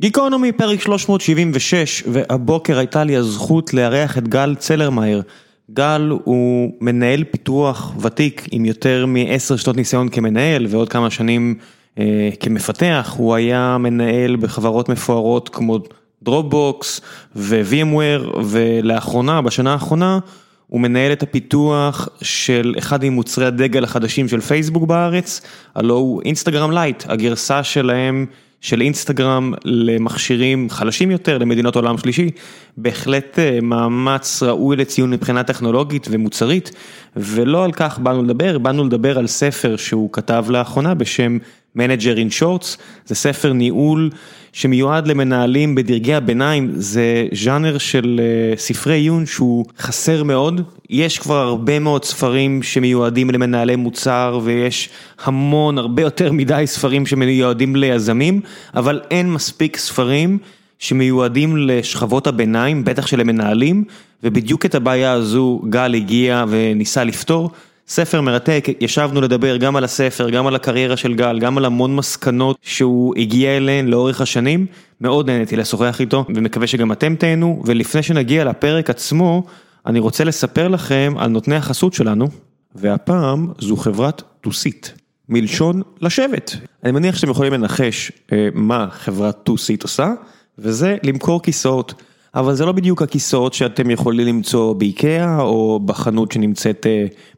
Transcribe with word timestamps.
גיקונומי, 0.00 0.52
פרק 0.52 0.80
376, 0.80 2.02
והבוקר 2.06 2.78
הייתה 2.78 3.04
לי 3.04 3.16
הזכות 3.16 3.74
לארח 3.74 4.18
את 4.18 4.28
גל 4.28 4.54
צלרמייר. 4.58 5.22
גל 5.70 6.12
הוא 6.24 6.72
מנהל 6.80 7.24
פיתוח 7.24 7.92
ותיק 8.00 8.48
עם 8.50 8.64
יותר 8.64 9.06
מעשר 9.06 9.56
שנות 9.56 9.76
ניסיון 9.76 10.08
כמנהל 10.08 10.66
ועוד 10.68 10.88
כמה 10.88 11.10
שנים 11.10 11.54
אה, 11.98 12.30
כמפתח, 12.40 13.14
הוא 13.16 13.34
היה 13.34 13.76
מנהל 13.78 14.36
בחברות 14.36 14.88
מפוארות 14.88 15.48
כמו 15.48 15.78
דרופבוקס 16.22 17.00
ו-VMware 17.36 18.38
ולאחרונה, 18.44 19.42
בשנה 19.42 19.72
האחרונה, 19.72 20.18
הוא 20.66 20.80
מנהל 20.80 21.12
את 21.12 21.22
הפיתוח 21.22 22.08
של 22.22 22.74
אחד 22.78 23.04
ממוצרי 23.04 23.46
הדגל 23.46 23.84
החדשים 23.84 24.28
של 24.28 24.40
פייסבוק 24.40 24.84
בארץ, 24.84 25.40
הלוא 25.74 25.94
הוא 25.94 26.22
אינסטגרם 26.24 26.70
Lite, 26.70 27.04
הגרסה 27.08 27.62
שלהם 27.62 28.26
של 28.60 28.80
אינסטגרם 28.80 29.52
למכשירים 29.64 30.70
חלשים 30.70 31.10
יותר, 31.10 31.38
למדינות 31.38 31.76
עולם 31.76 31.98
שלישי, 31.98 32.30
בהחלט 32.76 33.38
מאמץ 33.62 34.42
ראוי 34.42 34.76
לציון 34.76 35.10
מבחינה 35.10 35.42
טכנולוגית 35.42 36.06
ומוצרית, 36.10 36.70
ולא 37.16 37.64
על 37.64 37.72
כך 37.72 37.98
באנו 37.98 38.22
לדבר, 38.22 38.58
באנו 38.58 38.84
לדבר 38.84 39.18
על 39.18 39.26
ספר 39.26 39.76
שהוא 39.76 40.12
כתב 40.12 40.44
לאחרונה 40.48 40.94
בשם 40.94 41.38
Manager 41.76 42.16
in 42.16 42.42
Shorts, 42.42 42.76
זה 43.06 43.14
ספר 43.14 43.52
ניהול 43.52 44.10
שמיועד 44.52 45.06
למנהלים 45.06 45.74
בדרגי 45.74 46.14
הביניים, 46.14 46.70
זה 46.74 47.26
ז'אנר 47.32 47.78
של 47.78 48.20
ספרי 48.56 48.94
עיון 48.94 49.26
שהוא 49.26 49.64
חסר 49.78 50.22
מאוד, 50.22 50.60
יש 50.90 51.18
כבר 51.18 51.36
הרבה 51.36 51.78
מאוד 51.78 52.04
ספרים 52.04 52.62
שמיועדים 52.62 53.30
למנהלי 53.30 53.76
מוצר 53.76 54.40
ויש 54.42 54.88
המון, 55.24 55.78
הרבה 55.78 56.02
יותר 56.02 56.32
מדי 56.32 56.62
ספרים 56.66 57.06
שמיועדים 57.06 57.76
ליזמים, 57.76 58.40
אבל 58.74 59.00
אין 59.10 59.32
מספיק 59.32 59.76
ספרים 59.76 60.38
שמיועדים 60.78 61.56
לשכבות 61.56 62.26
הביניים, 62.26 62.84
בטח 62.84 63.06
של 63.06 63.20
המנהלים, 63.20 63.84
ובדיוק 64.24 64.66
את 64.66 64.74
הבעיה 64.74 65.12
הזו 65.12 65.62
גל 65.68 65.94
הגיע 65.94 66.44
וניסה 66.48 67.04
לפתור. 67.04 67.50
ספר 67.90 68.20
מרתק, 68.20 68.66
ישבנו 68.80 69.20
לדבר 69.20 69.56
גם 69.56 69.76
על 69.76 69.84
הספר, 69.84 70.30
גם 70.30 70.46
על 70.46 70.54
הקריירה 70.54 70.96
של 70.96 71.14
גל, 71.14 71.38
גם 71.38 71.58
על 71.58 71.64
המון 71.64 71.96
מסקנות 71.96 72.58
שהוא 72.62 73.14
הגיע 73.16 73.56
אליהן 73.56 73.88
לאורך 73.88 74.20
השנים, 74.20 74.66
מאוד 75.00 75.30
נהניתי 75.30 75.56
לשוחח 75.56 76.00
איתו 76.00 76.24
ומקווה 76.34 76.66
שגם 76.66 76.92
אתם 76.92 77.14
תהנו, 77.14 77.62
ולפני 77.66 78.02
שנגיע 78.02 78.44
לפרק 78.44 78.90
עצמו, 78.90 79.46
אני 79.86 79.98
רוצה 79.98 80.24
לספר 80.24 80.68
לכם 80.68 81.14
על 81.18 81.30
נותני 81.30 81.56
החסות 81.56 81.94
שלנו, 81.94 82.28
והפעם 82.74 83.48
זו 83.58 83.76
חברת 83.76 84.22
טוסית, 84.40 84.94
מלשון 85.28 85.82
לשבת. 86.00 86.56
אני 86.84 86.92
מניח 86.92 87.16
שאתם 87.16 87.30
יכולים 87.30 87.52
לנחש 87.52 88.12
מה 88.54 88.86
חברת 88.90 89.42
טוסית 89.42 89.82
עושה, 89.82 90.12
וזה 90.58 90.96
למכור 91.02 91.42
כיסאות. 91.42 91.94
אבל 92.34 92.54
זה 92.54 92.66
לא 92.66 92.72
בדיוק 92.72 93.02
הכיסאות 93.02 93.54
שאתם 93.54 93.90
יכולים 93.90 94.26
למצוא 94.26 94.74
באיקאה 94.74 95.40
או 95.40 95.80
בחנות 95.84 96.32
שנמצאת 96.32 96.86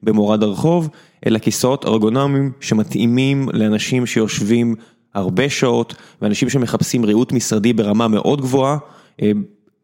במורד 0.03 0.43
הרחוב, 0.43 0.89
אלא 1.27 1.39
כיסאות 1.39 1.85
ארגונומיים 1.85 2.53
שמתאימים 2.61 3.49
לאנשים 3.53 4.07
שיושבים 4.07 4.75
הרבה 5.15 5.51
שעות 5.51 5.95
ואנשים 6.23 6.49
שמחפשים 6.49 7.05
ריהוט 7.05 7.33
משרדי 7.33 7.73
ברמה 7.73 8.09
מאוד 8.09 8.41
גבוהה 8.41 8.77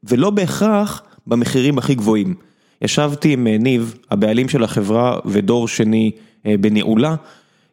ולא 0.05 0.31
בהכרח 0.31 1.03
במחירים 1.27 1.79
הכי 1.79 1.95
גבוהים. 1.95 2.34
ישבתי 2.83 3.33
עם 3.33 3.47
ניב, 3.47 3.95
הבעלים 4.11 4.48
של 4.48 4.64
החברה 4.64 5.19
ודור 5.25 5.69
שני 5.69 6.11
בניהולה, 6.45 7.14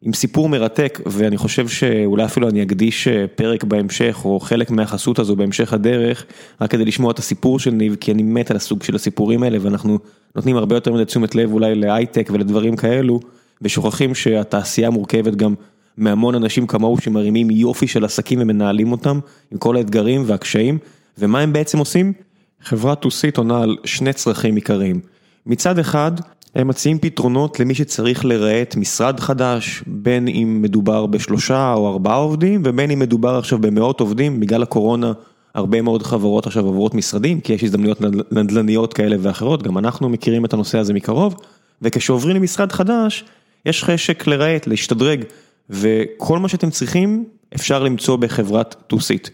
עם 0.05 0.13
סיפור 0.13 0.49
מרתק 0.49 0.99
ואני 1.05 1.37
חושב 1.37 1.67
שאולי 1.67 2.25
אפילו 2.25 2.49
אני 2.49 2.63
אקדיש 2.63 3.07
פרק 3.35 3.63
בהמשך 3.63 4.21
או 4.25 4.39
חלק 4.39 4.71
מהחסות 4.71 5.19
הזו 5.19 5.35
בהמשך 5.35 5.73
הדרך 5.73 6.25
רק 6.61 6.71
כדי 6.71 6.85
לשמוע 6.85 7.11
את 7.11 7.19
הסיפור 7.19 7.59
של 7.59 7.71
ניב 7.71 7.95
כי 7.95 8.11
אני 8.11 8.23
מת 8.23 8.51
על 8.51 8.57
הסוג 8.57 8.83
של 8.83 8.95
הסיפורים 8.95 9.43
האלה 9.43 9.57
ואנחנו 9.61 9.99
נותנים 10.35 10.57
הרבה 10.57 10.75
יותר 10.75 10.93
מדי 10.93 11.05
תשומת 11.05 11.35
לב 11.35 11.53
אולי 11.53 11.75
להייטק 11.75 12.29
ולדברים 12.33 12.75
כאלו 12.75 13.19
ושוכחים 13.61 14.15
שהתעשייה 14.15 14.89
מורכבת 14.89 15.35
גם 15.35 15.53
מהמון 15.97 16.35
אנשים 16.35 16.67
כמוהו 16.67 17.01
שמרימים 17.01 17.51
יופי 17.51 17.87
של 17.87 18.05
עסקים 18.05 18.39
ומנהלים 18.41 18.91
אותם 18.91 19.19
עם 19.51 19.57
כל 19.57 19.77
האתגרים 19.77 20.23
והקשיים 20.25 20.77
ומה 21.17 21.39
הם 21.39 21.53
בעצם 21.53 21.77
עושים? 21.77 22.13
חברת 22.61 22.99
טוסית 22.99 23.37
עונה 23.37 23.61
על 23.61 23.75
שני 23.83 24.13
צרכים 24.13 24.55
עיקריים 24.55 24.99
מצד 25.45 25.79
אחד 25.79 26.11
הם 26.55 26.67
מציעים 26.67 26.99
פתרונות 26.99 27.59
למי 27.59 27.75
שצריך 27.75 28.25
לרהט 28.25 28.75
משרד 28.75 29.19
חדש, 29.19 29.83
בין 29.87 30.27
אם 30.27 30.59
מדובר 30.61 31.05
בשלושה 31.05 31.73
או 31.73 31.87
ארבעה 31.89 32.15
עובדים, 32.15 32.61
ובין 32.65 32.91
אם 32.91 32.99
מדובר 32.99 33.35
עכשיו 33.35 33.59
במאות 33.59 33.99
עובדים, 33.99 34.39
בגלל 34.39 34.63
הקורונה 34.63 35.13
הרבה 35.55 35.81
מאוד 35.81 36.03
חברות 36.03 36.47
עכשיו 36.47 36.65
עוברות 36.65 36.93
משרדים, 36.93 37.39
כי 37.41 37.53
יש 37.53 37.63
הזדמנויות 37.63 38.01
נדל"ניות 38.31 38.93
כאלה 38.93 39.15
ואחרות, 39.19 39.63
גם 39.63 39.77
אנחנו 39.77 40.09
מכירים 40.09 40.45
את 40.45 40.53
הנושא 40.53 40.77
הזה 40.77 40.93
מקרוב, 40.93 41.35
וכשעוברים 41.81 42.35
למשרד 42.35 42.71
חדש, 42.71 43.25
יש 43.65 43.83
חשק 43.83 44.27
לרהט, 44.27 44.67
להשתדרג, 44.67 45.23
וכל 45.69 46.39
מה 46.39 46.47
שאתם 46.47 46.69
צריכים 46.69 47.25
אפשר 47.55 47.83
למצוא 47.83 48.15
בחברת 48.15 48.75
טוסית. 48.87 49.29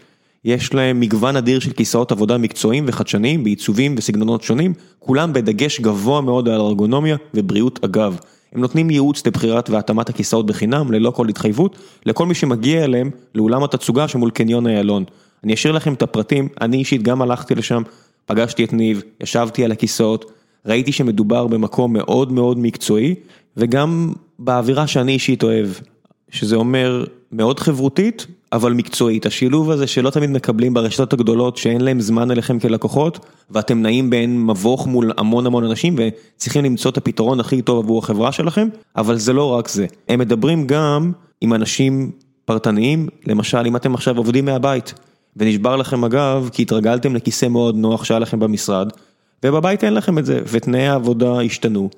יש 0.46 0.74
להם 0.74 1.00
מגוון 1.00 1.36
אדיר 1.36 1.60
של 1.60 1.72
כיסאות 1.72 2.12
עבודה 2.12 2.38
מקצועיים 2.38 2.86
וחדשניים 2.88 3.44
בעיצובים 3.44 3.96
וסגנונות 3.98 4.42
שונים, 4.44 4.74
כולם 5.00 5.34
בדגש 5.34 5.80
גבוה 5.80 6.22
מאוד 6.22 6.50
על 6.50 6.62
ארגונומיה 6.62 7.16
ובריאות 7.34 7.84
הגב. 7.84 8.18
הם 8.54 8.62
נותנים 8.62 8.90
ייעוץ 8.90 9.28
לבחירת 9.28 9.70
והתאמת 9.70 10.10
הכיסאות 10.10 10.46
בחינם, 10.46 10.92
ללא 10.92 11.12
כל 11.12 11.30
התחייבות, 11.30 11.78
לכל 12.06 12.26
מי 12.26 12.34
שמגיע 12.34 12.84
אליהם 12.84 13.10
לאולם 13.36 13.64
התצוגה 13.64 14.08
שמול 14.08 14.32
קניון 14.32 14.68
איילון. 14.68 15.04
אני 15.44 15.54
אשאיר 15.54 15.74
לכם 15.74 15.94
את 15.94 16.02
הפרטים, 16.02 16.48
אני 16.62 16.78
אישית 16.78 17.04
גם 17.04 17.22
הלכתי 17.22 17.56
לשם, 17.56 17.84
פגשתי 18.26 18.64
את 18.64 18.74
ניב, 18.74 19.02
ישבתי 19.24 19.66
על 19.66 19.72
הכיסאות, 19.72 20.32
ראיתי 20.66 20.92
שמדובר 20.92 21.48
במקום 21.48 21.94
מאוד 21.94 22.32
מאוד 22.32 22.60
מקצועי, 22.60 23.16
וגם 23.58 24.14
באווירה 24.40 24.88
שאני 24.88 25.12
אישית 25.12 25.44
אוהב, 25.44 25.68
שזה 26.30 26.56
אומר 26.56 27.06
מאוד 27.32 27.60
חברותית, 27.60 28.28
אבל 28.54 28.74
מקצועית, 28.74 29.26
השילוב 29.26 29.72
הזה 29.72 29.88
שלא 29.88 30.10
תמיד 30.10 30.30
מקבלים 30.30 30.74
ברשתות 30.74 31.14
הגדולות 31.14 31.58
שאין 31.58 31.82
להם 31.82 32.02
זמן 32.02 32.32
אליכם 32.32 32.60
כלקוחות 32.60 33.26
ואתם 33.52 33.82
נעים 33.82 34.10
בין 34.10 34.46
מבוך 34.46 34.88
מול 34.88 35.12
המון 35.18 35.46
המון 35.46 35.64
אנשים 35.64 35.96
וצריכים 35.98 36.66
למצוא 36.66 36.92
את 36.92 36.98
הפתרון 36.98 37.40
הכי 37.40 37.62
טוב 37.62 37.84
עבור 37.84 38.00
החברה 38.00 38.32
שלכם, 38.32 38.68
אבל 38.96 39.18
זה 39.18 39.34
לא 39.34 39.50
רק 39.50 39.68
זה, 39.68 39.86
הם 40.10 40.20
מדברים 40.20 40.68
גם 40.68 41.12
עם 41.42 41.54
אנשים 41.54 42.12
פרטניים, 42.46 43.08
למשל 43.28 43.66
אם 43.66 43.76
אתם 43.76 43.94
עכשיו 43.94 44.18
עובדים 44.18 44.46
מהבית 44.46 44.94
ונשבר 45.38 45.76
לכם 45.76 46.04
הגב 46.04 46.50
כי 46.54 46.62
התרגלתם 46.62 47.16
לכיסא 47.16 47.48
מאוד 47.48 47.76
נוח 47.76 48.04
שהיה 48.04 48.20
לכם 48.20 48.40
במשרד 48.40 48.90
ובבית 49.46 49.84
אין 49.84 49.94
לכם 49.94 50.18
את 50.18 50.26
זה 50.26 50.42
ותנאי 50.52 50.88
העבודה 50.88 51.42
השתנו. 51.42 51.90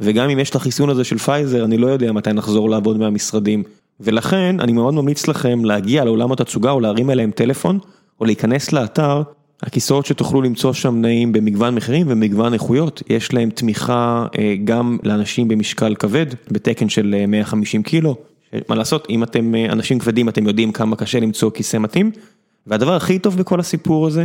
וגם 0.00 0.30
אם 0.30 0.38
יש 0.38 0.50
את 0.50 0.54
החיסון 0.54 0.90
הזה 0.90 1.04
של 1.04 1.18
פייזר 1.18 1.64
אני 1.64 1.78
לא 1.78 1.86
יודע 1.86 2.12
מתי 2.12 2.32
נחזור 2.32 2.70
לעבוד 2.70 2.98
מהמשרדים 2.98 3.62
ולכן 4.00 4.56
אני 4.60 4.72
מאוד 4.72 4.94
ממליץ 4.94 5.28
לכם 5.28 5.64
להגיע 5.64 6.04
לעולם 6.04 6.32
התצוגה 6.32 6.70
או 6.70 6.80
להרים 6.80 7.10
אליהם 7.10 7.30
טלפון 7.30 7.78
או 8.20 8.24
להיכנס 8.24 8.72
לאתר, 8.72 9.22
הכיסאות 9.62 10.06
שתוכלו 10.06 10.42
למצוא 10.42 10.72
שם 10.72 11.00
נעים 11.00 11.32
במגוון 11.32 11.74
מחירים 11.74 12.06
ומגוון 12.10 12.54
איכויות, 12.54 13.02
יש 13.08 13.34
להם 13.34 13.50
תמיכה 13.50 14.26
גם 14.64 14.98
לאנשים 15.02 15.48
במשקל 15.48 15.94
כבד, 15.94 16.26
בתקן 16.50 16.88
של 16.88 17.24
150 17.28 17.82
קילו, 17.82 18.16
מה 18.68 18.76
לעשות 18.76 19.06
אם 19.10 19.22
אתם 19.22 19.54
אנשים 19.54 19.98
כבדים 19.98 20.28
אתם 20.28 20.46
יודעים 20.46 20.72
כמה 20.72 20.96
קשה 20.96 21.20
למצוא 21.20 21.50
כיסא 21.50 21.76
מתאים, 21.76 22.10
והדבר 22.66 22.96
הכי 22.96 23.18
טוב 23.18 23.36
בכל 23.36 23.60
הסיפור 23.60 24.06
הזה, 24.06 24.24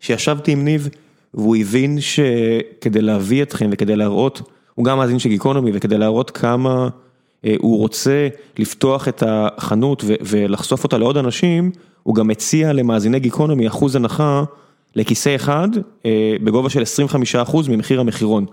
שישבתי 0.00 0.52
עם 0.52 0.64
ניב 0.64 0.88
והוא 1.34 1.56
הבין 1.56 1.98
שכדי 2.00 3.02
להביא 3.02 3.42
אתכם 3.42 3.68
וכדי 3.72 3.96
להראות, 3.96 4.42
הוא 4.74 4.84
גם 4.84 4.98
מאזין 4.98 5.18
של 5.18 5.28
גיקונומי 5.28 5.70
וכדי 5.74 5.98
להראות 5.98 6.30
כמה 6.30 6.88
הוא 7.58 7.78
רוצה 7.78 8.28
לפתוח 8.58 9.08
את 9.08 9.22
החנות 9.26 10.04
ולחשוף 10.06 10.84
אותה 10.84 10.98
לעוד 10.98 11.16
אנשים, 11.16 11.70
הוא 12.02 12.14
גם 12.14 12.28
מציע 12.28 12.72
למאזיני 12.72 13.20
גיקונומי 13.20 13.68
אחוז 13.68 13.96
הנחה 13.96 14.44
לכיסא 14.96 15.36
אחד 15.36 15.68
בגובה 16.44 16.70
של 16.70 16.82
25% 17.46 17.56
ממחיר 17.68 18.00
המחירון. 18.00 18.46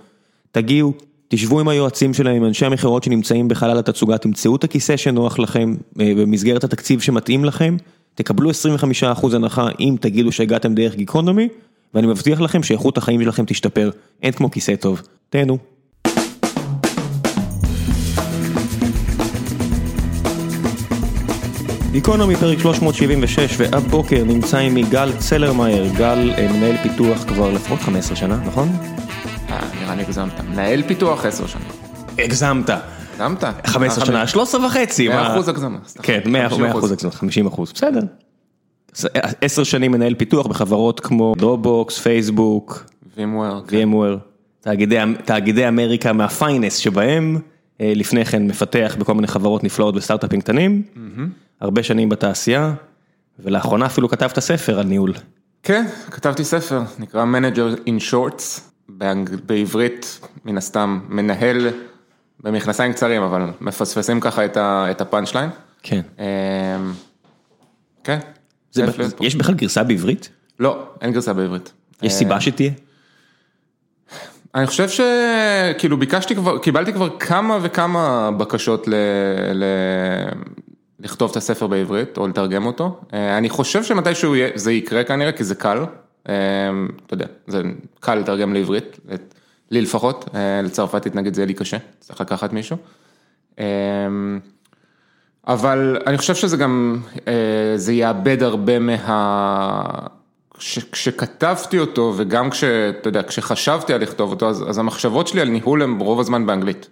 תגיעו, 0.52 0.94
תשבו 1.28 1.60
עם 1.60 1.68
היועצים 1.68 2.14
שלהם, 2.14 2.36
עם 2.36 2.46
אנשי 2.46 2.66
המכירות 2.66 3.04
שנמצאים 3.04 3.48
בחלל 3.48 3.80
התצוגה, 3.80 4.18
תמצאו 4.18 4.56
את 4.56 4.64
הכיסא 4.64 4.98
שנוח 4.98 5.40
לכם 5.40 5.76
במסגרת 5.96 6.64
התקציב 6.64 7.02
שמתאים 7.02 7.46
לכם, 7.46 7.78
תקבלו 8.16 8.50
25% 8.52 9.36
הנחה 9.36 9.68
אם 9.80 9.96
תגידו 10.02 10.32
שהגעתם 10.32 10.76
דרך 10.76 10.96
גיקונומי, 10.96 11.48
ואני 11.94 12.08
מבטיח 12.08 12.42
לכם 12.42 12.64
שאיכות 12.64 12.98
החיים 12.98 13.24
שלכם 13.24 13.46
תשתפר, 13.46 13.90
אין 14.24 14.32
כמו 14.32 14.52
כיסא 14.52 14.76
טוב, 14.76 15.02
תהנו. 15.30 15.58
גיקונומי 21.92 22.36
פרק 22.36 22.60
376 22.60 23.56
והבוקר 23.58 24.24
נמצא 24.24 24.58
עמי 24.58 24.84
גל 24.84 25.12
צלרמייר, 25.18 25.94
גל 25.98 26.34
מנהל 26.54 26.78
פיתוח 26.78 27.24
כבר 27.24 27.52
לפחות 27.52 27.80
15 27.80 28.16
שנה, 28.16 28.40
נכון? 28.46 28.70
נראה 29.82 29.96
לי 29.96 30.04
הגזמת, 30.04 30.40
מנהל 30.50 30.84
פיתוח 30.88 31.26
10 31.26 31.48
שנים. 31.48 31.68
הגזמת. 32.18 32.70
הגזמת? 33.20 33.44
15 33.66 34.06
שנה, 34.06 34.28
13 34.28 34.66
וחצי. 34.66 35.08
100 35.08 35.34
אחוז 35.34 35.50
הגזמה. 35.50 35.78
כן, 36.04 36.20
100 36.26 36.48
אחוז 36.48 36.92
הגזמה, 36.92 37.12
50 37.12 37.48
אחוז, 37.48 37.72
בסדר. 37.72 38.02
עשר 39.42 39.64
שנים 39.64 39.92
מנהל 39.92 40.14
פיתוח 40.14 40.48
בחברות 40.48 41.00
כמו 41.00 41.34
דרופבוקס, 41.38 42.00
פייסבוק, 42.00 42.86
VMware, 43.18 43.20
כן. 43.68 43.90
VMware, 43.92 44.18
תאגידי, 44.62 45.00
תאגידי 45.26 45.68
אמריקה 45.68 46.14
מה 46.14 46.30
finest 46.30 46.78
שבהם, 46.78 47.38
אה, 47.82 47.92
לפני 47.96 48.26
כן 48.26 48.48
מפתח 48.48 48.96
בכל 49.00 49.14
מיני 49.14 49.28
חברות 49.28 49.64
נפלאות 49.64 49.96
וסטארט-אפים 49.96 50.42
קטנים, 50.42 50.84
הרבה 51.62 51.84
שנים 51.84 52.10
בתעשייה, 52.10 52.74
ולאחרונה 53.40 53.86
אפילו 53.86 54.10
כתבת 54.10 54.40
ספר 54.40 54.80
על 54.80 54.86
ניהול. 54.86 55.14
כן, 55.64 55.86
כתבתי 56.12 56.44
ספר, 56.44 56.82
נקרא 57.00 57.26
Manager 57.26 57.80
in 57.86 58.12
Shorts, 58.12 58.62
באנג... 58.90 59.30
בעברית, 59.46 60.20
מן 60.46 60.58
הסתם, 60.58 61.00
מנהל 61.10 61.68
במכנסיים 62.40 62.94
קצרים, 62.94 63.22
אבל 63.22 63.42
מפספסים 63.62 64.20
ככה 64.20 64.46
את, 64.46 64.58
ה... 64.58 64.92
את 64.92 65.02
הפאנצ' 65.02 65.36
ליין. 65.36 65.50
כן. 65.84 66.02
אמ, 66.20 66.24
כן. 68.04 68.20
זה, 68.72 68.86
פה. 69.18 69.26
יש 69.26 69.36
בכלל 69.36 69.56
גרסה 69.56 69.84
בעברית? 69.84 70.30
לא, 70.60 70.84
אין 71.02 71.12
גרסה 71.12 71.34
בעברית. 71.34 71.74
יש 72.02 72.14
סיבה 72.14 72.42
שתהיה? 72.42 72.72
אני 74.56 74.68
חושב 74.68 74.88
שכאילו 74.90 75.98
ביקשתי 75.98 76.36
כבר, 76.36 76.58
קיבלתי 76.58 76.94
כבר 76.94 77.20
כמה 77.20 77.58
וכמה 77.62 78.32
בקשות 78.38 78.88
ל... 78.88 78.94
ל... 79.54 79.64
לכתוב 81.00 81.32
את 81.32 81.38
הספר 81.38 81.68
בעברית 81.68 82.18
או 82.18 82.28
לתרגם 82.28 82.66
אותו. 82.66 83.00
אה, 83.14 83.38
אני 83.38 83.50
חושב 83.50 83.84
שמתישהו 83.84 84.36
זה 84.56 84.72
יקרה 84.72 85.04
כנראה 85.04 85.32
כי 85.32 85.44
זה 85.44 85.56
קל. 85.56 85.86
אה, 86.30 86.36
אתה 87.06 87.14
יודע, 87.14 87.26
זה 87.48 87.62
קל 88.00 88.16
לתרגם 88.16 88.54
לעברית, 88.54 89.00
לי 89.72 89.82
לפחות, 89.82 90.30
אה, 90.36 90.62
לצרפתית 90.62 91.16
נגיד 91.16 91.34
זה 91.34 91.42
יהיה 91.42 91.48
לי 91.48 91.54
קשה, 91.54 91.78
צריך 92.00 92.22
לקחת 92.22 92.54
מישהו. 92.54 92.78
אבל 95.48 95.98
אני 96.08 96.18
חושב 96.18 96.36
שזה 96.36 96.58
גם, 96.58 97.02
זה 97.76 97.94
יאבד 97.94 98.44
הרבה 98.44 98.80
מה... 98.80 99.84
כש- 100.60 100.90
כשכתבתי 100.92 101.80
אותו 101.80 102.14
וגם 102.18 102.50
כש... 102.50 102.64
אתה 102.64 103.08
יודע, 103.08 103.24
כשחשבתי 103.24 103.94
על 103.94 104.02
לכתוב 104.02 104.32
אותו, 104.32 104.50
אז, 104.50 104.70
אז 104.70 104.78
המחשבות 104.78 105.28
שלי 105.28 105.42
על 105.42 105.50
ניהול 105.50 105.82
הן 105.82 106.00
רוב 106.00 106.20
הזמן 106.20 106.46
באנגלית. 106.46 106.90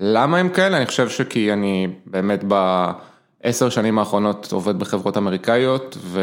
למה 0.00 0.38
הם 0.38 0.48
כאלה? 0.48 0.76
אני 0.76 0.86
חושב 0.86 1.08
שכי 1.08 1.52
אני 1.52 1.88
באמת 2.06 2.44
בעשר 2.44 3.68
שנים 3.68 3.98
האחרונות 3.98 4.48
עובד 4.52 4.78
בחברות 4.78 5.16
אמריקאיות, 5.16 5.98
ו... 6.00 6.20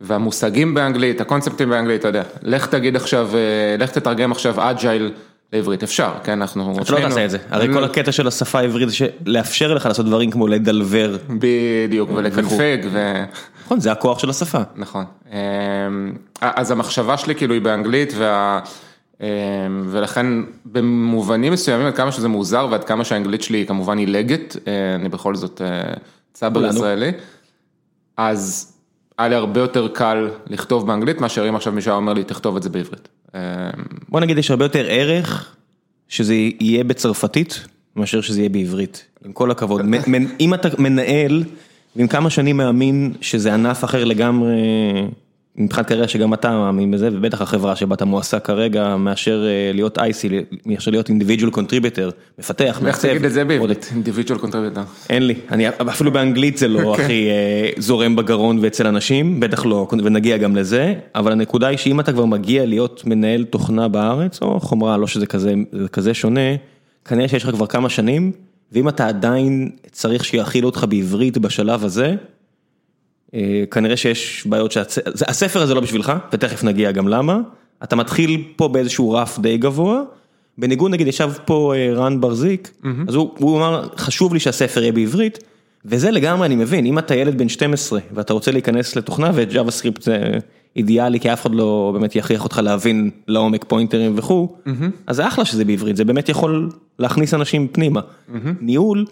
והמושגים 0.00 0.74
באנגלית, 0.74 1.20
הקונספטים 1.20 1.70
באנגלית, 1.70 2.00
אתה 2.00 2.08
יודע, 2.08 2.22
לך 2.42 2.66
תגיד 2.66 2.96
עכשיו, 2.96 3.30
אה, 3.34 3.76
לך 3.78 3.90
תתרגם 3.90 4.32
עכשיו 4.32 4.70
אג'ייל 4.70 5.12
לעברית, 5.52 5.82
אפשר, 5.82 6.10
כן, 6.24 6.32
אנחנו... 6.32 6.74
אתה 6.82 6.92
לא 6.92 7.00
תעשה 7.00 7.24
את 7.24 7.30
זה, 7.30 7.38
הרי 7.50 7.68
כל 7.72 7.84
הקטע 7.84 8.12
של 8.12 8.26
השפה 8.26 8.58
העברית 8.58 8.88
זה 8.88 9.06
לאפשר 9.26 9.74
לך 9.74 9.86
לעשות 9.86 10.06
דברים 10.06 10.30
כמו 10.30 10.48
לדלבר, 10.48 11.16
בדיוק, 11.30 12.10
ולקנפג, 12.14 12.78
ו... 12.92 13.24
נכון, 13.64 13.80
זה 13.80 13.92
הכוח 13.92 14.18
של 14.18 14.30
השפה. 14.30 14.58
נכון. 14.76 15.04
אמ, 15.32 15.36
אז 16.40 16.70
המחשבה 16.70 17.16
שלי 17.16 17.34
כאילו 17.34 17.54
היא 17.54 17.62
באנגלית, 17.62 18.12
וה... 18.18 18.60
אמ, 19.20 19.26
ולכן 19.90 20.26
במובנים 20.64 21.52
מסוימים, 21.52 21.86
עד 21.86 21.94
כמה 21.94 22.12
שזה 22.12 22.28
מוזר 22.28 22.68
ועד 22.70 22.84
כמה 22.84 23.04
שהאנגלית 23.04 23.42
שלי 23.42 23.58
היא 23.58 23.66
כמובן 23.66 23.98
עילגת, 23.98 24.56
אה, 24.68 24.94
אני 24.94 25.08
בכל 25.08 25.34
זאת 25.34 25.62
אה, 25.62 25.94
צבר. 26.32 26.66
ישראלי, 26.66 27.12
אז 28.16 28.72
היה 29.18 29.28
לי 29.28 29.34
הרבה 29.34 29.60
יותר 29.60 29.88
קל 29.88 30.30
לכתוב 30.46 30.86
באנגלית, 30.86 31.20
מאשר 31.20 31.48
אם 31.48 31.56
עכשיו 31.56 31.72
מישהו 31.72 31.90
היה 31.90 31.96
אומר 31.96 32.12
לי, 32.12 32.24
תכתוב 32.24 32.56
את 32.56 32.62
זה 32.62 32.68
בעברית. 32.70 33.08
אמ, 33.34 33.40
בוא 34.08 34.20
נגיד 34.20 34.38
יש 34.38 34.50
הרבה 34.50 34.64
יותר 34.64 34.86
ערך 34.88 35.54
שזה 36.08 36.34
יהיה 36.34 36.84
בצרפתית 36.84 37.66
מאשר 37.96 38.20
שזה 38.20 38.40
יהיה 38.40 38.48
בעברית, 38.48 39.04
עם 39.24 39.32
כל 39.32 39.50
הכבוד. 39.50 39.80
אם 40.40 40.54
אתה 40.54 40.68
מנהל 40.78 41.44
ועם 41.96 42.08
כמה 42.08 42.30
שנים 42.30 42.56
מאמין 42.56 43.12
שזה 43.20 43.54
ענף 43.54 43.84
אחר 43.84 44.04
לגמרי, 44.04 44.52
מבחינת 45.60 45.86
קריירה 45.86 46.08
שגם 46.08 46.34
אתה 46.34 46.50
מאמין 46.50 46.90
בזה, 46.90 47.08
ובטח 47.12 47.40
החברה 47.40 47.76
שבה 47.76 47.94
אתה 47.94 48.04
מועסק 48.04 48.44
כרגע, 48.44 48.96
מאשר 48.96 49.44
אה, 49.46 49.72
להיות 49.74 49.98
IC, 49.98 50.02
מאשר 50.66 50.90
להיות 50.90 51.10
individual 51.10 51.54
contributor, 51.54 52.10
מפתח, 52.38 52.64
איך 52.64 52.82
מעצב. 52.82 53.08
תגיד 53.08 53.24
את 53.24 53.32
זה 53.32 53.44
בעברית? 53.44 53.92
individual 53.92 54.44
contributor. 54.44 54.80
אין 55.10 55.26
לי, 55.26 55.34
אני 55.50 55.68
אפילו 55.68 56.12
באנגלית 56.12 56.56
זה 56.56 56.68
לא 56.68 56.94
הכי 56.94 57.28
אה, 57.28 57.70
זורם 57.78 58.16
בגרון 58.16 58.58
ואצל 58.60 58.86
אנשים, 58.86 59.40
בטח 59.40 59.66
לא, 59.66 59.88
ונגיע 60.04 60.36
גם 60.36 60.56
לזה, 60.56 60.94
אבל 61.14 61.32
הנקודה 61.32 61.66
היא 61.66 61.78
שאם 61.78 62.00
אתה 62.00 62.12
כבר 62.12 62.24
מגיע 62.24 62.66
להיות 62.66 63.02
מנהל 63.06 63.44
תוכנה 63.44 63.88
בארץ, 63.88 64.42
או 64.42 64.60
חומרה, 64.60 64.96
לא 64.96 65.06
שזה 65.06 65.26
כזה, 65.26 65.54
זה 65.72 65.88
כזה 65.88 66.14
שונה, 66.14 66.56
כנראה 67.04 67.28
שיש 67.28 67.44
לך 67.44 67.50
כבר 67.50 67.66
כמה 67.66 67.88
שנים, 67.88 68.32
ואם 68.72 68.88
אתה 68.88 69.08
עדיין 69.08 69.70
צריך 69.92 70.24
שיאכילו 70.24 70.68
אותך 70.68 70.86
בעברית 70.88 71.38
בשלב 71.38 71.84
הזה, 71.84 72.14
כנראה 73.70 73.96
שיש 73.96 74.46
בעיות 74.46 74.72
שהספר 74.72 75.62
הזה 75.62 75.74
לא 75.74 75.80
בשבילך, 75.80 76.12
ותכף 76.32 76.64
נגיע 76.64 76.92
גם 76.92 77.08
למה, 77.08 77.40
אתה 77.84 77.96
מתחיל 77.96 78.44
פה 78.56 78.68
באיזשהו 78.68 79.12
רף 79.12 79.38
די 79.38 79.58
גבוה, 79.58 80.02
בניגוד 80.58 80.90
נגיד 80.90 81.06
ישב 81.06 81.30
פה 81.44 81.74
אה, 81.76 81.92
רן 81.94 82.20
ברזיק, 82.20 82.70
אז 83.08 83.14
הוא, 83.14 83.30
הוא 83.38 83.58
אמר 83.58 83.88
חשוב 83.96 84.34
לי 84.34 84.40
שהספר 84.40 84.80
יהיה 84.80 84.92
בעברית, 84.92 85.38
וזה 85.84 86.10
לגמרי 86.10 86.46
אני 86.46 86.56
מבין, 86.56 86.86
אם 86.86 86.98
אתה 86.98 87.14
ילד 87.14 87.38
בן 87.38 87.48
12 87.48 88.00
ואתה 88.14 88.32
רוצה 88.32 88.50
להיכנס 88.52 88.96
לתוכנה 88.96 89.30
ו 89.34 89.70
JavaScript 89.70 90.02
זה 90.02 90.30
אידיאלי 90.76 91.20
כי 91.20 91.32
אף 91.32 91.42
אחד 91.42 91.54
לא 91.54 91.90
באמת 91.94 92.16
יכריח 92.16 92.44
אותך 92.44 92.60
להבין 92.64 93.10
לעומק 93.28 93.64
פוינטרים 93.68 94.12
וכו', 94.16 94.56
אז 95.06 95.16
זה 95.16 95.28
אחלה 95.28 95.44
שזה 95.44 95.64
בעברית, 95.64 95.96
זה 95.96 96.04
באמת 96.04 96.28
יכול 96.28 96.70
להכניס 96.98 97.34
אנשים 97.34 97.68
פנימה. 97.68 98.00
ניהול, 98.60 99.04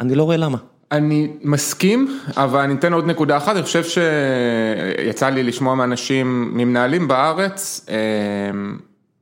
אני 0.00 0.14
לא 0.14 0.22
רואה 0.22 0.36
למה. 0.36 0.58
אני 0.94 1.28
מסכים, 1.42 2.20
אבל 2.36 2.60
אני 2.60 2.74
אתן 2.74 2.92
עוד 2.92 3.06
נקודה 3.06 3.36
אחת, 3.36 3.56
אני 3.56 3.62
חושב 3.62 3.84
שיצא 3.84 5.28
לי 5.28 5.42
לשמוע 5.42 5.74
מאנשים, 5.74 6.50
ממנהלים 6.54 7.08
בארץ, 7.08 7.86
אה, 7.88 7.94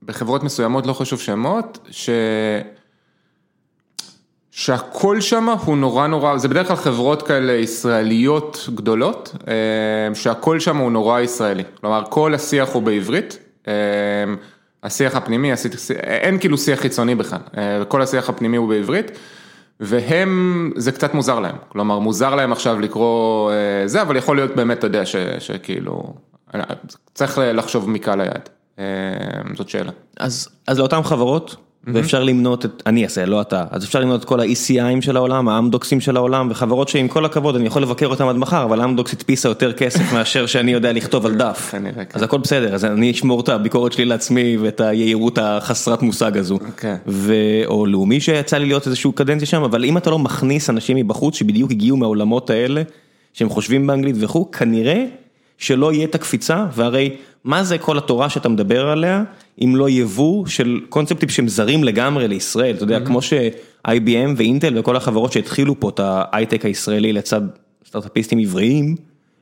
בחברות 0.03 0.43
מסוימות, 0.43 0.87
לא 0.87 0.93
חשוב 0.93 1.21
שמות, 1.21 1.79
ש... 1.91 2.11
שהכל 4.51 5.21
שם 5.21 5.49
הוא 5.49 5.77
נורא 5.77 6.07
נורא, 6.07 6.37
זה 6.37 6.49
בדרך 6.49 6.67
כלל 6.67 6.77
חברות 6.77 7.23
כאלה 7.23 7.53
ישראליות 7.53 8.69
גדולות, 8.75 9.35
אה, 9.49 10.15
שהכל 10.15 10.61
שם 10.61 10.77
הוא 10.77 10.93
נורא 10.93 11.21
ישראלי, 11.21 11.63
כלומר 11.81 12.03
כל 12.09 12.35
השיח 12.35 12.69
הוא 12.73 12.83
בעברית, 12.83 13.39
אה, 13.69 13.75
השיח 14.83 15.17
הפנימי, 15.17 15.53
השיח, 15.53 15.91
אין 15.91 16.39
כאילו 16.39 16.59
שיח 16.59 16.81
חיצוני 16.81 17.15
בכלל, 17.15 17.39
אה, 17.57 17.85
כל 17.85 18.03
השיח 18.03 18.29
הפנימי 18.29 18.57
הוא 18.57 18.69
בעברית. 18.69 19.11
והם, 19.85 20.73
זה 20.77 20.93
קצת 20.93 21.15
מוזר 21.15 21.41
להם, 21.41 21.57
כלומר 21.69 21.99
מוזר 21.99 22.35
להם 22.35 22.53
עכשיו 22.53 22.81
לקרוא 22.81 23.51
אה, 23.51 23.89
זה, 23.89 24.03
אבל 24.03 24.17
יכול 24.17 24.37
להיות 24.37 24.57
באמת, 24.57 24.79
אתה 24.79 24.87
יודע, 24.87 25.03
שכאילו, 25.39 26.15
אה, 26.55 26.61
צריך 27.15 27.39
לחשוב 27.43 27.91
מקהל 27.91 28.21
היעד, 28.21 28.49
אה, 28.79 28.85
זאת 29.57 29.69
שאלה. 29.69 29.93
אז, 30.21 30.49
אז 30.67 30.79
לאותן 30.79 31.03
חברות, 31.03 31.57
ואפשר 31.87 32.25
למנות 32.25 32.65
את, 32.65 32.83
אני 32.87 33.05
אעשה, 33.05 33.27
לא 33.27 33.41
אתה, 33.41 33.65
אז 33.71 33.85
אפשר 33.85 34.01
למנות 34.01 34.21
את 34.21 34.25
כל 34.25 34.41
ה-ECIים 34.41 35.01
של 35.01 35.17
העולם, 35.17 35.49
האמדוקסים 35.49 36.01
של 36.01 36.17
העולם, 36.17 36.49
וחברות 36.51 36.89
שעם 36.89 37.09
כל 37.09 37.25
הכבוד, 37.25 37.57
אני 37.57 37.67
יכול 37.67 37.83
לבקר 37.83 38.07
אותם 38.07 38.29
עד 38.29 38.37
מחר, 38.37 38.65
אבל 38.65 38.81
האמדוקס 38.81 39.13
הדפיסה 39.13 39.49
יותר 39.49 39.73
כסף 39.73 40.13
מאשר 40.15 40.47
שאני 40.47 40.73
יודע 40.73 40.93
לכתוב 40.93 41.27
על 41.27 41.35
דף. 41.35 41.69
כן. 41.71 41.83
אז 42.15 42.23
הכל 42.23 42.39
בסדר, 42.39 42.75
אז 42.75 42.85
אני 42.85 43.11
אשמור 43.11 43.41
את 43.41 43.49
הביקורת 43.49 43.93
שלי 43.93 44.05
לעצמי 44.05 44.57
ואת 44.57 44.81
היהירות 44.81 45.39
החסרת 45.39 46.03
מושג 46.03 46.39
הזו. 46.39 46.59
ו... 47.07 47.35
או 47.67 47.87
לאומי 47.87 48.21
שיצא 48.21 48.59
לי 48.59 48.67
להיות 48.67 48.87
איזשהו 48.87 49.13
קדנציה 49.13 49.47
שם, 49.47 49.63
אבל 49.63 49.85
אם 49.85 49.97
אתה 49.97 50.11
לא 50.11 50.19
מכניס 50.19 50.71
אנשים 50.71 50.97
מבחוץ 50.97 51.35
שבדיוק 51.35 51.71
הגיעו 51.71 51.97
מהעולמות 51.97 52.51
האלה, 52.51 52.83
שהם 53.33 53.49
חושבים 53.49 53.87
באנגלית 53.87 54.17
וכו', 54.19 54.51
כנראה 54.51 55.05
שלא 55.63 55.93
יהיה 55.93 56.05
את 56.05 56.15
הקפיצה, 56.15 56.67
והרי 56.75 57.17
מה 57.45 57.65
זה 57.65 57.79
כל 57.79 57.99
התורה 57.99 58.29
שאתה 58.29 58.49
מדבר 58.49 58.89
עליה, 58.89 59.25
אם 59.65 59.77
לא 59.77 59.91
יבוא 59.91 60.47
של 60.47 60.81
קונספטים 60.89 61.29
שהם 61.29 61.49
זרים 61.49 61.85
לגמרי 61.85 62.29
לישראל, 62.29 62.75
אתה 62.75 62.85
יודע, 62.85 63.01
כמו 63.01 63.23
ש-IBM 63.23 64.31
ואינטל 64.37 64.79
וכל 64.79 64.97
החברות 64.97 65.33
שהתחילו 65.33 65.81
פה 65.81 65.89
את 65.89 66.01
ההייטק 66.01 66.65
הישראלי 66.65 67.13
לצד 67.13 67.41
סטארט-אפיסטים 67.87 68.39
עבריים, 68.39 68.97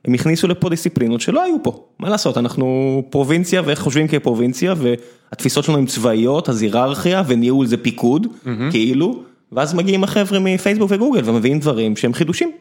הם 0.05 0.13
הכניסו 0.13 0.47
לפה 0.47 0.69
דיסציפלינות 0.69 1.21
שלא 1.21 1.43
היו 1.43 1.55
פה, 1.63 1.83
מה 1.99 2.09
לעשות, 2.09 2.37
אנחנו 2.37 3.03
פרובינציה 3.09 3.61
ואיך 3.65 3.79
חושבים 3.79 4.07
כפרובינציה, 4.07 4.73
והתפיסות 4.77 5.63
שלנו 5.63 5.77
הן 5.77 5.85
צבאיות, 5.85 6.49
אז 6.49 6.61
היררכיה 6.61 7.23
וניהול 7.27 7.65
זה 7.65 7.77
פיקוד, 7.77 8.27
כאילו, 8.71 9.23
ואז 9.51 9.73
מגיעים 9.73 10.03
החבר'ה 10.03 10.39
מפייסבוק 10.39 10.91
וגוגל 10.93 11.21
ומביאים 11.25 11.59
דברים 11.59 11.95
שהם 11.95 12.13
חידושים. 12.13 12.51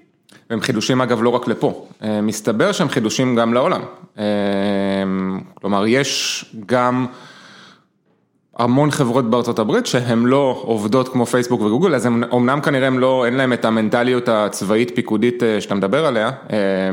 הם 0.51 0.61
חידושים 0.61 1.01
אגב 1.01 1.23
לא 1.23 1.29
רק 1.29 1.49
לפה, 1.49 1.87
אה, 2.03 2.21
מסתבר 2.21 2.73
שהם 2.73 2.89
חידושים 2.89 3.37
גם 3.37 3.55
לעולם. 3.55 3.81
אה, 4.19 4.25
כלומר, 5.55 5.87
יש 5.87 6.45
גם 6.67 7.07
המון 8.59 8.91
חברות 8.91 9.31
בארצות 9.31 9.59
הברית 9.59 9.87
שהן 9.87 10.25
לא 10.25 10.63
עובדות 10.63 11.09
כמו 11.09 11.27
פייסבוק 11.27 11.61
וגוגל, 11.61 11.95
אז 11.95 12.07
הם 12.07 12.25
אמנם 12.35 12.61
כנראה 12.61 12.87
הם 12.87 12.99
לא, 12.99 13.27
אין 13.27 13.35
להם 13.35 13.53
את 13.53 13.65
המנטליות 13.65 14.29
הצבאית 14.29 14.93
פיקודית 14.95 15.43
אה, 15.43 15.61
שאתה 15.61 15.75
מדבר 15.75 16.07
עליה, 16.07 16.31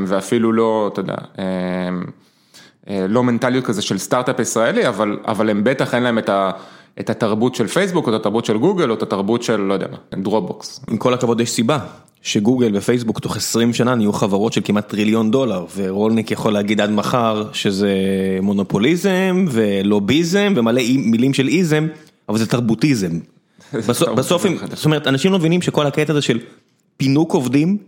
ואפילו 0.06 0.52
לא, 0.52 0.90
אתה 0.92 1.00
יודע, 1.00 1.14
לא 3.08 3.22
מנטליות 3.22 3.64
כזה 3.64 3.82
של 3.82 3.98
סטארט-אפ 3.98 4.40
ישראלי, 4.40 4.88
אבל, 4.88 5.18
אבל 5.26 5.50
הם 5.50 5.64
בטח 5.64 5.94
אין 5.94 6.02
להם 6.02 6.18
את 6.18 6.28
ה... 6.28 6.50
את 7.00 7.10
התרבות 7.10 7.54
של 7.54 7.66
פייסבוק, 7.66 8.06
או 8.06 8.14
את 8.14 8.20
התרבות 8.20 8.44
של 8.44 8.58
גוגל, 8.58 8.90
או 8.90 8.94
את 8.94 9.02
התרבות 9.02 9.42
של, 9.42 9.60
לא 9.60 9.74
יודע 9.74 9.86
מה, 9.90 10.22
דרופבוקס. 10.22 10.80
עם 10.90 10.96
כל 10.96 11.14
הכבוד 11.14 11.40
יש 11.40 11.50
סיבה, 11.50 11.78
שגוגל 12.22 12.70
ופייסבוק 12.74 13.18
תוך 13.18 13.36
20 13.36 13.72
שנה 13.72 13.94
נהיו 13.94 14.12
חברות 14.12 14.52
של 14.52 14.60
כמעט 14.64 14.88
טריליון 14.88 15.30
דולר, 15.30 15.64
ורולניק 15.76 16.30
יכול 16.30 16.52
להגיד 16.52 16.80
עד 16.80 16.90
מחר 16.90 17.44
שזה 17.52 17.92
מונופוליזם 18.42 19.44
ולוביזם 19.50 20.52
ומלא 20.56 20.82
מילים 20.96 21.34
של 21.34 21.48
איזם, 21.48 21.86
אבל 22.28 22.38
זה 22.38 22.46
תרבוטיזם. 22.46 23.18
בסוף, 23.88 24.42
זאת 24.74 24.84
אומרת, 24.84 25.06
אנשים 25.06 25.32
לא 25.32 25.38
מבינים 25.38 25.62
שכל 25.62 25.86
הקטע 25.86 26.12
הזה 26.12 26.22
של 26.22 26.38
פינוק 26.96 27.32
עובדים, 27.32 27.78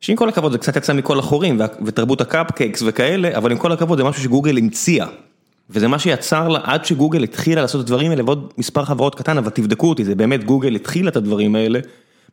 שעם 0.00 0.16
כל 0.16 0.28
הכבוד 0.28 0.52
זה 0.52 0.58
קצת 0.58 0.76
יצא 0.76 0.92
מכל 0.92 1.18
החורים, 1.18 1.60
ותרבות 1.84 2.20
ה 2.20 2.27
cupcakes 2.27 2.82
וכאלה, 2.86 3.36
אבל 3.36 3.52
עם 3.52 3.58
כל 3.58 3.72
הכבוד 3.72 3.98
זה 3.98 4.04
משהו 4.04 4.22
שגוגל 4.22 4.56
המציאה. 4.58 5.06
וזה 5.70 5.88
מה 5.88 5.98
שיצר 5.98 6.48
לה, 6.48 6.60
עד 6.62 6.84
שגוגל 6.84 7.22
התחילה 7.22 7.62
לעשות 7.62 7.80
את 7.80 7.86
הדברים 7.86 8.10
האלה, 8.10 8.24
ועוד 8.24 8.52
מספר 8.58 8.84
חברות 8.84 9.14
קטן, 9.14 9.38
אבל 9.38 9.50
תבדקו 9.50 9.88
אותי, 9.88 10.04
זה 10.04 10.14
באמת 10.14 10.44
גוגל 10.44 10.74
התחילה 10.74 11.08
את 11.08 11.16
הדברים 11.16 11.54
האלה. 11.54 11.80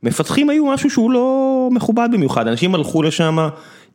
מפתחים 0.04 0.50
היו 0.50 0.66
משהו 0.66 0.90
שהוא 0.90 1.12
לא 1.12 1.70
מכובד 1.72 2.10
במיוחד, 2.12 2.48
אנשים 2.48 2.76
הלכו 2.76 3.04
לשם 3.04 3.38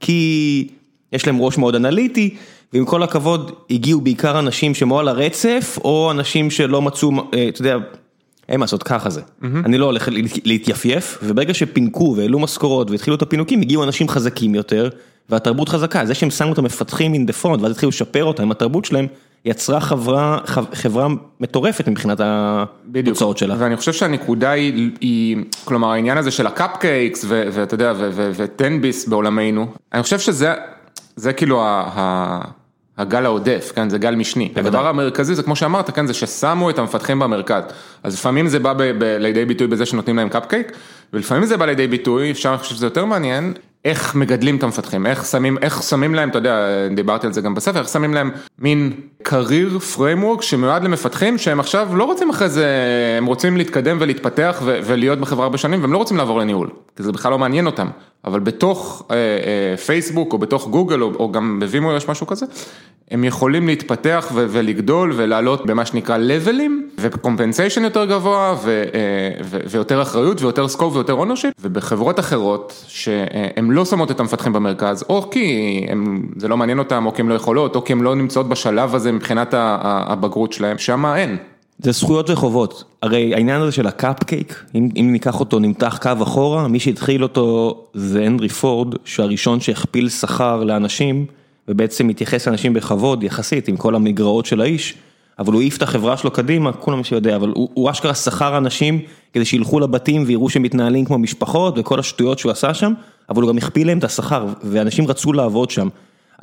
כי 0.01 0.69
יש 1.13 1.27
להם 1.27 1.41
ראש 1.41 1.59
מאוד 1.59 1.75
אנליטי, 1.75 2.35
ועם 2.73 2.85
כל 2.85 3.03
הכבוד 3.03 3.53
הגיעו 3.71 4.01
בעיקר 4.01 4.39
אנשים 4.39 4.75
שהם 4.75 4.91
או 4.91 4.99
על 4.99 5.09
הרצף, 5.09 5.79
או 5.85 6.11
אנשים 6.11 6.51
שלא 6.51 6.83
מצאו, 6.83 7.11
אה, 7.35 7.49
אתה 7.49 7.61
יודע, 7.61 7.77
אין 8.49 8.61
מה 8.61 8.65
לעשות, 8.65 8.83
ככה 8.83 9.11
זה. 9.11 9.21
Mm-hmm. 9.21 9.47
אני 9.65 9.79
לא 9.79 9.87
הולך 9.87 10.09
להתייפייף, 10.45 11.19
וברגע 11.23 11.55
שפינקו 11.55 12.15
והעלו 12.17 12.39
משכורות 12.39 12.91
והתחילו 12.91 13.17
את 13.17 13.23
הפינוקים, 13.23 13.61
הגיעו 13.61 13.85
אנשים 13.85 14.09
חזקים 14.09 14.55
יותר, 14.55 14.89
והתרבות 15.29 15.69
חזקה. 15.69 16.07
זה 16.07 16.15
שהם 16.15 16.31
שמו 16.31 16.53
את 16.53 16.59
המפתחים 16.59 17.15
in 17.15 17.31
the 17.31 17.45
front, 17.45 17.63
ואז 17.63 17.71
התחילו 17.71 17.89
לשפר 17.89 18.25
אותה 18.25 18.43
עם 18.43 18.51
התרבות 18.51 18.85
שלהם, 18.85 19.07
יצרה 19.45 19.81
חברה, 19.81 20.39
חברה 20.73 21.09
מטורפת 21.41 21.89
מבחינת 21.89 22.21
התוצאות 22.21 23.39
שלה. 23.39 23.55
ואני 23.59 23.77
חושב 23.77 23.93
שהנקודה 23.93 24.51
היא, 24.51 24.91
היא, 25.01 25.37
כלומר 25.65 25.91
העניין 25.91 26.19
הזה 26.19 26.31
של 26.31 26.47
ה 26.47 26.54
cupcakes, 26.54 27.25
ואתה 27.29 27.75
יודע, 27.75 27.93
ותן 28.15 28.62
ביס 28.62 29.09
בעולמנו, 29.09 29.67
אני 29.93 30.03
חושב 30.03 30.19
שזה, 30.19 30.55
זה 31.17 31.33
כאילו 31.33 31.63
ה... 31.65 32.41
הגל 32.99 33.25
העודף, 33.25 33.73
כן, 33.75 33.91
זה 33.91 33.99
גל 33.99 34.15
משני. 34.15 34.53
הדבר 34.57 34.87
המרכזי 34.87 35.35
זה 35.35 35.43
כמו 35.43 35.57
שאמרת, 35.57 35.91
כן, 35.91 36.07
זה 36.07 36.15
ששמו 36.15 36.71
את 36.71 36.79
המפתחים 36.79 37.19
במרכז. 37.19 37.63
אז 38.03 38.15
לפעמים 38.15 38.49
זה 38.49 38.59
בא 38.59 38.73
ב- 38.73 38.83
ב- 38.83 39.17
לידי 39.21 39.45
ביטוי 39.45 39.67
בזה 39.67 39.87
שנותנים 39.87 40.17
להם 40.17 40.29
קאפקייק, 40.29 40.73
ולפעמים 41.13 41.45
זה 41.45 41.57
בא 41.57 41.67
לידי 41.67 41.87
ביטוי, 41.87 42.31
אפשר, 42.31 42.49
אני 42.49 42.59
חושב 42.59 42.75
שזה 42.75 42.87
יותר 42.87 43.05
מעניין, 43.05 43.55
איך 43.85 44.15
מגדלים 44.15 44.57
את 44.57 44.63
המפתחים, 44.63 45.07
איך 45.07 45.25
שמים, 45.25 45.59
איך 45.63 45.83
שמים 45.83 46.15
להם, 46.15 46.29
אתה 46.29 46.39
יודע, 46.39 46.57
דיברתי 46.95 47.27
על 47.27 47.33
זה 47.33 47.41
גם 47.41 47.55
בספר, 47.55 47.79
איך 47.79 47.89
שמים 47.89 48.15
להם 48.15 48.31
מין 48.59 48.93
career 49.29 49.97
framework 49.97 50.43
שמיועד 50.43 50.85
למפתחים 50.85 51.39
שהם 51.39 51.61
עכשיו 51.61 51.97
לא 51.97 52.05
רוצים 52.05 52.31
אחרי 52.31 52.49
זה, 52.49 52.67
הם 53.19 53.27
רוצים 53.27 53.57
להתקדם 53.57 53.97
ולהתפתח 54.01 54.63
ולהיות 54.65 55.21
בחברה 55.21 55.45
הרבה 55.45 55.59
שנים 55.59 55.81
והם 55.81 55.93
לא 55.93 55.99
רוצים 55.99 56.17
לעבור 56.17 56.39
לניהול, 56.39 56.71
כי 56.97 57.03
זה 57.03 57.13
בכלל 57.13 57.31
לא 57.31 57.39
מעניין 57.39 57.67
אותם, 57.67 57.89
אבל 58.25 58.41
בתוך 58.41 59.07
אה, 59.11 59.17
אה, 59.17 59.77
פייסבוק 59.77 60.33
או 60.33 60.39
בתוך 60.39 60.69
גוגל 60.69 61.03
או, 61.03 61.13
או 61.15 61.33
גם 61.33 61.61
ב 61.61 61.65
VMware 61.65 61.93
יש 61.93 62.09
משהו 62.09 62.27
כזה, 62.27 62.47
הם 63.11 63.25
יכולים 63.25 63.67
להתפתח 63.67 64.33
ולגדול 64.35 65.13
ולעלות 65.17 65.67
במה 65.67 65.87
שנקרא 65.87 66.17
לבלים 66.17 66.89
ו 66.99 67.05
compensation 67.05 67.85
יותר 67.85 68.05
גבוה 68.05 68.57
אה, 68.67 69.61
ויותר 69.71 70.03
אחריות 70.03 70.43
ויותר 70.43 70.69
scope 70.69 70.95
ויותר 70.95 71.13
ownership 71.13 71.53
ובחברות 71.61 72.21
אחרות 72.21 72.85
שהן 72.89 73.71
לא 73.71 73.85
שמות 73.85 74.11
את 74.11 74.21
המפתחים 74.21 74.53
במרכז 74.53 75.05
או 75.09 75.31
כי 75.31 75.87
הם, 75.89 76.29
זה 76.37 76.49
לא 76.49 76.57
מעניין 76.57 76.79
אותם 76.79 77.07
או 77.07 77.15
כי 77.15 77.23
הם 77.23 77.29
לא 77.29 77.35
יכולות 77.35 77.77
או 77.77 77.85
כי 77.85 77.93
הם 77.93 78.03
לא 78.03 78.15
נמצאות 78.15 78.49
בשלב 78.49 78.95
הזה 78.95 79.13
מבחינת 79.15 79.55
הבגרות 79.57 80.53
שלהם, 80.53 80.79
שמה 80.79 81.17
אין. 81.17 81.37
זה 81.79 81.93
זכויות 81.93 82.31
וחובות, 82.31 82.85
הרי 83.03 83.35
העניין 83.35 83.61
הזה 83.61 83.73
של 83.73 83.87
הקאפקייק, 83.87 84.65
אם, 84.75 84.89
אם 85.01 85.09
ניקח 85.13 85.41
אותו 85.41 85.59
נמתח 85.59 85.99
קו 86.03 86.11
אחורה, 86.23 86.69
מי 86.69 86.81
שהתחיל 86.81 87.23
אותו 87.23 87.79
זה 87.95 88.25
הנרי 88.25 88.49
פורד, 88.49 88.95
שהראשון 89.05 89.61
שהכפיל 89.61 90.09
שכר 90.09 90.65
לאנשים, 90.65 91.27
ובעצם 91.69 92.07
מתייחס 92.07 92.47
לאנשים 92.47 92.73
בכבוד 92.73 93.23
יחסית 93.23 93.69
עם 93.69 93.77
כל 93.77 93.95
המגרעות 93.95 94.47
של 94.47 94.61
האיש, 94.61 94.95
אבל 95.39 95.53
הוא 95.53 95.61
העיף 95.61 95.77
את 95.77 95.83
החברה 95.83 96.17
שלו 96.17 96.31
קדימה, 96.31 96.73
כולם 96.73 97.05
שיודע, 97.05 97.37
אבל 97.37 97.49
הוא, 97.55 97.69
הוא 97.75 97.91
אשכרה 97.91 98.15
שכר 98.15 98.59
אנשים 98.59 99.01
כדי 99.33 99.45
שילכו 99.45 99.81
לבתים 99.81 100.25
ויראו 100.27 100.51
שהם 100.51 100.63
מתנהלים 100.63 101.05
כמו 101.05 101.19
משפחות 101.19 101.75
וכל 101.79 102.01
השטויות 102.01 102.39
שהוא 102.39 102.53
עשה 102.53 102.75
שם, 102.75 102.93
אבל 103.29 103.43
הוא 103.43 103.51
גם 103.51 103.59
הכפיל 103.59 103.87
להם 103.87 103.99
את 103.99 104.05
השכר, 104.05 104.47
ואנשים 104.63 105.07
רצו 105.07 105.33
לעבוד 105.33 105.71
שם. 105.71 105.89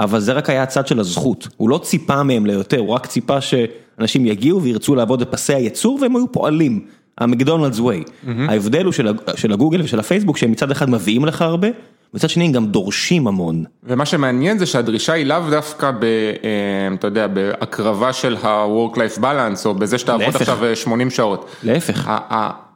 אבל 0.01 0.19
זה 0.19 0.33
רק 0.33 0.49
היה 0.49 0.63
הצד 0.63 0.87
של 0.87 0.99
הזכות, 0.99 1.47
הוא 1.57 1.69
לא 1.69 1.77
ציפה 1.77 2.23
מהם 2.23 2.45
ליותר, 2.45 2.79
הוא 2.79 2.89
רק 2.89 3.05
ציפה 3.05 3.41
שאנשים 3.41 4.25
יגיעו 4.25 4.61
וירצו 4.61 4.95
לעבוד 4.95 5.21
בפסי 5.21 5.53
הייצור 5.53 5.99
והם 6.01 6.15
היו 6.15 6.31
פועלים, 6.31 6.85
המקדונלדס 7.17 7.79
ווי. 7.79 8.03
ההבדל 8.49 8.85
הוא 8.85 8.93
של, 8.93 9.13
של 9.35 9.53
הגוגל 9.53 9.81
ושל 9.81 9.99
הפייסבוק 9.99 10.37
שהם 10.37 10.51
מצד 10.51 10.71
אחד 10.71 10.89
מביאים 10.89 11.25
לך 11.25 11.41
הרבה, 11.41 11.67
מצד 12.13 12.29
שני 12.29 12.45
הם 12.45 12.51
גם 12.51 12.65
דורשים 12.65 13.27
המון. 13.27 13.63
ומה 13.83 14.05
שמעניין 14.05 14.57
זה 14.57 14.65
שהדרישה 14.65 15.13
היא 15.13 15.25
לאו 15.25 15.49
דווקא 15.49 15.91
ב, 15.91 16.03
אה, 16.03 16.93
אתה 16.93 17.07
יודע, 17.07 17.27
בהקרבה 17.27 18.13
של 18.13 18.37
ה-work-life 18.43 19.21
balance 19.21 19.65
או 19.65 19.73
בזה 19.73 19.97
שתעבוד 19.97 20.35
עכשיו 20.35 20.59
80 20.75 21.09
שעות. 21.09 21.49
להפך. 21.63 22.11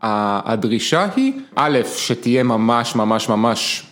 הדרישה 0.01 1.07
היא, 1.15 1.33
א', 1.55 1.79
שתהיה 1.97 2.43
ממש 2.43 2.95
ממש 2.95 3.29
ממש 3.29 3.83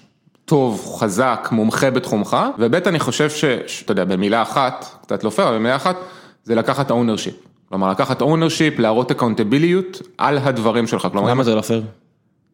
טוב, 0.46 0.96
חזק, 1.00 1.50
מומחה 1.52 1.92
בתחומך, 1.92 2.38
וב' 2.60 2.76
אני 2.76 3.00
חושב 3.00 3.30
שאתה 3.68 3.92
יודע, 3.92 4.06
במילה 4.06 4.42
אחת, 4.42 4.86
קצת 5.02 5.24
לא 5.24 5.30
פייר, 5.30 5.48
אבל 5.48 5.58
במילה 5.58 5.76
אחת, 5.76 5.96
זה 6.44 6.56
לקחת 6.56 6.92
ownership. 6.92 7.48
כלומר, 7.70 7.92
לקחת 7.92 8.22
ownership, 8.22 8.82
להראות 8.82 9.12
accountability 9.12 10.04
על 10.18 10.38
הדברים 10.38 10.88
שלך. 10.88 11.08
כלומר, 11.12 11.30
למה 11.30 11.44
זה 11.44 11.56
לא 11.56 11.62
פייר? 11.62 11.84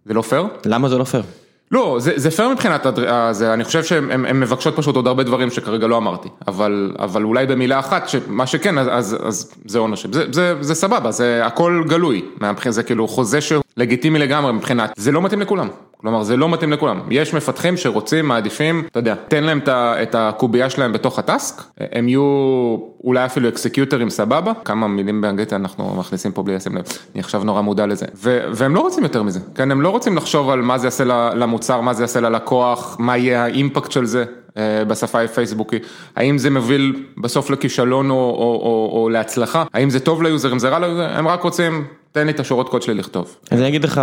זה 0.06 0.14
לא 0.14 0.22
פייר? 0.22 0.46
למה 0.66 0.90
זה 0.90 0.98
לא 0.98 1.04
פייר? 1.04 1.24
לא, 1.72 1.98
זה, 2.00 2.14
זה 2.16 2.32
פייר 2.32 2.50
מבחינת, 2.50 2.86
זה, 3.32 3.54
אני 3.54 3.64
חושב 3.64 3.84
שהן 3.84 4.40
מבקשות 4.40 4.76
פשוט 4.76 4.96
עוד 4.96 5.08
הרבה 5.08 5.24
דברים 5.24 5.50
שכרגע 5.50 5.88
לא 5.88 5.98
אמרתי, 5.98 6.30
אבל, 6.48 6.96
אבל 7.00 7.24
אולי 7.24 7.46
במילה 7.46 7.80
אחת, 7.80 8.04
מה 8.28 8.48
שכן, 8.48 8.78
אז, 8.78 8.88
אז, 8.92 9.18
אז 9.24 9.54
זה 9.66 9.80
ownership, 9.80 10.14
זה, 10.14 10.26
זה, 10.32 10.56
זה 10.62 10.76
סבבה, 10.76 11.12
זה 11.12 11.46
הכל 11.46 11.84
גלוי, 11.88 12.26
זה 12.70 12.84
כאילו 12.84 13.08
חוזה 13.08 13.42
שהוא 13.42 13.64
לגיטימי 13.78 14.20
לגמרי 14.20 14.54
מבחינת, 14.54 14.94
זה 14.98 15.12
לא 15.12 15.22
מתאים 15.22 15.42
לכולם. 15.42 15.68
כלומר 16.02 16.24
זה 16.24 16.38
לא 16.38 16.50
מתאים 16.50 16.72
לכולם, 16.72 17.00
יש 17.12 17.34
מפתחים 17.34 17.78
שרוצים, 17.78 18.28
מעדיפים, 18.28 18.84
אתה 18.92 19.00
יודע, 19.00 19.16
תן 19.28 19.44
להם 19.44 19.60
את 19.70 20.16
הקובייה 20.16 20.70
שלהם 20.70 20.94
בתוך 20.94 21.20
הטאסק, 21.20 21.64
הם 21.78 22.08
יהיו 22.08 22.22
אולי 23.04 23.26
אפילו 23.26 23.50
אקסקיוטרים 23.50 24.10
סבבה, 24.10 24.52
כמה 24.66 24.88
מילים 24.88 25.22
באנגלית 25.22 25.54
אנחנו 25.54 25.96
מכניסים 25.96 26.32
פה 26.32 26.44
בלי 26.44 26.56
לשים 26.56 26.78
לב, 26.78 26.84
אני 27.14 27.20
עכשיו 27.20 27.44
נורא 27.44 27.62
מודע 27.62 27.86
לזה, 27.86 28.06
והם 28.54 28.76
לא 28.76 28.80
רוצים 28.80 29.04
יותר 29.04 29.24
מזה, 29.24 29.40
כן, 29.56 29.72
הם 29.72 29.82
לא 29.82 29.90
רוצים 29.90 30.18
לחשוב 30.18 30.50
על 30.50 30.62
מה 30.62 30.78
זה 30.78 30.88
יעשה 30.88 31.04
למוצר, 31.36 31.82
מה 31.82 31.94
זה 31.94 32.04
יעשה 32.04 32.20
ללקוח, 32.20 32.96
מה 33.00 33.18
יהיה 33.18 33.44
האימפקט 33.44 33.92
של 33.92 34.06
זה. 34.06 34.26
בשפה 34.88 35.22
הפייסבוקי, 35.22 35.80
האם 36.16 36.38
זה 36.38 36.50
מוביל 36.50 37.04
בסוף 37.18 37.50
לכישלון 37.50 38.10
או, 38.10 38.16
או, 38.16 38.62
או, 38.64 39.02
או 39.02 39.10
להצלחה, 39.10 39.64
האם 39.74 39.90
זה 39.90 40.00
טוב 40.00 40.24
ליוזרים, 40.24 40.60
זה 40.60 40.70
רע 40.70 40.80
ליוזרים, 40.80 41.10
הם 41.10 41.28
רק 41.28 41.44
רוצים 41.44 41.86
תן 42.12 42.26
לי 42.26 42.32
את 42.32 42.40
השורות 42.40 42.70
קוד 42.70 42.82
שלי 42.82 42.94
לכתוב. 42.94 43.36
אז 43.52 43.60
אני 43.60 43.68
אגיד 43.68 43.84
לך, 43.84 44.02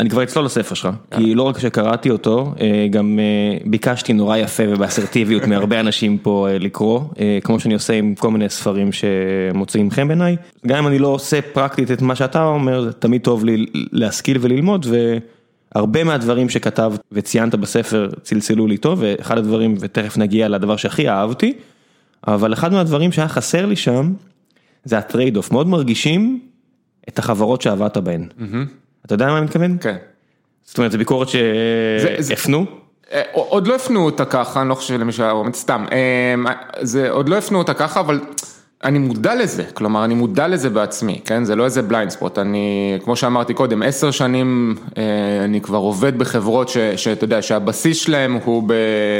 אני 0.00 0.10
כבר 0.10 0.22
אצלול 0.22 0.44
לספר 0.44 0.74
שלך, 0.74 0.88
כי 1.10 1.34
לא 1.34 1.42
רק 1.42 1.58
שקראתי 1.58 2.10
אותו, 2.10 2.54
אה, 2.60 2.86
גם 2.90 3.18
אה, 3.18 3.58
ביקשתי 3.64 4.12
נורא 4.12 4.36
יפה 4.36 4.62
ובאסרטיביות 4.68 5.46
מהרבה 5.46 5.80
אנשים 5.80 6.18
פה 6.18 6.48
אה, 6.50 6.58
לקרוא, 6.58 7.00
כמו 7.44 7.60
שאני 7.60 7.74
עושה 7.74 7.92
עם 7.92 8.14
כל 8.14 8.30
מיני 8.30 8.48
ספרים 8.48 8.90
שמוצאים 8.92 9.90
חן 9.90 10.08
בעיניי. 10.08 10.36
גם 10.66 10.78
אם 10.78 10.86
אני 10.86 10.98
לא 10.98 11.08
עושה 11.08 11.42
פרקטית 11.42 11.90
את 11.90 12.02
מה 12.02 12.14
שאתה 12.14 12.44
אומר, 12.44 12.82
זה 12.82 12.92
תמיד 12.92 13.22
טוב 13.22 13.44
לי 13.44 13.66
להשכיל 13.92 14.38
וללמוד, 14.40 14.86
והרבה 15.74 16.04
מהדברים 16.04 16.48
שכתבת 16.48 17.00
וציינת 17.12 17.54
בספר 17.54 18.08
צלצלו 18.22 18.66
לי 18.66 18.76
טוב, 18.76 18.98
ואחד 19.02 19.38
הדברים, 19.38 19.74
ותכף 19.80 20.18
נגיע 20.18 20.48
לדבר 20.48 20.76
שהכי 20.76 21.08
אהבתי, 21.08 21.52
אבל 22.28 22.52
אחד 22.52 22.72
מהדברים 22.72 23.12
שהיה 23.12 23.28
חסר 23.28 23.66
לי 23.66 23.76
שם, 23.76 24.12
זה 24.84 24.98
ה 24.98 25.36
trade-off, 25.36 25.52
מאוד 25.52 25.68
מרגישים. 25.68 26.49
את 27.08 27.18
החברות 27.18 27.62
שעבדת 27.62 27.96
בהן. 27.96 28.28
אתה 29.06 29.14
יודע 29.14 29.26
מה 29.26 29.36
אני 29.38 29.44
מתכוון? 29.44 29.76
כן. 29.80 29.96
זאת 30.64 30.78
אומרת, 30.78 30.92
זו 30.92 30.98
ביקורת 30.98 31.28
שהפנו? 31.28 32.66
אה, 33.12 33.22
עוד 33.32 33.66
לא 33.66 33.74
הפנו 33.74 34.04
אותה 34.04 34.24
ככה, 34.24 34.60
אני 34.60 34.68
לא 34.68 34.74
חושב 34.74 34.94
שלמישהו 34.94 35.22
היה 35.22 35.32
אומר, 35.32 35.52
סתם, 35.52 35.84
אה, 35.92 37.10
עוד 37.10 37.28
לא 37.28 37.36
הפנו 37.36 37.58
אותה 37.58 37.74
ככה, 37.74 38.00
אבל 38.00 38.20
אני 38.84 38.98
מודע 38.98 39.34
לזה, 39.34 39.64
כלומר 39.74 40.04
אני 40.04 40.14
מודע 40.14 40.48
לזה 40.48 40.70
בעצמי, 40.70 41.20
כן, 41.24 41.44
זה 41.44 41.56
לא 41.56 41.64
איזה 41.64 41.82
blind 41.82 42.10
spot, 42.10 42.38
אני, 42.38 42.98
כמו 43.04 43.16
שאמרתי 43.16 43.54
קודם, 43.54 43.82
עשר 43.82 44.10
שנים 44.10 44.74
אה, 44.98 45.04
אני 45.44 45.60
כבר 45.60 45.78
עובד 45.78 46.18
בחברות 46.18 46.68
שאתה 46.96 47.24
יודע, 47.24 47.42
שהבסיס 47.42 47.96
שלהם 47.96 48.38
הוא 48.44 48.62
ב... 48.66 48.72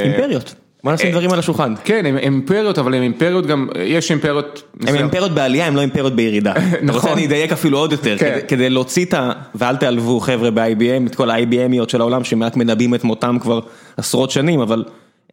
אימפריות. 0.05 0.55
בוא 0.83 0.91
נשים 0.91 1.11
דברים 1.11 1.31
על 1.31 1.39
השולחן. 1.39 1.73
כן, 1.83 2.05
הם 2.05 2.17
אימפריות, 2.17 2.79
אבל 2.79 2.93
הם 2.93 3.01
אימפריות 3.01 3.45
גם, 3.45 3.67
יש 3.79 4.11
אימפריות... 4.11 4.63
הם 4.87 4.95
אימפריות 4.95 5.31
בעלייה, 5.31 5.67
הם 5.67 5.75
לא 5.75 5.81
אימפריות 5.81 6.15
בירידה. 6.15 6.53
נכון. 6.83 7.11
אני 7.11 7.25
אדייק 7.25 7.51
אפילו 7.51 7.77
עוד 7.77 7.91
יותר, 7.91 8.17
כן. 8.17 8.39
כדי 8.47 8.69
להוציא 8.69 9.05
את 9.05 9.13
ה... 9.13 9.31
ואל 9.55 9.75
תעלבו 9.75 10.19
חבר'ה 10.19 10.51
ב-IBM, 10.51 11.07
את 11.07 11.15
כל 11.15 11.29
ה-IBMיות 11.29 11.89
של 11.89 12.01
העולם 12.01 12.23
שמעט 12.23 12.57
מנבאים 12.57 12.95
את 12.95 13.03
מותם 13.03 13.37
כבר 13.41 13.59
עשרות 13.97 14.31
שנים, 14.31 14.59
אבל 14.59 14.83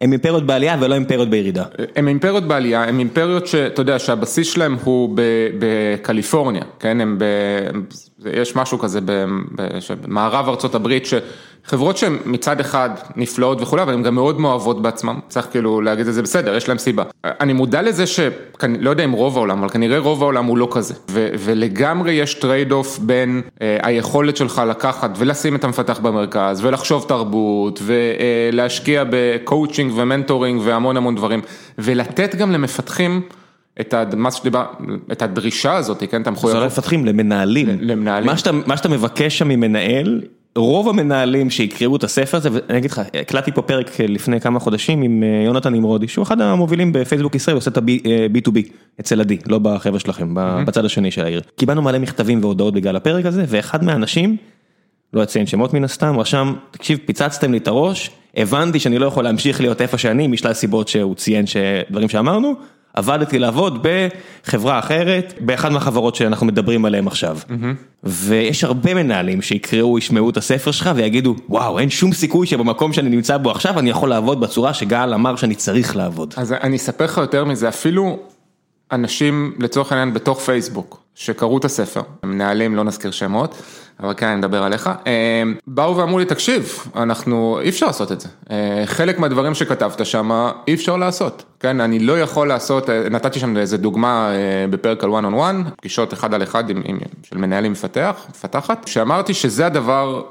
הם 0.01 0.11
אימפריות 0.11 0.45
בעלייה 0.45 0.77
ולא 0.79 0.93
אימפריות 0.93 1.29
בירידה. 1.29 1.63
הם 1.95 2.07
אימפריות 2.07 2.43
בעלייה, 2.43 2.83
הם 2.83 2.99
אימפריות 2.99 3.47
שאתה 3.47 3.81
יודע 3.81 3.99
שהבסיס 3.99 4.47
שלהם 4.47 4.77
הוא 4.83 5.17
בקליפורניה, 5.59 6.63
כן, 6.79 7.01
הם 7.01 7.17
ב... 7.19 7.25
יש 8.33 8.55
משהו 8.55 8.79
כזה 8.79 8.99
במערב 10.01 10.49
ארצות 10.49 10.75
הברית 10.75 11.05
חברות 11.65 11.97
שהן 11.97 12.17
מצד 12.25 12.59
אחד 12.59 12.89
נפלאות 13.15 13.61
וכולי, 13.61 13.81
אבל 13.81 13.93
הן 13.93 14.03
גם 14.03 14.15
מאוד 14.15 14.39
מאוהבות 14.39 14.81
בעצמן, 14.81 15.15
צריך 15.27 15.47
כאילו 15.51 15.81
להגיד 15.81 16.07
את 16.07 16.13
זה 16.13 16.21
בסדר, 16.21 16.55
יש 16.55 16.67
להם 16.67 16.77
סיבה. 16.77 17.03
אני 17.23 17.53
מודע 17.53 17.81
לזה 17.81 18.07
ש... 18.07 18.19
לא 18.79 18.89
יודע 18.89 19.03
אם 19.03 19.11
רוב 19.11 19.37
העולם, 19.37 19.59
אבל 19.59 19.69
כנראה 19.69 19.99
רוב 19.99 20.23
העולם 20.23 20.45
הוא 20.45 20.57
לא 20.57 20.67
כזה. 20.71 20.93
ו- 21.11 21.29
ולגמרי 21.39 22.11
יש 22.11 22.33
trade 22.33 22.71
off 22.71 22.99
בין 22.99 23.41
אה, 23.61 23.77
היכולת 23.81 24.37
שלך 24.37 24.61
לקחת 24.69 25.11
ולשים 25.17 25.55
את 25.55 25.63
המפתח 25.63 25.99
במרכז, 25.99 26.65
ולחשוב 26.65 27.05
תרבות, 27.07 27.81
ולהשקיע 27.83 29.03
ב 29.09 29.18
coaching 29.18 29.91
ו 29.95 30.02
mentoring 30.02 30.61
והמון 30.63 30.97
המון 30.97 31.15
דברים, 31.15 31.41
ולתת 31.77 32.35
גם 32.35 32.51
למפתחים. 32.51 33.21
את, 33.81 33.93
הד... 33.93 34.15
מה 34.15 34.31
שדיבר... 34.31 34.65
את 35.11 35.21
הדרישה 35.21 35.75
הזאת, 35.75 36.03
כן, 36.11 36.21
את 36.21 36.27
המחויבות. 36.27 36.51
זה 36.51 36.59
לא 36.59 36.65
מפתחים, 36.65 37.05
למנהלים. 37.05 37.67
למנהלים. 37.81 38.25
מה 38.25 38.37
שאתה, 38.37 38.51
מה 38.51 38.77
שאתה 38.77 38.89
מבקש 38.89 39.37
שם 39.37 39.47
ממנהל, 39.47 40.21
רוב 40.59 40.89
המנהלים 40.89 41.49
שיקראו 41.49 41.95
את 41.95 42.03
הספר 42.03 42.37
הזה, 42.37 42.49
ואני 42.51 42.77
אגיד 42.77 42.91
לך, 42.91 43.01
הקלטתי 43.21 43.51
פה 43.51 43.61
פרק 43.61 43.99
לפני 43.99 44.41
כמה 44.41 44.59
חודשים 44.59 45.01
עם 45.01 45.23
אה, 45.23 45.45
יונתן 45.45 45.73
נמרודי, 45.73 46.07
שהוא 46.07 46.23
אחד 46.23 46.41
המובילים 46.41 46.93
בפייסבוק 46.93 47.35
ישראל, 47.35 47.55
עושה 47.55 47.71
את 47.71 47.77
ה-B2B 47.77 48.55
אה, 48.55 48.61
אצל 48.99 49.21
עדי, 49.21 49.37
לא 49.47 49.59
בחבר'ה 49.59 49.99
שלכם, 49.99 50.35
בצד 50.67 50.85
השני 50.85 51.11
של 51.11 51.23
העיר. 51.23 51.41
קיבלנו 51.55 51.81
מלא 51.81 51.99
מכתבים 51.99 52.43
והודעות 52.43 52.73
בגלל 52.73 52.95
הפרק 52.95 53.25
הזה, 53.25 53.45
ואחד 53.47 53.83
מהאנשים, 53.83 54.37
לא 55.13 55.23
אציין 55.23 55.47
שמות 55.47 55.73
מן 55.73 55.83
הסתם, 55.83 56.19
רשם, 56.19 56.53
תקשיב, 56.71 56.99
פיצצתם 57.05 57.51
לי 57.51 57.57
את 57.57 57.67
הראש, 57.67 58.09
הבנתי 58.35 58.79
שאני 58.79 58.99
לא 58.99 59.05
יכול 59.05 59.23
להמשיך 59.23 59.61
להיות 59.61 59.81
איפה 59.81 59.97
שאני, 59.97 60.27
משלל 60.27 60.53
סיבות 60.53 60.87
שהוא 60.87 61.15
ציין 61.15 61.45
דברים 61.91 62.09
שאמרנו. 62.09 62.53
עבדתי 62.99 63.39
לעבוד 63.39 63.87
בחברה 64.45 64.79
אחרת, 64.79 65.33
באחד 65.39 65.71
מהחברות 65.71 66.15
שאנחנו 66.15 66.45
מדברים 66.45 66.85
עליהן 66.85 67.07
עכשיו. 67.07 67.37
ויש 68.03 68.63
הרבה 68.63 68.93
מנהלים 68.93 69.41
שיקראו, 69.41 69.97
ישמעו 69.97 70.29
את 70.29 70.37
הספר 70.37 70.71
שלך 70.71 70.89
ויגידו, 70.95 71.35
וואו, 71.49 71.79
אין 71.79 71.89
שום 71.89 72.13
סיכוי 72.13 72.47
שבמקום 72.47 72.93
שאני 72.93 73.09
נמצא 73.09 73.37
בו 73.37 73.51
עכשיו 73.51 73.79
אני 73.79 73.89
יכול 73.89 74.09
לעבוד 74.09 74.39
בצורה 74.39 74.73
שגל 74.73 75.13
אמר 75.13 75.35
שאני 75.35 75.55
צריך 75.55 75.95
לעבוד. 75.95 76.33
אז 76.37 76.53
אני 76.53 76.75
אספר 76.75 77.05
לך 77.05 77.17
יותר 77.17 77.45
מזה, 77.45 77.69
אפילו 77.69 78.19
אנשים 78.91 79.53
לצורך 79.59 79.91
העניין 79.91 80.13
בתוך 80.13 80.39
פייסבוק, 80.39 81.03
שקראו 81.15 81.57
את 81.57 81.65
הספר, 81.65 82.01
מנהלים, 82.23 82.75
לא 82.75 82.83
נזכיר 82.83 83.11
שמות. 83.11 83.55
אבל 84.03 84.13
כן, 84.17 84.27
אני 84.27 84.35
מדבר 84.35 84.63
עליך. 84.63 84.89
אה, 85.07 85.43
באו 85.67 85.97
ואמרו 85.97 86.19
לי, 86.19 86.25
תקשיב, 86.25 86.73
אנחנו, 86.95 87.59
אי 87.61 87.69
אפשר 87.69 87.85
לעשות 87.85 88.11
את 88.11 88.21
זה. 88.21 88.29
אה, 88.51 88.83
חלק 88.85 89.19
מהדברים 89.19 89.53
שכתבת 89.53 90.05
שם, 90.05 90.49
אי 90.67 90.73
אפשר 90.73 90.97
לעשות. 90.97 91.43
כן, 91.59 91.81
אני 91.81 91.99
לא 91.99 92.19
יכול 92.19 92.47
לעשות, 92.47 92.89
אה, 92.89 93.09
נתתי 93.09 93.39
שם 93.39 93.57
איזה 93.57 93.77
דוגמה 93.77 94.31
בפרק 94.69 95.03
על 95.03 95.09
one 95.09 95.23
on 95.23 95.35
one, 95.35 95.71
פגישות 95.77 96.13
אחד 96.13 96.33
על 96.33 96.43
אחד 96.43 96.69
עם, 96.69 96.81
עם, 96.85 96.97
של 97.23 97.37
מנהלים 97.37 97.71
מפתח, 97.71 98.25
מפתחת, 98.29 98.87
שאמרתי 98.87 99.33
שזה 99.33 99.65
הדבר, 99.65 100.21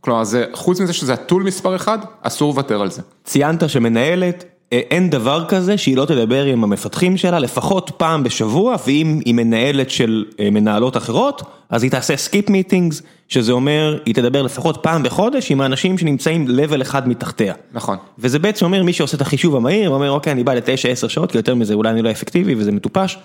כלומר, 0.00 0.24
זה, 0.24 0.44
חוץ 0.52 0.80
מזה 0.80 0.92
שזה 0.92 1.12
ה 1.12 1.18
tool 1.18 1.42
מספר 1.42 1.76
אחד, 1.76 1.98
אסור 2.22 2.52
לוותר 2.52 2.82
על 2.82 2.90
זה. 2.90 3.02
ציינת 3.24 3.68
שמנהלת 3.68 4.53
אין 4.90 5.10
דבר 5.10 5.44
כזה 5.48 5.78
שהיא 5.78 5.96
לא 5.96 6.04
תדבר 6.04 6.44
עם 6.44 6.64
המפתחים 6.64 7.16
שלה 7.16 7.38
לפחות 7.38 7.90
פעם 7.96 8.22
בשבוע, 8.22 8.76
ואם 8.86 9.20
היא 9.24 9.34
מנהלת 9.34 9.90
של 9.90 10.24
מנהלות 10.52 10.96
אחרות, 10.96 11.42
אז 11.70 11.82
היא 11.82 11.90
תעשה 11.90 12.16
skip 12.16 12.50
meetings, 12.50 13.02
שזה 13.28 13.52
אומר, 13.52 13.98
היא 14.06 14.14
תדבר 14.14 14.42
לפחות 14.42 14.78
פעם 14.82 15.02
בחודש 15.02 15.50
עם 15.50 15.60
האנשים 15.60 15.98
שנמצאים 15.98 16.46
level 16.46 16.82
אחד 16.82 17.08
מתחתיה. 17.08 17.54
נכון. 17.72 17.96
וזה 18.18 18.38
בעצם 18.38 18.64
אומר, 18.64 18.82
מי 18.82 18.92
שעושה 18.92 19.16
את 19.16 19.20
החישוב 19.20 19.56
המהיר, 19.56 19.90
אומר, 19.90 20.10
אוקיי, 20.10 20.32
אני 20.32 20.44
בא 20.44 20.54
לתשע, 20.54 20.88
עשר 20.88 21.08
שעות, 21.08 21.30
כי 21.32 21.38
יותר 21.38 21.54
מזה 21.54 21.74
אולי 21.74 21.90
אני 21.90 22.02
לא 22.02 22.10
אפקטיבי 22.10 22.54
וזה 22.54 22.72
מטופש, 22.72 23.18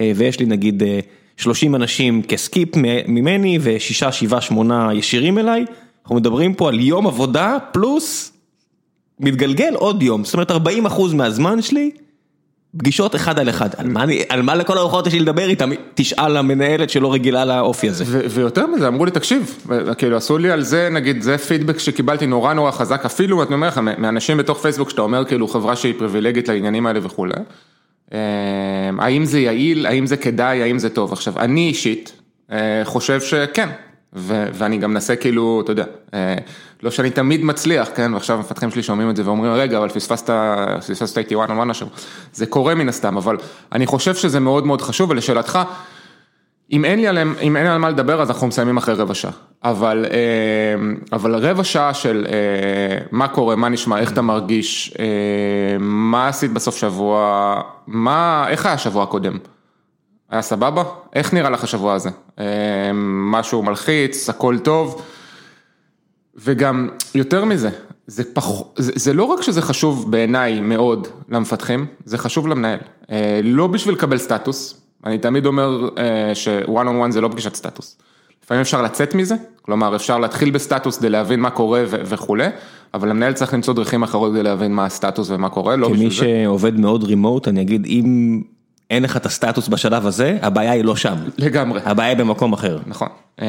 ויש 0.00 0.40
לי 0.40 0.46
נגיד 0.46 0.82
30 1.36 1.74
אנשים 1.74 2.22
כסקיפ 2.22 2.68
ממני, 3.08 3.58
ושישה, 3.62 4.12
שבעה, 4.12 4.40
שמונה 4.40 4.90
ישירים 4.94 5.38
אליי, 5.38 5.64
אנחנו 6.02 6.16
מדברים 6.16 6.54
פה 6.54 6.68
על 6.68 6.80
יום 6.80 7.06
עבודה 7.06 7.56
פלוס 7.72 8.32
מתגלגל 9.20 9.74
עוד 9.74 10.02
יום, 10.02 10.24
זאת 10.24 10.34
אומרת 10.34 10.50
40 10.50 10.86
אחוז 10.86 11.14
מהזמן 11.14 11.62
שלי, 11.62 11.90
פגישות 12.76 13.14
אחד 13.16 13.38
על 13.38 13.48
אחד, 13.48 13.68
על 13.76 13.88
מה, 13.88 14.04
על 14.28 14.42
מה 14.42 14.54
לכל 14.54 14.78
הרוחות 14.78 15.06
יש 15.06 15.12
לי 15.12 15.20
לדבר 15.20 15.48
איתם, 15.48 15.70
תשאל 15.94 16.36
המנהלת 16.36 16.90
שלא 16.90 17.12
רגילה 17.12 17.44
לאופי 17.44 17.88
הזה. 17.88 18.04
ויותר 18.30 18.66
מזה, 18.66 18.88
אמרו 18.88 19.04
לי 19.04 19.10
תקשיב, 19.10 19.66
כאילו 19.98 20.16
עשו 20.16 20.38
לי 20.38 20.50
על 20.50 20.62
זה, 20.62 20.88
נגיד 20.92 21.22
זה 21.22 21.38
פידבק 21.38 21.78
שקיבלתי 21.78 22.26
נורא 22.26 22.54
נורא 22.54 22.70
חזק, 22.70 23.04
אפילו, 23.04 23.42
אני 23.42 23.54
אומר 23.54 23.68
לך, 23.68 23.78
מאנשים 23.78 24.36
בתוך 24.36 24.58
פייסבוק 24.58 24.90
שאתה 24.90 25.02
אומר 25.02 25.24
כאילו 25.24 25.48
חברה 25.48 25.76
שהיא 25.76 25.94
פריבילגית 25.98 26.48
לעניינים 26.48 26.86
האלה 26.86 27.00
וכולי, 27.02 27.34
אמ, 28.12 28.18
האם 28.98 29.24
זה 29.24 29.40
יעיל, 29.40 29.86
האם 29.86 30.06
זה 30.06 30.16
כדאי, 30.16 30.62
האם 30.62 30.78
זה 30.78 30.90
טוב, 30.90 31.12
עכשיו 31.12 31.38
אני 31.38 31.68
אישית 31.68 32.12
אה, 32.52 32.80
חושב 32.84 33.20
שכן, 33.20 33.68
ואני 34.12 34.78
גם 34.78 34.90
מנסה 34.90 35.16
כאילו, 35.16 35.60
אתה 35.64 35.72
יודע, 35.72 35.84
אה, 36.14 36.36
לא 36.82 36.90
שאני 36.90 37.10
תמיד 37.10 37.44
מצליח, 37.44 37.88
כן, 37.94 38.14
ועכשיו 38.14 38.36
המפתחים 38.36 38.70
שלי 38.70 38.82
שומעים 38.82 39.10
את 39.10 39.16
זה 39.16 39.26
ואומרים, 39.26 39.52
רגע, 39.52 39.78
אבל 39.78 39.88
פספסת, 39.88 40.30
פספסת 40.78 41.18
איתי 41.18 41.36
וואן 41.36 41.50
וואן 41.50 41.70
עכשיו, 41.70 41.88
זה 42.32 42.46
קורה 42.46 42.74
מן 42.74 42.88
הסתם, 42.88 43.16
אבל 43.16 43.36
אני 43.72 43.86
חושב 43.86 44.14
שזה 44.14 44.40
מאוד 44.40 44.66
מאוד 44.66 44.82
חשוב, 44.82 45.10
ולשאלתך, 45.10 45.58
אם 46.72 46.84
אין 46.84 47.00
לי 47.00 47.08
עליהם, 47.08 47.34
אם 47.42 47.56
אין 47.56 47.66
על 47.66 47.78
מה 47.78 47.90
לדבר, 47.90 48.22
אז 48.22 48.30
אנחנו 48.30 48.46
מסיימים 48.46 48.76
אחרי 48.76 48.94
רבע 48.94 49.14
שעה, 49.14 49.30
אבל, 49.64 50.04
אה, 50.10 50.16
אבל 51.12 51.34
רבע 51.34 51.64
שעה 51.64 51.94
של 51.94 52.26
אה, 52.28 53.06
מה 53.10 53.28
קורה, 53.28 53.56
מה 53.56 53.68
נשמע, 53.68 53.98
איך 53.98 54.12
אתה 54.12 54.22
מרגיש, 54.22 54.94
מה 55.80 56.28
עשית 56.28 56.52
בסוף 56.52 56.76
שבוע, 56.76 57.60
מה, 57.86 58.46
איך 58.48 58.66
היה 58.66 58.74
השבוע 58.74 59.02
הקודם? 59.02 59.38
היה 60.36 60.42
סבבה? 60.42 60.82
איך 61.12 61.34
נראה 61.34 61.50
לך 61.50 61.64
השבוע 61.64 61.94
הזה? 61.94 62.10
משהו 63.04 63.62
מלחיץ, 63.62 64.28
הכל 64.28 64.58
טוב? 64.58 65.02
וגם, 66.36 66.88
יותר 67.14 67.44
מזה, 67.44 67.70
זה, 68.06 68.34
פח, 68.34 68.44
זה, 68.76 68.92
זה 68.94 69.12
לא 69.12 69.24
רק 69.24 69.42
שזה 69.42 69.62
חשוב 69.62 70.10
בעיניי 70.10 70.60
מאוד 70.60 71.08
למפתחים, 71.28 71.86
זה 72.04 72.18
חשוב 72.18 72.48
למנהל. 72.48 72.78
אה, 73.10 73.40
לא 73.44 73.66
בשביל 73.66 73.94
לקבל 73.94 74.18
סטטוס, 74.18 74.80
אני 75.04 75.18
תמיד 75.18 75.46
אומר 75.46 75.88
אה, 75.98 76.34
שוואן 76.34 76.86
און 76.86 76.96
וואן 76.96 77.10
זה 77.10 77.20
לא 77.20 77.28
פגישת 77.28 77.54
סטטוס. 77.54 77.98
לפעמים 78.44 78.60
אפשר 78.60 78.82
לצאת 78.82 79.14
מזה, 79.14 79.34
כלומר 79.62 79.96
אפשר 79.96 80.18
להתחיל 80.18 80.50
בסטטוס 80.50 80.98
כדי 80.98 81.08
להבין 81.08 81.40
מה 81.40 81.50
קורה 81.50 81.84
וכולי, 81.88 82.48
אבל 82.94 83.10
המנהל 83.10 83.32
צריך 83.32 83.54
למצוא 83.54 83.74
דרכים 83.74 84.02
אחרות 84.02 84.32
כדי 84.32 84.42
להבין 84.42 84.72
מה 84.72 84.84
הסטטוס 84.84 85.30
ומה 85.30 85.48
קורה, 85.48 85.76
לא 85.76 85.88
בשביל 85.88 86.10
זה. 86.10 86.16
כמי 86.20 86.28
שעובד 86.28 86.80
מאוד 86.80 87.04
remote, 87.04 87.48
אני 87.48 87.62
אגיד, 87.62 87.86
אם 87.86 88.42
אין 88.90 89.02
לך 89.02 89.16
את 89.16 89.26
הסטטוס 89.26 89.68
בשלב 89.68 90.06
הזה, 90.06 90.38
הבעיה 90.42 90.72
היא 90.72 90.84
לא 90.84 90.96
שם. 90.96 91.14
לגמרי. 91.38 91.80
הבעיה 91.84 92.08
היא 92.08 92.16
במקום 92.16 92.52
אחר. 92.52 92.78
נכון. 92.86 93.08
אמ, 93.40 93.46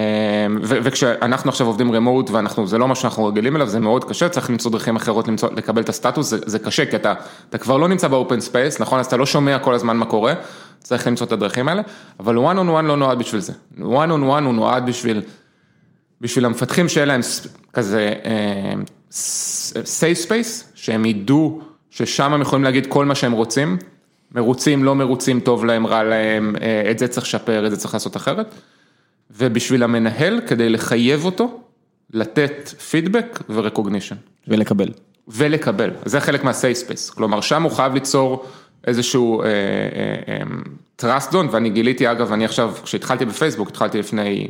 וכשאנחנו 0.62 1.50
עכשיו 1.50 1.68
עובדים 1.68 1.92
remote 1.92 2.30
ואנחנו, 2.30 2.68
זה 2.68 2.78
לא 2.78 2.88
מה 2.88 2.96
שאנחנו 2.96 3.26
רגילים 3.26 3.56
אליו, 3.56 3.68
זה 3.68 3.80
מאוד 3.80 4.04
קשה, 4.04 4.30
צריך 4.30 4.50
למצוא 4.50 4.72
דרכים 4.72 4.96
אחרות 4.96 5.28
למצוא, 5.28 5.50
לקבל 5.56 5.82
את 5.82 5.90
הסטטוס, 5.90 6.30
זה, 6.30 6.38
זה 6.46 6.60
קשה, 6.60 6.86
כי 6.86 6.96
אתה, 6.96 7.14
אתה 7.50 7.58
כבר 7.58 7.78
לא 7.78 7.88
נמצא 7.88 8.08
ב 8.08 8.14
open 8.14 8.40
space, 8.40 8.80
נכון? 8.80 9.00
אז 9.00 9.06
אתה 9.06 9.18
לא 9.18 9.26
שומע 9.26 9.60
כל 9.60 9.74
הזמן 9.74 9.98
מה 9.98 10.06
קורה, 10.06 10.34
צריך 10.80 11.08
למצוא 11.08 11.28
את 11.28 11.32
הדרכים 11.32 11.68
האלה, 11.68 11.82
אבל 12.20 12.38
one 12.38 12.56
on 12.56 12.80
one 12.80 12.82
לא 12.82 12.98
נועד 12.98 13.20
בשביל 13.20 13.42
זה. 13.42 13.54
one 13.80 13.82
on 13.82 14.22
one 14.22 14.44
הוא 14.44 14.54
נועד 14.54 14.86
בשביל, 14.86 15.22
בשביל 16.22 16.46
המפתחים 16.46 16.90
שאין 16.90 17.08
להם 17.08 17.22
כזה 17.74 18.14
uh, 18.24 19.14
safe 19.72 20.28
space, 20.28 20.64
שהם 20.76 21.06
ידעו 21.06 21.62
ששם 21.90 22.34
הם 22.34 22.42
יכולים 22.42 22.64
להגיד 22.64 22.86
כל 22.86 23.06
מה 23.06 23.16
שהם 23.16 23.32
רוצים. 23.32 23.78
מרוצים, 24.38 24.84
לא 24.84 24.96
מרוצים, 24.96 25.40
טוב 25.40 25.66
להם, 25.66 25.88
רע 25.88 26.04
להם, 26.04 26.56
אה, 26.62 26.92
את 26.92 27.00
זה 27.00 27.08
צריך 27.08 27.26
לשפר, 27.26 27.66
את 27.66 27.72
זה 27.72 27.78
צריך 27.78 27.94
לעשות 27.94 28.18
אחרת. 28.18 28.56
ובשביל 29.32 29.84
המנהל, 29.84 30.42
כדי 30.48 30.70
לחייב 30.70 31.26
אותו, 31.26 31.62
לתת 32.14 32.68
פידבק 32.90 33.40
ורקוגנישן. 33.50 34.16
ולקבל. 34.48 34.90
ולקבל, 35.28 35.90
זה 36.06 36.20
חלק 36.20 36.44
space, 36.44 37.14
כלומר 37.16 37.42
שם 37.42 37.64
הוא 37.64 37.72
חייב 37.72 37.94
ליצור 37.94 38.46
איזשהו 38.88 39.42
אה, 39.42 39.48
אה, 40.28 40.42
trust 41.02 41.32
zone, 41.32 41.52
ואני 41.52 41.70
גיליתי 41.70 42.12
אגב, 42.12 42.32
אני 42.34 42.46
עכשיו, 42.46 42.74
כשהתחלתי 42.84 43.26
בפייסבוק, 43.26 43.70
התחלתי 43.70 44.00
לפני 44.00 44.48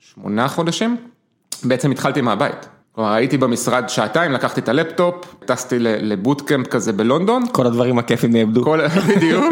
שמונה 0.00 0.48
חודשים, 0.48 0.96
בעצם 1.64 1.90
התחלתי 1.90 2.20
מהבית. 2.20 2.68
כלומר 2.98 3.12
הייתי 3.12 3.38
במשרד 3.38 3.88
שעתיים, 3.88 4.32
לקחתי 4.32 4.60
את 4.60 4.68
הלפטופ, 4.68 5.34
טסתי 5.44 5.78
לבוטקאמפ 5.78 6.66
כזה 6.66 6.92
בלונדון. 6.92 7.44
כל 7.52 7.66
הדברים 7.66 7.98
הכיפים 7.98 8.32
נאבדו. 8.32 8.64
כל, 8.64 8.80
בדיוק, 9.16 9.44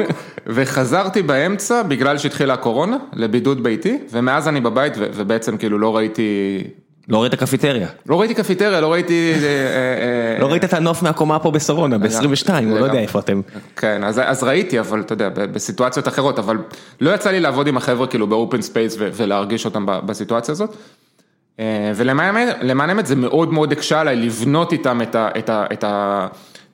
וחזרתי 0.47 1.23
באמצע 1.23 1.83
בגלל 1.83 2.19
שהתחילה 2.19 2.55
הקורונה, 2.55 2.97
לבידוד 3.13 3.63
ביתי, 3.63 3.99
ומאז 4.11 4.49
אני 4.49 4.61
בבית 4.61 4.93
ובעצם 4.99 5.57
כאילו 5.57 5.79
לא 5.79 5.97
ראיתי... 5.97 6.59
לא 7.09 7.23
ראית 7.23 7.35
קפיטריה. 7.35 7.89
לא 8.07 8.21
ראיתי 8.21 8.35
קפיטריה, 8.35 8.81
לא 8.81 8.93
ראיתי... 8.93 9.33
אה, 9.35 9.39
אה, 9.39 10.41
לא 10.41 10.47
ראית 10.47 10.65
את 10.65 10.75
הנוף 10.75 11.03
מהקומה 11.03 11.39
פה 11.39 11.51
בשרונה, 11.51 11.99
ב-22, 11.99 12.51
לא 12.67 12.85
יודע 12.85 12.99
איפה 12.99 13.19
אתם. 13.19 13.41
כן, 13.77 14.05
אז 14.05 14.43
ראיתי, 14.43 14.81
אבל 14.81 15.01
אתה 15.01 15.13
יודע, 15.13 15.29
בסיטואציות 15.29 16.09
אחרות, 16.09 16.39
אבל 16.39 16.57
לא 17.01 17.11
יצא 17.15 17.31
לי 17.31 17.41
לעבוד 17.41 17.67
עם 17.67 17.77
החבר'ה 17.77 18.07
כאילו 18.07 18.27
ב 18.27 18.34
open 18.34 18.63
space 18.63 18.97
ולהרגיש 18.99 19.65
אותם 19.65 19.87
בסיטואציה 19.87 20.53
הזאת. 20.53 20.77
אה, 21.61 21.93
ולמען 21.95 22.91
האמת 22.91 23.07
זה 23.07 23.17
מאוד 23.17 23.53
מאוד 23.53 23.73
הקשה 23.73 24.01
עליי 24.01 24.17
לבנות 24.17 24.73
איתם 24.73 25.03
את 25.03 25.15
ה... 25.15 25.29
את 25.39 25.51
ה, 25.51 25.65
את 25.73 25.85
ה 25.85 26.27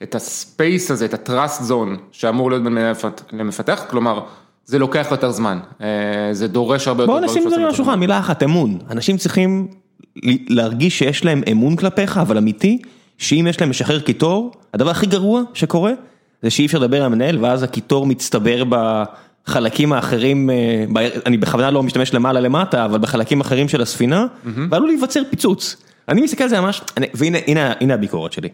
את 0.02 0.14
ה 0.14 0.27
space 0.27 0.90
הזה, 0.90 1.04
את 1.04 1.14
ה 1.14 1.24
trust 1.24 1.70
zone 1.70 1.98
שאמור 2.12 2.50
להיות 2.50 2.64
בין 2.64 2.78
למפתח, 3.32 3.84
כלומר, 3.90 4.20
זה 4.64 4.78
לוקח 4.78 5.08
יותר 5.10 5.30
זמן, 5.30 5.58
אה, 5.80 5.86
זה 6.32 6.48
דורש 6.48 6.88
הרבה 6.88 7.02
יותר. 7.02 7.12
בוא 7.12 7.20
נשים 7.20 7.42
דברים 7.46 7.64
על 7.64 7.70
השולחן, 7.70 8.00
מילה 8.00 8.18
אחת, 8.18 8.42
אמון. 8.42 8.78
אנשים 8.90 9.16
צריכים 9.16 9.68
להרגיש 10.48 10.98
שיש 10.98 11.24
להם 11.24 11.42
אמון 11.50 11.76
כלפיך, 11.76 12.18
אבל 12.18 12.38
אמיתי, 12.38 12.82
שאם 13.18 13.46
יש 13.48 13.60
להם 13.60 13.70
משחרר 13.70 14.00
קיטור, 14.00 14.52
הדבר 14.74 14.90
הכי 14.90 15.06
גרוע 15.06 15.42
שקורה, 15.54 15.92
זה 16.42 16.50
שאי 16.50 16.66
אפשר 16.66 16.78
לדבר 16.78 17.04
עם 17.04 17.12
המנהל, 17.12 17.44
ואז 17.44 17.62
הקיטור 17.62 18.06
מצטבר 18.06 18.64
בחלקים 19.46 19.92
האחרים, 19.92 20.50
אה, 20.50 20.84
אני 21.26 21.36
בכוונה 21.36 21.70
לא 21.70 21.82
משתמש 21.82 22.14
למעלה 22.14 22.40
למטה, 22.40 22.84
אבל 22.84 22.98
בחלקים 22.98 23.40
אחרים 23.40 23.68
של 23.68 23.82
הספינה, 23.82 24.26
ועלול 24.70 24.88
להיווצר 24.88 25.22
פיצוץ. 25.30 25.76
אני 26.08 26.22
מסתכל 26.22 26.42
על 26.42 26.48
זה 26.48 26.60
ממש, 26.60 26.82
והנה 27.14 27.94
הביקורת 27.94 28.32
שלי. 28.32 28.48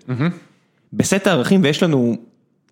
בסט 0.93 1.27
הערכים, 1.27 1.61
ויש 1.63 1.83
לנו, 1.83 2.17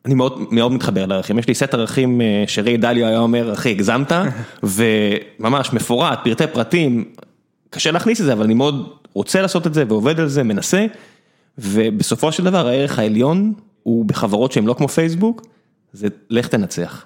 אני 0.05 0.15
מאוד 0.15 0.39
מאוד 0.51 0.73
מתחבר 0.73 1.07
לערכים, 1.07 1.39
יש 1.39 1.49
לי 1.49 1.55
סט 1.55 1.75
ערכים 1.75 2.21
אה, 2.21 2.45
שריי 2.47 2.77
דליו 2.77 3.07
היה 3.07 3.19
אומר, 3.19 3.53
אחי, 3.53 3.71
הגזמת, 3.71 4.13
וממש 4.63 5.73
מפורט, 5.73 6.19
פרטי 6.25 6.47
פרטים, 6.47 7.05
קשה 7.71 7.91
להכניס 7.91 8.21
את 8.21 8.27
זה, 8.27 8.33
אבל 8.33 8.45
אני 8.45 8.55
מאוד 8.55 8.93
רוצה 9.13 9.43
לעשות 9.43 9.67
את 9.67 9.75
זה 9.75 9.85
ועובד 9.89 10.21
על 10.21 10.29
זה, 10.29 10.43
מנסה, 10.43 10.87
ובסופו 11.59 12.33
של 12.33 12.45
דבר 12.45 12.69
הערך 12.69 12.99
העליון 12.99 13.53
הוא 13.83 14.05
בחברות 14.05 14.53
שהן 14.53 14.65
לא 14.65 14.75
כמו 14.75 14.89
פייסבוק, 14.89 15.47
זה 15.93 16.09
לך 16.31 16.49
תנצח. 16.49 17.05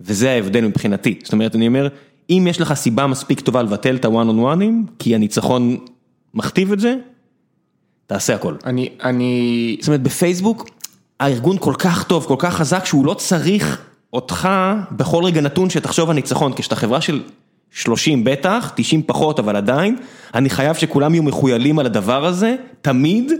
וזה 0.00 0.30
ההבדל 0.30 0.66
מבחינתי, 0.66 1.18
זאת 1.22 1.32
אומרת, 1.32 1.54
אני 1.54 1.68
אומר, 1.68 1.88
אם 2.30 2.46
יש 2.50 2.60
לך 2.60 2.74
סיבה 2.74 3.06
מספיק 3.06 3.40
טובה 3.40 3.62
לבטל 3.62 3.96
את 3.96 4.04
הוואן 4.04 4.28
און 4.28 4.38
וואנים, 4.38 4.86
כי 4.98 5.14
הניצחון 5.14 5.76
מכתיב 6.34 6.72
את 6.72 6.80
זה, 6.80 6.94
תעשה 8.06 8.34
הכל. 8.34 8.54
אני, 8.64 8.88
אני... 9.04 9.76
זאת 9.80 9.88
אומרת, 9.88 10.02
בפייסבוק, 10.02 10.68
הארגון 11.20 11.56
כל 11.60 11.74
כך 11.78 12.04
טוב, 12.04 12.24
כל 12.24 12.36
כך 12.38 12.54
חזק, 12.54 12.84
שהוא 12.84 13.06
לא 13.06 13.14
צריך 13.14 13.82
אותך 14.12 14.48
בכל 14.90 15.24
רגע 15.24 15.40
נתון 15.40 15.70
שתחשוב 15.70 16.10
על 16.10 16.16
ניצחון, 16.16 16.52
כשאתה 16.52 16.76
חברה 16.76 17.00
של 17.00 17.22
30 17.70 18.24
בטח, 18.24 18.72
90 18.76 19.02
פחות, 19.02 19.38
אבל 19.38 19.56
עדיין, 19.56 19.96
אני 20.34 20.50
חייב 20.50 20.76
שכולם 20.76 21.14
יהיו 21.14 21.22
מחוילים 21.22 21.78
על 21.78 21.86
הדבר 21.86 22.26
הזה, 22.26 22.56
תמיד, 22.80 23.32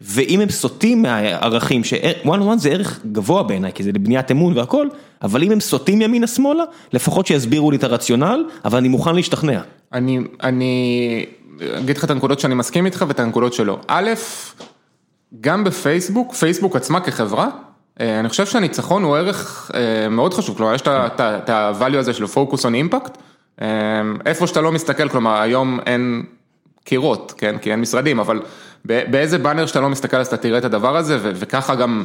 ואם 0.00 0.40
הם 0.40 0.48
סוטים 0.48 1.02
מהערכים, 1.02 1.84
ש-one 1.84 2.26
on 2.26 2.40
one 2.40 2.56
זה 2.56 2.68
ערך 2.70 3.00
גבוה 3.12 3.42
בעיניי, 3.42 3.72
כי 3.72 3.82
זה 3.82 3.92
לבניית 3.92 4.30
אמון 4.30 4.58
והכל, 4.58 4.88
אבל 5.22 5.42
אם 5.42 5.52
הם 5.52 5.60
סוטים 5.60 6.02
ימינה 6.02 6.26
שמאלה, 6.26 6.64
לפחות 6.92 7.26
שיסבירו 7.26 7.70
לי 7.70 7.76
את 7.76 7.84
הרציונל, 7.84 8.44
אבל 8.64 8.78
אני 8.78 8.88
מוכן 8.88 9.14
להשתכנע. 9.14 9.60
אני, 9.92 10.18
אני 10.42 11.26
אגיד 11.78 11.96
לך 11.96 12.04
את 12.04 12.10
הנקודות 12.10 12.40
שאני 12.40 12.54
מסכים 12.54 12.86
איתך 12.86 13.04
ואת 13.08 13.20
הנקודות 13.20 13.52
שלא. 13.52 13.78
א', 13.88 14.10
גם 15.40 15.64
בפייסבוק, 15.64 16.34
פייסבוק 16.34 16.76
עצמה 16.76 17.00
כחברה, 17.00 17.48
אה, 18.00 18.20
אני 18.20 18.28
חושב 18.28 18.46
שהניצחון 18.46 19.02
הוא 19.02 19.16
ערך 19.16 19.70
אה, 19.74 20.08
מאוד 20.08 20.34
חשוב, 20.34 20.56
כלומר 20.56 20.74
יש 20.74 20.82
את 20.86 21.50
ה-value 21.50 21.96
הזה 21.96 22.12
של 22.12 22.24
focus 22.24 22.58
on 22.58 22.94
impact, 22.94 23.18
אה, 23.62 23.66
איפה 24.26 24.46
שאתה 24.46 24.60
לא 24.60 24.72
מסתכל, 24.72 25.08
כלומר 25.08 25.40
היום 25.40 25.80
אין 25.86 26.22
קירות, 26.84 27.34
כן, 27.36 27.58
כי 27.58 27.70
אין 27.70 27.80
משרדים, 27.80 28.18
אבל 28.20 28.40
באיזה 28.86 29.38
באג 29.38 29.66
שאתה 29.66 29.80
לא 29.80 29.88
מסתכל 29.88 30.16
אז 30.16 30.26
אתה 30.26 30.36
תראה 30.36 30.58
את 30.58 30.64
הדבר 30.64 30.96
הזה 30.96 31.18
וככה 31.22 31.74
גם 31.74 32.04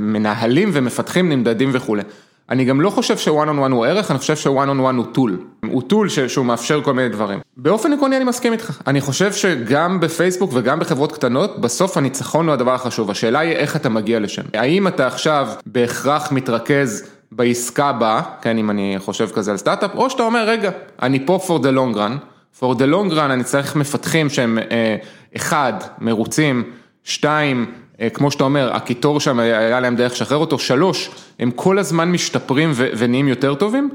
מנהלים 0.00 0.70
ומפתחים 0.72 1.28
נמדדים 1.28 1.70
וכולי. 1.72 2.02
אני 2.50 2.64
גם 2.64 2.80
לא 2.80 2.90
חושב 2.90 3.18
שוואן 3.18 3.48
און 3.48 3.58
וואן 3.58 3.72
הוא 3.72 3.86
ערך, 3.86 4.10
אני 4.10 4.18
חושב 4.18 4.36
שוואן 4.36 4.68
און 4.68 4.80
וואן 4.80 4.96
הוא 4.96 5.04
tool. 5.12 5.38
הוא 5.70 5.82
tool 5.82 6.08
שהוא 6.08 6.46
מאפשר 6.46 6.82
כל 6.82 6.94
מיני 6.94 7.08
דברים. 7.08 7.38
באופן 7.56 7.92
עקרוני 7.92 8.16
אני 8.16 8.24
מסכים 8.24 8.52
איתך. 8.52 8.80
אני 8.86 9.00
חושב 9.00 9.32
שגם 9.32 10.00
בפייסבוק 10.00 10.50
וגם 10.54 10.78
בחברות 10.78 11.12
קטנות, 11.12 11.60
בסוף 11.60 11.96
הניצחון 11.96 12.46
הוא 12.46 12.52
הדבר 12.52 12.74
החשוב. 12.74 13.10
השאלה 13.10 13.38
היא 13.38 13.52
איך 13.52 13.76
אתה 13.76 13.88
מגיע 13.88 14.20
לשם. 14.20 14.42
האם 14.54 14.88
אתה 14.88 15.06
עכשיו 15.06 15.48
בהכרח 15.66 16.32
מתרכז 16.32 17.08
בעסקה 17.32 17.86
הבאה, 17.86 18.22
כן, 18.42 18.58
אם 18.58 18.70
אני 18.70 18.94
חושב 18.98 19.28
כזה 19.34 19.50
על 19.50 19.56
סטארט-אפ, 19.56 19.94
או 19.94 20.10
שאתה 20.10 20.22
אומר, 20.22 20.44
רגע, 20.48 20.70
אני 21.02 21.26
פה 21.26 21.38
for 21.46 21.62
the 21.62 21.76
long 21.76 21.96
run, 21.96 22.12
for 22.60 22.78
the 22.78 22.86
long 22.92 23.12
run 23.12 23.20
אני 23.20 23.44
צריך 23.44 23.76
מפתחים 23.76 24.30
שהם, 24.30 24.58
אה, 24.58 24.96
אחד, 25.36 25.72
מרוצים, 25.98 26.64
שתיים, 27.04 27.72
אה, 28.00 28.10
כמו 28.10 28.30
שאתה 28.30 28.44
אומר, 28.44 28.76
הקיטור 28.76 29.20
שם 29.20 29.38
היה 29.38 29.80
להם 29.80 29.96
דרך 29.96 30.12
לשחרר 30.12 30.38
אותו, 30.38 30.58
שלוש, 30.58 31.10
הם 31.38 31.50
כל 31.50 31.78
הזמן 31.78 32.12
משתפרים 32.12 32.72
ונהיים 32.74 33.28
יותר 33.28 33.54
טובים, 33.54 33.90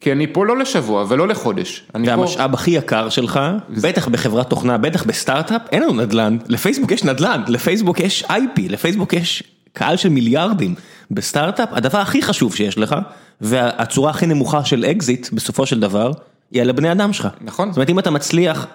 כי 0.00 0.12
אני 0.12 0.26
פה 0.26 0.46
לא 0.46 0.58
לשבוע 0.58 1.04
ולא 1.08 1.28
לחודש. 1.28 1.84
זה 2.04 2.12
המשאב 2.12 2.54
הכי 2.54 2.70
יקר 2.70 3.08
שלך, 3.08 3.40
בטח 3.82 4.08
בחברת 4.08 4.50
תוכנה, 4.50 4.78
בטח 4.78 5.04
בסטארט-אפ, 5.04 5.62
אין 5.72 5.82
לנו 5.82 5.92
נדל"ן, 5.92 6.36
לפייסבוק 6.48 6.92
יש 6.92 7.04
נדל"ן, 7.04 7.42
לפייסבוק 7.48 8.00
יש 8.00 8.24
IP, 8.24 8.60
לפייסבוק 8.68 9.12
יש 9.12 9.42
קהל 9.72 9.96
של 9.96 10.08
מיליארדים. 10.08 10.74
בסטארט-אפ, 11.10 11.68
הדבר 11.72 11.98
הכי 11.98 12.22
חשוב 12.22 12.54
שיש 12.54 12.78
לך, 12.78 12.96
והצורה 13.40 14.10
הכי 14.10 14.26
נמוכה 14.26 14.64
של 14.64 14.84
אקזיט, 14.84 15.32
בסופו 15.32 15.66
של 15.66 15.80
דבר, 15.80 16.12
היא 16.54 16.62
על 16.62 16.70
הבני 16.70 16.92
אדם 16.92 17.12
שלך. 17.12 17.28
נכון. 17.40 17.68
זאת 17.68 17.76
אומרת, 17.76 17.90
אם 17.90 17.98
אתה 17.98 18.10
מצליח, 18.10 18.66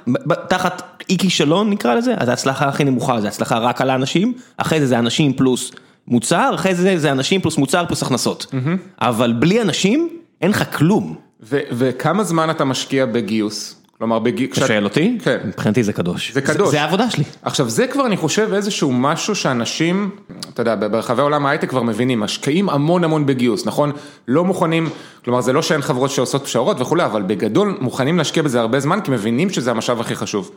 תחת 0.50 0.82
אי 1.10 1.18
כישלון 1.18 1.70
נקרא 1.70 1.96
לזה, 1.96 2.14
אז 2.18 2.30
ההצלחה 2.30 2.68
הכי 2.68 2.84
נמוכה, 2.84 3.22
זה 3.22 3.28
הצלחה 3.28 3.58
רק 3.58 3.82
על 3.82 3.90
האנשים, 3.90 4.34
אחרי 4.58 4.80
זה 4.80 4.88
זה 4.88 5.00
אנשים 5.00 5.34
פלוס 5.34 5.72
מוצר, 6.08 6.52
אחרי 6.56 6.76
זה 6.76 6.98
זה 6.98 7.12
אנשים 7.12 7.42
פלוס 7.42 7.58
מוצר 7.58 7.86
פלוס 7.86 8.04
הכנסות. 8.04 8.46
אבל 9.02 9.34
בלי 9.34 9.62
אנשים, 9.62 10.10
אין 10.42 10.52
לך 10.52 10.78
כלום. 10.78 11.16
וכמה 11.72 12.24
זמן 12.24 12.50
אתה 12.50 12.66
משקיע 12.66 13.06
בגיוס? 13.06 13.79
כלומר, 14.00 14.20
בגיוס... 14.20 14.58
אתה 14.58 14.68
שואל 14.68 14.84
אותי? 14.84 15.18
כן. 15.24 15.38
מבחינתי 15.46 15.84
זה 15.84 15.94
קדוש. 15.94 16.32
זה 16.34 16.42
קדוש. 16.42 16.72
זה 16.72 16.82
העבודה 16.82 17.10
שלי. 17.10 17.24
עכשיו, 17.42 17.70
זה 17.70 17.88
כבר, 17.88 18.06
אני 18.06 18.18
חושב, 18.18 18.50
איזשהו 18.54 18.92
משהו 18.92 19.36
שאנשים, 19.36 20.10
אתה 20.54 20.62
יודע, 20.62 20.76
ברחבי 20.76 21.22
עולם 21.22 21.46
ההייטק 21.46 21.70
כבר 21.70 21.84
מבינים, 21.84 22.20
משקיעים 22.20 22.70
המון 22.70 23.04
המון 23.04 23.26
בגיוס, 23.26 23.66
נכון? 23.66 23.92
לא 24.28 24.46
מוכנים, 24.46 24.90
כלומר, 25.24 25.42
זה 25.42 25.54
לא 25.54 25.62
שאין 25.62 25.82
חברות 25.82 26.12
שעושות 26.12 26.44
פשרות 26.44 26.82
וכולי, 26.82 27.06
אבל 27.06 27.22
בגדול 27.22 27.78
מוכנים 27.82 28.18
להשקיע 28.18 28.44
בזה 28.44 28.60
הרבה 28.60 28.80
זמן, 28.80 29.02
כי 29.02 29.12
מבינים 29.12 29.50
שזה 29.50 29.72
המשאב 29.72 30.00
הכי 30.00 30.16
חשוב. 30.16 30.52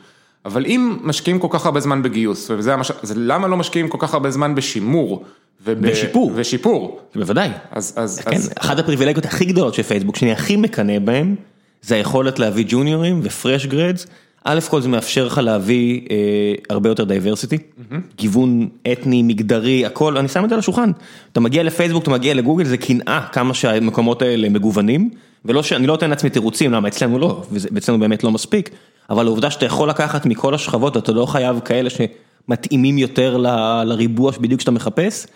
אבל 0.44 0.66
אם 0.66 0.96
משקיעים 1.02 1.38
כל 1.38 1.48
כך 1.50 1.66
הרבה 1.66 1.81
זמן 1.81 2.02
בגיוס, 2.02 2.50
וזה 2.50 2.74
המשאב, 2.74 2.96
אז 3.02 3.12
למה 3.16 3.48
לא 3.48 3.57
משקיעים 3.57 3.88
כל 3.88 3.98
כך 4.00 4.14
הרבה 4.14 4.31
זמן 4.31 4.55
בשימור? 4.55 5.24
ושיפור. 5.64 6.33
ושיפור. 6.35 7.00
בוודאי. 7.14 7.50
אז, 7.70 7.94
אז, 7.96 8.20
כן, 8.20 8.37
אז... 8.37 8.52
אחת 8.59 8.78
הפריבילגיות 8.78 9.24
הכי 9.24 9.44
גדולות 9.44 9.74
של 9.74 9.83
פייסבוק, 9.83 10.16
שאני 10.16 10.33
הכי 10.33 10.57
מקנא 10.57 10.98
בהם, 10.98 11.35
זה 11.83 11.95
היכולת 11.95 12.38
להביא 12.38 12.64
ג'וניורים 12.68 13.21
ופרש 13.23 13.66
גרדס. 13.66 14.07
א' 14.45 14.61
כל 14.68 14.81
זה 14.81 14.88
מאפשר 14.88 15.27
לך 15.27 15.38
להביא 15.38 16.01
אה, 16.11 16.16
הרבה 16.71 16.88
יותר 16.88 17.05
diversity, 17.05 17.57
mm-hmm. 17.57 17.95
גיוון 18.16 18.68
אתני, 18.92 19.23
מגדרי, 19.23 19.87
הכל, 19.87 20.16
אני 20.16 20.29
שם 20.29 20.45
את 20.45 20.49
זה 20.49 20.55
על 20.55 20.59
השולחן. 20.59 20.90
אתה 21.33 21.40
מגיע 21.40 21.62
לפייסבוק, 21.62 22.03
אתה 22.03 22.11
מגיע 22.11 22.35
לגוגל, 22.35 22.64
זה 22.64 22.77
קנאה 22.77 23.27
כמה 23.33 23.55
שהמקומות 23.55 24.23
האלה 24.23 24.49
מגוונים, 24.49 25.11
ולא 25.45 25.62
שאני 25.62 25.87
לא 25.87 25.92
נותן 25.92 26.11
לעצמי 26.11 26.31
תירוצים, 26.31 26.73
למה 26.73 26.88
אצלנו 26.88 27.18
לא, 27.18 27.42
ואצלנו 27.51 27.99
באמת 27.99 28.25
לא 28.25 28.31
מספיק, 28.31 28.71
אבל 29.11 29.27
העובדה 29.27 29.51
שאתה 29.51 29.66
יכול 29.66 29.88
לקחת 29.88 30.27
מכל 30.27 30.55
השכבות, 30.55 30.97
אתה 30.97 31.12
לא 31.12 31.27
חייב 31.27 31.61
כאלה 31.64 31.88
שמתאימים 31.90 32.99
יותר 32.99 33.37
ל, 33.37 33.47
לריבוע 33.85 34.33
שבדיוק 34.33 34.61
שאתה 34.61 34.71
מחפש, 34.71 35.27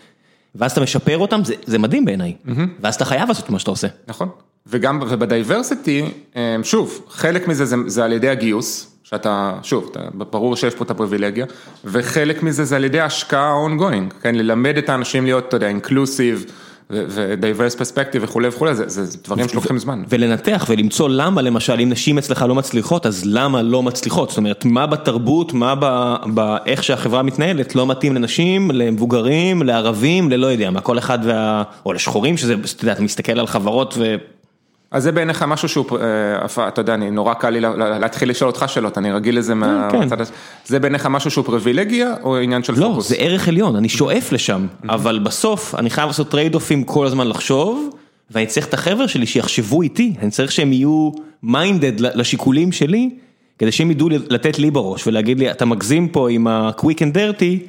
ואז 0.54 0.72
אתה 0.72 0.80
משפר 0.80 1.18
אותם, 1.18 1.44
זה, 1.44 1.54
זה 1.66 1.78
מדהים 1.78 2.04
בעיניי, 2.04 2.34
mm-hmm. 2.46 2.60
ואז 2.80 2.94
אתה 2.94 3.04
חייב 3.04 3.28
לעשות 3.28 3.50
מה 3.50 3.58
שאתה 3.58 3.70
עושה. 3.70 3.88
נכון. 4.08 4.28
וגם, 4.70 5.02
וב 5.08 5.24
diversity, 5.24 6.04
שוב, 6.62 7.00
חלק 7.08 7.48
מזה 7.48 7.64
זה, 7.64 7.76
זה 7.86 8.04
על 8.04 8.12
ידי 8.12 8.28
הגיוס, 8.28 8.92
שאתה, 9.02 9.52
שוב, 9.62 9.88
אתה, 9.90 10.00
ברור 10.30 10.56
שיש 10.56 10.74
פה 10.74 10.84
את 10.84 10.90
הפריבילגיה, 10.90 11.46
וחלק 11.84 12.42
מזה 12.42 12.64
זה 12.64 12.76
על 12.76 12.84
ידי 12.84 13.00
השקעה 13.00 13.54
ongoing, 13.66 14.14
כן, 14.22 14.34
ללמד 14.34 14.78
את 14.78 14.88
האנשים 14.88 15.24
להיות, 15.24 15.48
אתה 15.48 15.56
יודע, 15.56 15.68
אינקלוסיב. 15.68 16.44
ו-diverse 16.90 17.78
perspective 17.78 18.18
וכולי 18.20 18.48
וכולי, 18.48 18.74
זה 18.74 18.88
זה 18.88 19.18
דברים 19.24 19.48
שלוקחים 19.48 19.78
זמן. 19.78 20.02
ולנתח 20.08 20.66
ולמצוא 20.68 21.08
למה 21.08 21.42
למשל, 21.42 21.80
אם 21.80 21.88
נשים 21.88 22.18
אצלך 22.18 22.44
לא 22.48 22.54
מצליחות, 22.54 23.06
אז 23.06 23.22
למה 23.26 23.62
לא 23.62 23.82
מצליחות? 23.82 24.28
זאת 24.28 24.38
אומרת, 24.38 24.64
מה 24.64 24.86
בתרבות, 24.86 25.52
מה 25.52 25.74
באיך 26.34 26.84
שהחברה 26.84 27.22
מתנהלת, 27.22 27.74
לא 27.74 27.86
מתאים 27.86 28.14
לנשים, 28.14 28.70
למבוגרים, 28.70 29.62
לערבים, 29.62 30.30
ללא 30.30 30.46
יודע 30.46 30.70
מה, 30.70 30.80
כל 30.80 30.98
אחד 30.98 31.18
וה... 31.22 31.62
או 31.86 31.92
לשחורים, 31.92 32.36
שזה, 32.36 32.54
אתה 32.54 32.84
יודע, 32.84 32.92
אתה 32.92 33.02
מסתכל 33.02 33.40
על 33.40 33.46
חברות 33.46 33.94
ו... 33.98 34.16
אז 34.96 35.02
זה 35.02 35.12
בעיניך 35.12 35.42
משהו 35.42 35.68
שהוא, 35.68 35.86
אה, 36.58 36.68
אתה 36.68 36.80
יודע, 36.80 36.94
אני 36.94 37.10
נורא 37.10 37.34
קל 37.34 37.50
לי 37.50 37.60
להתחיל 38.00 38.30
לשאול 38.30 38.50
אותך 38.50 38.64
שאלות, 38.68 38.98
אני 38.98 39.12
רגיל 39.12 39.38
לזה 39.38 39.52
כן, 39.52 39.58
מהצד 39.58 40.16
כן. 40.16 40.20
הזה, 40.20 40.32
זה 40.66 40.78
בעיניך 40.78 41.06
משהו 41.06 41.30
שהוא 41.30 41.44
פריבילגיה 41.44 42.14
או 42.22 42.36
עניין 42.36 42.62
של 42.62 42.72
לא, 42.72 42.86
פוקוס? 42.86 43.10
לא, 43.10 43.16
זה 43.16 43.22
ערך 43.22 43.48
עליון, 43.48 43.76
אני 43.76 43.88
שואף 43.88 44.32
לשם, 44.32 44.66
אבל 44.88 45.18
בסוף 45.18 45.74
אני 45.74 45.90
חייב 45.90 46.06
לעשות 46.06 46.30
trade 46.30 46.54
off 46.54 46.72
ים 46.72 46.84
כל 46.84 47.06
הזמן 47.06 47.28
לחשוב, 47.28 47.90
ואני 48.30 48.46
צריך 48.46 48.66
את 48.66 48.74
החבר'ה 48.74 49.08
שלי 49.08 49.26
שיחשבו 49.26 49.82
איתי, 49.82 50.14
אני 50.22 50.30
צריך 50.30 50.52
שהם 50.52 50.72
יהיו 50.72 51.10
minded 51.42 52.00
לשיקולים 52.00 52.72
שלי, 52.72 53.10
כדי 53.58 53.72
שהם 53.72 53.90
ידעו 53.90 54.08
לתת 54.08 54.58
לי 54.58 54.70
בראש 54.70 55.06
ולהגיד 55.06 55.38
לי, 55.38 55.50
אתה 55.50 55.64
מגזים 55.64 56.08
פה 56.08 56.30
עם 56.30 56.46
ה 56.46 56.55
quick 56.55 56.98
and 56.98 57.16
dirty, 57.16 57.66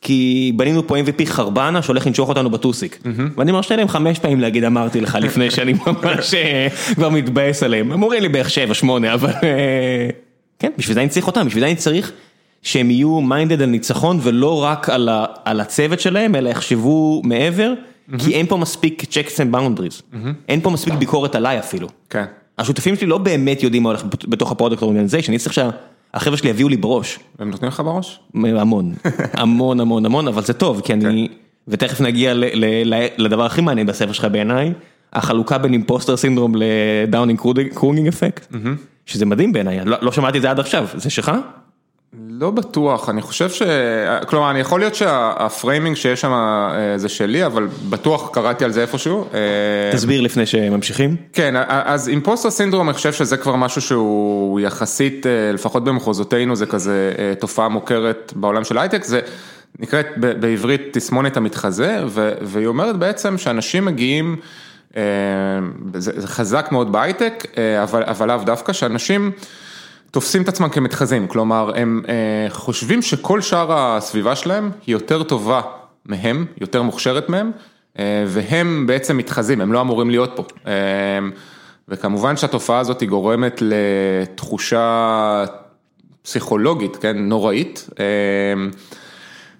כי 0.00 0.52
בנינו 0.56 0.86
פה 0.86 0.98
MVP 0.98 1.26
חרבנה 1.26 1.82
שהולך 1.82 2.06
לנשוך 2.06 2.28
אותנו 2.28 2.50
בטוסיק. 2.50 2.98
ואני 3.36 3.52
מרשה 3.52 3.76
להם 3.76 3.88
חמש 3.88 4.18
פעמים 4.18 4.40
להגיד 4.40 4.64
אמרתי 4.64 5.00
לך 5.00 5.18
לפני 5.22 5.50
שאני 5.50 5.74
ממש 5.86 6.34
אה, 6.34 6.68
כבר 6.94 7.08
מתבאס 7.08 7.62
עליהם. 7.62 7.92
הם 7.92 8.02
אומרים 8.02 8.22
לי 8.22 8.28
בערך 8.28 8.50
שבע, 8.50 8.74
שמונה, 8.74 9.14
אבל 9.14 9.30
אה, 9.30 10.08
כן, 10.58 10.70
בשביל 10.78 10.94
זה 10.94 11.00
אני 11.00 11.08
צריך 11.08 11.26
אותם, 11.26 11.46
בשביל 11.46 11.60
זה 11.60 11.66
אני 11.66 11.76
צריך 11.76 12.12
שהם 12.62 12.90
יהיו 12.90 13.20
minded 13.20 13.62
על 13.62 13.68
ניצחון 13.68 14.18
ולא 14.22 14.62
רק 14.62 14.88
על 15.44 15.60
הצוות 15.60 16.00
שלהם, 16.00 16.34
אלא 16.34 16.48
יחשבו 16.50 17.22
מעבר, 17.24 17.72
כי 18.18 18.34
אין 18.34 18.46
פה 18.46 18.56
מספיק 18.56 19.02
checks 19.02 19.36
and 19.36 19.54
balances. 19.54 20.16
אין 20.48 20.60
פה 20.60 20.70
מספיק 20.70 20.94
ביקורת 20.94 21.34
עליי 21.34 21.58
אפילו. 21.58 21.88
כן. 22.10 22.24
השותפים 22.58 22.96
שלי 22.96 23.06
לא 23.06 23.18
באמת 23.18 23.62
יודעים 23.62 23.82
מה 23.82 23.88
הולך 23.88 24.04
בתוך 24.28 24.52
ה 24.52 24.56
product 24.56 24.82
organization, 24.82 25.32
אני 25.32 25.38
צריך 25.38 25.52
שה... 25.52 25.70
החבר'ה 26.14 26.36
שלי 26.36 26.50
יביאו 26.50 26.68
לי 26.68 26.76
בראש. 26.76 27.18
הם 27.38 27.50
נותנים 27.50 27.68
לך 27.68 27.80
בראש? 27.80 28.20
המון, 28.58 28.94
המון 29.42 29.80
המון 29.80 30.06
המון, 30.06 30.28
אבל 30.28 30.42
זה 30.42 30.52
טוב, 30.52 30.80
כי 30.80 30.92
אני, 30.92 31.28
ותכף 31.68 32.00
נגיע 32.00 32.32
לדבר 33.18 33.46
הכי 33.46 33.60
מעניין 33.60 33.86
בספר 33.86 34.12
שלך 34.12 34.24
בעיניי, 34.32 34.72
החלוקה 35.12 35.58
בין 35.58 35.72
impostor 35.72 36.16
syndrome 36.16 36.52
ל 36.56 36.66
Dunning 36.66 37.40
Kruger 37.74 38.08
effect, 38.08 38.54
שזה 39.06 39.26
מדהים 39.26 39.52
בעיניי, 39.52 39.84
לא, 39.84 39.96
לא 40.00 40.12
שמעתי 40.12 40.38
את 40.38 40.42
זה 40.42 40.50
עד 40.50 40.60
עכשיו, 40.60 40.86
זה 40.94 41.10
שלך? 41.10 41.32
לא 42.18 42.50
בטוח, 42.50 43.08
אני 43.08 43.22
חושב 43.22 43.50
ש... 43.50 43.62
כלומר, 44.26 44.50
אני 44.50 44.60
יכול 44.60 44.80
להיות 44.80 44.94
שה 44.94 45.25
framing 45.25 45.96
שיש 45.96 46.20
שם 46.20 46.32
אה, 46.32 46.98
זה 46.98 47.08
שלי, 47.08 47.46
אבל 47.46 47.68
בטוח 47.88 48.30
קראתי 48.32 48.64
על 48.64 48.72
זה 48.72 48.82
איפשהו. 48.82 49.24
אה, 49.34 49.38
תסביר 49.92 50.20
לפני 50.20 50.46
שממשיכים. 50.46 51.16
כן, 51.32 51.54
אז 51.68 52.08
impostor 52.08 52.50
syndrome, 52.50 52.88
אני 52.88 52.94
חושב 52.94 53.12
שזה 53.12 53.36
כבר 53.36 53.56
משהו 53.56 53.80
שהוא 53.80 54.60
יחסית, 54.60 55.26
אה, 55.26 55.52
לפחות 55.52 55.84
במחוזותינו, 55.84 56.56
זה 56.56 56.66
כזה 56.66 57.12
תופעה 57.38 57.68
מוכרת 57.68 58.32
בעולם 58.36 58.64
של 58.64 58.78
הייטק, 58.78 59.04
זה 59.04 59.20
נקראת 59.78 60.06
בעברית 60.16 60.82
תסמונת 60.92 61.36
המתחזה, 61.36 61.98
והיא 62.42 62.66
אומרת 62.66 62.96
בעצם 62.96 63.38
שאנשים 63.38 63.84
מגיעים, 63.84 64.36
זה 65.94 66.26
חזק 66.26 66.68
מאוד 66.72 66.92
בהייטק, 66.92 67.46
אבל, 67.82 68.02
אבל 68.06 68.28
לאו 68.28 68.38
דווקא, 68.44 68.72
שאנשים... 68.72 69.32
תופסים 70.10 70.42
את 70.42 70.48
עצמם 70.48 70.68
כמתחזים, 70.68 71.26
כלומר 71.26 71.72
הם 71.76 72.02
אה, 72.08 72.50
חושבים 72.50 73.02
שכל 73.02 73.40
שאר 73.40 73.72
הסביבה 73.72 74.36
שלהם 74.36 74.70
היא 74.86 74.92
יותר 74.92 75.22
טובה 75.22 75.60
מהם, 76.06 76.46
יותר 76.60 76.82
מוכשרת 76.82 77.28
מהם, 77.28 77.50
אה, 77.98 78.24
והם 78.26 78.86
בעצם 78.86 79.16
מתחזים, 79.16 79.60
הם 79.60 79.72
לא 79.72 79.80
אמורים 79.80 80.10
להיות 80.10 80.32
פה. 80.36 80.44
אה, 80.66 80.72
וכמובן 81.88 82.36
שהתופעה 82.36 82.78
הזאת 82.78 83.00
היא 83.00 83.08
גורמת 83.08 83.62
לתחושה 83.62 85.44
פסיכולוגית, 86.22 86.96
כן, 86.96 87.16
נוראית. 87.18 87.88
אה, 88.00 88.04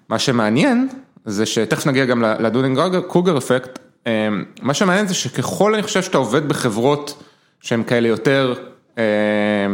מה 0.09 0.19
שמעניין 0.19 0.87
זה 1.25 1.45
שתכף 1.45 1.87
נגיע 1.87 2.05
גם 2.05 2.23
ל 2.23 2.30
Dunning 2.30 2.79
Kruger 3.07 3.37
effect, 3.37 3.79
אה, 4.07 4.29
מה 4.61 4.73
שמעניין 4.73 5.07
זה 5.07 5.13
שככל 5.13 5.73
אני 5.73 5.83
חושב 5.83 6.01
שאתה 6.01 6.17
עובד 6.17 6.47
בחברות 6.47 7.23
שהן 7.61 7.83
כאלה 7.83 8.07
יותר 8.07 8.53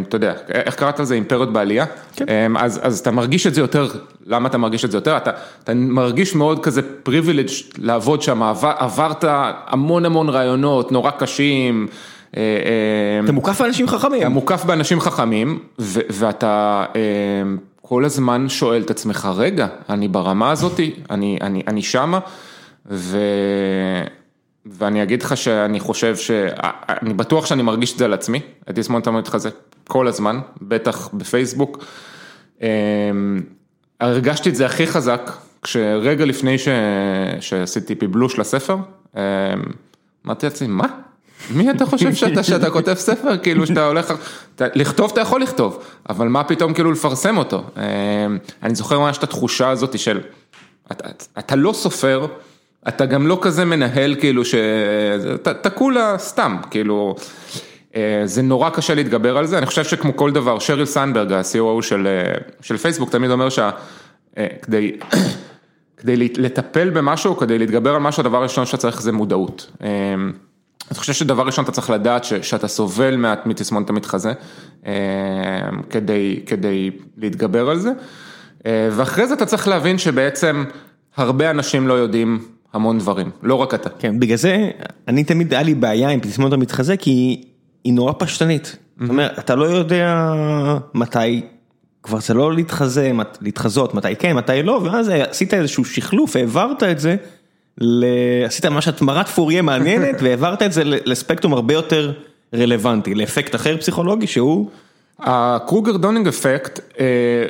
אתה 0.08 0.16
יודע, 0.16 0.34
איך 0.50 0.76
קראת 0.76 1.00
לזה 1.00 1.16
אימפריות 1.16 1.54
בעלייה? 1.54 1.86
כן. 2.16 2.26
אמ, 2.30 2.58
אז, 2.58 2.80
אז 2.84 3.00
אתה 3.00 3.12
מרגיש 3.12 3.48
את 3.48 3.54
זה 3.54 3.62
יותר, 3.62 3.88
למה 4.26 4.48
אתה 4.50 4.58
מרגיש 4.58 4.86
את 4.86 4.92
זה 4.92 4.98
יותר? 4.98 5.18
אתה, 5.18 5.32
אתה 5.64 5.74
מרגיש 5.74 6.36
מאוד 6.36 6.64
כזה 6.64 6.82
privilege 7.04 7.50
לעבוד 7.78 8.22
שם, 8.22 8.44
עבר, 8.44 8.74
עברת 8.78 9.26
המון 9.68 10.06
המון 10.06 10.30
ראיונות 10.30 10.92
נורא 10.92 11.12
קשים. 11.12 11.88
אה, 12.38 12.42
אמ, 13.20 13.26
אתה 13.26 13.32
מוקף 13.32 13.62
באנשים 13.62 13.88
חכמים. 13.88 14.22
אתה 14.22 14.30
מוקף 14.30 14.66
באנשים 14.66 15.00
חכמים, 15.00 15.60
ו, 15.80 16.00
ואתה 16.10 16.86
כל 17.82 18.06
הזמן 18.06 18.50
שואל 18.50 18.82
את 18.82 18.90
עצמך, 18.90 19.30
רגע, 19.36 19.68
אני 19.90 20.08
ברמה 20.08 20.52
הזאתי, 20.52 20.94
אני, 21.10 21.38
אני, 21.42 21.64
אני 21.68 21.82
שמה, 21.82 22.20
ו... 22.92 23.18
ואני 24.72 25.04
אגיד 25.04 25.24
לך 25.24 25.38
שאני 25.38 25.80
חושב 25.80 26.16
ש... 26.16 26.32
אני 27.02 27.14
בטוח 27.14 27.46
שאני 27.46 27.64
מרגיש 27.64 27.94
את 27.94 27.98
זה 27.98 28.06
על 28.06 28.14
עצמי, 28.14 28.40
את 28.70 28.76
תסמונת 28.76 29.08
המתחזה 29.08 29.50
כל 29.88 30.08
הזמן, 30.08 30.40
בטח 30.62 31.10
בפייסבוק. 31.14 31.84
אמ, 32.62 32.68
הרגשתי 34.00 34.50
את 34.50 34.56
זה 34.56 34.66
הכי 34.66 34.88
חזק, 34.88 35.32
כשרגע 35.62 36.26
לפני 36.26 36.58
ש... 36.58 36.68
שעשיתי 37.40 37.96
פיבלוש 37.96 38.40
לספר, 38.40 38.78
אמ, 39.16 39.22
אמרתי 40.26 40.46
לעצמי, 40.46 40.68
מה? 40.68 40.88
מי 41.52 41.72
אתה 41.72 41.86
חושב 41.86 42.14
שאתה, 42.14 42.44
שאתה 42.44 42.70
כותב 42.70 42.94
ספר, 42.94 43.38
כאילו 43.38 43.68
שאתה 43.68 43.86
הולך, 43.86 44.14
לכתוב 44.62 45.12
אתה 45.12 45.22
יכול 45.22 45.42
לכתוב, 45.42 45.84
אבל 46.10 46.28
מה 46.28 46.44
פתאום 46.44 46.74
כאילו 46.74 46.92
לפרסם 46.92 47.38
אותו? 47.38 47.64
אמ, 47.78 48.38
אני 48.64 48.76
זוכר 48.76 49.00
ממש 49.00 49.18
את 49.18 49.24
התחושה 49.24 49.70
הזאת 49.70 50.00
של, 50.00 50.20
אתה, 50.92 51.08
אתה 51.40 51.56
לא 51.56 51.74
סופר, 51.74 52.28
אתה 52.88 53.06
גם 53.06 53.28
לא 53.28 53.40
כזה 53.42 53.66
מנהל 53.66 54.16
כאילו 54.20 54.46
שאתה 54.46 55.70
כולה 55.70 56.18
סתם, 56.18 56.58
כאילו, 56.72 57.16
אה, 57.96 58.22
זה 58.26 58.42
נורא 58.42 58.70
קשה 58.70 58.96
להתגבר 58.96 59.38
על 59.38 59.46
זה, 59.46 59.58
אני 59.58 59.66
חושב 59.66 59.84
שכמו 59.84 60.18
כל 60.18 60.32
דבר, 60.32 60.60
שריל 60.60 60.86
סנברג, 60.86 61.32
ה-COO 61.32 61.82
של, 61.82 62.08
אה, 62.08 62.34
של 62.62 62.78
פייסבוק, 62.78 63.10
תמיד 63.10 63.32
אומר 63.32 63.50
שכדי 63.50 63.68
אה, 64.38 64.48
כדי 65.98 66.18
לטפל 66.38 66.90
במשהו, 66.90 67.38
כדי 67.38 67.60
להתגבר 67.60 67.96
על 67.96 68.02
משהו, 68.02 68.22
הדבר 68.22 68.38
הראשון 68.38 68.66
שאתה 68.66 68.78
צריך 68.78 69.02
זה 69.02 69.12
מודעות. 69.12 69.72
אני 70.92 70.98
חושב 71.00 71.14
שדבר 71.14 71.44
ראשון 71.44 71.64
אתה 71.64 71.72
צריך 71.72 71.90
לדעת 71.90 72.24
ש, 72.24 72.34
שאתה 72.34 72.68
סובל 72.68 73.16
מתסמונת 73.46 73.90
המתחזה, 73.90 74.34
כדי, 75.90 76.40
כדי 76.46 76.92
להתגבר 77.18 77.70
על 77.70 77.80
זה, 77.80 77.92
ואחרי 78.66 79.28
זה 79.28 79.34
אתה 79.34 79.46
צריך 79.46 79.68
להבין 79.68 79.98
שבעצם 79.98 80.64
הרבה 81.18 81.50
אנשים 81.50 81.88
לא 81.88 81.94
יודעים 81.94 82.40
המון 82.74 83.00
דברים, 83.00 83.32
לא 83.44 83.56
רק 83.56 83.74
אתה. 83.74 83.90
כן, 83.90 84.20
בגלל 84.20 84.38
זה, 84.38 84.70
אני 85.08 85.24
תמיד, 85.24 85.54
היה 85.54 85.64
לי 85.64 85.76
בעיה 85.76 86.10
עם 86.10 86.20
תסמונת 86.20 86.54
המתחזה, 86.54 86.98
כי 86.98 87.42
היא 87.84 87.94
נורא 87.94 88.14
פשטנית. 88.20 88.78
זאת 89.00 89.10
אומרת, 89.10 89.40
אתה 89.40 89.56
לא 89.56 89.66
יודע 89.66 90.34
מתי, 90.94 91.42
כבר 92.04 92.20
זה 92.20 92.34
לא 92.34 92.54
להתחזה, 92.54 93.12
להתחזות, 93.42 93.94
מתי 93.94 94.16
כן, 94.16 94.36
מתי 94.36 94.64
לא, 94.64 94.82
ואז 94.84 95.10
עשית 95.10 95.54
איזשהו 95.54 95.86
שחלוף, 95.86 96.36
העברת 96.36 96.84
את 96.84 97.00
זה, 97.00 97.16
עשית 98.46 98.66
ממש 98.66 98.88
התמרת 98.88 99.28
פורייה 99.28 99.62
מעניינת, 99.62 100.16
והעברת 100.24 100.62
את 100.62 100.74
זה 100.74 100.84
לספקטרום 100.86 101.54
הרבה 101.54 101.74
יותר 101.74 102.14
רלוונטי, 102.56 103.16
לאפקט 103.16 103.56
אחר 103.56 103.78
פסיכולוגי 103.78 104.28
שהוא... 104.28 104.70
ה 105.20 105.31
Kruger 105.31 105.98
Dunning 105.98 106.28
effect 106.28 106.80
אה, 107.00 107.06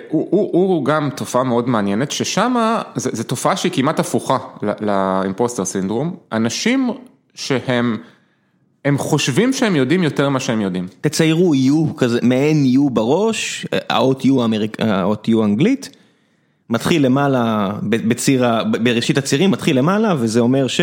הוא 0.09 0.27
הוא, 0.31 0.49
הוא 0.51 0.85
גם 0.85 1.09
תופעה 1.15 1.43
מאוד 1.43 1.69
מעניינת 1.69 2.11
ששם 2.11 2.55
זו 2.95 3.23
תופעה 3.23 3.57
שהיא 3.57 3.71
כמעט 3.71 3.99
הפוכה 3.99 4.37
ל 4.81 4.90
impostor 4.90 5.65
syndrome, 5.65 6.15
אנשים 6.31 6.89
שהם 7.33 7.97
הם 8.85 8.97
חושבים 8.97 9.53
שהם 9.53 9.75
יודעים 9.75 10.03
יותר 10.03 10.29
ממה 10.29 10.39
שהם 10.39 10.61
יודעים. 10.61 10.87
תציירו 11.01 11.53
U 11.53 11.97
כזה, 11.97 12.19
מעין 12.21 12.65
U 12.75 12.89
בראש, 12.89 13.65
האות 13.89 14.21
U, 14.21 14.41
האמריק, 14.41 14.77
האות 14.79 15.27
U 15.27 15.43
אנגלית, 15.43 15.89
מתחיל 16.69 17.05
למעלה, 17.05 17.71
בציר, 17.83 18.45
בראשית 18.83 19.17
הצירים 19.17 19.51
מתחיל 19.51 19.77
למעלה 19.77 20.15
וזה 20.19 20.39
אומר 20.39 20.67
ש... 20.67 20.81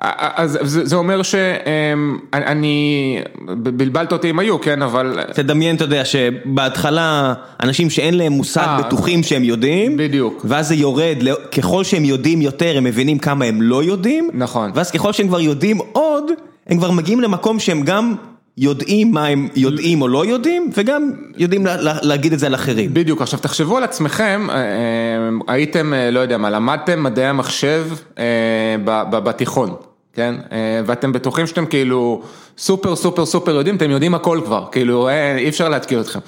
אז 0.00 0.58
זה 0.62 0.96
אומר 0.96 1.22
שאני, 1.22 3.18
בלבלת 3.48 4.12
אותי 4.12 4.30
אם 4.30 4.38
היו, 4.38 4.60
כן, 4.60 4.82
אבל... 4.82 5.18
תדמיין, 5.34 5.76
אתה 5.76 5.84
יודע, 5.84 6.04
שבהתחלה 6.04 7.34
אנשים 7.62 7.90
שאין 7.90 8.14
להם 8.14 8.32
מושג 8.32 8.66
אה, 8.66 8.78
בטוחים 8.78 9.22
שהם 9.22 9.44
יודעים, 9.44 9.96
בדיוק, 9.96 10.44
ואז 10.44 10.68
זה 10.68 10.74
יורד, 10.74 11.16
ככל 11.56 11.84
שהם 11.84 12.04
יודעים 12.04 12.42
יותר 12.42 12.76
הם 12.76 12.84
מבינים 12.84 13.18
כמה 13.18 13.44
הם 13.44 13.62
לא 13.62 13.84
יודעים, 13.84 14.30
נכון, 14.34 14.70
ואז 14.74 14.90
ככל 14.90 15.12
שהם 15.12 15.28
כבר 15.28 15.40
יודעים 15.40 15.78
עוד, 15.92 16.30
הם 16.66 16.78
כבר 16.78 16.90
מגיעים 16.90 17.20
למקום 17.20 17.58
שהם 17.58 17.82
גם 17.82 18.14
יודעים 18.58 19.12
מה 19.12 19.26
הם 19.26 19.48
יודעים 19.56 20.02
או 20.02 20.08
לא 20.08 20.26
יודעים, 20.26 20.70
וגם 20.74 21.10
יודעים 21.36 21.66
להגיד 22.02 22.32
את 22.32 22.38
זה 22.38 22.46
על 22.46 22.54
אחרים. 22.54 22.94
בדיוק, 22.94 23.22
עכשיו 23.22 23.38
תחשבו 23.38 23.76
על 23.76 23.84
עצמכם, 23.84 24.46
אה, 24.50 24.54
אה, 24.56 24.62
הייתם, 25.48 25.92
לא 26.12 26.20
יודע 26.20 26.38
מה, 26.38 26.50
למדתם 26.50 27.02
מדעי 27.02 27.26
המחשב 27.26 27.86
בתיכון. 29.10 29.74
כן, 30.12 30.34
אה, 30.52 30.80
ואתם 30.86 31.12
בטוחים 31.12 31.46
שאתם 31.46 31.66
כאילו 31.66 32.22
סופר 32.58 32.96
סופר 32.96 33.26
סופר 33.26 33.54
יודעים, 33.54 33.76
אתם 33.76 33.90
יודעים 33.90 34.14
הכל 34.14 34.40
כבר, 34.44 34.66
כאילו 34.72 35.08
אה, 35.08 35.36
אי 35.36 35.48
אפשר 35.48 35.68
להתקיל 35.68 36.00
אתכם. 36.00 36.18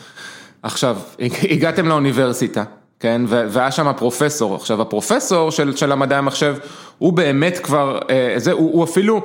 עכשיו, 0.62 0.96
הגעתם 1.50 1.88
לאוניברסיטה, 1.88 2.64
כן, 3.00 3.22
והיה 3.28 3.70
שם 3.70 3.92
פרופסור, 3.96 4.54
עכשיו 4.54 4.82
הפרופסור 4.82 5.50
של, 5.50 5.76
של 5.76 5.92
המדעי 5.92 6.18
המחשב, 6.18 6.56
הוא 6.98 7.12
באמת 7.12 7.58
כבר, 7.58 7.98
אה, 8.10 8.34
זה, 8.36 8.52
הוא, 8.52 8.72
הוא 8.72 8.84
אפילו... 8.84 9.22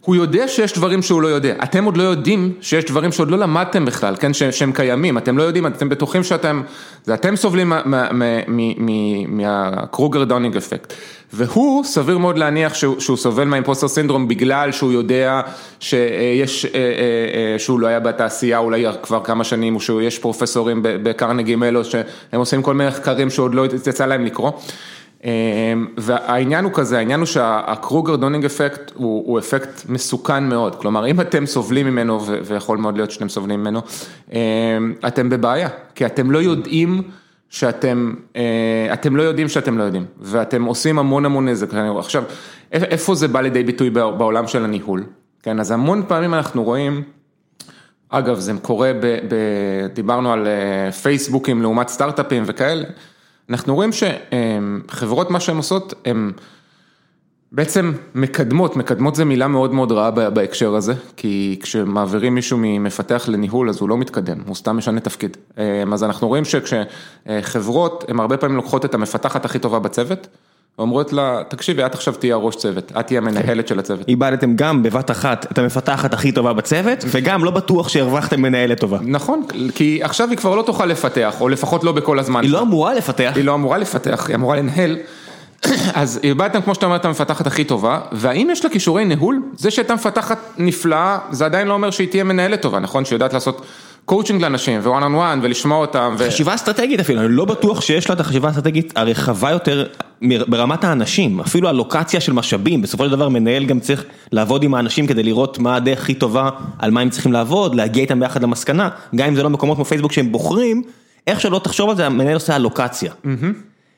הוא 0.00 0.16
יודע 0.16 0.48
שיש 0.48 0.72
דברים 0.72 1.02
שהוא 1.02 1.22
לא 1.22 1.28
יודע, 1.28 1.54
אתם 1.62 1.84
עוד 1.84 1.96
לא 1.96 2.02
יודעים 2.02 2.52
שיש 2.60 2.84
דברים 2.84 3.12
שעוד 3.12 3.30
לא 3.30 3.38
למדתם 3.38 3.84
בכלל, 3.84 4.16
כן, 4.16 4.32
שהם 4.32 4.72
קיימים, 4.72 5.18
אתם 5.18 5.38
לא 5.38 5.42
יודעים, 5.42 5.66
אתם 5.66 5.88
בטוחים 5.88 6.24
שאתם, 6.24 6.62
זה 7.04 7.14
אתם 7.14 7.36
סובלים 7.36 7.72
מה 9.28 9.52
Kruger 9.52 10.24
Dunning 10.24 10.56
effect, 10.56 10.92
והוא 11.32 11.84
סביר 11.84 12.18
מאוד 12.18 12.38
להניח 12.38 12.74
שהוא, 12.74 13.00
שהוא 13.00 13.16
סובל 13.16 13.44
מה 13.44 13.53
impostor 13.53 13.88
syndrome 13.88 14.28
בגלל 14.28 14.72
שהוא 14.72 14.92
יודע 14.92 15.40
שיש, 15.80 16.64
אה, 16.64 16.70
אה, 16.74 16.80
אה, 17.52 17.58
שהוא 17.58 17.80
לא 17.80 17.86
היה 17.86 18.00
בתעשייה 18.00 18.58
אולי 18.58 18.84
כבר 19.02 19.24
כמה 19.24 19.44
שנים, 19.44 19.74
או 19.74 19.80
שיש 19.80 20.18
פרופסורים 20.18 20.80
בקרנגי 20.82 21.56
מלו 21.56 21.84
שהם 21.84 22.02
עושים 22.32 22.62
כל 22.62 22.74
מיני 22.74 22.90
מחקרים 22.90 23.30
שעוד 23.30 23.54
לא 23.54 23.66
יצא 23.66 24.06
להם 24.06 24.24
לקרוא. 24.24 24.50
והעניין 25.96 26.64
הוא 26.64 26.72
כזה, 26.74 26.98
העניין 26.98 27.20
הוא 27.20 27.26
שה 27.26 27.56
Kruger 27.56 28.16
Dunning 28.16 28.44
effect 28.44 28.92
הוא 28.94 29.24
הוא 29.26 29.38
אפקט 29.38 29.82
מסוכן 29.88 30.44
מאוד, 30.44 30.74
כלומר 30.74 31.06
אם 31.06 31.20
אתם 31.20 31.46
סובלים 31.46 31.86
ממנו, 31.86 32.26
ויכול 32.44 32.78
מאוד 32.78 32.96
להיות 32.96 33.10
שאתם 33.10 33.28
סובלים 33.28 33.60
ממנו, 33.60 33.80
אתם 35.06 35.30
בבעיה, 35.30 35.68
כי 35.94 36.06
אתם 36.06 36.30
לא 36.30 36.38
יודעים 36.38 37.02
שאתם, 37.50 38.14
אה, 38.36 38.88
אתם 38.92 39.16
לא 39.16 39.22
יודעים 39.22 39.48
שאתם 39.48 39.78
לא 39.78 39.82
יודעים, 39.82 40.04
ואתם 40.20 40.64
עושים 40.64 40.98
המון 40.98 41.24
המון 41.24 41.48
נזק. 41.48 41.74
עכשיו, 41.98 42.24
איפה 42.72 43.14
זה 43.14 43.28
בא 43.28 43.40
לידי 43.40 43.62
ביטוי 43.62 43.90
בעולם 43.90 44.46
של 44.46 44.64
הניהול? 44.64 45.04
כן, 45.42 45.60
אז 45.60 45.70
המון 45.70 46.02
פעמים 46.08 46.34
אנחנו 46.34 46.64
רואים 46.64 47.02
אגב, 48.10 48.38
זה 48.38 48.52
קורה, 48.62 48.92
ב, 49.00 49.06
ב, 49.06 49.36
דיברנו 49.94 50.32
על 50.32 50.46
אה, 50.46 50.92
פייסבוקים 50.92 51.62
לעומת 51.62 51.88
סטארט-אפים 51.88 52.42
וכאלה, 52.46 52.84
אנחנו 53.50 53.74
רואים 53.74 53.90
שחברות, 53.92 55.30
מה 55.30 55.40
שהן 55.40 55.56
עושות, 55.56 55.94
הן 56.04 56.32
בעצם 57.52 57.92
מקדמות, 58.14 58.76
מקדמות 58.76 59.14
זה 59.14 59.24
מילה 59.24 59.48
מאוד 59.48 59.74
מאוד 59.74 59.92
רעה 59.92 60.10
בהקשר 60.10 60.74
הזה, 60.74 60.94
כי 61.16 61.58
כשמעבירים 61.62 62.34
מישהו 62.34 62.58
ממפתח 62.60 63.24
לניהול 63.28 63.68
אז 63.68 63.80
הוא 63.80 63.88
לא 63.88 63.96
מתקדם, 63.96 64.38
הוא 64.46 64.54
סתם 64.54 64.76
משנה 64.76 65.00
תפקיד. 65.00 65.36
אז 65.92 66.04
אנחנו 66.04 66.28
רואים 66.28 66.44
שכשחברות, 66.44 68.04
הן 68.08 68.20
הרבה 68.20 68.36
פעמים 68.36 68.56
לוקחות 68.56 68.84
את 68.84 68.94
המפתחת 68.94 69.44
הכי 69.44 69.58
טובה 69.58 69.78
בצוות, 69.78 70.26
ואומרות 70.78 71.12
לה, 71.12 71.42
תקשיבי, 71.48 71.86
את 71.86 71.94
עכשיו 71.94 72.14
תהיי 72.14 72.32
הראש 72.32 72.56
צוות, 72.56 72.92
את 73.00 73.06
תהיי 73.06 73.18
המנהלת 73.18 73.68
של 73.68 73.78
הצוות. 73.78 74.08
איבדתם 74.08 74.56
גם 74.56 74.82
בבת 74.82 75.10
אחת 75.10 75.46
את 75.52 75.58
המפתחת 75.58 76.14
הכי 76.14 76.32
טובה 76.32 76.52
בצוות, 76.52 77.04
וגם 77.06 77.44
לא 77.44 77.50
בטוח 77.50 77.88
שהרווחתם 77.88 78.42
מנהלת 78.42 78.80
טובה. 78.80 78.98
נכון, 79.02 79.42
כי 79.74 80.00
עכשיו 80.02 80.30
היא 80.30 80.38
כבר 80.38 80.54
לא 80.54 80.62
תוכל 80.62 80.86
לפתח, 80.86 81.40
או 81.40 81.48
לפחות 81.48 81.84
לא 81.84 81.92
בכל 81.92 82.18
הזמן. 82.18 82.42
היא 82.42 82.50
לא 82.50 82.62
אמורה 82.62 82.94
לפתח. 82.94 83.32
היא 83.34 83.44
לא 83.44 83.54
אמורה 83.54 83.78
לפתח, 83.78 84.26
היא 84.28 84.36
אמורה 84.36 84.56
לנהל. 84.56 84.98
אז 85.94 86.20
איבדתם, 86.22 86.62
כמו 86.62 86.74
שאתה 86.74 86.86
אומר, 86.86 86.96
את 86.96 87.04
המפתחת 87.04 87.46
הכי 87.46 87.64
טובה, 87.64 88.00
והאם 88.12 88.48
יש 88.52 88.64
לה 88.64 88.70
כישורי 88.70 89.04
ניהול? 89.04 89.42
זה 89.56 89.70
שהייתה 89.70 89.94
מפתחת 89.94 90.38
נפלאה, 90.58 91.18
זה 91.30 91.44
עדיין 91.44 91.68
לא 91.68 91.72
אומר 91.72 91.90
שהיא 91.90 92.08
תהיה 92.08 92.24
מנהלת 92.24 92.62
טובה, 92.62 92.78
נכון? 92.78 93.04
שיודעת 93.04 93.32
לעשות 93.32 93.66
קואוצ'ינג 94.04 94.42
לאנשים, 94.42 94.80
ווואן 94.80 95.02
און 95.02 95.14
וואן, 95.14 95.40
ולשמוע 95.42 95.78
אותם. 95.78 96.14
ו... 96.18 96.26
חשיבה 96.28 96.54
אסטרטגית 96.54 97.00
אפילו, 97.00 97.20
אני 97.20 97.28
לא 97.30 97.44
בטוח 97.44 97.80
שיש 97.80 98.08
לה 98.08 98.14
את 98.14 98.20
החשיבה 98.20 98.48
האסטרטגית 98.48 98.92
הרחבה 98.96 99.50
יותר 99.50 99.86
ברמת 100.22 100.84
האנשים, 100.84 101.40
אפילו 101.40 101.68
הלוקציה 101.68 102.20
של 102.20 102.32
משאבים, 102.32 102.82
בסופו 102.82 103.04
של 103.04 103.10
דבר 103.10 103.28
מנהל 103.28 103.64
גם 103.64 103.80
צריך 103.80 104.04
לעבוד 104.32 104.62
עם 104.62 104.74
האנשים 104.74 105.06
כדי 105.06 105.22
לראות 105.22 105.58
מה 105.58 105.76
הדרך 105.76 106.00
הכי 106.00 106.14
טובה, 106.14 106.50
על 106.78 106.90
מה 106.90 107.00
הם 107.00 107.10
צריכים 107.10 107.32
לעבוד, 107.32 107.74
להגיע 107.74 108.02
איתם 108.02 108.20
ביחד 108.20 108.42
למסקנה, 108.42 108.88
גם 109.16 109.28
אם 109.28 109.34
זה 109.34 109.42
לא 109.42 109.50
מקומות 109.50 109.76
כמו 109.76 109.84
פייסבוק 109.84 110.12
שהם 110.12 110.32
בוחרים, 110.32 110.82
איך 111.26 111.40
שלא 111.40 111.60
תחשוב 111.64 111.90
על 111.90 111.96
זה, 111.96 112.06
המנהל 112.06 112.34
עושה 112.34 112.54
הלוקציה. 112.54 113.12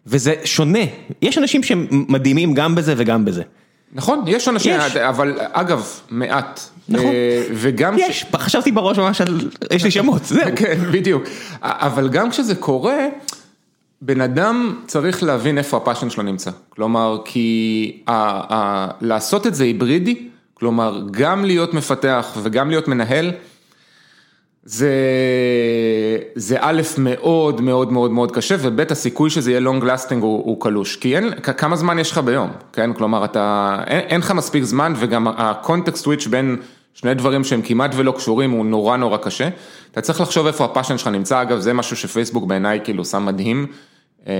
וזה 0.06 0.34
שונה, 0.44 0.78
יש 1.22 1.38
אנשים 1.38 1.62
שהם 1.62 1.86
מדהימים 1.90 2.54
גם 2.54 2.74
בזה 2.74 2.94
וגם 2.96 3.24
בזה. 3.24 3.42
נכון, 3.92 4.24
יש 4.26 4.48
אנשים, 4.48 4.74
יש. 4.86 4.96
אבל 4.96 5.38
אגב, 5.52 5.86
מעט. 6.10 6.60
נכון, 6.88 7.10
וגם... 7.54 7.94
יש, 7.98 8.24
חשבתי 8.36 8.72
בראש 8.72 8.98
ממש 8.98 9.20
על, 9.20 9.50
יש 9.70 9.84
לי 9.84 9.90
שמות, 9.90 10.24
זהו. 10.24 10.50
כן, 10.56 10.78
בדיוק. 10.92 11.22
אבל 11.62 12.08
גם 12.08 12.30
כשזה 12.30 12.54
קורה, 12.54 13.06
בן 14.02 14.20
אדם 14.20 14.80
צריך 14.86 15.22
להבין 15.22 15.58
איפה 15.58 15.76
ה 15.76 15.81
passion 15.81 16.10
שלו 16.10 16.22
נמצא. 16.22 16.50
כלומר, 16.68 17.18
כי 17.24 18.02
ה, 18.06 18.12
ה, 18.54 18.88
לעשות 19.00 19.46
את 19.46 19.54
זה 19.54 19.64
היברידי, 19.64 20.28
כלומר, 20.54 21.02
גם 21.10 21.44
להיות 21.44 21.74
מפתח 21.74 22.36
וגם 22.42 22.70
להיות 22.70 22.88
מנהל, 22.88 23.32
זה, 24.64 24.90
זה 26.34 26.56
א' 26.60 26.82
מאוד 26.98 27.60
מאוד 27.60 27.92
מאוד 27.92 28.10
מאוד 28.10 28.32
קשה, 28.32 28.54
וב' 28.60 28.80
הסיכוי 28.80 29.30
שזה 29.30 29.50
יהיה 29.50 29.60
long 29.60 29.82
lasting 29.82 30.14
הוא, 30.20 30.42
הוא 30.44 30.60
קלוש, 30.60 30.96
כי 30.96 31.16
אין, 31.16 31.30
כמה 31.40 31.76
זמן 31.76 31.98
יש 31.98 32.10
לך 32.10 32.18
ביום, 32.18 32.50
כן, 32.72 32.92
כלומר 32.92 33.24
אתה, 33.24 33.76
אין, 33.86 34.00
אין 34.00 34.20
לך 34.20 34.30
מספיק 34.30 34.64
זמן 34.64 34.92
וגם 34.96 35.28
ה 35.28 35.38
context 35.38 36.04
switch 36.04 36.26
בין 36.26 36.56
שני 36.94 37.14
דברים 37.14 37.44
שהם 37.44 37.62
כמעט 37.62 37.90
ולא 37.96 38.12
קשורים 38.12 38.50
הוא 38.50 38.66
נורא 38.66 38.96
נורא 38.96 39.16
קשה, 39.16 39.48
אתה 39.92 40.00
צריך 40.00 40.20
לחשוב 40.20 40.46
איפה 40.46 40.64
ה 40.64 40.69
passion 40.69 40.98
שלך 40.98 41.08
נמצא, 41.08 41.42
אגב 41.42 41.58
זה 41.58 41.72
משהו 41.72 41.96
שפייסבוק 41.96 42.44
בעיניי 42.44 42.80
כאילו 42.84 43.04
שם 43.04 43.26
מדהים, 43.26 43.66
היא, 44.26 44.32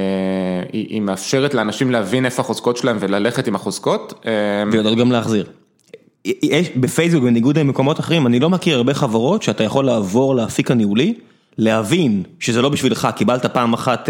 היא 0.72 1.00
מאפשרת 1.00 1.54
לאנשים 1.54 1.90
להבין 1.90 2.24
איפה 2.24 2.42
החוזקות 2.42 2.76
שלהם 2.76 2.96
וללכת 3.00 3.46
עם 3.46 3.54
החוזקות. 3.54 4.26
ויודעות 4.72 4.98
גם 4.98 5.12
להחזיר. 5.12 5.61
יש 6.24 6.70
בפייסבוק 6.76 7.24
בניגוד 7.24 7.58
למקומות 7.58 8.00
אחרים, 8.00 8.26
אני 8.26 8.40
לא 8.40 8.50
מכיר 8.50 8.76
הרבה 8.76 8.94
חברות 8.94 9.42
שאתה 9.42 9.64
יכול 9.64 9.84
לעבור 9.84 10.34
לאפיק 10.34 10.70
הניהולי, 10.70 11.14
להבין 11.58 12.22
שזה 12.40 12.62
לא 12.62 12.68
בשבילך, 12.68 13.08
קיבלת 13.16 13.46
פעם 13.46 13.72
אחת 13.72 14.08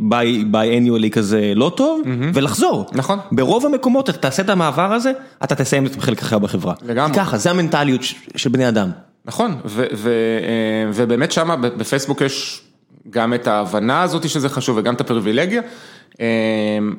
bi-annually 0.00 1.10
כזה 1.10 1.52
לא 1.56 1.72
טוב, 1.76 2.02
ולחזור. 2.34 2.86
נכון. 2.92 3.18
ברוב 3.32 3.66
המקומות 3.66 4.10
אתה 4.10 4.18
תעשה 4.18 4.42
את 4.42 4.48
המעבר 4.48 4.92
הזה, 4.92 5.12
אתה 5.44 5.54
תסיים 5.54 5.86
את 5.86 5.96
חלק 6.00 6.22
אחר 6.22 6.38
בחברה. 6.38 6.74
לגמרי. 6.86 7.16
ככה, 7.16 7.38
זה 7.38 7.50
המנטליות 7.50 8.00
של 8.36 8.50
בני 8.50 8.68
אדם. 8.68 8.90
נכון, 9.24 9.56
ובאמת 10.94 11.32
שמה 11.32 11.56
בפייסבוק 11.56 12.20
יש 12.20 12.62
גם 13.10 13.34
את 13.34 13.46
ההבנה 13.46 14.02
הזאת 14.02 14.28
שזה 14.28 14.48
חשוב 14.48 14.76
וגם 14.76 14.94
את 14.94 15.00
הפריבילגיה. 15.00 15.62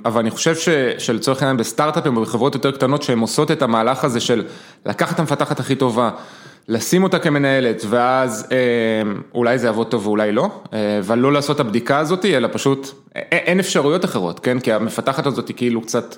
אבל 0.06 0.20
אני 0.20 0.32
חושב 0.32 0.56
שלצורך 0.98 1.42
העניין 1.42 1.58
בסטארט-אפים 1.58 2.18
או 2.18 2.22
בחברות 2.22 2.56
יותר 2.56 2.72
קטנות 2.72 3.04
שהן 3.04 3.20
עושות 3.20 3.52
את 3.52 3.62
המהלך 3.62 4.04
הזה 4.04 4.20
של 4.20 4.44
לקחת 4.86 5.16
את 5.16 5.20
המפתחת 5.20 5.60
הכי 5.60 5.76
טובה, 5.76 6.10
לשים 6.68 7.04
אותה 7.04 7.20
כמנהלת 7.20 7.84
ואז 7.90 8.48
אולי 9.34 9.60
זה 9.60 9.68
יעבוד 9.68 9.88
טוב 9.88 10.08
ואולי 10.08 10.32
לא, 10.32 10.50
אבל 11.00 11.18
לא 11.18 11.34
לעשות 11.34 11.56
את 11.56 11.60
הבדיקה 11.60 11.98
הזאת, 11.98 12.26
אלא 12.26 12.48
פשוט 12.52 12.88
אין 13.16 13.60
אפשרויות 13.60 14.06
אחרות, 14.06 14.40
כן? 14.40 14.60
כי 14.60 14.74
המפתחת 14.74 15.26
הזאת 15.26 15.48
היא 15.48 15.56
כאילו 15.56 15.82
קצת, 15.82 16.16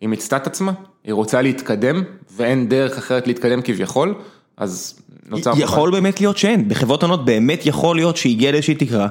היא 0.00 0.08
מיצתה 0.08 0.36
את 0.36 0.46
עצמה, 0.46 0.72
היא 1.04 1.14
רוצה 1.14 1.42
להתקדם 1.42 2.02
ואין 2.36 2.68
דרך 2.68 2.98
אחרת 2.98 3.26
להתקדם 3.26 3.62
כביכול, 3.62 4.14
אז 4.56 5.00
נוצר... 5.28 5.52
יכול 5.56 5.90
באמת 5.90 6.20
להיות 6.20 6.38
שאין, 6.38 6.68
בחברות 6.68 7.02
עונות 7.02 7.24
באמת 7.24 7.66
יכול 7.66 7.96
להיות 7.96 8.16
שהגיע 8.16 8.52
לאיזושהי 8.52 8.74
תקרה, 8.74 9.08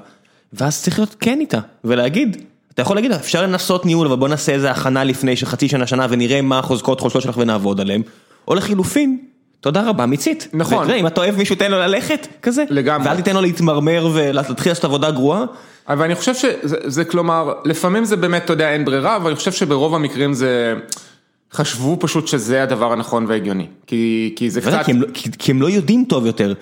ואז 0.54 0.84
צריך 0.84 1.00
להיות 1.00 1.16
כן 1.20 1.40
איתה 1.40 1.60
ולהגיד. 1.84 2.51
אתה 2.74 2.82
יכול 2.82 2.98
להגיד, 2.98 3.12
אפשר 3.12 3.44
לנסות 3.44 3.86
ניהול, 3.86 4.08
אבל 4.08 4.16
בוא 4.16 4.28
נעשה 4.28 4.52
איזה 4.52 4.72
הכנה 4.72 5.04
לפני 5.04 5.36
של 5.36 5.46
חצי 5.46 5.68
שנה, 5.68 5.88
שנה, 5.88 6.08
ונראה 6.10 6.42
מה 6.42 6.60
החוזקות 6.60 7.00
חולשות 7.00 7.22
שלך 7.22 7.38
ונעבוד 7.38 7.82
עליהם. 7.82 8.02
או 8.48 8.56
לחילופין, 8.56 9.18
תודה 9.60 9.90
רבה, 9.90 10.06
מיצית. 10.06 10.48
נכון. 10.54 10.84
ותראה, 10.84 10.98
אם 10.98 11.08
אתה 11.08 11.22
אוהב 11.22 11.38
מישהו, 11.38 11.56
תן 11.56 11.72
לו 11.72 11.78
ללכת, 11.78 12.28
כזה. 12.42 12.64
לגמרי. 12.70 13.08
ואל 13.08 13.16
תיתן 13.16 13.36
לו 13.36 13.42
להתמרמר 13.42 14.10
ולהתחיל 14.14 14.72
לעשות 14.72 14.86
עבודה 14.86 15.12
גרועה. 15.12 15.44
אבל 15.90 16.06
אני 16.06 16.16
חושב 16.16 16.34
שזה 16.34 17.06
כלומר, 17.06 17.54
לפעמים 17.66 18.06
זה 18.06 18.16
באמת, 18.16 18.46
אתה 18.46 18.54
יודע, 18.54 18.72
אין 18.72 18.86
ברירה, 18.86 19.16
אבל 19.16 19.28
אני 19.28 19.36
חושב 19.36 19.52
שברוב 19.52 19.96
המקרים 19.96 20.34
זה... 20.34 20.76
חשבו 21.54 21.98
פשוט 22.00 22.28
שזה 22.28 22.64
הדבר 22.64 22.92
הנכון 22.92 23.26
וההגיוני, 23.28 23.68
כי, 23.88 24.34
כי 24.36 24.50
זה 24.50 24.62
קצת... 24.62 24.86
כי 24.86 24.92
הם, 24.92 25.02
כי, 25.14 25.30
כי 25.40 25.52
הם 25.52 25.62
לא 25.62 25.70
יודעים 25.70 26.06
טוב 26.10 26.26
יותר. 26.26 26.54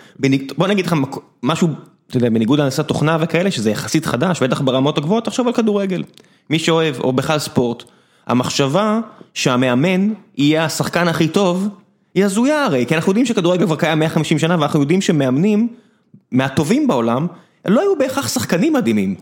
בוא 0.57 0.67
נגיד 0.67 0.85
לך 0.85 0.95
משהו 1.43 1.67
אתה 2.09 2.17
יודע, 2.17 2.29
בניגוד 2.29 2.59
להנדסת 2.59 2.87
תוכנה 2.87 3.17
וכאלה, 3.21 3.51
שזה 3.51 3.71
יחסית 3.71 4.05
חדש, 4.05 4.43
בטח 4.43 4.61
ברמות 4.61 4.97
הגבוהות, 4.97 5.25
תחשוב 5.25 5.47
על 5.47 5.53
כדורגל. 5.53 6.03
מי 6.49 6.59
שאוהב, 6.59 6.99
או 6.99 7.13
בכלל 7.13 7.39
ספורט, 7.39 7.83
המחשבה 8.27 8.99
שהמאמן 9.33 10.13
יהיה 10.37 10.65
השחקן 10.65 11.07
הכי 11.07 11.27
טוב, 11.27 11.67
היא 12.15 12.25
הזויה 12.25 12.65
הרי, 12.65 12.85
כי 12.85 12.95
אנחנו 12.95 13.09
יודעים 13.09 13.25
שכדורגל 13.25 13.65
כבר 13.65 13.75
קיים 13.75 13.99
150 13.99 14.39
שנה, 14.39 14.55
ואנחנו 14.59 14.79
יודעים 14.79 15.01
שמאמנים 15.01 15.67
מהטובים 16.31 16.87
בעולם, 16.87 17.27
לא 17.67 17.81
היו 17.81 17.97
בהכרח 17.99 18.27
שחקנים 18.27 18.73
מדהימים. 18.73 19.15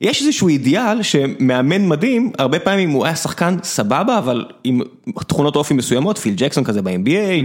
יש 0.00 0.20
איזשהו 0.22 0.48
אידיאל 0.48 1.02
שמאמן 1.02 1.88
מדהים, 1.88 2.32
הרבה 2.38 2.58
פעמים 2.58 2.90
הוא 2.90 3.04
היה 3.04 3.16
שחקן 3.16 3.56
סבבה, 3.62 4.18
אבל 4.18 4.44
עם 4.64 4.80
תכונות 5.26 5.56
אופי 5.56 5.74
מסוימות, 5.74 6.18
פיל 6.18 6.34
ג'קסון 6.36 6.64
כזה 6.64 6.82
ב-NBA, 6.82 7.44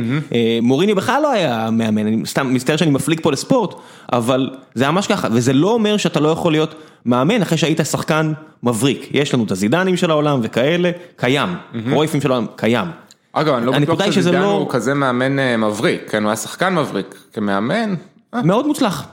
מוריני 0.62 0.94
בכלל 0.94 1.22
לא 1.22 1.32
היה 1.32 1.70
מאמן, 1.72 2.08
אני 2.08 2.26
סתם 2.26 2.54
מצטער 2.54 2.78
שאני 2.78 2.92
מפליג 2.92 3.20
פה 3.22 3.32
לספורט, 3.32 3.76
אבל 4.14 4.50
זה 4.76 4.92
ממש 4.92 5.08
ככה, 5.08 5.28
וזה 5.32 5.54
לא 5.54 5.72
אומר 5.74 5.98
שאתה 5.98 6.20
לא 6.20 6.30
יכול 6.30 6.52
להיות 6.52 6.76
מאמן 7.06 7.42
אחרי 7.42 7.58
שהיית 7.58 7.80
שחקן 7.92 8.34
מבריק, 8.64 9.10
יש 9.12 9.34
לנו 9.34 9.44
את 9.44 9.52
הזידנים 9.52 9.98
של 9.98 10.12
העולם 10.12 10.40
וכאלה, 10.44 10.92
קיים, 11.16 11.50
רויפים 11.92 12.22
של 12.22 12.32
העולם, 12.32 12.46
קיים. 12.56 12.88
אגב, 13.34 13.54
אני 13.54 13.66
לא 13.66 13.72
בטוח 13.80 14.12
שזידן 14.12 14.42
הוא 14.42 14.70
כזה 14.70 14.94
מאמן 14.94 15.60
מבריק, 15.62 16.10
כן, 16.10 16.24
הוא 16.24 16.30
היה 16.30 16.36
שחקן 16.36 16.76
מבריק, 16.76 17.16
כמאמן. 17.34 17.96
מאוד 18.44 18.68
מוצלח. 18.68 19.08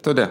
אתה 0.00 0.10
יודע, 0.10 0.26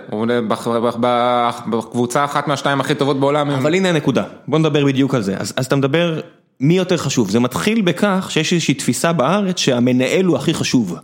בקבוצה 1.70 2.26
אחת 2.26 2.48
מהשתיים 2.48 2.80
הכי 2.80 2.96
טובות 2.96 3.20
בעולם. 3.20 3.50
אבל 3.50 3.74
הנה 3.74 3.90
הנקודה, 3.90 4.24
בוא 4.48 4.60
נדבר 4.60 4.86
בדיוק 4.86 5.16
על 5.16 5.22
זה, 5.22 5.36
אז 5.38 5.66
אתה 5.66 5.76
מדבר 5.76 6.20
מי 6.60 6.78
יותר 6.78 6.98
חשוב, 6.98 7.30
זה 7.30 7.40
מתחיל 7.40 7.82
בכך 7.82 8.28
שיש 8.30 8.54
איזושהי 8.54 8.74
תפיסה 8.74 9.14
בארץ 9.14 9.60
שהמנהל 9.60 10.26
הוא 10.26 10.38
הכי 10.38 10.54
חשוב, 10.54 10.96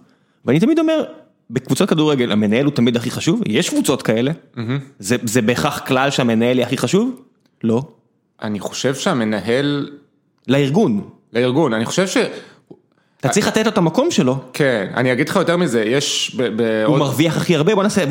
ואני 0.46 0.60
תמיד 0.60 0.80
אומר, 0.80 1.04
בקבוצות 1.50 1.90
כדורגל 1.90 2.32
המנהל 2.32 2.66
הוא 2.66 2.74
תמיד 2.74 2.98
הכי 2.98 3.12
חשוב, 3.12 3.42
יש 3.48 3.70
קבוצות 3.70 4.02
כאלה, 4.02 4.32
זה 5.00 5.42
בהכרח 5.42 5.80
כלל 5.80 6.10
שהמנהל 6.10 6.58
יהיה 6.58 6.68
הכי 6.68 6.78
חשוב? 6.78 7.22
לא. 7.64 7.82
אני 8.42 8.60
חושב 8.60 8.96
שהמנהל... 8.96 9.90
לארגון. 10.48 11.02
לארגון, 11.34 11.74
אני 11.74 11.86
חושב 11.86 12.08
ש... 12.08 12.18
אתה 13.22 13.30
צריך 13.30 13.48
לתת 13.48 13.66
לו 13.66 13.72
את 13.72 13.78
המקום 13.78 14.12
שלו. 14.12 14.38
כן, 14.54 14.88
אני 14.96 15.14
אגיד 15.14 15.30
לך 15.30 15.36
יותר 15.36 15.58
מזה, 15.58 15.84
יש... 15.84 16.38
הוא 16.86 16.98
מרוויח 16.98 17.38
הכי 17.38 17.56
הרבה, 17.56 17.76
בוא 17.76 17.84
נעשה, 17.84 18.06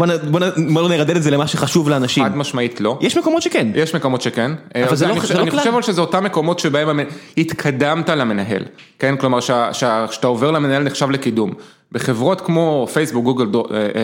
בוא 0.72 0.88
נרדד 0.88 1.16
את 1.16 1.22
זה 1.22 1.30
למה 1.30 1.46
שחשוב 1.46 1.88
לאנשים. 1.88 2.24
חד 2.24 2.36
משמעית 2.36 2.80
לא. 2.80 2.98
יש 3.00 3.16
מקומות 3.16 3.42
שכן. 3.42 3.68
יש 3.74 3.94
מקומות 3.94 4.22
שכן. 4.22 4.52
אבל 4.88 4.96
זה 4.96 5.06
לא 5.06 5.14
כלל. 5.14 5.40
אני 5.40 5.50
חושב 5.50 5.82
שזה 5.82 6.00
אותם 6.00 6.24
מקומות 6.24 6.58
שבהם 6.58 7.00
התקדמת 7.38 8.08
למנהל, 8.08 8.62
כן? 8.98 9.16
כלומר 9.16 9.40
שאתה 9.72 10.26
עובר 10.26 10.50
למנהל 10.50 10.82
נחשב 10.82 11.10
לקידום. 11.10 11.52
בחברות 11.92 12.40
כמו 12.40 12.86
פייסבוק, 12.92 13.24
גוגל, 13.24 13.46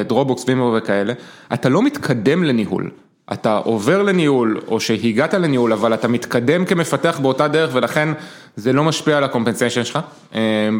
דרופבוקס, 0.06 0.44
ווימו 0.48 0.74
וכאלה, 0.76 1.12
אתה 1.54 1.68
לא 1.68 1.82
מתקדם 1.82 2.44
לניהול. 2.44 2.90
אתה 3.32 3.56
עובר 3.56 4.02
לניהול, 4.02 4.60
או 4.68 4.80
שהגעת 4.80 5.34
לניהול, 5.34 5.72
אבל 5.72 5.94
אתה 5.94 6.08
מתקדם 6.08 6.64
כמפתח 6.64 7.18
באותה 7.22 7.48
דרך, 7.48 7.70
ולכן 7.72 8.08
זה 8.56 8.72
לא 8.72 8.84
משפיע 8.84 9.16
על 9.16 9.24
הקומפנסיישן 9.24 9.84
שלך 9.84 9.98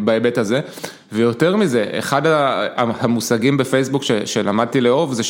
בהיבט 0.04 0.38
הזה, 0.38 0.60
ויותר 1.12 1.56
מזה, 1.56 1.86
אחד 1.98 2.22
המושגים 2.76 3.56
בפייסבוק 3.56 4.02
שלמדתי 4.24 4.80
לאהוב 4.80 5.12
זה 5.12 5.22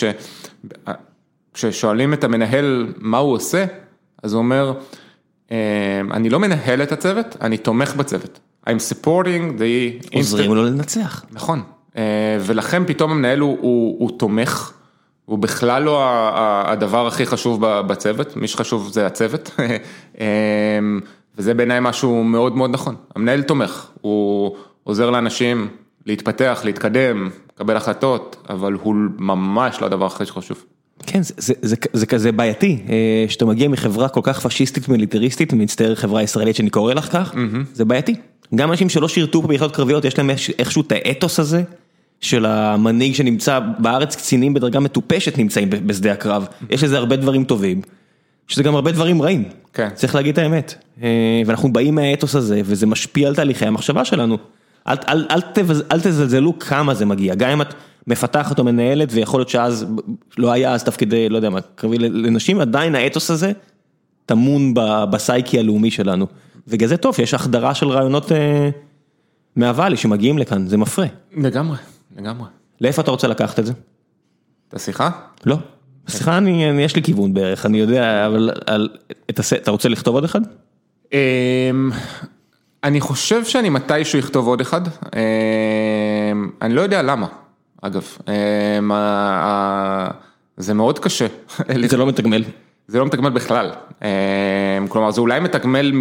שכששואלים 1.52 2.14
את 2.14 2.24
המנהל 2.24 2.92
מה 2.98 3.18
הוא 3.18 3.32
עושה, 3.32 3.64
אז 4.22 4.32
הוא 4.32 4.38
אומר, 4.38 4.72
אני 6.10 6.30
לא 6.30 6.40
מנהל 6.40 6.82
את 6.82 6.92
הצוות, 6.92 7.36
אני 7.40 7.58
תומך 7.58 7.94
בצוות. 7.94 8.40
I'm 8.66 8.92
supporting 8.92 9.58
the... 9.58 10.14
עוזרים 10.16 10.54
לו 10.54 10.64
לנצח. 10.64 11.24
נכון, 11.32 11.62
ולכן 12.40 12.84
פתאום 12.86 13.10
המנהל 13.10 13.40
הוא, 13.40 13.58
הוא, 13.60 13.96
הוא 13.98 14.18
תומך. 14.18 14.72
הוא 15.24 15.38
בכלל 15.38 15.82
לא 15.82 16.08
הדבר 16.66 17.06
הכי 17.06 17.26
חשוב 17.26 17.66
בצוות, 17.66 18.36
מי 18.36 18.48
שחשוב 18.48 18.90
זה 18.92 19.06
הצוות, 19.06 19.50
וזה 21.38 21.54
בעיניי 21.54 21.78
משהו 21.80 22.24
מאוד 22.24 22.56
מאוד 22.56 22.70
נכון. 22.70 22.94
המנהל 23.16 23.42
תומך, 23.42 23.86
הוא 24.00 24.56
עוזר 24.84 25.10
לאנשים 25.10 25.68
להתפתח, 26.06 26.60
להתקדם, 26.64 27.30
לקבל 27.54 27.76
החלטות, 27.76 28.36
אבל 28.48 28.72
הוא 28.72 28.94
ממש 29.18 29.80
לא 29.80 29.86
הדבר 29.86 30.06
הכי 30.06 30.26
חשוב. 30.26 30.64
כן, 31.06 31.22
זה, 31.22 31.34
זה, 31.36 31.54
זה, 31.62 31.76
זה 31.92 32.06
כזה 32.06 32.32
בעייתי, 32.32 32.82
שאתה 33.28 33.44
מגיע 33.44 33.68
מחברה 33.68 34.08
כל 34.08 34.20
כך 34.22 34.40
פשיסטית 34.40 34.88
מיליטריסטית, 34.88 35.52
מצטער 35.52 35.94
חברה 35.94 36.22
ישראלית 36.22 36.56
שאני 36.56 36.70
קורא 36.70 36.94
לך 36.94 37.12
כך, 37.12 37.34
mm-hmm. 37.34 37.74
זה 37.74 37.84
בעייתי. 37.84 38.14
גם 38.54 38.70
אנשים 38.70 38.88
שלא 38.88 39.08
שירתו 39.08 39.42
פה 39.42 39.48
ביחידות 39.48 39.76
קרביות, 39.76 40.04
יש 40.04 40.18
להם 40.18 40.30
איכשהו 40.58 40.82
את 40.82 40.92
האתוס 40.92 41.40
הזה. 41.40 41.62
של 42.20 42.46
המנהיג 42.46 43.14
שנמצא 43.14 43.60
בארץ, 43.78 44.16
קצינים 44.16 44.54
בדרגה 44.54 44.80
מטופשת 44.80 45.38
נמצאים 45.38 45.70
בשדה 45.70 46.12
הקרב, 46.12 46.46
יש 46.70 46.84
לזה 46.84 46.98
הרבה 46.98 47.16
דברים 47.16 47.44
טובים, 47.44 47.80
שזה 48.48 48.62
גם 48.62 48.74
הרבה 48.74 48.92
דברים 48.92 49.22
רעים, 49.22 49.44
כן. 49.72 49.88
צריך 49.94 50.14
להגיד 50.14 50.38
את 50.38 50.44
האמת, 50.44 50.74
ואנחנו 51.46 51.72
באים 51.72 51.94
מהאתוס 51.94 52.34
הזה 52.34 52.60
וזה 52.64 52.86
משפיע 52.86 53.28
על 53.28 53.34
תהליכי 53.34 53.66
המחשבה 53.66 54.04
שלנו, 54.04 54.38
אל, 54.88 54.96
אל, 55.08 55.26
אל, 55.30 55.40
אל 55.92 56.00
תזלזלו 56.00 56.58
כמה 56.58 56.94
זה 56.94 57.06
מגיע, 57.06 57.34
גם 57.34 57.50
אם 57.50 57.62
את 57.62 57.74
מפתחת 58.06 58.58
או 58.58 58.64
מנהלת 58.64 59.08
ויכול 59.12 59.40
להיות 59.40 59.48
שאז 59.48 59.86
לא 60.38 60.52
היה 60.52 60.72
אז 60.72 60.84
תפקידי, 60.84 61.28
לא 61.28 61.36
יודע 61.36 61.50
מה, 61.50 61.60
קרבי 61.60 61.98
לנשים, 61.98 62.60
עדיין 62.60 62.94
האתוס 62.94 63.30
הזה 63.30 63.52
טמון 64.26 64.74
בסייקי 65.10 65.58
הלאומי 65.58 65.90
שלנו, 65.90 66.26
ובגלל 66.68 66.88
זה 66.88 66.96
טוב, 66.96 67.14
יש 67.18 67.34
החדרה 67.34 67.74
של 67.74 67.88
רעיונות 67.88 68.32
מהוואלי 69.56 69.96
שמגיעים 69.96 70.38
לכאן, 70.38 70.66
זה 70.66 70.76
מפרה. 70.76 71.06
לגמרי. 71.36 71.76
לגמרי. 72.16 72.48
לאיפה 72.80 73.02
אתה 73.02 73.10
רוצה 73.10 73.28
לקחת 73.28 73.58
את 73.58 73.66
זה? 73.66 73.72
את 74.68 74.74
השיחה? 74.74 75.10
לא. 75.46 75.56
אני, 76.28 76.82
יש 76.82 76.96
לי 76.96 77.02
כיוון 77.02 77.34
בערך, 77.34 77.66
אני 77.66 77.78
יודע, 77.78 78.26
אבל. 78.26 78.50
אתה 79.30 79.70
רוצה 79.70 79.88
לכתוב 79.88 80.14
עוד 80.14 80.24
אחד? 80.24 80.40
אמ, 81.12 81.90
אני 82.84 83.00
חושב 83.00 83.44
שאני 83.44 83.68
מתישהו 83.68 84.18
אכתוב 84.18 84.46
עוד 84.46 84.60
אחד, 84.60 84.80
אמ, 84.88 86.50
אני 86.62 86.74
לא 86.74 86.80
יודע 86.80 87.02
למה, 87.02 87.26
אגב, 87.82 88.04
אמ, 88.28 88.90
זה 90.56 90.74
מאוד 90.74 90.98
קשה. 90.98 91.26
זה 91.88 91.96
לא 91.96 92.06
מתגמל. 92.06 92.44
זה 92.88 92.98
לא 92.98 93.06
מתגמל 93.06 93.30
בכלל, 93.30 93.70
כלומר 94.88 95.10
זה 95.10 95.20
אולי 95.20 95.40
מתגמל 95.40 95.92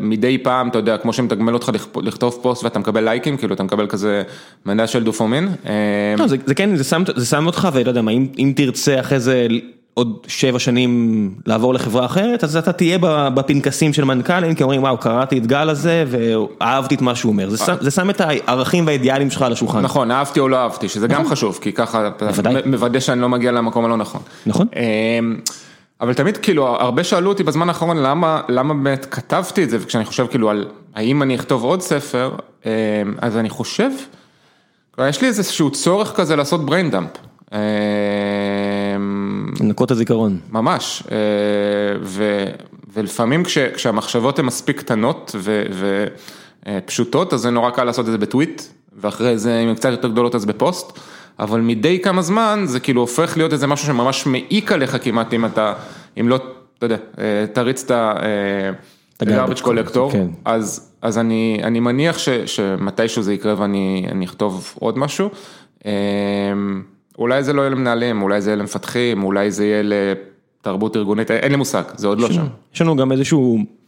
מדי 0.00 0.38
פעם, 0.38 0.68
אתה 0.68 0.78
יודע, 0.78 0.98
כמו 0.98 1.12
שמתגמל 1.12 1.54
אותך 1.54 1.70
לכתוב 2.02 2.38
פוסט 2.42 2.64
ואתה 2.64 2.78
מקבל 2.78 3.04
לייקים, 3.04 3.36
כאילו 3.36 3.54
אתה 3.54 3.62
מקבל 3.62 3.86
כזה 3.86 4.22
מניה 4.66 4.86
של 4.86 5.04
דופומין. 5.04 5.48
לא, 6.18 6.26
זה 6.26 6.54
כן, 6.54 6.76
זה 7.16 7.26
שם 7.26 7.46
אותך 7.46 7.68
ולא 7.72 7.88
יודע 7.88 8.02
מה, 8.02 8.10
אם 8.12 8.52
תרצה 8.56 9.00
אחרי 9.00 9.20
זה 9.20 9.46
עוד 9.94 10.18
שבע 10.26 10.58
שנים 10.58 11.30
לעבור 11.46 11.74
לחברה 11.74 12.04
אחרת, 12.04 12.44
אז 12.44 12.56
אתה 12.56 12.72
תהיה 12.72 12.98
בפנקסים 13.34 13.92
של 13.92 14.04
מנכ"לים, 14.04 14.54
כי 14.54 14.62
אומרים 14.62 14.82
וואו, 14.82 14.98
קראתי 14.98 15.38
את 15.38 15.46
גל 15.46 15.70
הזה 15.70 16.04
ואהבתי 16.08 16.94
את 16.94 17.02
מה 17.02 17.14
שהוא 17.14 17.32
אומר, 17.32 17.48
זה 17.80 17.90
שם 17.90 18.10
את 18.10 18.20
הערכים 18.20 18.86
והאידיאלים 18.86 19.30
שלך 19.30 19.42
על 19.42 19.52
השולחן. 19.52 19.80
נכון, 19.80 20.10
אהבתי 20.10 20.40
או 20.40 20.48
לא 20.48 20.56
אהבתי, 20.56 20.88
שזה 20.88 21.08
גם 21.08 21.26
חשוב, 21.26 21.58
כי 21.62 21.72
ככה 21.72 22.08
אתה 22.08 22.50
מוודא 22.66 23.00
שאני 23.00 23.20
לא 23.20 23.28
מגיע 23.28 23.52
למקום 23.52 23.84
הלא 23.84 23.96
נכון. 23.96 24.20
נכון. 24.46 24.66
אבל 26.00 26.14
תמיד 26.14 26.36
כאילו 26.36 26.66
הרבה 26.66 27.04
שאלו 27.04 27.28
אותי 27.30 27.42
בזמן 27.42 27.68
האחרון 27.68 27.96
למה 27.96 28.40
למה 28.48 28.74
באמת 28.74 29.06
כתבתי 29.10 29.64
את 29.64 29.70
זה 29.70 29.78
וכשאני 29.80 30.04
חושב 30.04 30.26
כאילו 30.26 30.50
על 30.50 30.68
האם 30.94 31.22
אני 31.22 31.34
אכתוב 31.34 31.64
עוד 31.64 31.82
ספר 31.82 32.36
אז 33.18 33.36
אני 33.36 33.50
חושב, 33.50 33.90
יש 34.98 35.20
לי 35.22 35.28
איזשהו 35.28 35.70
צורך 35.70 36.16
כזה 36.16 36.36
לעשות 36.36 36.60
brain 36.60 36.94
dump. 36.94 37.18
לנקות 39.60 39.90
הזיכרון. 39.90 40.38
ממש, 40.50 41.02
ו, 42.02 42.44
ולפעמים 42.92 43.44
כש, 43.44 43.58
כשהמחשבות 43.58 44.38
הן 44.38 44.44
מספיק 44.44 44.78
קטנות 44.78 45.34
ופשוטות 46.62 47.32
אז 47.32 47.40
זה 47.40 47.50
נורא 47.50 47.70
קל 47.70 47.84
לעשות 47.84 48.06
את 48.06 48.12
זה 48.12 48.18
בטוויט 48.18 48.62
ואחרי 48.96 49.38
זה 49.38 49.60
אם 49.60 49.68
הן 49.68 49.74
קצת 49.74 49.90
יותר 49.90 50.08
גדולות 50.08 50.34
אז 50.34 50.44
בפוסט. 50.44 50.98
אבל 51.38 51.60
מדי 51.60 51.98
כמה 51.98 52.22
זמן 52.22 52.62
זה 52.64 52.80
כאילו 52.80 53.00
הופך 53.00 53.36
להיות 53.36 53.52
איזה 53.52 53.66
משהו 53.66 53.86
שממש 53.86 54.26
מעיק 54.26 54.72
עליך 54.72 54.96
כמעט 55.02 55.34
אם 55.34 55.44
אתה, 55.44 55.74
אם 56.20 56.28
לא, 56.28 56.38
אתה 56.78 56.86
יודע, 56.86 56.96
תריץ 57.52 57.90
את 57.90 57.90
ה-garbage 57.90 59.62
collector, 59.62 60.12
כן. 60.12 60.26
אז, 60.44 60.92
אז 61.02 61.18
אני, 61.18 61.60
אני 61.62 61.80
מניח 61.80 62.18
ש, 62.18 62.28
שמתישהו 62.28 63.22
זה 63.22 63.34
יקרה 63.34 63.54
ואני 63.58 64.24
אכתוב 64.24 64.74
עוד 64.78 64.98
משהו. 64.98 65.28
אולי 67.18 67.42
זה 67.42 67.52
לא 67.52 67.62
יהיה 67.62 67.70
למנהלים, 67.70 68.22
אולי 68.22 68.40
זה 68.40 68.50
יהיה 68.50 68.56
למפתחים, 68.56 69.24
אולי 69.24 69.50
זה 69.50 69.64
יהיה 69.64 69.82
לתרבות 69.84 70.96
ארגונית, 70.96 71.30
אין 71.30 71.50
לי 71.50 71.56
מושג, 71.56 71.82
זה 71.96 72.06
עוד 72.06 72.20
לא 72.20 72.32
שם. 72.32 72.46
יש 72.74 72.80
לנו 72.80 72.96
גם 72.96 73.12
איזושהי 73.12 73.38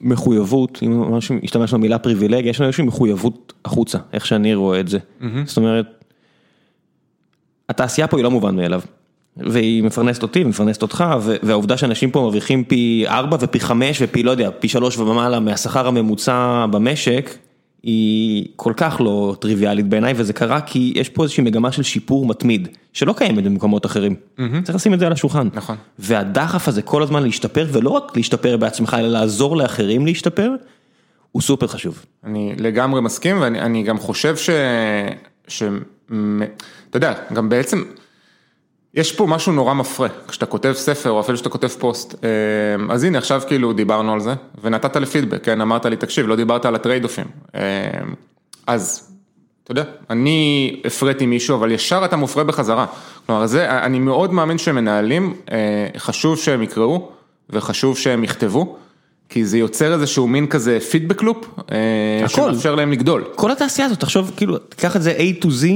מחויבות, 0.01 0.79
אם 0.83 1.01
ממש 1.01 1.31
השתמש 1.45 1.75
במילה 1.75 1.99
פריבילגיה, 1.99 2.51
יש 2.51 2.61
לנו 2.61 2.67
איזושהי 2.67 2.85
מחויבות 2.85 3.53
החוצה, 3.65 3.99
איך 4.13 4.27
שאני 4.27 4.55
רואה 4.55 4.81
את 4.81 4.89
זה. 4.89 4.99
זאת 5.45 5.57
אומרת, 5.57 5.96
התעשייה 7.69 8.07
פה 8.07 8.17
היא 8.17 8.25
לא 8.25 8.31
מובן 8.31 8.57
מאליו. 8.57 8.81
והיא 9.37 9.83
מפרנסת 9.83 10.23
אותי 10.23 10.45
ומפרנסת 10.45 10.83
אותך, 10.83 11.05
והעובדה 11.43 11.77
שאנשים 11.77 12.11
פה 12.11 12.21
מרוויחים 12.21 12.65
פי 12.65 13.05
4 13.09 13.37
ופי 13.41 13.61
5 13.61 14.03
ופי 14.03 14.23
לא 14.23 14.31
יודע, 14.31 14.51
פי 14.59 14.69
3 14.69 14.99
ומעלה 14.99 15.41
מהשכר 15.41 15.87
הממוצע 15.87 16.67
במשק, 16.71 17.31
היא 17.83 18.47
כל 18.57 18.73
כך 18.77 19.01
לא 19.01 19.37
טריוויאלית 19.41 19.89
בעיניי, 19.89 20.15
וזה 20.17 20.33
קרה 20.33 20.61
כי 20.61 20.93
יש 20.97 21.09
פה 21.09 21.23
איזושהי 21.23 21.45
מגמה 21.45 21.73
של 21.73 21.83
שיפור 21.83 22.27
מתמיד, 22.27 22.69
שלא 22.93 23.15
קיימת 23.17 23.45
במקומות 23.45 23.87
אחרים. 23.87 24.15
Mm-hmm. 24.15 24.43
צריך 24.65 24.77
לשים 24.77 24.95
את 24.95 24.99
זה 24.99 25.07
על 25.07 25.13
השולחן. 25.13 25.49
נכון. 25.55 25.77
והדחף 25.99 26.69
הזה 26.69 26.83
כל 26.83 27.03
הזמן 27.03 27.23
להשתפר, 27.23 27.67
ולא 27.73 27.91
רק 27.91 28.17
להשתפר 28.17 28.57
בעצמך, 28.57 28.97
אלא 28.99 29.09
לעזור 29.09 29.57
לאחרים 29.57 30.07
להשתפר, 30.07 30.51
הוא 31.33 31.43
סופר 31.43 31.67
חשוב. 31.67 32.05
אני 32.25 32.55
לגמרי 32.59 33.01
מסכים, 33.01 33.41
ואני 33.41 33.83
גם 33.83 33.99
חושב 33.99 34.37
ש... 34.37 34.51
אתה 36.07 36.97
יודע, 36.97 37.15
גם 37.33 37.49
בעצם, 37.49 37.83
יש 38.95 39.13
פה 39.13 39.27
משהו 39.27 39.53
נורא 39.53 39.75
מפרה, 39.75 40.09
כשאתה 40.29 40.47
כותב 40.47 40.73
ספר 40.77 41.11
או 41.11 41.21
אפילו 41.21 41.39
שאתה 41.39 41.49
כותב 41.49 41.69
פוסט, 41.69 42.25
אה, 42.25 42.95
אז 42.95 43.05
הנה 43.05 43.19
עכשיו 43.19 43.43
כאילו 43.47 43.73
דיברנו 43.73 44.13
על 44.13 44.21
זה 44.21 44.35
ונתת 44.63 44.97
לי 44.97 45.07
פידבק, 45.07 45.45
כן, 45.45 45.61
אמרת 45.61 45.87
לי 45.87 45.97
תקשיב, 45.97 46.27
לא 46.27 46.37
דיברת 46.37 46.65
על 46.65 46.75
ה 46.75 47.05
trade-offים, 47.05 47.27
אה, 47.55 47.61
אז 48.67 49.13
אתה 49.65 49.73
יודע, 49.73 49.85
אני 50.11 50.81
הפריתי 50.85 51.27
מישהו, 51.27 51.57
אבל 51.57 51.73
ישר 51.73 52.05
אתה 52.05 52.17
מופרה 52.17 52.45
בחזרה, 52.45 52.87
כלומר 53.27 53.47
זה, 53.47 53.71
אני 53.71 53.99
מאוד 53.99 54.33
מאמין 54.33 54.59
שמנהלים, 54.59 55.35
אה, 55.51 55.89
חשוב 55.99 56.39
שהם 56.39 56.63
יקראו 56.63 57.09
וחשוב 57.51 57.99
שהם 57.99 58.25
יכתבו. 58.25 58.77
כי 59.29 59.45
זה 59.45 59.59
יוצר 59.59 59.95
איזשהו 59.95 60.27
מין 60.27 60.47
כזה 60.47 60.79
feedback 60.91 61.23
loop, 61.23 61.59
שמאפשר 62.27 62.75
להם 62.75 62.93
לגדול. 62.93 63.25
כל 63.35 63.51
התעשייה 63.51 63.87
הזאת, 63.87 64.01
תחשוב, 64.01 64.33
כאילו, 64.37 64.59
תיקח 64.59 64.97
את 64.97 65.03
זה 65.03 65.13
A 65.13 65.45
to 65.45 65.47
Z, 65.47 65.67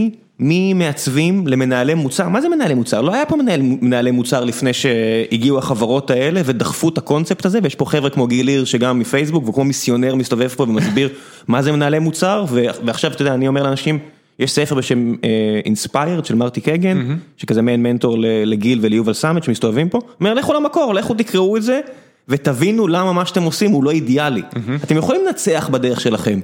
ממעצבים 0.41 1.47
למנהלי 1.47 1.95
מוצר, 1.95 2.29
מה 2.29 2.41
זה 2.41 2.49
מנהלי 2.49 2.75
מוצר? 2.75 3.01
לא 3.01 3.15
היה 3.15 3.27
פה 3.27 3.37
מנהל, 3.37 3.61
מנהלי 3.63 4.11
מוצר 4.11 4.45
לפני 4.45 4.73
שהגיעו 4.73 5.59
החברות 5.59 6.11
האלה 6.11 6.41
ודחפו 6.45 6.89
את 6.89 6.99
הקונספט 6.99 7.47
הזה, 7.47 7.59
ויש 7.63 7.75
פה 7.75 7.85
חבר'ה 7.85 8.11
כמו 8.11 8.27
גיל 8.27 8.49
הירש 8.49 8.73
שגם 8.73 8.99
מפייסבוק, 8.99 9.49
וכמו 9.49 9.65
מיסיונר 9.65 10.15
מסתובב 10.15 10.49
פה 10.49 10.63
ומסביר 10.63 11.09
מה 11.49 11.63
זה 11.63 11.73
מנהלי 11.73 11.99
מוצר, 11.99 12.45
ועכשיו 12.85 13.13
אתה 13.13 13.23
יודע, 13.23 13.35
אני 13.35 13.49
אומר 13.49 13.63
לאנשים, 13.63 13.99
יש 14.39 14.53
ספר 14.53 14.75
בשם 14.75 15.15
Inspired 15.65 16.25
של 16.25 16.35
מרטי 16.35 16.61
קגן, 16.61 17.01
mm-hmm. 17.01 17.41
שכזה 17.41 17.63
מעין 17.63 17.83
מנטור 17.83 18.17
לגיל 18.45 18.79
וליובל 18.83 19.13
סמט 19.13 19.43
שמסתובבים 19.43 19.89
פה, 19.89 20.01
אומר 20.21 20.35
לכו 20.35 20.55
למקור, 20.55 20.95
לכו 20.95 21.15
תקראו 21.15 21.57
את 21.57 21.63
זה. 21.63 21.81
ותבינו 22.29 22.89
למה 22.89 23.13
מה 23.13 23.27
שאתם 23.27 23.43
עושים 23.43 23.71
הוא 23.71 23.85
לא 23.85 23.91
אידיאלי. 23.91 24.43
Mm-hmm. 24.43 24.85
אתם 24.85 24.97
יכולים 24.97 25.21
לנצח 25.27 25.69
בדרך 25.73 26.01
שלכם, 26.01 26.41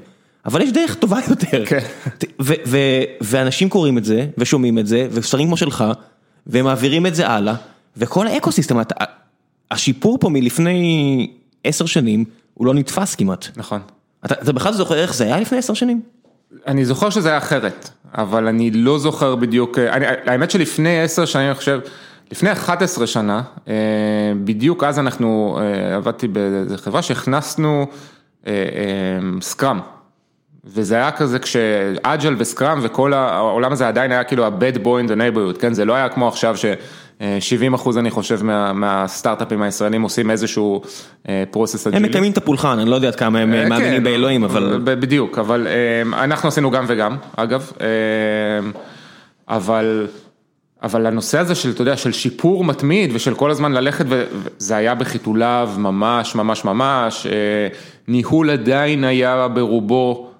אבל 0.46 0.62
יש 0.62 0.72
דרך 0.72 0.94
טובה 0.94 1.18
יותר. 1.30 1.66
כן. 1.66 1.78
ואנשים 3.20 3.68
קוראים 3.68 3.98
את 3.98 4.04
זה, 4.04 4.26
ושומעים 4.38 4.78
את 4.78 4.86
זה, 4.86 5.08
ושרים 5.10 5.46
כמו 5.46 5.56
שלך, 5.56 5.84
ומעבירים 6.46 7.06
את 7.06 7.14
זה 7.14 7.28
הלאה, 7.28 7.54
וכל 7.96 8.26
האקוסיסטם, 8.26 8.78
השיפור 9.70 10.18
פה 10.20 10.28
מלפני 10.28 11.30
עשר 11.64 11.86
שנים, 11.86 12.24
הוא 12.54 12.66
לא 12.66 12.74
נתפס 12.74 13.14
כמעט. 13.14 13.46
נכון. 13.56 13.80
אתה, 14.24 14.34
אתה 14.42 14.52
בכלל 14.52 14.72
זוכר 14.72 14.94
איך 14.94 15.14
זה 15.14 15.24
היה 15.24 15.40
לפני 15.40 15.58
עשר 15.58 15.74
שנים? 15.74 16.00
אני 16.66 16.84
זוכר 16.84 17.10
שזה 17.10 17.28
היה 17.28 17.38
אחרת, 17.38 17.90
אבל 18.14 18.46
אני 18.46 18.70
לא 18.70 18.98
זוכר 18.98 19.34
בדיוק, 19.36 19.78
אני, 19.78 20.06
האמת 20.26 20.50
שלפני 20.50 21.02
עשר 21.02 21.24
שנים, 21.24 21.46
אני 21.46 21.54
חושב, 21.54 21.80
לפני 22.32 22.52
11 22.52 23.06
שנה, 23.06 23.42
בדיוק 24.44 24.84
אז 24.84 24.98
אנחנו, 24.98 25.58
עבדתי 25.96 26.28
באיזה 26.28 26.78
חברה 26.78 27.02
שהכנסנו 27.02 27.86
Scrum. 29.40 29.80
וזה 30.64 30.94
היה 30.94 31.10
כזה 31.10 31.38
כש 31.38 31.81
Agile 31.81 32.34
ו 32.38 32.45
Scrum 32.45 32.78
וכל 32.82 33.12
העולם 33.12 33.72
הזה 33.72 33.88
עדיין 33.88 34.12
היה 34.12 34.24
כאילו 34.24 34.44
ה-bad 34.46 34.76
boy 34.76 35.06
in 35.06 35.08
the 35.08 35.14
neighborhood, 35.14 35.60
כן? 35.60 35.74
זה 35.74 35.84
לא 35.84 35.94
היה 35.94 36.08
כמו 36.08 36.28
עכשיו 36.28 36.56
ש-70 36.56 37.74
אחוז 37.74 37.98
אני 37.98 38.10
חושב 38.10 38.42
מה, 38.42 38.72
מהסטארט-אפים 38.72 39.62
הישראלים 39.62 40.02
עושים 40.02 40.30
איזשהו 40.30 40.82
process 41.50 41.86
אג'ילי. 41.86 42.04
הם 42.04 42.10
מקיימים 42.10 42.32
את 42.32 42.36
הפולחן, 42.36 42.78
אני 42.78 42.90
לא 42.90 42.94
יודע 42.94 43.08
עד 43.08 43.16
כמה 43.16 43.38
הם 43.38 43.52
כן, 43.52 43.68
מאמינים 43.68 44.04
באלוהים, 44.04 44.44
אבל... 44.44 44.80
בדיוק, 44.84 45.38
אבל 45.38 45.66
אנחנו 46.12 46.48
עשינו 46.48 46.70
גם 46.70 46.84
וגם, 46.88 47.16
אגב, 47.36 47.72
אבל... 49.48 50.06
אבל 50.86 51.06
הנושא 51.06 51.38
הזה 51.38 51.54
של, 51.54 51.70
אתה 51.70 51.82
יודע, 51.82 51.96
של 51.96 52.12
שיפור 52.12 52.64
מתמיד 52.64 53.10
ושל 53.14 53.34
כל 53.34 53.50
הזמן 53.50 53.72
ללכת, 53.72 54.04
וזה 54.08 54.76
היה 54.76 54.94
בחיתוליו 54.94 55.70
ממש 55.78 56.34
ממש 56.34 56.64
ממש, 56.64 57.26
ניהול 58.08 58.50
עדיין 58.50 59.04
היה 59.04 59.48
ברובו 59.48 60.30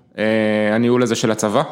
הניהול 0.72 1.02
הזה 1.02 1.14
של 1.14 1.30
הצבא, 1.30 1.62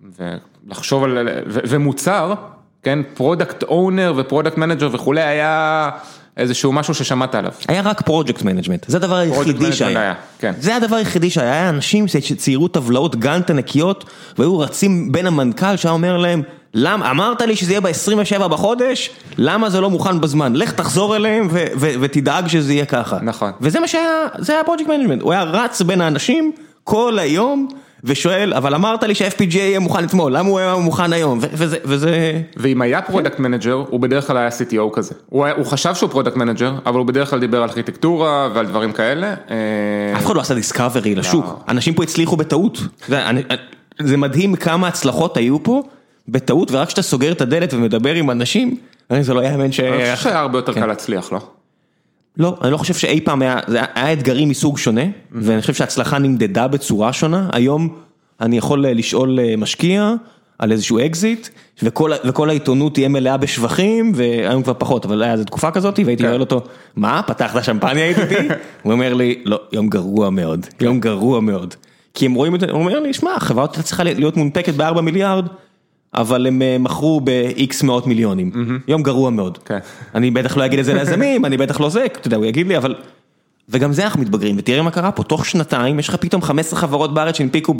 ולחשוב 0.00 1.04
על, 1.04 1.28
ומוצר, 1.46 2.34
כן, 2.82 2.98
product 3.14 3.62
owner 3.62 4.14
ו 4.16 4.21
product 4.21 4.58
manager 4.58 4.88
וכולי 4.92 5.22
היה 5.22 5.90
איזשהו 6.36 6.72
משהו 6.72 6.94
ששמעת 6.94 7.34
עליו. 7.34 7.52
היה 7.68 7.82
רק 7.82 8.02
project 8.02 8.42
management, 8.42 8.84
זה 8.88 8.96
הדבר 8.96 9.16
היחידי 9.16 9.72
שהיה, 9.72 10.14
כן. 10.38 10.52
זה 10.58 10.76
הדבר 10.76 10.96
היחידי 10.96 11.30
שהיה, 11.30 11.52
היה 11.52 11.68
אנשים 11.68 12.08
שציירו 12.08 12.68
טבלאות 12.68 13.16
גאנט 13.16 13.50
ענקיות 13.50 14.04
והיו 14.38 14.58
רצים 14.58 15.12
בין 15.12 15.26
המנכ"ל 15.26 15.76
שהיה 15.76 15.92
אומר 15.92 16.16
להם, 16.16 16.42
למה, 16.74 17.10
אמרת 17.10 17.40
לי 17.40 17.56
שזה 17.56 17.72
יהיה 17.72 17.80
ב-27 17.80 18.48
בחודש, 18.48 19.10
למה 19.38 19.70
זה 19.70 19.80
לא 19.80 19.90
מוכן 19.90 20.20
בזמן, 20.20 20.56
לך 20.56 20.72
תחזור 20.72 21.16
אליהם 21.16 21.48
ותדאג 21.76 22.46
שזה 22.46 22.72
יהיה 22.72 22.86
ככה. 22.86 23.18
נכון. 23.22 23.52
וזה 23.60 23.80
מה 23.80 23.88
שהיה, 23.88 24.26
זה 24.38 24.52
היה 24.52 24.64
project 24.64 24.88
management, 24.88 25.22
הוא 25.22 25.32
היה 25.32 25.42
רץ 25.42 25.82
בין 25.82 26.00
האנשים 26.00 26.52
כל 26.84 27.18
היום. 27.18 27.68
ושואל, 28.04 28.54
אבל 28.54 28.74
אמרת 28.74 29.02
לי 29.02 29.14
שה-FPGA 29.14 29.56
יהיה 29.56 29.78
מוכן 29.78 30.04
אתמול, 30.04 30.36
למה 30.36 30.48
הוא 30.48 30.58
היה 30.58 30.76
מוכן 30.76 31.12
היום? 31.12 31.38
וזה, 31.42 31.76
וזה... 31.84 32.42
ואם 32.56 32.82
היה 32.82 33.02
product 33.02 33.38
manager, 33.38 33.84
הוא 33.88 34.00
בדרך 34.00 34.26
כלל 34.26 34.36
היה 34.36 34.48
CTO 34.48 34.92
כזה. 34.92 35.14
הוא, 35.28 35.46
חשב 35.64 35.94
שהוא 35.94 36.10
product 36.10 36.36
manager, 36.36 36.72
אבל 36.86 36.98
הוא 36.98 37.06
בדרך 37.06 37.30
כלל 37.30 37.40
דיבר 37.40 37.62
על 37.62 37.68
ארכיטקטורה 37.68 38.48
ועל 38.54 38.66
דברים 38.66 38.92
כאלה. 38.92 39.34
אף 40.16 40.26
אחד 40.26 40.36
לא 40.36 40.40
עשה 40.40 40.54
discovery 40.54 41.14
לשוק, 41.14 41.64
אנשים 41.68 41.94
פה 41.94 42.02
הצליחו 42.02 42.36
בטעות. 42.36 42.78
זה, 43.98 44.16
מדהים 44.16 44.56
כמה 44.56 44.88
הצלחות 44.88 45.36
היו 45.36 45.62
פה 45.62 45.82
בטעות, 46.28 46.70
ורק 46.70 46.88
כשאתה 46.88 47.02
סוגר 47.02 47.32
את 47.32 47.40
הדלת 47.40 47.74
ומדבר 47.74 48.14
עם 48.14 48.30
אנשים, 48.30 48.76
זה 49.20 49.34
לא 49.34 49.40
יאמן 49.40 49.72
ש... 49.72 49.80
אני 49.80 50.14
חושב 50.14 50.24
שהיה 50.24 50.40
הרבה 50.40 50.58
יותר 50.58 50.72
קל 50.72 50.86
להצליח, 50.86 51.32
לא? 51.32 51.38
לא, 52.36 52.56
אני 52.62 52.72
לא 52.72 52.76
חושב 52.76 52.94
שאי 52.94 53.20
פעם 53.20 53.42
היה, 53.42 53.58
זה 53.66 53.80
היה 53.94 54.12
אתגרים 54.12 54.48
מסוג 54.48 54.78
שונה, 54.78 55.02
ואני 55.32 55.60
חושב 55.60 55.74
שההצלחה 55.74 56.18
נמדדה 56.18 56.68
בצורה 56.68 57.12
שונה, 57.12 57.48
היום 57.52 57.88
אני 58.40 58.58
יכול 58.58 58.86
לשאול 58.86 59.38
משקיע 59.58 60.14
על 60.58 60.72
איזשהו 60.72 60.98
אקזיט, 60.98 61.48
וכל 61.82 62.50
העיתונות 62.50 62.94
תהיה 62.94 63.08
מלאה 63.08 63.36
בשבחים, 63.36 64.12
והיום 64.14 64.62
כבר 64.62 64.74
פחות, 64.78 65.04
אבל 65.04 65.22
היה 65.22 65.32
איזו 65.32 65.44
תקופה 65.44 65.70
כזאת, 65.70 65.98
והייתי 66.04 66.22
שואל 66.22 66.40
אותו, 66.40 66.60
מה, 66.96 67.22
פתחת 67.26 67.64
שמפניה 67.64 68.06
איתי? 68.08 68.48
הוא 68.82 68.92
אומר 68.92 69.14
לי, 69.14 69.42
לא, 69.44 69.60
יום 69.72 69.88
גרוע 69.88 70.30
מאוד, 70.30 70.66
יום 70.80 71.00
גרוע 71.00 71.40
מאוד. 71.40 71.74
כי 72.14 72.26
הם 72.26 72.34
רואים 72.34 72.54
את 72.54 72.60
זה, 72.60 72.66
הוא 72.70 72.80
אומר 72.80 73.00
לי, 73.00 73.12
שמע, 73.12 73.30
החברה 73.34 73.66
צריכה 73.66 74.02
להיות 74.02 74.36
מונפקת 74.36 74.74
ב-4 74.74 75.00
מיליארד. 75.00 75.46
אבל 76.14 76.46
הם 76.46 76.62
מכרו 76.78 77.20
ב-X 77.24 77.84
מאות 77.86 78.06
מיליונים, 78.06 78.50
יום 78.88 79.02
גרוע 79.02 79.30
מאוד. 79.30 79.58
אני 80.14 80.30
בטח 80.30 80.56
לא 80.56 80.66
אגיד 80.66 80.78
את 80.78 80.84
זה 80.84 80.94
ליזמים, 80.94 81.44
אני 81.44 81.56
בטח 81.56 81.80
לא 81.80 81.88
זה, 81.88 82.04
אתה 82.04 82.26
יודע, 82.26 82.36
הוא 82.36 82.44
יגיד 82.44 82.66
לי, 82.68 82.76
אבל... 82.76 82.94
וגם 83.68 83.92
זה 83.92 84.04
אנחנו 84.04 84.20
מתבגרים, 84.20 84.54
ותראה 84.58 84.82
מה 84.82 84.90
קרה 84.90 85.12
פה, 85.12 85.22
תוך 85.22 85.46
שנתיים 85.46 85.98
יש 85.98 86.08
לך 86.08 86.16
פתאום 86.16 86.42
15 86.42 86.78
חברות 86.80 87.14
בארץ 87.14 87.36
שהנפיקו 87.36 87.74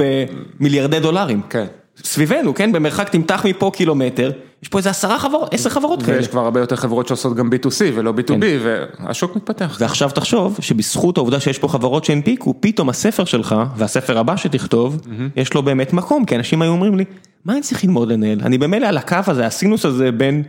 במיליארדי 0.61 1.01
דולרים. 1.01 1.41
כן. 1.51 1.67
סביבנו, 1.97 2.55
כן, 2.55 2.73
במרחק 2.73 3.09
תמתח 3.09 3.47
מפה 3.49 3.71
קילומטר, 3.75 4.31
יש 4.63 4.69
פה 4.69 4.79
איזה 4.79 4.91
עשרה 4.91 5.19
חברות, 5.19 5.55
עשר 5.55 5.71
חברות 5.71 6.03
כאלה. 6.03 6.17
ויש 6.17 6.29
כבר 6.29 6.41
הרבה 6.41 6.61
יותר 6.61 6.77
חברות 6.77 7.09
שעושות 7.09 7.37
גם 7.37 7.51
B2C 7.53 7.81
ולא 7.95 8.13
B2B, 8.17 8.45
והשוק 8.63 9.37
מתפתח. 9.37 9.77
ועכשיו 9.81 10.11
תחשוב 10.11 10.57
שבזכות 10.61 11.17
העובדה 11.17 11.41
שיש 11.41 11.59
פה 11.59 11.69
חברות 11.69 12.05
שהנפיקו, 12.05 12.55
פתאום 12.61 12.89
הספר 12.89 13.25
שלך, 13.25 13.55
והספר 13.77 14.19
הבא 14.19 14.37
שתכתוב, 14.37 15.01
יש 15.37 15.55
לו 15.55 15.63
באמת 15.63 15.93
מקום, 15.93 16.25
כי 16.25 16.37
אנשים 16.37 16.63
היו 16.63 16.73
אומרים 16.73 16.99
לי, 16.99 17.05
מה 17.45 17.53
אני 17.53 17.61
צריך 17.61 17.85
ללמוד 17.85 18.13
לנהל? 18.13 18.39
אני 18.43 18.59
במילא 18.59 18.87
על 18.87 18.97
הקו 18.97 19.17
הזה, 19.27 19.47
הסינוס 19.47 19.85
הזה 19.85 20.13
בין 20.13 20.43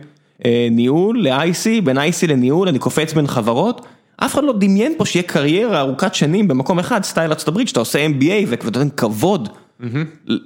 ניהול 0.70 1.22
ל-IC, 1.22 1.80
בין 1.84 1.98
IC 1.98 2.26
לניהול, 2.28 2.68
אני 2.68 2.78
קופץ 2.78 3.12
בין 3.12 3.26
חברות, 3.26 3.86
אף 4.16 4.34
אחד 4.34 4.44
לא 4.44 4.52
דמיין 4.58 4.92
פה 4.96 5.06
שיהיה 5.06 5.22
קריירה 5.22 5.80
ארוכת 5.80 6.14
שנים 6.14 6.48
במקום 6.48 6.78
אחד, 6.78 7.04
סטייל 7.04 7.30
ארצות 7.30 7.48
הברית, 7.48 7.68
שאתה 7.68 7.80
עושה 7.80 8.06
MBA 8.06 8.46
ואתה 8.46 8.64
נותן 8.64 8.88
כבוד 8.96 9.48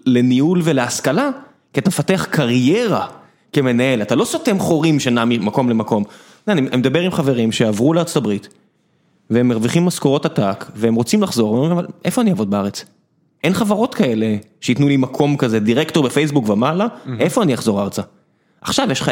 לניהול 0.07 0.61
ולהשכלה, 0.65 1.31
כי 1.73 1.81
אתה 1.81 1.89
מפתח 1.91 2.27
קריירה 2.31 3.07
כמנהל, 3.53 4.03
אתה 4.03 4.15
לא 4.15 4.25
סותם 4.25 4.59
חורים 4.59 5.01
שנע 5.01 5.25
ממקום 5.25 5.71
למקום. 5.71 6.05
אני 6.49 6.61
מדבר 6.61 7.01
עם 7.01 7.11
חברים 7.11 7.53
שעברו 7.53 7.95
הברית, 8.17 8.49
והם 9.31 9.49
מרוויחים 9.49 9.85
משכורות 9.85 10.27
עתק, 10.27 10.65
והם 10.75 10.95
רוצים 10.95 11.23
לחזור, 11.23 11.53
ואומרים, 11.53 11.73
אבל 11.73 11.87
איפה 12.05 12.21
אני 12.21 12.31
אעבוד 12.31 12.51
בארץ? 12.51 12.85
אין 13.45 13.55
חברות 13.55 13.95
כאלה 13.95 14.37
שייתנו 14.61 14.89
לי 14.89 14.97
מקום 14.97 15.37
כזה, 15.37 15.61
דירקטור 15.61 16.05
בפייסבוק 16.05 16.49
ומעלה, 16.49 16.87
איפה 17.19 17.43
אני 17.43 17.55
אחזור 17.55 17.83
ארצה? 17.83 18.03
עכשיו 18.61 18.89
יש 18.91 19.01
לך 19.01 19.11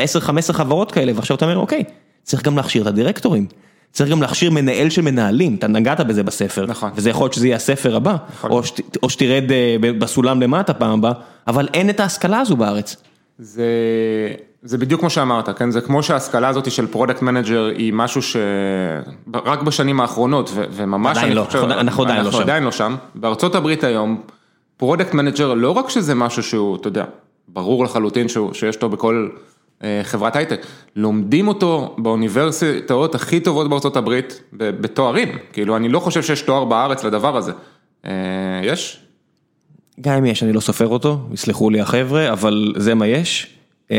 10-15 0.51 0.53
חברות 0.53 0.93
כאלה, 0.93 1.13
ועכשיו 1.15 1.37
אתה 1.37 1.45
אומר, 1.45 1.59
אוקיי, 1.59 1.85
צריך 2.23 2.43
גם 2.43 2.57
להכשיר 2.57 2.83
את 2.83 2.87
הדירקטורים. 2.87 3.47
צריך 3.93 4.11
גם 4.11 4.23
להכשיר 4.23 4.51
מנהל 4.51 4.91
של 4.91 5.03
מנהלים, 5.03 5.55
אתה 5.55 5.67
נגעת 5.67 6.01
בזה 6.01 6.23
בספר, 6.23 6.67
נכון. 6.67 6.91
וזה 6.95 7.11
יכול 7.11 7.25
להיות 7.25 7.33
שזה 7.33 7.47
יהיה 7.47 7.57
הספר 7.57 7.97
הבא, 7.97 8.17
או, 8.45 8.65
שת, 8.65 8.97
או 9.03 9.11
שתרד 9.11 9.45
בסולם 9.81 10.43
למטה 10.43 10.75
פעם 10.75 10.99
הבאה, 10.99 11.13
אבל 11.47 11.69
אין 11.75 11.91
את 11.91 12.01
ההשכלה 12.01 12.41
הזו 12.41 12.57
בארץ. 12.57 12.97
זה, 13.39 13.65
זה 14.63 14.79
בדיוק 14.79 15.01
כמו 15.01 15.11
שאמרת, 15.11 15.59
כן? 15.59 15.71
זה 15.71 15.81
כמו 15.81 16.03
שההשכלה 16.03 16.49
הזאת 16.49 16.71
של 16.71 16.87
product 16.87 17.23
manager 17.23 17.65
היא 17.77 17.93
משהו 17.93 18.23
שרק 18.23 19.63
בשנים 19.63 20.01
האחרונות, 20.01 20.51
ו, 20.55 20.65
וממש 20.71 21.19
עדיין 21.19 21.33
לא, 21.33 21.43
חושב, 21.43 21.59
אנחנו, 21.59 21.81
אנחנו 21.81 22.03
עדיין 22.05 22.19
אנחנו 22.19 22.33
לא 22.33 22.39
שם. 22.39 22.43
עדיין 22.43 22.65
לא 22.65 22.73
שם. 22.73 22.97
בארצות 23.15 23.55
הברית 23.55 23.85
היום, 23.85 24.21
product 24.77 25.15
manager 25.15 25.55
לא 25.55 25.71
רק 25.71 25.91
שזה 25.91 26.15
משהו 26.15 26.43
שהוא, 26.43 26.77
אתה 26.77 26.89
יודע, 26.89 27.05
ברור 27.49 27.85
לחלוטין 27.85 28.29
שהוא, 28.29 28.55
שיש 28.55 28.75
אותו 28.75 28.89
בכל 28.89 29.29
חברת 30.03 30.37
הייטק, 30.37 30.67
לומדים 30.97 31.49
אותו 31.49 31.95
באוניברסיטאות 31.99 33.15
הכי 33.15 33.41
טובות 33.41 33.71
בארצות 33.71 33.97
הברית 33.97 34.41
בתוארים, 34.53 35.29
כאילו 35.53 35.77
אני 35.77 35.89
לא 35.89 36.01
חושב 36.01 36.23
שיש 36.23 36.43
תואר 36.43 36.65
בארץ 36.65 37.05
לדבר 37.05 37.37
הזה, 37.37 37.53
יש? 38.63 39.01
גם 40.01 40.15
אם 40.15 40.25
יש, 40.25 40.43
אני 40.43 40.53
לא 40.53 40.61
סופר 40.61 40.89
אותו, 40.89 41.19
יסלחו 41.33 41.71
לי 41.71 41.81
החבר'ה, 41.81 42.33
אבל 42.33 42.75
זה 42.77 42.95
מה 42.95 43.07
יש, 43.07 43.47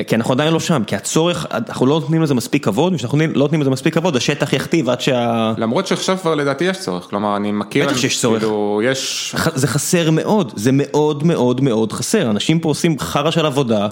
כי 0.07 0.15
אנחנו 0.15 0.33
עדיין 0.33 0.53
לא 0.53 0.59
שם, 0.59 0.83
כי 0.87 0.95
הצורך, 0.95 1.45
אנחנו 1.51 1.85
לא 1.85 1.99
נותנים 1.99 2.21
לזה 2.21 2.33
מספיק 2.33 2.65
כבוד, 2.65 2.93
וכשאנחנו 2.93 3.17
לא 3.17 3.27
נותנים 3.27 3.61
לזה 3.61 3.69
מספיק 3.69 3.93
כבוד, 3.93 4.15
השטח 4.15 4.53
יכתיב 4.53 4.89
עד 4.89 5.01
שה... 5.01 5.53
למרות 5.57 5.87
שעכשיו 5.87 6.17
כבר 6.17 6.35
לדעתי 6.35 6.63
יש 6.63 6.77
צורך, 6.77 7.03
כלומר 7.09 7.35
אני 7.35 7.51
מכיר, 7.51 7.87
בטח 7.87 7.97
שיש 7.97 8.21
צורך, 8.21 8.39
כאילו, 8.39 8.81
יש... 8.83 9.35
זה 9.55 9.67
חסר 9.67 10.11
מאוד, 10.11 10.53
זה 10.55 10.71
מאוד 10.73 11.23
מאוד 11.23 11.61
מאוד 11.61 11.93
חסר, 11.93 12.29
אנשים 12.29 12.59
פה 12.59 12.69
עושים 12.69 12.99
חרא 12.99 13.31
של 13.31 13.45
עבודה. 13.45 13.87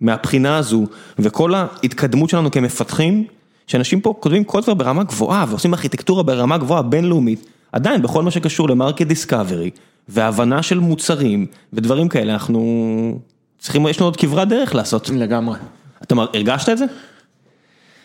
מהבחינה 0.00 0.56
הזו, 0.56 0.86
וכל 1.18 1.54
ההתקדמות 1.54 2.30
שלנו 2.30 2.50
כמפתחים, 2.50 3.24
שאנשים 3.66 4.00
פה 4.00 4.14
כותבים 4.20 4.44
קוד 4.44 4.64
כבר 4.64 4.74
ברמה 4.74 5.04
גבוהה, 5.04 5.44
ועושים 5.48 5.74
ארכיטקטורה 5.74 6.22
ברמה 6.22 6.58
גבוהה 6.58 6.82
בינלאומית, 6.82 7.46
עדיין 7.72 8.02
בכל 8.02 8.22
מה 8.22 8.30
שקשור 8.30 8.68
ל 8.68 8.73
market 8.73 9.06
discovery, 9.06 9.70
והבנה 10.08 10.62
של 10.62 10.78
מוצרים, 10.78 11.46
ודברים 11.72 12.08
כאלה, 12.08 12.32
אנחנו 12.32 13.20
צריכים, 13.58 13.86
יש 13.86 13.98
לנו 13.98 14.06
עוד 14.06 14.16
כברת 14.16 14.48
דרך 14.48 14.74
לעשות. 14.74 15.10
לגמרי. 15.10 15.58
אתה 16.02 16.14
הרגשת 16.14 16.68
את 16.68 16.78
זה? 16.78 16.84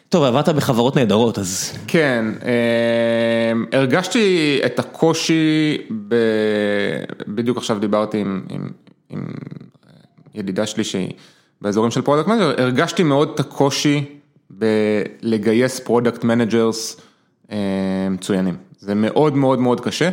טוב, 0.10 0.24
עבדת 0.24 0.50
בחברות 0.50 0.96
נהדרות, 0.96 1.39
אז... 1.39 1.78
כן, 1.88 2.26
אה, 2.44 3.80
הרגשתי 3.80 4.60
את 4.66 4.80
הקושי, 4.80 5.78
ב... 6.08 6.16
בדיוק 7.28 7.58
עכשיו 7.58 7.80
דיברתי 7.80 8.18
עם, 8.18 8.42
עם, 8.50 8.70
עם 9.10 9.26
ידידה 10.36 10.66
שלי 10.66 10.84
שהיא... 10.84 11.12
באזורים 11.62 11.91
של 11.91 12.01
product 12.02 12.28
manager, 12.28 12.62
הרגשתי 12.62 13.03
מאוד 13.03 13.32
את 13.34 13.39
הקושי 13.39 14.05
בלגייס 14.49 15.80
product 15.80 16.24
managers 16.24 17.02
מצוינים. 18.12 18.55
זה 18.80 18.95
מאוד 18.95 19.36
מאוד 19.36 19.59
מאוד 19.59 19.82
קשה. 19.82 20.09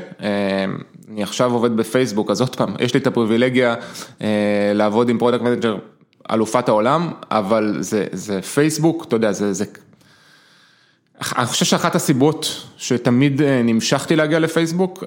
אני 1.10 1.22
עכשיו 1.22 1.52
עובד 1.52 1.76
בפייסבוק, 1.76 2.30
אז 2.30 2.40
עוד 2.40 2.56
פעם, 2.56 2.74
יש 2.78 2.94
לי 2.94 3.00
את 3.00 3.06
הפריבילגיה 3.06 3.74
לעבוד 4.74 5.08
עם 5.08 5.18
product 5.18 5.42
manager 5.42 5.76
אלופת 6.30 6.68
העולם, 6.68 7.10
אבל 7.30 7.76
זה, 7.80 8.06
זה 8.12 8.42
פייסבוק, 8.42 9.04
אתה 9.04 9.16
יודע, 9.16 9.32
זה, 9.32 9.52
זה... 9.52 9.64
אני 11.38 11.46
חושב 11.46 11.64
שאחת 11.64 11.94
הסיבות 11.94 12.66
שתמיד 12.76 13.42
נמשכתי 13.42 14.16
להגיע 14.16 14.38
לפייסבוק, 14.38 15.04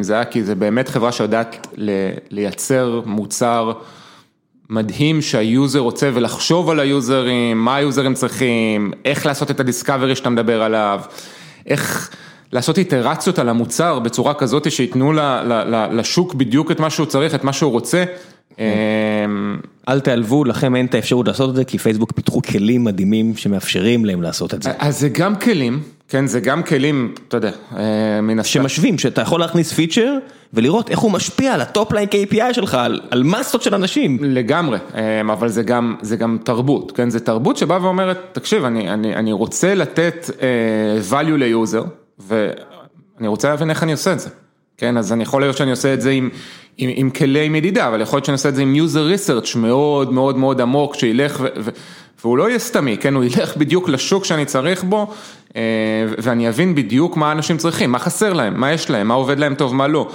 זה 0.00 0.14
היה 0.14 0.24
כי 0.24 0.44
זה 0.44 0.54
באמת 0.54 0.88
חברה 0.88 1.12
שיודעת 1.12 1.66
לייצר 2.30 3.00
מוצר. 3.06 3.72
מדהים 4.70 5.22
שה 5.22 5.46
user 5.46 5.78
רוצה 5.78 6.10
ולחשוב 6.14 6.70
על 6.70 6.80
היוזרים, 6.80 7.64
מה 7.64 7.76
היוזרים 7.76 8.14
צריכים, 8.14 8.92
איך 9.04 9.26
לעשות 9.26 9.50
את 9.50 9.60
ה 9.60 9.66
discovery 9.66 10.16
שאתה 10.16 10.30
מדבר 10.30 10.62
עליו, 10.62 11.00
איך 11.66 12.10
לעשות 12.52 12.78
איטרציות 12.78 13.38
על 13.38 13.48
המוצר 13.48 13.98
בצורה 13.98 14.34
כזאת 14.34 14.70
שייתנו 14.70 15.12
לשוק 15.92 16.34
בדיוק 16.34 16.70
את 16.70 16.80
מה 16.80 16.90
שהוא 16.90 17.06
צריך, 17.06 17.34
את 17.34 17.44
מה 17.44 17.52
שהוא 17.52 17.72
רוצה. 17.72 18.04
אל 19.88 20.00
תיעלבו, 20.00 20.44
לכם 20.44 20.76
אין 20.76 20.86
את 20.86 20.94
האפשרות 20.94 21.28
לעשות 21.28 21.50
את 21.50 21.56
זה, 21.56 21.64
כי 21.64 21.78
פייסבוק 21.78 22.12
פיתחו 22.12 22.42
כלים 22.42 22.84
מדהימים 22.84 23.36
שמאפשרים 23.36 24.04
להם 24.04 24.22
לעשות 24.22 24.54
את 24.54 24.62
זה. 24.62 24.72
אז 24.78 25.00
זה 25.00 25.08
גם 25.08 25.36
כלים, 25.36 25.80
כן, 26.08 26.26
זה 26.26 26.40
גם 26.40 26.62
כלים, 26.62 27.14
אתה 27.28 27.36
יודע, 27.36 27.50
מן 28.22 28.38
הסתם. 28.38 28.52
שמשווים, 28.52 28.98
שאתה 28.98 29.20
יכול 29.20 29.40
להכניס 29.40 29.72
feature 29.72 30.14
ולראות 30.54 30.90
איך 30.90 30.98
הוא 30.98 31.12
משפיע 31.12 31.54
על 31.54 31.60
ה 31.60 31.66
topline 31.66 32.08
KPI 32.08 32.52
שלך, 32.52 32.78
על 33.10 33.22
מסות 33.22 33.62
של 33.62 33.74
אנשים. 33.74 34.18
לגמרי, 34.20 34.78
אבל 35.30 35.48
זה 36.02 36.16
גם 36.16 36.38
תרבות, 36.44 36.92
כן, 36.92 37.10
זה 37.10 37.20
תרבות 37.20 37.56
שבאה 37.56 37.82
ואומרת, 37.82 38.18
תקשיב, 38.32 38.64
אני 38.64 39.32
רוצה 39.32 39.74
לתת 39.74 40.30
value 41.10 41.36
ל 41.36 41.44
user, 41.44 41.84
ואני 42.18 43.28
רוצה 43.28 43.48
להבין 43.48 43.70
איך 43.70 43.82
אני 43.82 43.92
עושה 43.92 44.12
את 44.12 44.20
זה. 44.20 44.28
כן, 44.78 44.96
אז 44.96 45.12
אני 45.12 45.22
יכול 45.22 45.42
להיות 45.42 45.56
שאני 45.56 45.70
עושה 45.70 45.94
את 45.94 46.00
זה 46.00 46.12
עם 46.78 47.10
כלי 47.10 47.48
מדידה, 47.48 47.88
אבל 47.88 48.00
יכול 48.00 48.16
להיות 48.16 48.24
שאני 48.24 48.32
עושה 48.32 48.48
את 48.48 48.54
זה 48.54 48.62
עם 48.62 48.74
user 48.76 49.16
research 49.16 49.58
מאוד 49.58 50.12
מאוד 50.12 50.36
מאוד 50.36 50.60
עמוק, 50.60 50.94
שילך 50.94 51.42
והוא 52.20 52.38
לא 52.38 52.48
יהיה 52.48 52.58
סתמי, 52.58 52.96
כן, 52.96 53.14
הוא 53.14 53.24
ילך 53.24 53.56
בדיוק 53.56 53.88
לשוק 53.88 54.24
שאני 54.24 54.44
צריך 54.44 54.84
בו, 54.84 55.14
ואני 56.18 56.48
אבין 56.48 56.74
בדיוק 56.74 57.16
מה 57.16 57.32
אנשים 57.32 57.56
צריכים, 57.56 57.92
מה 57.92 57.98
חסר 57.98 58.32
להם, 58.32 58.60
מה 58.60 58.72
יש 58.72 58.90
להם, 58.90 59.08
מה 59.08 59.14
עובד 59.14 59.38
להם 59.38 59.54
טוב, 59.54 59.74
מה 59.74 59.88
לא. 59.88 60.08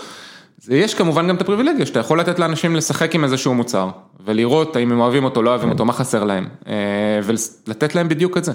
יש 0.69 0.93
כמובן 0.93 1.27
גם 1.27 1.35
את 1.35 1.41
הפריבילגיה, 1.41 1.85
שאתה 1.85 1.99
יכול 1.99 2.19
לתת 2.19 2.39
לאנשים 2.39 2.75
לשחק 2.75 3.15
עם 3.15 3.23
איזשהו 3.23 3.53
מוצר, 3.53 3.89
ולראות 4.25 4.75
האם 4.75 4.91
הם 4.91 4.99
אוהבים 4.99 5.23
אותו, 5.23 5.41
לא 5.41 5.49
אוהבים 5.49 5.69
אותו, 5.69 5.85
מה 5.85 5.93
חסר 5.93 6.23
להם, 6.23 6.47
ולתת 7.23 7.95
להם 7.95 8.09
בדיוק 8.09 8.37
את 8.37 8.43
זה. 8.43 8.51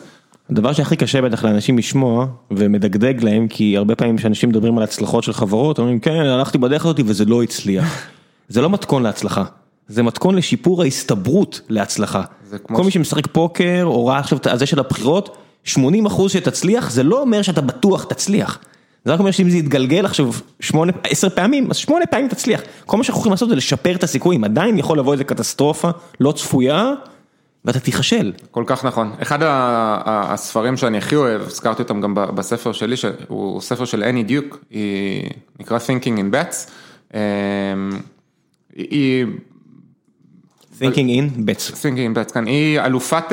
הדבר 0.50 0.72
שהכי 0.72 0.96
קשה 0.96 1.22
בטח 1.22 1.44
לאנשים 1.44 1.78
לשמוע 1.78 2.26
ומדגדג 2.50 3.24
להם 3.24 3.48
כי 3.48 3.76
הרבה 3.76 3.94
פעמים 3.94 4.18
שאנשים 4.18 4.48
מדברים 4.48 4.78
על 4.78 4.84
הצלחות 4.84 5.24
של 5.24 5.32
חברות 5.32 5.78
אומרים 5.78 6.00
כן 6.00 6.12
הלכתי 6.12 6.58
בדרך 6.58 6.84
הזאת 6.84 7.00
וזה 7.04 7.24
לא 7.24 7.42
הצליח. 7.42 8.06
זה 8.48 8.60
לא 8.60 8.70
מתכון 8.70 9.02
להצלחה, 9.02 9.44
זה 9.88 10.02
מתכון 10.02 10.34
לשיפור 10.34 10.82
ההסתברות 10.82 11.60
להצלחה. 11.68 12.22
כל 12.62 12.84
מי 12.84 12.90
שמשחק 12.90 13.26
פוקר 13.26 13.82
או 13.84 14.06
ראה 14.06 14.18
עכשיו 14.18 14.38
את 14.38 14.58
זה 14.58 14.66
של 14.66 14.78
הבחירות 14.78 15.36
80% 15.66 15.78
שתצליח 16.28 16.90
זה 16.90 17.02
לא 17.02 17.20
אומר 17.20 17.42
שאתה 17.42 17.60
בטוח 17.60 18.04
תצליח. 18.04 18.58
זה 19.04 19.12
רק 19.12 19.18
אומר 19.18 19.30
שאם 19.30 19.50
זה 19.50 19.56
יתגלגל 19.56 20.04
עכשיו 20.04 20.30
10 21.04 21.28
פעמים 21.28 21.70
אז 21.70 21.76
8 21.76 22.06
פעמים 22.06 22.28
תצליח. 22.28 22.60
כל 22.86 22.96
מה 22.96 23.04
שאנחנו 23.04 23.20
יכולים 23.20 23.32
לעשות 23.32 23.48
זה 23.48 23.56
לשפר 23.56 23.94
את 23.94 24.04
הסיכויים 24.04 24.44
עדיין 24.44 24.78
יכול 24.78 24.98
לבוא 24.98 25.12
איזה 25.12 25.24
קטסטרופה 25.24 25.90
לא 26.20 26.32
צפויה. 26.32 26.92
ואתה 27.64 27.80
תיכשל. 27.80 28.32
כל 28.50 28.64
כך 28.66 28.84
נכון. 28.84 29.12
אחד 29.22 29.38
הספרים 29.42 30.76
שאני 30.76 30.98
הכי 30.98 31.16
אוהב, 31.16 31.42
הזכרתי 31.42 31.82
אותם 31.82 32.00
גם 32.00 32.14
בספר 32.14 32.72
שלי, 32.72 32.96
הוא 33.28 33.60
ספר 33.60 33.84
של 33.84 34.02
אני 34.02 34.22
דיוק, 34.22 34.64
נקרא 35.60 35.78
Thinking 35.78 36.18
in 36.18 36.34
Bets. 36.34 36.70
היא... 38.76 39.26
Thinking 40.80 41.08
in 41.08 41.38
Bets. 41.38 41.72
Thinking 41.72 42.16
in 42.16 42.16
Bets, 42.16 42.32
כן. 42.34 42.46
היא 42.46 42.80
אלופת, 42.80 43.32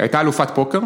הייתה 0.00 0.20
אלופת 0.20 0.50
פוקר, 0.54 0.80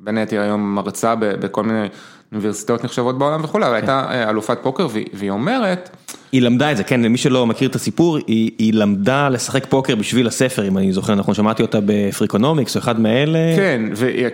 בין 0.00 0.18
היתר 0.18 0.40
היום 0.40 0.74
מרצה 0.74 1.14
בכל 1.18 1.62
מיני 1.62 1.86
אוניברסיטאות 2.32 2.84
נחשבות 2.84 3.18
בעולם 3.18 3.44
וכולי, 3.44 3.66
אבל 3.66 3.74
הייתה 3.74 4.28
אלופת 4.30 4.58
פוקר 4.62 4.86
והיא 5.12 5.30
אומרת... 5.30 5.90
היא 6.32 6.42
למדה 6.42 6.72
את 6.72 6.76
זה, 6.76 6.84
כן, 6.84 7.00
למי 7.00 7.18
שלא 7.18 7.46
מכיר 7.46 7.68
את 7.68 7.74
הסיפור, 7.74 8.18
היא 8.26 8.74
למדה 8.74 9.28
לשחק 9.28 9.66
פוקר 9.66 9.96
בשביל 9.96 10.26
הספר, 10.26 10.68
אם 10.68 10.78
אני 10.78 10.92
זוכר 10.92 11.14
נכון, 11.14 11.34
שמעתי 11.34 11.62
אותה 11.62 11.78
ב 11.86 11.93
Freakonomics 11.93 12.76
או 12.76 12.80
אחד 12.80 13.00
מאלה. 13.00 13.38
כן, 13.56 13.82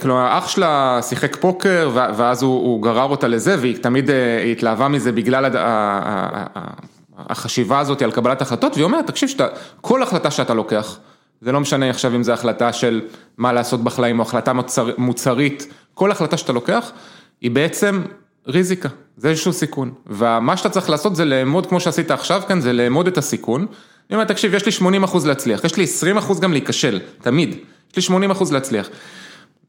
כלומר 0.01 0.39
אח 0.39 0.49
שלה 0.49 0.99
שיחק 1.03 1.37
פוקר 1.37 1.91
ואז 1.95 2.43
הוא 2.43 2.83
גרר 2.83 3.11
אותה 3.11 3.29
לזה 3.29 3.57
והיא 3.61 3.77
תמיד 3.77 4.11
התלהבה 4.53 4.89
מזה 4.89 5.13
בגלל 5.13 5.47
החשיבה 7.29 7.79
הזאת 7.79 8.03
על 8.03 8.11
קבלת 8.11 8.43
החלטות, 8.43 8.73
והיא 8.75 8.85
אומרת, 8.85 9.07
תקשיב, 9.07 9.31
כל 9.81 10.03
החלטה 10.03 10.31
שאתה 10.31 10.55
לוקח, 10.55 10.99
זה 11.41 11.53
לא 11.53 11.61
משנה 11.61 11.91
עכשיו 11.91 12.15
אם 12.15 12.23
זו 12.23 12.33
החלטה 12.33 12.73
של 12.73 13.01
מה 13.39 13.53
לעשות 13.53 13.85
בחיים 13.85 14.19
או 14.19 14.25
החלטה 14.25 14.53
מוצרית, 14.99 15.67
כל 15.95 16.11
החלטה 16.11 16.37
שאתה 16.37 16.53
לוקח, 16.53 16.93
היא 17.41 17.51
בעצם 17.51 18.03
ריזיקה, 18.47 18.89
זה 19.17 19.29
איזשהו 19.29 19.53
סיכון, 19.53 19.93
ומה 20.07 20.57
שאתה 20.57 20.71
צריך 20.71 20.91
לעשות 20.91 21.17
זה 21.17 21.25
לאמוד 21.25 21.67
כמו 21.67 21.81
שעשית 21.81 22.11
עכשיו 22.11 22.43
כאן, 22.49 22.61
זה 22.61 22.73
לאמוד 22.73 23.07
את 23.07 23.19
הסיכון, 23.19 23.67
אני 24.11 24.17
אומר, 24.17 24.25
תקשיב, 24.25 24.55
יש 24.55 24.67
לי 24.67 24.73
80 24.73 25.05
אחוז 25.05 25.27
להצליח, 25.27 25.65
יש 25.65 25.77
לי 25.77 25.85
20 25.85 26.17
אחוז 26.17 26.41
גם 26.41 26.53
להיכשל, 26.53 27.01
תמיד, 27.21 27.57
יש 27.91 27.97
לי 27.97 28.03
80 28.03 28.31
אחוז 28.31 28.53
להצליח, 28.53 28.89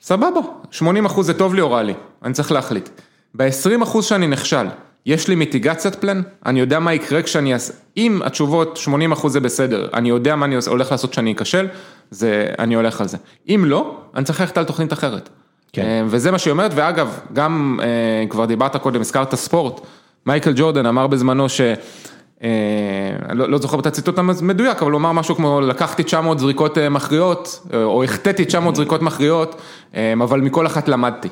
סבבה, 0.02 0.40
80 0.72 1.06
אחוז 1.06 1.26
זה 1.26 1.34
טוב 1.34 1.54
לי 1.54 1.62
או 1.62 1.72
רע 1.72 1.84
לי, 1.84 1.94
אני 2.24 2.34
צריך 2.34 2.52
להחליט, 2.52 2.90
ב-20 3.36 3.84
אחוז 3.84 4.06
שאני 4.06 4.28
נכשל, 4.28 4.66
יש 5.06 5.28
לי 5.28 5.36
מיטיגציית 5.36 5.96
פלן, 5.96 6.22
אני 6.46 6.60
יודע 6.60 6.80
מה 6.80 6.94
יקרה 6.94 7.22
כשאני 7.22 7.54
אעשה, 7.54 7.74
אם 7.98 8.22
התשובות 8.26 8.78
80 8.78 9.12
אחוז 9.12 9.34
זה 9.34 9.40
בסדר, 9.40 9.88
אני 9.94 10.10
יודע 10.10 10.36
מה 10.36 10.46
אני 10.46 10.56
הולך 10.68 10.92
לעשות 10.92 11.12
כשאני 11.12 11.34
אכשל, 11.34 11.68
זה, 12.12 12.48
אני 12.60 12.76
הולך 12.76 13.02
על 13.02 13.08
זה, 13.08 13.18
אם 13.50 13.64
לא, 13.68 13.98
אני 14.16 14.26
צריך 14.26 14.42
ללכת 14.42 14.58
על 14.58 14.64
תוכנית 14.64 14.94
אחרת. 14.94 15.30
כן. 15.74 16.06
וזה 16.08 16.32
מה 16.32 16.38
שהיא 16.38 16.52
אומרת, 16.52 16.72
ואגב, 16.76 17.20
גם 17.34 17.80
כבר 18.30 18.46
דיברת 18.46 18.76
קודם, 18.76 19.02
הזכרת 19.02 19.36
ספורט, 19.36 19.82
מייקל 20.26 20.54
ג'ורדן 20.56 20.86
אמר 20.86 21.08
בזמנו 21.08 21.50
ש... 21.50 21.62
לא 23.34 23.58
זוכר 23.58 23.80
את 23.80 23.86
הציטוט 23.86 24.18
המדויק, 24.18 24.82
אבל 24.82 24.92
הוא 24.92 25.00
אמר 25.00 25.12
משהו 25.12 25.36
כמו 25.36 25.62
לקחתי 25.62 26.04
900 26.04 26.40
זריקות 26.40 26.78
מכריעות, 26.78 27.68
או 27.74 28.04
החטאתי 28.04 28.46
900 28.46 28.76
זריקות 28.76 29.02
מכריעות, 29.02 29.62
אבל 30.24 30.42
מכל 30.42 30.68
אחת 30.68 30.88
למדתי. 30.88 31.30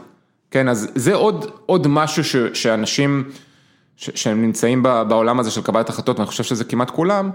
כן, 0.51 0.69
אז 0.69 0.91
זה 0.95 1.15
עוד, 1.15 1.51
עוד 1.65 1.87
משהו 1.87 2.23
ש, 2.23 2.35
שאנשים 2.53 3.23
שהם 4.15 4.41
נמצאים 4.41 4.83
בעולם 4.83 5.39
הזה 5.39 5.51
של 5.51 5.61
קבלת 5.61 5.89
החלטות, 5.89 6.19
ואני 6.19 6.27
חושב 6.27 6.43
שזה 6.43 6.63
כמעט 6.63 6.89
כולם, 6.89 7.29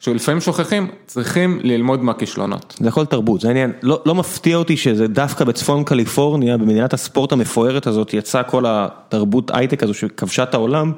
שלפעמים 0.00 0.40
שוכחים, 0.40 0.88
צריכים 1.06 1.60
ללמוד 1.62 2.02
מהכישלונות. 2.02 2.74
זה 2.80 2.88
הכל 2.88 3.06
תרבות, 3.06 3.40
זה 3.40 3.50
עניין, 3.50 3.72
לא, 3.82 4.02
לא 4.06 4.14
מפתיע 4.14 4.56
אותי 4.56 4.76
שזה 4.76 5.06
דווקא 5.06 5.44
בצפון 5.44 5.84
קליפורניה, 5.84 6.56
במדינת 6.56 6.94
הספורט 6.94 7.32
המפוארת 7.32 7.86
הזאת, 7.86 8.14
יצא 8.14 8.42
כל 8.42 8.64
התרבות 8.68 9.50
הייטק 9.54 9.82
הזו 9.82 9.94
שכבשה 9.94 10.42
את 10.42 10.54
העולם. 10.54 10.92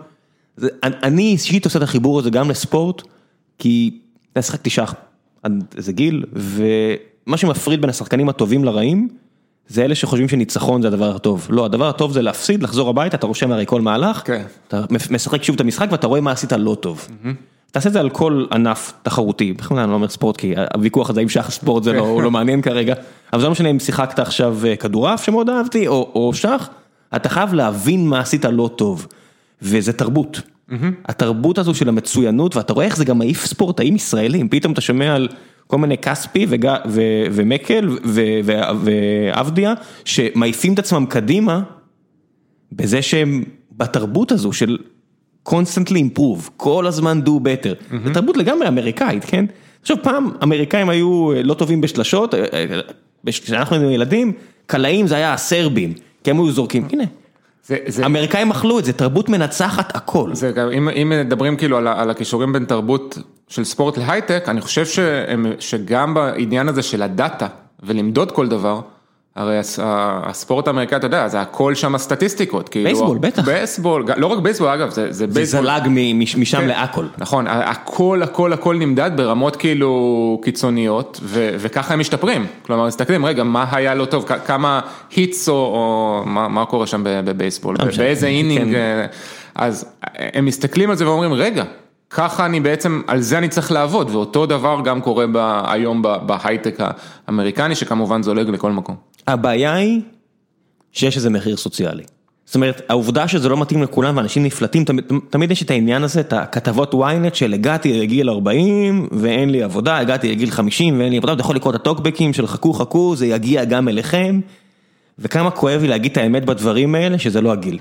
זה, 0.57 0.68
אני 0.83 1.22
אישית 1.22 1.64
עושה 1.64 1.79
את 1.79 1.83
החיבור 1.83 2.18
הזה 2.18 2.31
גם 2.31 2.51
לספורט, 2.51 3.03
כי 3.59 3.99
אני 4.37 4.43
שחקתי 4.43 4.70
שח 4.70 4.95
עד 5.43 5.64
איזה 5.77 5.93
גיל, 5.93 6.24
ומה 6.33 7.37
שמפריד 7.37 7.81
בין 7.81 7.91
השחקנים 7.91 8.29
הטובים 8.29 8.64
לרעים, 8.64 9.09
זה 9.69 9.85
אלה 9.85 9.95
שחושבים 9.95 10.29
שניצחון 10.29 10.83
זה 10.83 10.89
הדבר 10.89 11.17
הטוב. 11.17 11.47
לא, 11.51 11.64
הדבר 11.64 11.89
הטוב 11.89 12.12
זה 12.12 12.23
להפסיד, 12.23 12.62
לחזור 12.62 12.89
הביתה, 12.89 13.17
אתה 13.17 13.27
רושם 13.27 13.53
הרי 13.53 13.67
כל 13.67 13.81
מהלך, 13.81 14.23
כן. 14.25 14.43
אתה 14.69 14.85
משחק 15.11 15.43
שוב 15.43 15.55
את 15.55 15.61
המשחק 15.61 15.89
ואתה 15.91 16.07
רואה 16.07 16.21
מה 16.21 16.31
עשית 16.31 16.53
לא 16.53 16.77
טוב. 16.81 17.09
תעשה 17.71 17.89
את 17.89 17.93
זה 17.93 18.01
על 18.01 18.11
כל 18.11 18.45
ענף 18.53 18.93
תחרותי, 19.03 19.53
בכלל 19.53 19.79
אני 19.79 19.91
לא 19.91 19.95
אומר 19.95 20.09
ספורט 20.09 20.37
כי 20.37 20.55
הוויכוח 20.75 21.11
הזה 21.11 21.21
אם 21.21 21.29
שח 21.29 21.51
ספורט 21.51 21.83
זה 21.83 21.93
לא 21.93 22.31
מעניין 22.31 22.62
כרגע, 22.62 22.95
אבל 23.33 23.41
זה 23.41 23.47
לא 23.47 23.53
משנה 23.53 23.69
אם 23.71 23.79
שיחקת 23.79 24.19
עכשיו 24.19 24.59
כדורעף 24.81 25.25
שמאוד 25.25 25.51
אהבתי 25.51 25.89
או 25.89 26.31
שח, 26.35 26.69
אתה 27.17 27.29
חייב 27.29 27.55
להבין 27.55 28.09
מה 28.09 28.21
עשית 28.21 28.45
לא 28.45 28.71
טוב, 28.77 29.07
וזה 29.62 29.93
תרבות. 29.93 30.41
התרבות 31.05 31.59
הזו 31.59 31.75
של 31.75 31.89
המצוינות 31.89 32.57
ואתה 32.57 32.73
רואה 32.73 32.87
איך 32.87 32.97
זה 32.97 33.05
גם 33.05 33.19
מעיף 33.19 33.47
ספורטאים 33.47 33.97
ישראלים, 33.97 34.49
פתאום 34.49 34.73
אתה 34.73 34.81
שומע 34.81 35.14
על 35.14 35.29
כל 35.67 35.79
מיני 35.79 35.99
כספי 35.99 36.47
ומקל 37.33 37.99
ועבדיה 38.85 39.75
שמעיפים 40.05 40.75
את 40.75 40.79
עצמם 40.79 41.07
קדימה 41.09 41.62
בזה 42.73 43.03
שהם 43.03 43.45
בתרבות 43.73 44.33
הזו 44.33 44.53
של 44.53 44.79
constantly 45.49 46.19
improve, 46.19 46.51
כל 46.57 46.87
הזמן 46.87 47.21
do 47.25 47.31
better, 47.31 47.97
זה 48.05 48.14
תרבות 48.14 48.37
לגמרי 48.37 48.69
אמריקאית, 48.69 49.25
כן? 49.25 49.45
עכשיו 49.83 49.97
פעם 50.03 50.31
אמריקאים 50.43 50.89
היו 50.89 51.31
לא 51.45 51.55
טובים 51.55 51.81
בשלשות, 51.81 52.35
כשאנחנו 53.27 53.77
היינו 53.77 53.91
ילדים, 53.91 54.33
קלעים 54.67 55.07
זה 55.07 55.17
היה 55.17 55.33
הסרבים, 55.33 55.93
כי 56.25 56.31
הם 56.31 56.37
היו 56.37 56.53
זורקים, 56.53 56.89
הנה. 56.93 57.05
אמריקאים 58.05 58.51
אכלו 58.51 58.79
את 58.79 58.85
זה, 58.85 58.93
תרבות 58.93 59.29
מנצחת 59.29 59.97
הכל. 59.97 60.35
זה 60.35 60.53
גם, 60.53 60.69
אם 60.71 61.12
מדברים 61.25 61.57
כאילו 61.57 61.77
על 61.77 62.11
הכישורים 62.11 62.53
בין 62.53 62.64
תרבות 62.64 63.19
של 63.49 63.65
ספורט 63.65 63.99
להייטק, 63.99 64.45
אני 64.49 64.61
חושב 64.61 64.85
שגם 65.59 66.15
בעניין 66.15 66.69
הזה 66.69 66.83
של 66.83 67.03
ה 67.03 67.11
data 67.11 67.47
ולמדוד 67.83 68.33
כל 68.33 68.49
דבר, 68.49 68.81
הרי 69.37 69.59
הספורט 69.79 70.67
האמריקאי, 70.67 70.99
אתה 70.99 71.07
יודע, 71.07 71.29
זה 71.29 71.41
הכל 71.41 71.75
שם 71.75 71.99
סטטיסטיקות. 71.99 72.71
בייסבול, 72.75 73.19
בטח. 73.19 73.45
בייסבול, 73.45 74.05
לא 74.17 74.27
רק 74.27 74.39
בייסבול, 74.39 74.69
אגב, 74.69 74.91
זה 74.91 75.27
בייסבול. 75.27 75.45
זה 75.45 75.45
זלג 75.45 75.83
משם 76.15 76.67
להכל. 76.67 77.07
נכון, 77.19 77.47
הכל, 77.49 78.23
הכל, 78.23 78.53
הכל 78.53 78.77
נמדד 78.77 79.11
ברמות 79.17 79.57
כאילו 79.57 80.41
קיצוניות, 80.45 81.21
וככה 81.25 81.95
הם 81.95 82.01
משתפרים. 82.01 82.47
כלומר, 82.63 82.87
מסתכלים, 82.87 83.27
רגע, 83.27 83.43
מה 83.45 83.65
היה 83.73 83.95
לא 83.95 84.05
טוב, 84.05 84.25
כמה 84.47 84.81
hits 85.11 85.49
או 85.49 86.23
מה 86.27 86.65
קורה 86.67 86.87
שם 86.87 87.03
בבייסבול, 87.05 87.77
באיזה 87.97 88.27
inning, 88.27 88.77
אז 89.55 89.87
הם 90.17 90.45
מסתכלים 90.45 90.91
על 90.91 90.97
זה 90.97 91.09
ואומרים, 91.09 91.33
רגע. 91.33 91.65
ככה 92.11 92.47
אני 92.47 92.61
בעצם, 92.61 93.03
על 93.07 93.21
זה 93.21 93.39
אני 93.39 93.49
צריך 93.49 93.73
לעבוד, 93.73 94.11
ואותו 94.11 94.47
דבר 94.47 94.81
גם 94.85 95.01
קורה 95.01 95.25
היום 95.73 96.03
בהייטק 96.03 96.79
האמריקני, 97.27 97.75
שכמובן 97.75 98.23
זולג 98.23 98.49
לכל 98.49 98.73
מקום. 98.73 98.97
הבעיה 99.27 99.75
היא 99.75 100.01
שיש 100.93 101.17
איזה 101.17 101.31
מחיר 101.31 101.57
סוציאלי. 101.57 102.03
זאת 102.47 102.55
אומרת, 102.55 102.83
העובדה 102.89 103.29
שזה 103.29 103.49
לא 103.49 103.57
מתאים 103.57 103.83
לכולם 103.83 104.17
ואנשים 104.17 104.45
נפלטים, 104.45 104.85
תמיד, 104.85 105.05
תמיד 105.31 105.51
יש 105.51 105.63
את 105.63 105.71
העניין 105.71 106.03
הזה, 106.03 106.21
את 106.21 106.33
הכתבות 106.33 106.95
ynet 106.95 107.35
של 107.35 107.53
הגעתי 107.53 108.01
לגיל 108.01 108.31
40 108.31 109.09
ואין 109.13 109.51
לי 109.51 109.63
עבודה, 109.63 109.99
הגעתי 109.99 110.31
לגיל 110.31 110.51
50 110.51 110.99
ואין 110.99 111.11
לי 111.11 111.17
עבודה, 111.17 111.33
אתה 111.33 111.41
יכול 111.41 111.57
לקרוא 111.57 111.71
את 111.71 111.81
הטוקבקים 111.81 112.33
של 112.33 112.47
חכו 112.47 112.73
חכו, 112.73 113.17
זה 113.17 113.27
יגיע 113.27 113.65
גם 113.65 113.89
אליכם, 113.89 114.41
וכמה 115.19 115.51
כואב 115.51 115.81
לי 115.81 115.89
להגיד 115.89 116.13
את 116.13 116.17
האמת 116.17 116.45
בדברים 116.45 116.95
האלה, 116.95 117.19
שזה 117.19 117.41
לא 117.41 117.53
הגיל. 117.53 117.79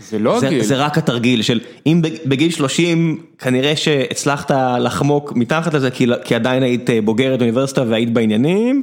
זה 0.00 0.18
לא 0.18 0.38
הגיל. 0.38 0.62
זה 0.62 0.76
רק 0.76 0.98
התרגיל 0.98 1.42
של 1.42 1.60
אם 1.86 2.02
בגיל 2.26 2.50
30 2.50 3.22
כנראה 3.38 3.76
שהצלחת 3.76 4.50
לחמוק 4.80 5.32
מתחת 5.36 5.74
לזה 5.74 5.90
כי, 5.90 6.06
כי 6.24 6.34
עדיין 6.34 6.62
היית 6.62 6.90
בוגרת 7.04 7.40
אוניברסיטה 7.40 7.84
והיית 7.88 8.12
בעניינים. 8.12 8.82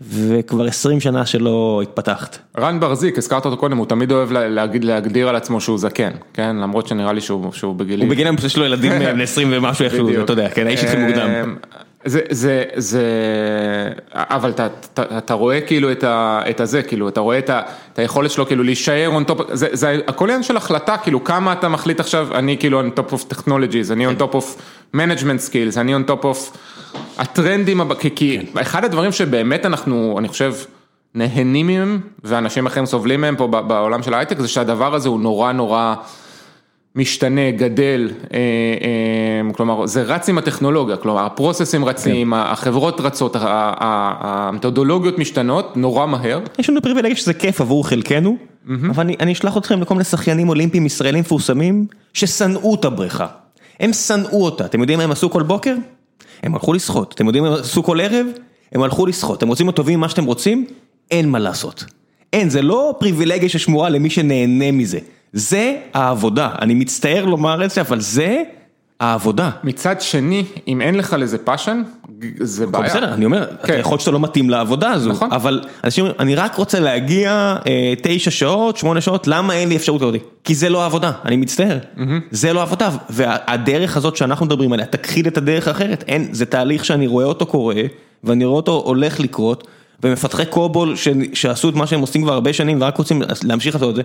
וכבר 0.00 0.64
20 0.66 1.00
שנה 1.00 1.26
שלא 1.26 1.80
התפתחת. 1.82 2.38
רן 2.58 2.80
ברזיק, 2.80 3.18
הזכרת 3.18 3.44
אותו 3.44 3.56
קודם, 3.56 3.76
הוא 3.76 3.86
תמיד 3.86 4.12
אוהב 4.12 4.32
להגיד, 4.32 4.84
להגדיר 4.84 5.28
על 5.28 5.36
עצמו 5.36 5.60
שהוא 5.60 5.78
זקן, 5.78 6.10
כן? 6.34 6.56
למרות 6.56 6.86
שנראה 6.86 7.12
לי 7.12 7.20
שהוא, 7.20 7.52
שהוא 7.52 7.74
בגילים. 7.74 8.06
הוא 8.08 8.14
בגילים, 8.14 8.34
יש 8.46 8.56
לו 8.56 8.64
ילדים 8.64 8.92
בני 8.92 9.22
20 9.22 9.48
ומשהו, 9.52 9.84
איך 9.84 9.94
שהוא, 9.94 10.10
אתה 10.24 10.32
יודע, 10.32 10.48
כן, 10.48 10.66
האיש 10.66 10.84
התחיל 10.84 11.00
מוקדם. 11.00 11.56
זה, 12.04 12.20
זה, 12.30 12.64
זה, 12.74 13.02
אבל 14.12 14.50
אתה, 14.50 14.66
אתה, 14.66 15.18
אתה 15.18 15.34
רואה 15.34 15.60
כאילו 15.60 15.92
את, 15.92 16.04
ה, 16.04 16.40
את 16.50 16.60
הזה, 16.60 16.82
כאילו, 16.82 17.08
אתה 17.08 17.20
רואה 17.20 17.38
את, 17.38 17.50
ה, 17.50 17.62
את 17.92 17.98
היכולת 17.98 18.30
שלו 18.30 18.46
כאילו 18.46 18.62
להישאר 18.62 19.10
on 19.18 19.30
top, 19.30 19.42
זה, 19.52 19.68
זה 19.72 19.98
הכל 20.08 20.24
עניין 20.24 20.42
של 20.42 20.56
החלטה, 20.56 20.96
כאילו 20.96 21.24
כמה 21.24 21.52
אתה 21.52 21.68
מחליט 21.68 22.00
עכשיו, 22.00 22.28
אני 22.34 22.58
כאילו 22.58 22.80
on 22.82 22.98
top 22.98 23.12
of 23.12 23.34
technologies, 23.34 23.92
אני 23.92 24.06
on 24.06 24.20
top 24.20 24.34
of 24.34 24.44
management 24.96 25.50
skills, 25.50 25.80
אני 25.80 25.94
on 25.96 26.10
top 26.10 26.22
of 26.22 26.56
הטרנדים, 27.18 27.80
כי 27.94 28.38
כן. 28.52 28.60
אחד 28.60 28.84
הדברים 28.84 29.12
שבאמת 29.12 29.66
אנחנו, 29.66 30.16
אני 30.18 30.28
חושב, 30.28 30.54
נהנים 31.14 31.66
מהם, 31.66 32.00
ואנשים 32.24 32.66
אחרים 32.66 32.86
סובלים 32.86 33.20
מהם 33.20 33.36
פה 33.36 33.46
בעולם 33.46 34.02
של 34.02 34.14
ההייטק, 34.14 34.38
זה 34.38 34.48
שהדבר 34.48 34.94
הזה 34.94 35.08
הוא 35.08 35.20
נורא 35.20 35.52
נורא... 35.52 35.94
משתנה, 36.96 37.50
גדל, 37.50 38.10
אה, 38.34 38.38
אה, 38.38 39.52
כלומר 39.54 39.86
זה 39.86 40.02
רץ 40.02 40.28
עם 40.28 40.38
הטכנולוגיה, 40.38 40.96
כלומר 40.96 41.26
הפרוססים 41.26 41.84
רצים, 41.84 42.30
כן. 42.30 42.40
החברות 42.42 43.00
רצות, 43.00 43.36
המתודולוגיות 43.40 45.18
משתנות 45.18 45.76
נורא 45.76 46.06
מהר. 46.06 46.40
יש 46.58 46.70
לנו 46.70 46.82
פריבילגיה 46.82 47.16
שזה 47.16 47.34
כיף 47.34 47.60
עבור 47.60 47.88
חלקנו. 47.88 48.36
אבל 48.90 49.04
אני, 49.04 49.16
אני 49.20 49.32
אשלח 49.32 49.56
אתכם 49.56 49.80
לכל 49.80 49.94
מיני 49.94 50.04
שחיינים 50.04 50.48
אולימפיים 50.48 50.86
ישראלים 50.86 51.20
מפורסמים, 51.20 51.86
ששנאו 52.12 52.74
את 52.74 52.84
הבריכה. 52.84 53.26
הם 53.80 53.92
שנאו 53.92 54.44
אותה, 54.44 54.64
אתם 54.64 54.80
יודעים 54.80 54.98
מה 54.98 55.04
הם 55.04 55.10
עשו 55.10 55.30
כל 55.30 55.42
בוקר? 55.42 55.74
הם 56.42 56.54
הלכו 56.54 56.72
לשחות, 56.72 57.14
אתם 57.14 57.26
יודעים 57.26 57.44
מה 57.44 57.50
הם 57.50 57.60
עשו 57.60 57.82
כל 57.82 58.00
ערב? 58.00 58.26
הם 58.72 58.82
הלכו 58.82 59.06
לשחות, 59.06 59.38
אתם 59.38 59.48
רוצים 59.48 59.66
להיות 59.66 59.76
טובים 59.76 60.00
מה 60.00 60.08
שאתם 60.08 60.24
רוצים? 60.24 60.66
אין 61.10 61.28
מה 61.28 61.38
לעשות. 61.38 61.84
אין, 62.32 62.50
זה 62.50 62.62
לא 62.62 62.94
פריבילגיה 62.98 63.48
ששמורה 63.48 63.88
למי 63.88 64.10
שנהנה 64.10 64.72
מזה. 64.72 64.98
זה 65.34 65.76
העבודה, 65.94 66.48
אני 66.60 66.74
מצטער 66.74 67.24
לומר 67.24 67.64
את 67.64 67.70
זה, 67.70 67.80
אבל 67.80 68.00
זה 68.00 68.42
העבודה. 69.00 69.50
מצד 69.64 70.00
שני, 70.00 70.44
אם 70.68 70.80
אין 70.80 70.94
לך 70.94 71.16
לזה 71.18 71.38
passion, 71.38 71.82
זה 72.40 72.66
בעיה. 72.66 72.84
בסדר, 72.84 73.14
אני 73.14 73.24
אומר, 73.24 73.46
כן. 73.64 73.76
יכול 73.78 73.92
להיות 73.92 74.00
שאתה 74.00 74.10
לא 74.10 74.20
מתאים 74.20 74.50
לעבודה 74.50 74.90
הזו, 74.90 75.10
נכון. 75.10 75.32
אבל 75.32 75.60
אנשים 75.84 76.04
אומרים, 76.04 76.20
אני 76.20 76.34
רק 76.34 76.54
רוצה 76.54 76.80
להגיע 76.80 77.56
אה, 77.66 77.94
תשע 78.02 78.30
שעות, 78.30 78.76
שמונה 78.76 79.00
שעות, 79.00 79.26
למה 79.26 79.54
אין 79.54 79.68
לי 79.68 79.76
אפשרות 79.76 80.00
כזאת? 80.00 80.14
כי 80.44 80.54
זה 80.54 80.68
לא 80.68 80.84
עבודה, 80.84 81.12
אני 81.24 81.36
מצטער, 81.36 81.78
mm-hmm. 81.78 82.00
זה 82.30 82.52
לא 82.52 82.62
עבודה, 82.62 82.90
והדרך 83.10 83.96
הזאת 83.96 84.16
שאנחנו 84.16 84.46
מדברים 84.46 84.72
עליה, 84.72 84.86
תכחיד 84.86 85.26
את 85.26 85.36
הדרך 85.36 85.68
האחרת, 85.68 86.04
אין, 86.08 86.28
זה 86.32 86.46
תהליך 86.46 86.84
שאני 86.84 87.06
רואה 87.06 87.24
אותו 87.24 87.46
קורה, 87.46 87.82
ואני 88.24 88.44
רואה 88.44 88.56
אותו 88.56 88.82
הולך 88.84 89.20
לקרות, 89.20 89.66
ומפתחי 90.02 90.46
COBOL 90.46 90.96
ש... 90.96 91.08
שעשו 91.34 91.68
את 91.68 91.74
מה 91.74 91.86
שהם 91.86 92.00
עושים 92.00 92.22
כבר 92.22 92.32
הרבה 92.32 92.52
שנים 92.52 92.82
ורק 92.82 92.96
רוצים 92.96 93.22
להמשיך 93.42 93.74
לעשות 93.74 93.90
את 93.90 93.96
זה, 93.96 94.02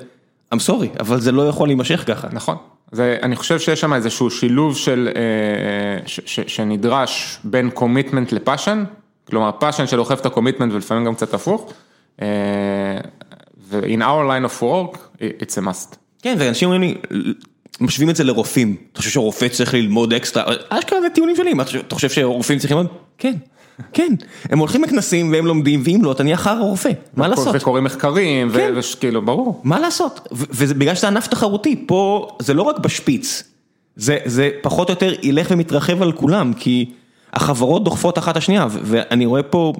I'm 0.55 0.57
sorry, 0.57 0.99
אבל 0.99 1.19
זה 1.19 1.31
לא 1.31 1.47
יכול 1.47 1.67
להימשך 1.67 2.03
ככה. 2.07 2.27
נכון, 2.31 2.57
זה, 2.91 3.17
אני 3.21 3.35
חושב 3.35 3.59
שיש 3.59 3.81
שם 3.81 3.93
איזשהו 3.93 4.29
שילוב 4.31 4.77
של, 4.77 5.09
אה, 5.15 6.07
ש, 6.07 6.19
ש, 6.25 6.39
שנדרש 6.39 7.39
בין 7.43 7.69
commitment 7.69 8.31
ל 8.31 8.37
passion, 8.37 8.83
כלומר 9.29 9.51
passion 9.59 9.87
שדוחף 9.87 10.19
את 10.21 10.25
ה 10.25 10.30
commitment 10.30 10.73
ולפעמים 10.73 11.05
גם 11.05 11.15
קצת 11.15 11.33
הפוך, 11.33 11.73
אה, 12.21 12.27
ו-in 13.69 13.99
our 13.99 14.29
line 14.29 14.51
of 14.51 14.61
work, 14.61 14.97
it's 15.17 15.57
a 15.57 15.61
must. 15.61 15.95
כן, 16.21 16.35
ואנשים 16.39 16.69
אומרים 16.69 16.81
לי, 16.81 17.23
משווים 17.81 18.09
את 18.09 18.15
זה 18.15 18.23
לרופאים, 18.23 18.75
אתה 18.91 18.99
חושב 18.99 19.11
שרופא 19.11 19.47
צריך 19.47 19.73
ללמוד 19.73 20.13
אקסטרה, 20.13 20.53
אשכרה 20.69 21.01
זה 21.01 21.09
טיעונים 21.09 21.35
שלי, 21.35 21.53
אתה 21.79 21.95
חושב 21.95 22.09
שרופאים 22.09 22.59
צריכים 22.59 22.77
ללמוד? 22.77 22.93
כן. 23.17 23.33
כן, 23.93 24.13
הם 24.49 24.59
הולכים 24.59 24.83
לכנסים 24.83 25.31
והם 25.31 25.45
לומדים, 25.45 25.81
ואם 25.85 25.99
לא, 26.03 26.11
אתה 26.11 26.23
נהיה 26.23 26.37
חרא 26.37 26.61
רופא, 26.61 26.91
מה 27.15 27.27
לעשות? 27.27 27.55
וקוראים 27.55 27.83
מחקרים, 27.83 28.51
כן. 28.51 28.73
וכאילו, 28.75 29.21
ברור. 29.21 29.61
מה 29.63 29.79
לעשות? 29.79 30.27
וזה 30.31 30.73
בגלל 30.73 30.95
שזה 30.95 31.07
ענף 31.07 31.27
תחרותי, 31.27 31.83
פה 31.87 32.27
זה 32.39 32.53
לא 32.53 32.61
רק 32.61 32.79
בשפיץ, 32.79 33.43
זה 33.95 34.49
פחות 34.61 34.89
או 34.89 34.91
יותר 34.91 35.13
ילך 35.23 35.47
ומתרחב 35.51 36.01
על 36.01 36.11
כולם, 36.11 36.53
כי 36.53 36.91
החברות 37.33 37.83
דוחפות 37.83 38.17
אחת 38.17 38.37
השנייה, 38.37 38.67
ואני 38.69 39.25
רואה 39.25 39.43
פה, 39.43 39.73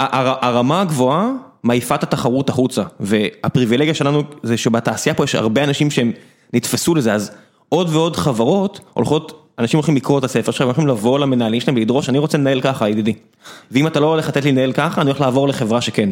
הרמה 0.00 0.80
הגבוהה 0.80 1.30
מעיפה 1.62 1.94
את 1.94 2.02
התחרות 2.02 2.48
החוצה, 2.48 2.82
והפריבילגיה 3.00 3.94
שלנו 3.94 4.22
זה 4.42 4.56
שבתעשייה 4.56 5.14
פה 5.14 5.24
יש 5.24 5.34
הרבה 5.34 5.64
אנשים 5.64 5.90
שהם 5.90 6.12
נתפסו 6.52 6.94
לזה, 6.94 7.14
אז 7.14 7.30
עוד 7.68 7.88
ועוד 7.92 8.16
חברות 8.16 8.80
הולכות 8.94 9.47
אנשים 9.58 9.78
הולכים 9.78 9.96
לקרוא 9.96 10.18
את 10.18 10.24
הספר 10.24 10.52
שלך, 10.52 10.66
הולכים 10.66 10.86
לבוא 10.86 11.18
למנהלים 11.18 11.60
שלהם 11.60 11.76
ולדרוש, 11.76 12.08
אני 12.08 12.18
רוצה 12.18 12.38
לנהל 12.38 12.60
ככה 12.60 12.88
ידידי. 12.88 13.14
ואם 13.70 13.86
אתה 13.86 14.00
לא 14.00 14.06
הולך 14.06 14.28
לתת 14.28 14.44
לי 14.44 14.52
לנהל 14.52 14.72
ככה, 14.72 15.00
אני 15.00 15.10
הולך 15.10 15.20
לעבור 15.20 15.48
לחברה 15.48 15.80
שכן. 15.80 16.10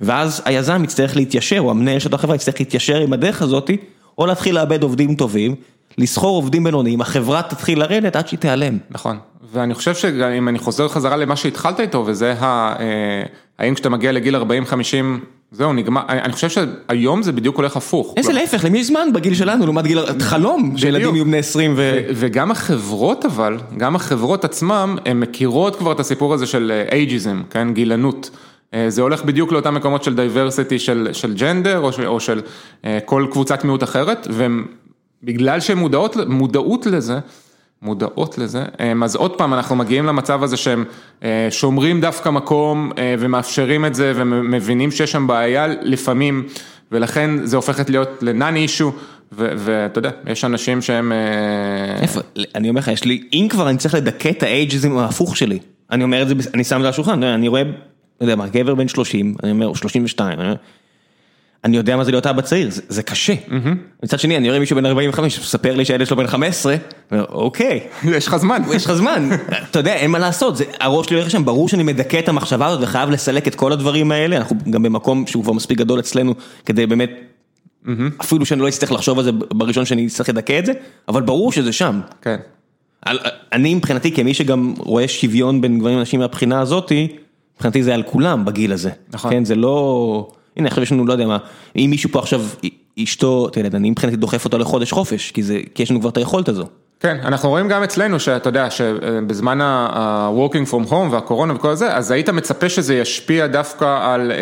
ואז 0.00 0.42
היזם 0.44 0.84
יצטרך 0.84 1.16
להתיישר, 1.16 1.60
או 1.60 1.70
המנהל 1.70 1.98
של 1.98 2.14
החברה 2.14 2.34
יצטרך 2.34 2.60
להתיישר 2.60 3.00
עם 3.00 3.12
הדרך 3.12 3.42
הזאתי, 3.42 3.76
או 4.18 4.26
להתחיל 4.26 4.54
לאבד 4.54 4.82
עובדים 4.82 5.14
טובים, 5.14 5.54
לשכור 5.98 6.36
עובדים 6.36 6.64
בינוניים, 6.64 7.00
החברה 7.00 7.42
תתחיל 7.42 7.80
לרדת 7.80 8.16
עד 8.16 8.28
שהיא 8.28 8.38
תיעלם. 8.38 8.78
נכון, 8.90 9.18
ואני 9.52 9.74
חושב 9.74 9.94
שגם 9.94 10.30
אם 10.30 10.48
אני 10.48 10.58
חוזר 10.58 10.88
חזרה 10.88 11.16
למה 11.16 11.36
שהתחלת 11.36 11.80
איתו, 11.80 12.04
וזה 12.06 12.34
ה... 12.40 12.74
אה, 12.80 13.22
האם 13.58 13.74
כשאתה 13.74 13.88
מגיע 13.88 14.12
לגיל 14.12 14.36
40-50, 14.36 14.40
זהו, 15.50 15.72
נגמר, 15.72 16.02
אני 16.08 16.32
חושב 16.32 16.48
שהיום 16.48 17.22
זה 17.22 17.32
בדיוק 17.32 17.56
הולך 17.56 17.76
הפוך. 17.76 18.14
איזה 18.16 18.32
להפך, 18.32 18.64
למי 18.64 18.78
יש 18.78 18.86
זמן 18.86 19.08
בגיל 19.14 19.34
שלנו, 19.34 19.64
לעומת 19.64 19.86
גיל, 19.86 19.98
חלום 20.20 20.74
שילדים 20.76 21.14
יהיו 21.14 21.24
בני 21.24 21.38
20 21.38 21.74
ו... 21.76 22.00
וגם 22.14 22.50
החברות 22.50 23.24
אבל, 23.24 23.56
גם 23.76 23.96
החברות 23.96 24.44
עצמם, 24.44 24.96
הן 25.06 25.20
מכירות 25.20 25.76
כבר 25.76 25.92
את 25.92 26.00
הסיפור 26.00 26.34
הזה 26.34 26.46
של 26.46 26.82
ageism, 26.92 27.42
כן, 27.50 27.74
גילנות. 27.74 28.30
אה, 28.74 28.90
זה 28.90 29.02
הולך 29.02 29.24
בדיוק 29.24 29.52
לאותם 29.52 29.74
מקומות 29.74 30.04
של 30.04 30.14
diversity 30.14 30.78
של 31.12 31.34
ג'נדר, 31.36 31.90
או 32.06 32.20
של 32.20 32.40
אה, 32.84 32.98
כל 33.04 33.26
קבוצת 33.30 33.64
מיעוט 33.64 33.82
אחרת, 33.82 34.28
ובגלל 34.30 35.60
שהן 35.60 35.78
מודעות 36.26 36.86
לזה, 36.86 37.18
מודעות 37.82 38.38
לזה, 38.38 38.64
אז 39.02 39.16
עוד 39.16 39.38
פעם 39.38 39.54
אנחנו 39.54 39.76
מגיעים 39.76 40.06
למצב 40.06 40.42
הזה 40.42 40.56
שהם 40.56 40.84
אה, 41.22 41.48
שומרים 41.50 42.00
דווקא 42.00 42.28
מקום 42.28 42.90
אה, 42.98 43.14
ומאפשרים 43.18 43.84
את 43.84 43.94
זה 43.94 44.12
ומבינים 44.16 44.90
שיש 44.90 45.12
שם 45.12 45.26
בעיה 45.26 45.66
לפעמים 45.66 46.46
ולכן 46.92 47.30
זה 47.44 47.56
הופכת 47.56 47.90
להיות 47.90 48.22
לנאן 48.22 48.56
אישו 48.56 48.92
ואתה 49.32 49.98
יודע, 49.98 50.10
יש 50.26 50.44
אנשים 50.44 50.82
שהם... 50.82 51.12
אה, 51.12 52.02
איפה, 52.02 52.20
אני 52.54 52.68
אומר 52.68 52.80
לך, 52.80 52.88
יש 52.88 53.04
לי, 53.04 53.22
אם 53.32 53.46
כבר 53.50 53.68
אני 53.68 53.78
צריך 53.78 53.94
לדכא 53.94 54.28
את 54.28 54.42
האייג'זם 54.42 54.98
ההפוך 54.98 55.36
שלי, 55.36 55.58
אני 55.90 56.04
אומר 56.04 56.22
את 56.22 56.28
זה, 56.28 56.34
אני 56.54 56.64
שם 56.64 56.76
את 56.76 56.80
זה 56.80 56.86
על 56.86 56.92
השולחן, 56.92 57.22
אני 57.22 57.48
רואה, 57.48 57.62
לא 57.62 57.70
יודע 58.20 58.36
מה, 58.36 58.46
גבר 58.48 58.74
בן 58.74 58.88
30, 58.88 59.34
אני 59.42 59.50
אומר, 59.50 59.74
32, 59.74 60.40
אני 60.40 60.46
אומר, 60.46 60.56
אני 61.64 61.76
יודע 61.76 61.96
מה 61.96 62.04
זה 62.04 62.10
להיות 62.10 62.26
אבא 62.26 62.42
צעיר, 62.42 62.70
זה 62.70 62.82
זה 62.88 63.02
קשה. 63.02 63.34
מצד 64.02 64.18
שני, 64.18 64.36
אני 64.36 64.48
רואה 64.48 64.60
מישהו 64.60 64.76
בן 64.76 64.86
45, 64.86 65.38
מספר 65.40 65.76
לי 65.76 65.84
שהילד 65.84 66.06
שלו 66.06 66.16
בן 66.16 66.26
15, 66.26 66.76
אוקיי. 67.12 67.80
יש 68.04 68.26
לך 68.26 68.36
זמן. 68.36 68.62
יש 68.74 68.84
לך 68.84 68.92
זמן. 68.92 69.28
אתה 69.70 69.78
יודע, 69.78 69.94
אין 69.94 70.10
מה 70.10 70.18
לעשות, 70.18 70.56
זה, 70.56 70.64
הראש 70.80 71.06
שלי 71.06 71.16
הולך 71.16 71.30
שם, 71.30 71.44
ברור 71.44 71.68
שאני 71.68 71.82
מדכא 71.82 72.18
את 72.18 72.28
המחשבה 72.28 72.66
הזאת 72.66 72.80
וחייב 72.82 73.10
לסלק 73.10 73.48
את 73.48 73.54
כל 73.54 73.72
הדברים 73.72 74.12
האלה, 74.12 74.36
אנחנו 74.36 74.56
גם 74.70 74.82
במקום 74.82 75.26
שהוא 75.26 75.42
כבר 75.42 75.52
מספיק 75.52 75.78
גדול 75.78 75.98
אצלנו, 76.00 76.34
כדי 76.66 76.86
באמת, 76.86 77.10
אפילו 78.20 78.46
שאני 78.46 78.60
לא 78.60 78.68
אצטרך 78.68 78.92
לחשוב 78.92 79.18
על 79.18 79.24
זה 79.24 79.32
בראשון 79.32 79.84
שאני 79.84 80.06
אצטרך 80.06 80.28
לדכא 80.28 80.58
את 80.58 80.66
זה, 80.66 80.72
אבל 81.08 81.22
ברור 81.22 81.52
שזה 81.52 81.72
שם. 81.72 82.00
כן. 82.22 82.36
אני 83.52 83.74
מבחינתי, 83.74 84.12
כמי 84.12 84.34
שגם 84.34 84.74
רואה 84.78 85.08
שוויון 85.08 85.60
בין 85.60 85.78
גברים 85.78 85.98
לנשים 85.98 86.20
מהבחינה 86.20 86.60
הזאתי, 86.60 87.16
מבחינתי 87.54 87.82
זה 87.82 87.94
על 87.94 88.02
כולם 88.02 88.44
בגיל 88.44 88.72
הזה. 88.72 88.90
נכון. 89.12 89.30
כן, 89.30 89.44
זה 89.44 89.54
לא... 89.54 90.30
הנה 90.58 90.68
עכשיו 90.68 90.82
יש 90.82 90.92
לנו 90.92 91.06
לא 91.06 91.12
יודע 91.12 91.26
מה, 91.26 91.38
אם 91.76 91.86
מישהו 91.90 92.10
פה 92.10 92.18
עכשיו 92.18 92.40
אשתו, 93.02 93.48
תראה, 93.48 93.68
אני 93.74 93.90
מבחינתי 93.90 94.16
דוחף 94.16 94.44
אותו 94.44 94.58
לחודש 94.58 94.92
חופש, 94.92 95.30
כי 95.30 95.42
זה, 95.42 95.60
כי 95.74 95.82
יש 95.82 95.90
לנו 95.90 96.00
כבר 96.00 96.10
את 96.10 96.16
היכולת 96.16 96.48
הזו. 96.48 96.66
כן, 97.00 97.16
אנחנו 97.24 97.48
רואים 97.48 97.68
גם 97.68 97.82
אצלנו 97.82 98.20
שאתה 98.20 98.48
יודע 98.48 98.70
שבזמן 98.70 99.60
ה-working 99.60 100.70
from 100.70 100.90
home 100.90 101.10
והקורונה 101.10 101.54
וכל 101.54 101.74
זה, 101.74 101.96
אז 101.96 102.10
היית 102.10 102.28
מצפה 102.28 102.68
שזה 102.68 102.94
ישפיע 102.94 103.46
דווקא 103.46 103.98
על, 104.02 104.32
אה, 104.32 104.36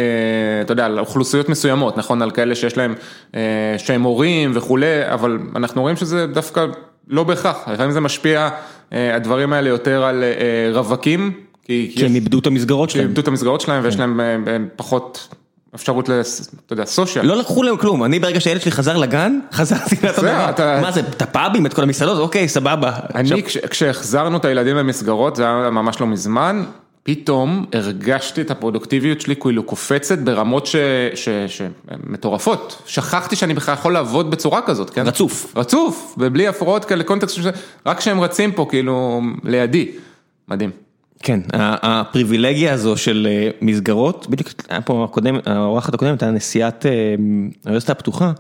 אתה 0.61 0.73
יודע, 0.73 0.87
על 0.87 0.99
אוכלוסיות 0.99 1.49
מסוימות, 1.49 1.97
נכון? 1.97 2.23
על 2.23 2.31
כאלה 2.31 2.55
שיש 2.55 2.77
להם, 2.77 2.95
אה, 3.35 3.41
שהם 3.79 4.03
הורים 4.03 4.51
וכולי, 4.55 5.13
אבל 5.13 5.39
אנחנו 5.57 5.83
רואים 5.83 5.97
שזה 5.97 6.27
דווקא 6.27 6.67
לא 7.09 7.25
בהכרח, 7.25 7.69
לפעמים 7.73 7.93
זה 7.93 8.01
משפיע, 8.01 8.49
אה, 8.93 9.17
הדברים 9.17 9.53
האלה 9.53 9.69
יותר 9.69 10.05
על 10.05 10.25
רווקים. 10.73 11.33
כי 11.65 11.93
הם 12.07 12.15
איבדו 12.15 12.39
את 12.39 12.47
המסגרות 12.47 12.91
שלהם. 12.91 13.07
איבדו 13.07 13.21
את 13.21 13.29
המסגרות 13.29 13.61
שלהם 13.61 13.85
ויש 13.85 13.97
כן. 13.97 14.01
להם 14.01 14.69
פחות 14.77 15.29
אפשרות, 15.77 16.09
לס- 16.09 16.51
אתה 16.67 16.73
יודע, 16.73 16.85
סושיאל. 16.85 17.27
לא 17.27 17.37
לקחו 17.37 17.63
להם 17.63 17.77
כלום, 17.77 18.05
אני 18.05 18.19
ברגע 18.19 18.41
שהילד 18.41 18.61
שלי 18.61 18.71
חזר 18.71 18.97
לגן, 18.97 19.39
חזרתי. 19.53 19.97
אתה- 20.51 20.79
מה 20.83 20.93
זה, 20.93 21.01
את 21.01 21.23
הפאבים, 21.23 21.67
את 21.67 21.75
כל 21.75 21.83
המסעדות, 21.83 22.19
אוקיי, 22.19 22.49
סבבה. 22.49 22.93
אני, 23.15 23.43
כש- 23.43 23.57
כשהחזרנו 23.57 24.37
את 24.37 24.45
הילדים 24.45 24.77
למסגרות, 24.77 25.37
זה 25.37 25.43
היה 25.43 25.71
ממש 25.71 26.01
לא 26.01 26.07
מזמן, 26.07 26.65
פתאום 27.03 27.65
הרגשתי 27.73 28.41
את 28.41 28.51
הפרודוקטיביות 28.51 29.21
שלי 29.21 29.37
כאילו 29.37 29.63
קופצת 29.63 30.19
ברמות 30.19 30.67
ש... 30.67 30.77
ש... 31.15 31.29
ש... 31.47 31.63
מטורפות. 32.07 32.83
שכחתי 32.87 33.37
שאני 33.37 33.55
בכלל 33.55 33.75
יכול 33.75 33.93
לעבוד 33.93 34.31
בצורה 34.31 34.61
כזאת, 34.63 34.91
כן? 34.91 35.07
רצוף. 35.07 35.53
רצוף, 35.57 36.15
ובלי 36.19 36.49
הפרעות 36.49 36.85
כאלה, 36.85 37.05
קונטקסט, 37.05 37.39
רק 37.87 37.99
כשהם 37.99 38.21
רצים 38.21 38.53
פה, 38.53 38.67
כאילו, 38.71 39.21
לידי. 39.45 39.89
מדהים. 40.49 40.86
כן, 41.23 41.41
הפריבילגיה 41.53 42.73
הזו 42.73 42.97
של 42.97 43.29
אה, 43.31 43.51
מסגרות, 43.61 44.27
בדיוק 44.31 44.51
היה 44.69 44.81
פה 44.81 45.05
הקודם, 45.05 45.39
האורחת 45.47 45.95
הקודמת 45.95 46.23
הייתה 46.23 46.31
נשיאת 46.31 46.87
אה, 46.87 47.15
האוניברסיטה 47.65 47.93
הפתוחה, 47.93 48.33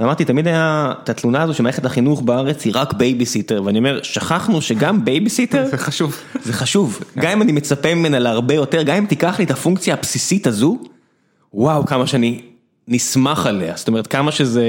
אמרתי 0.00 0.24
תמיד 0.24 0.46
היה 0.46 0.92
את 1.04 1.08
התלונה 1.08 1.42
הזו 1.42 1.54
שמערכת 1.54 1.84
החינוך 1.84 2.22
בארץ 2.22 2.64
היא 2.64 2.72
רק 2.76 2.92
בייביסיטר, 2.92 3.62
ואני 3.64 3.78
אומר, 3.78 4.02
שכחנו 4.02 4.62
שגם 4.62 5.04
בייביסיטר 5.04 5.66
זה 5.70 5.78
חשוב. 5.78 6.16
זה 6.42 6.52
חשוב, 6.52 7.00
גם 7.16 7.30
אם 7.30 7.42
אני 7.42 7.52
מצפה 7.52 7.94
ממנה 7.94 8.18
להרבה 8.18 8.54
יותר, 8.54 8.82
גם 8.82 8.96
אם 8.96 9.06
תיקח 9.06 9.38
לי 9.38 9.44
את 9.44 9.50
הפונקציה 9.50 9.94
הבסיסית 9.94 10.46
הזו, 10.46 10.78
וואו 11.54 11.86
כמה 11.86 12.06
שאני 12.06 12.42
נסמך 12.88 13.46
עליה, 13.46 13.72
זאת 13.76 13.88
אומרת 13.88 14.06
כמה 14.06 14.32
שזה 14.32 14.64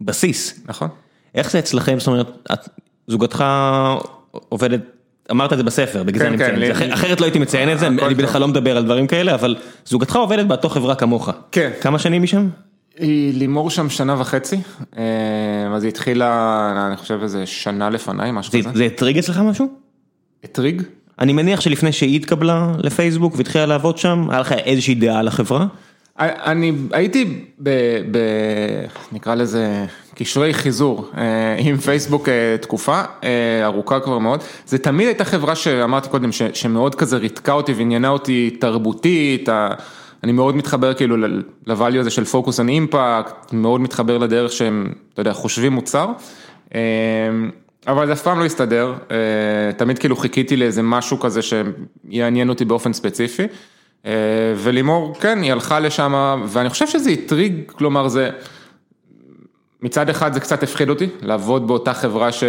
בסיס. 0.00 0.60
נכון. 0.66 0.88
איך 1.34 1.50
זה 1.50 1.58
אצלכם, 1.58 1.98
זאת 1.98 2.06
אומרת, 2.06 2.48
את, 2.52 2.68
זוגתך 3.06 3.44
עובדת, 4.48 4.80
אמרת 5.30 5.52
את 5.52 5.58
זה 5.58 5.64
בספר, 5.64 6.02
בגלל 6.02 6.18
זה 6.18 6.24
כן, 6.24 6.32
אני 6.32 6.38
כן, 6.38 6.44
מציין 6.54 6.72
את 6.72 6.88
זה, 6.88 6.94
אחרת- 6.94 7.20
לא 7.20 7.26
הייתי 7.26 7.38
מציין 7.38 7.72
את 7.72 7.78
זה, 7.78 7.86
אני 7.86 8.14
בדרך 8.14 8.32
כלל. 8.32 8.40
לא 8.40 8.48
מדבר 8.48 8.76
על 8.76 8.84
דברים 8.84 9.06
כאלה, 9.06 9.34
אבל 9.34 9.56
זוגתך 9.86 10.16
עובדת 10.16 10.46
באותו 10.46 10.68
חברה 10.68 10.94
כמוך. 10.94 11.28
כן. 11.52 11.70
כמה 11.80 11.98
שנים 11.98 12.22
משם? 12.22 12.48
היא 12.98 13.34
לימור 13.38 13.70
שם 13.70 13.88
שנה 13.90 14.20
וחצי, 14.20 14.56
אה, 14.98 15.02
אז 15.74 15.82
היא 15.82 15.88
התחילה, 15.88 16.26
אני 16.88 16.96
חושב 16.96 17.18
איזה 17.22 17.46
שנה 17.46 17.90
לפניי, 17.90 18.30
משהו 18.32 18.52
זה- 18.52 18.58
כזה. 18.58 18.70
זה 18.78 18.84
הטריג 18.84 19.18
אצלך 19.18 19.38
משהו? 19.38 19.66
הטריג? 20.44 20.82
אני 21.18 21.32
מניח 21.32 21.60
שלפני 21.60 21.92
שהיא 21.92 22.16
התקבלה 22.16 22.72
לפייסבוק 22.78 23.34
והתחילה 23.36 23.66
לעבוד 23.66 23.98
שם, 23.98 24.26
היה 24.30 24.40
לך 24.40 24.52
איזושהי 24.52 24.94
דעה 24.94 25.18
על 25.18 25.28
החברה? 25.28 25.66
אני 26.18 26.72
הייתי 26.92 27.44
ב... 27.62 27.70
ב... 28.10 28.18
נקרא 29.12 29.34
לזה 29.34 29.84
קשרי 30.18 30.54
חיזור 30.54 31.10
אה, 31.16 31.56
עם 31.58 31.76
פייסבוק 31.76 32.28
אה, 32.28 32.56
תקופה 32.60 33.00
אה, 33.24 33.64
ארוכה 33.64 34.00
כבר 34.00 34.18
מאוד. 34.18 34.40
זה 34.66 34.78
תמיד 34.78 35.06
הייתה 35.06 35.24
חברה 35.24 35.54
שאמרתי 35.54 36.08
קודם 36.08 36.30
שמאוד 36.32 36.94
כזה 36.94 37.16
ריתקה 37.16 37.52
אותי 37.52 37.72
ועניינה 37.72 38.08
אותי 38.08 38.56
תרבותית. 38.60 39.48
אני 40.24 40.32
מאוד 40.32 40.56
מתחבר 40.56 40.94
כאילו 40.94 41.16
לvalue 41.66 41.98
הזה 41.98 42.10
של 42.10 42.22
focus 42.22 42.58
on 42.58 42.92
impact, 42.94 43.32
מאוד 43.52 43.80
מתחבר 43.80 44.18
לדרך 44.18 44.52
שהם, 44.52 44.92
אתה 45.12 45.20
יודע, 45.20 45.32
חושבים 45.32 45.72
מוצר. 45.72 46.08
אבל 47.86 48.06
זה 48.06 48.12
אף 48.12 48.22
פעם 48.22 48.38
לא 48.38 48.44
הסתדר, 48.44 48.94
תמיד 49.76 49.98
כאילו 49.98 50.16
חיכיתי 50.16 50.56
לאיזה 50.56 50.82
משהו 50.82 51.20
כזה 51.20 51.40
שיעניין 51.42 52.48
אותי 52.48 52.64
באופן 52.64 52.92
ספציפי. 52.92 53.46
ולימור, 54.56 55.14
כן, 55.20 55.42
היא 55.42 55.52
הלכה 55.52 55.80
לשם, 55.80 56.42
ואני 56.48 56.70
חושב 56.70 56.86
שזה 56.86 57.10
הטריג, 57.10 57.54
כלומר 57.66 58.08
זה, 58.08 58.30
מצד 59.82 60.08
אחד 60.08 60.32
זה 60.32 60.40
קצת 60.40 60.62
הפחיד 60.62 60.88
אותי, 60.88 61.06
לעבוד 61.22 61.66
באותה 61.66 61.94
חברה 61.94 62.32
ש... 62.32 62.44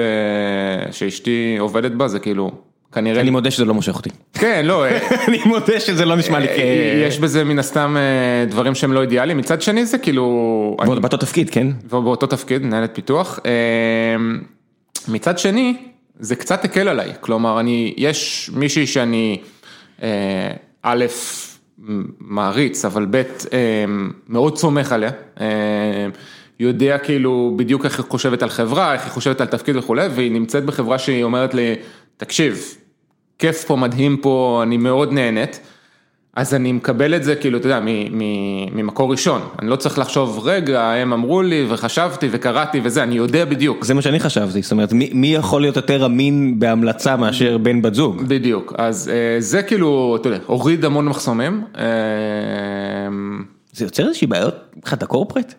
שאשתי 0.92 1.56
עובדת 1.60 1.92
בה, 1.92 2.08
זה 2.08 2.20
כאילו, 2.20 2.52
כנראה, 2.92 3.22
אני 3.22 3.30
מודה 3.30 3.52
שזה 3.52 3.66
לא 3.66 3.74
מושך 3.74 3.96
אותי. 3.96 4.10
כן, 4.34 4.66
לא, 4.66 4.86
אה, 4.86 5.00
אני 5.28 5.38
מודה 5.46 5.80
שזה 5.80 6.06
לא 6.06 6.16
נשמע 6.16 6.40
לי 6.40 6.48
כ... 6.48 6.52
יש 7.08 7.20
בזה 7.20 7.44
מן 7.44 7.60
הסתם 7.60 7.96
דברים 8.50 8.76
שהם 8.76 8.94
לא 8.94 9.02
אידיאליים, 9.02 9.38
מצד 9.38 9.62
שני 9.62 9.86
זה 9.86 9.98
כאילו, 9.98 10.78
אני- 10.82 11.00
באותו 11.00 11.18
תפקיד, 11.18 11.50
כן? 11.50 11.68
ובאותו 11.84 12.28
תפקיד, 12.28 12.64
מנהלת 12.66 12.96
פיתוח. 12.96 13.40
מצד 15.08 15.40
שני, 15.40 15.78
זה 16.20 16.36
קצת 16.36 16.66
הקל 16.66 16.88
עליי, 16.88 17.12
כלומר, 17.20 17.60
אני, 17.60 17.94
יש 17.98 18.50
מישהי 18.54 18.88
שאני, 18.88 19.42
א', 20.84 21.06
מעריץ, 22.20 22.86
אבל 22.86 23.06
ב', 23.10 23.22
מאוד 24.30 24.58
סומך 24.58 24.92
עליה, 24.92 25.12
יודע 26.60 26.98
כאילו 26.98 27.54
בדיוק 27.56 27.86
איך 27.86 28.00
היא 28.00 28.06
חושבת 28.10 28.44
על 28.44 28.50
חברה, 28.50 28.94
איך 28.94 29.04
היא 29.04 29.12
חושבת 29.12 29.42
על 29.42 29.48
תפקיד 29.48 29.76
וכולי, 29.76 30.08
והיא 30.08 30.32
נמצאת 30.32 30.66
בחברה 30.66 31.00
שהיא 31.00 31.24
אומרת 31.24 31.54
לי, 31.54 31.76
תקשיב, 32.18 32.64
כיף 33.40 33.64
פה, 33.64 33.76
מדהים 33.76 34.18
פה, 34.18 34.60
אני 34.64 34.78
מאוד 34.78 35.14
נהנית. 35.14 35.60
אז 36.36 36.54
אני 36.54 36.72
מקבל 36.72 37.16
את 37.16 37.24
זה 37.24 37.36
כאילו, 37.36 37.58
אתה 37.58 37.68
יודע, 37.68 37.80
ממקור 38.72 39.12
ראשון, 39.12 39.42
אני 39.60 39.70
לא 39.70 39.76
צריך 39.76 40.00
לחשוב, 40.00 40.40
רגע, 40.44 40.92
הם 40.92 41.14
אמרו 41.14 41.42
לי 41.42 41.66
וחשבתי 41.70 42.28
וקראתי 42.32 42.82
וזה, 42.84 43.04
אני 43.04 43.16
יודע 43.16 43.46
בדיוק. 43.46 43.84
זה 43.84 43.94
מה 43.94 44.02
שאני 44.02 44.20
חשבתי, 44.20 44.62
זאת 44.62 44.72
אומרת, 44.72 44.94
מי, 44.94 45.10
מי 45.14 45.28
יכול 45.28 45.62
להיות 45.62 45.76
יותר 45.76 46.06
אמין 46.06 46.60
בהמלצה 46.60 47.18
מאשר 47.18 47.58
בן 47.58 47.82
בת 47.82 47.94
זוג? 47.94 48.24
בדיוק, 48.28 48.74
אז 48.78 49.10
אה, 49.10 49.42
זה 49.42 49.64
כאילו, 49.64 50.18
אתה 50.22 50.30
יודע, 50.30 50.40
הוריד 50.46 50.86
המון 50.86 51.06
מחסומים. 51.06 51.64
אה, 51.78 51.84
זה 53.74 53.86
יוצר 53.86 54.08
איזושהי 54.08 54.28
בעיות 54.28 54.56
מבחינת 54.78 55.04
הקורפרט? 55.04 55.54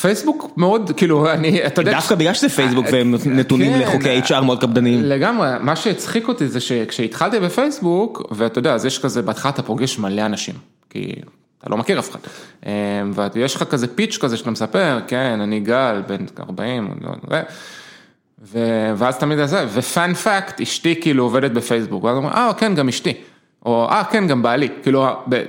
פייסבוק 0.00 0.50
מאוד, 0.56 0.90
כאילו, 0.96 1.30
אני, 1.30 1.66
אתה 1.66 1.80
יודע, 1.80 1.92
דווקא 1.92 2.14
בגלל 2.14 2.34
שזה 2.34 2.48
פייסבוק 2.48 2.86
והם 2.92 3.14
נתונים 3.26 3.72
כן. 3.72 3.80
לחוקי 3.80 4.20
HR 4.20 4.40
מאוד 4.40 4.60
קפדניים. 4.60 5.04
לגמרי, 5.04 5.48
מה 5.60 5.76
שהצחיק 5.76 6.28
אותי 6.28 6.48
זה 6.48 6.60
שכשהתחלתי 6.60 7.40
בפייסבוק, 7.40 8.22
ואתה 8.30 8.58
יודע, 8.58 8.74
אז 8.74 8.86
יש 8.86 8.98
כזה, 8.98 9.22
בהתחלה 9.22 9.52
אתה 9.52 9.62
פוגש 9.62 9.98
מלא 9.98 10.26
אנשים, 10.26 10.54
כי 10.90 11.12
אתה 11.60 11.70
לא 11.70 11.76
מכיר 11.76 11.98
אף 11.98 12.10
אחד, 12.10 12.18
אה, 12.66 12.72
ויש 13.34 13.56
לך 13.56 13.62
כזה 13.62 13.86
פיץ' 13.86 14.18
כזה 14.20 14.36
שאתה 14.36 14.50
מספר, 14.50 15.00
כן, 15.06 15.40
אני 15.40 15.60
גל, 15.60 16.02
בן 16.08 16.24
40, 16.40 16.94
לא, 17.00 17.10
ו... 17.30 17.40
ו... 18.42 18.58
ואז 18.96 19.18
תמיד 19.18 19.46
זה, 19.46 19.66
ופאנ 19.72 20.14
פאקט, 20.14 20.60
אשתי 20.60 21.00
כאילו 21.00 21.24
עובדת 21.24 21.50
בפייסבוק, 21.50 22.04
ואז 22.04 22.16
אומרים, 22.16 22.34
אה, 22.34 22.50
כן, 22.58 22.74
גם 22.74 22.88
אשתי. 22.88 23.12
או 23.66 23.88
אה, 23.90 24.04
כן, 24.04 24.26
גם 24.26 24.42
בעלי. 24.42 24.68
כאילו, 24.82 25.06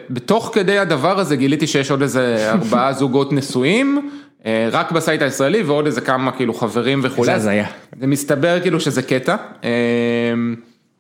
בתוך 0.09 0.51
כדי 0.53 0.79
הדבר 0.79 1.19
הזה 1.19 1.35
גיליתי 1.35 1.67
שיש 1.67 1.91
עוד 1.91 2.01
איזה 2.01 2.51
ארבעה 2.51 2.93
זוגות 2.99 3.33
נשואים, 3.33 3.97
אה, 3.97 4.24
רק 4.71 4.91
בסייט 4.91 5.21
הישראלי, 5.21 5.63
ועוד 5.63 5.85
איזה 5.85 6.01
כמה 6.01 6.31
כאילו 6.31 6.53
חברים 6.53 6.99
וכולי. 7.03 7.25
זה 7.25 7.33
הזיה. 7.33 7.65
זה 7.99 8.07
מסתבר 8.07 8.59
כאילו 8.59 8.79
שזה 8.79 9.01
קטע, 9.01 9.35
אה, 9.63 9.69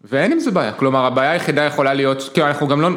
ואין 0.03 0.31
עם 0.31 0.39
זה 0.39 0.51
בעיה, 0.51 0.71
כלומר 0.71 1.05
הבעיה 1.05 1.31
היחידה 1.31 1.63
יכולה 1.63 1.93
להיות, 1.93 2.29
כאילו 2.33 2.47
אנחנו 2.47 2.67
גם 2.67 2.81
לא, 2.81 2.89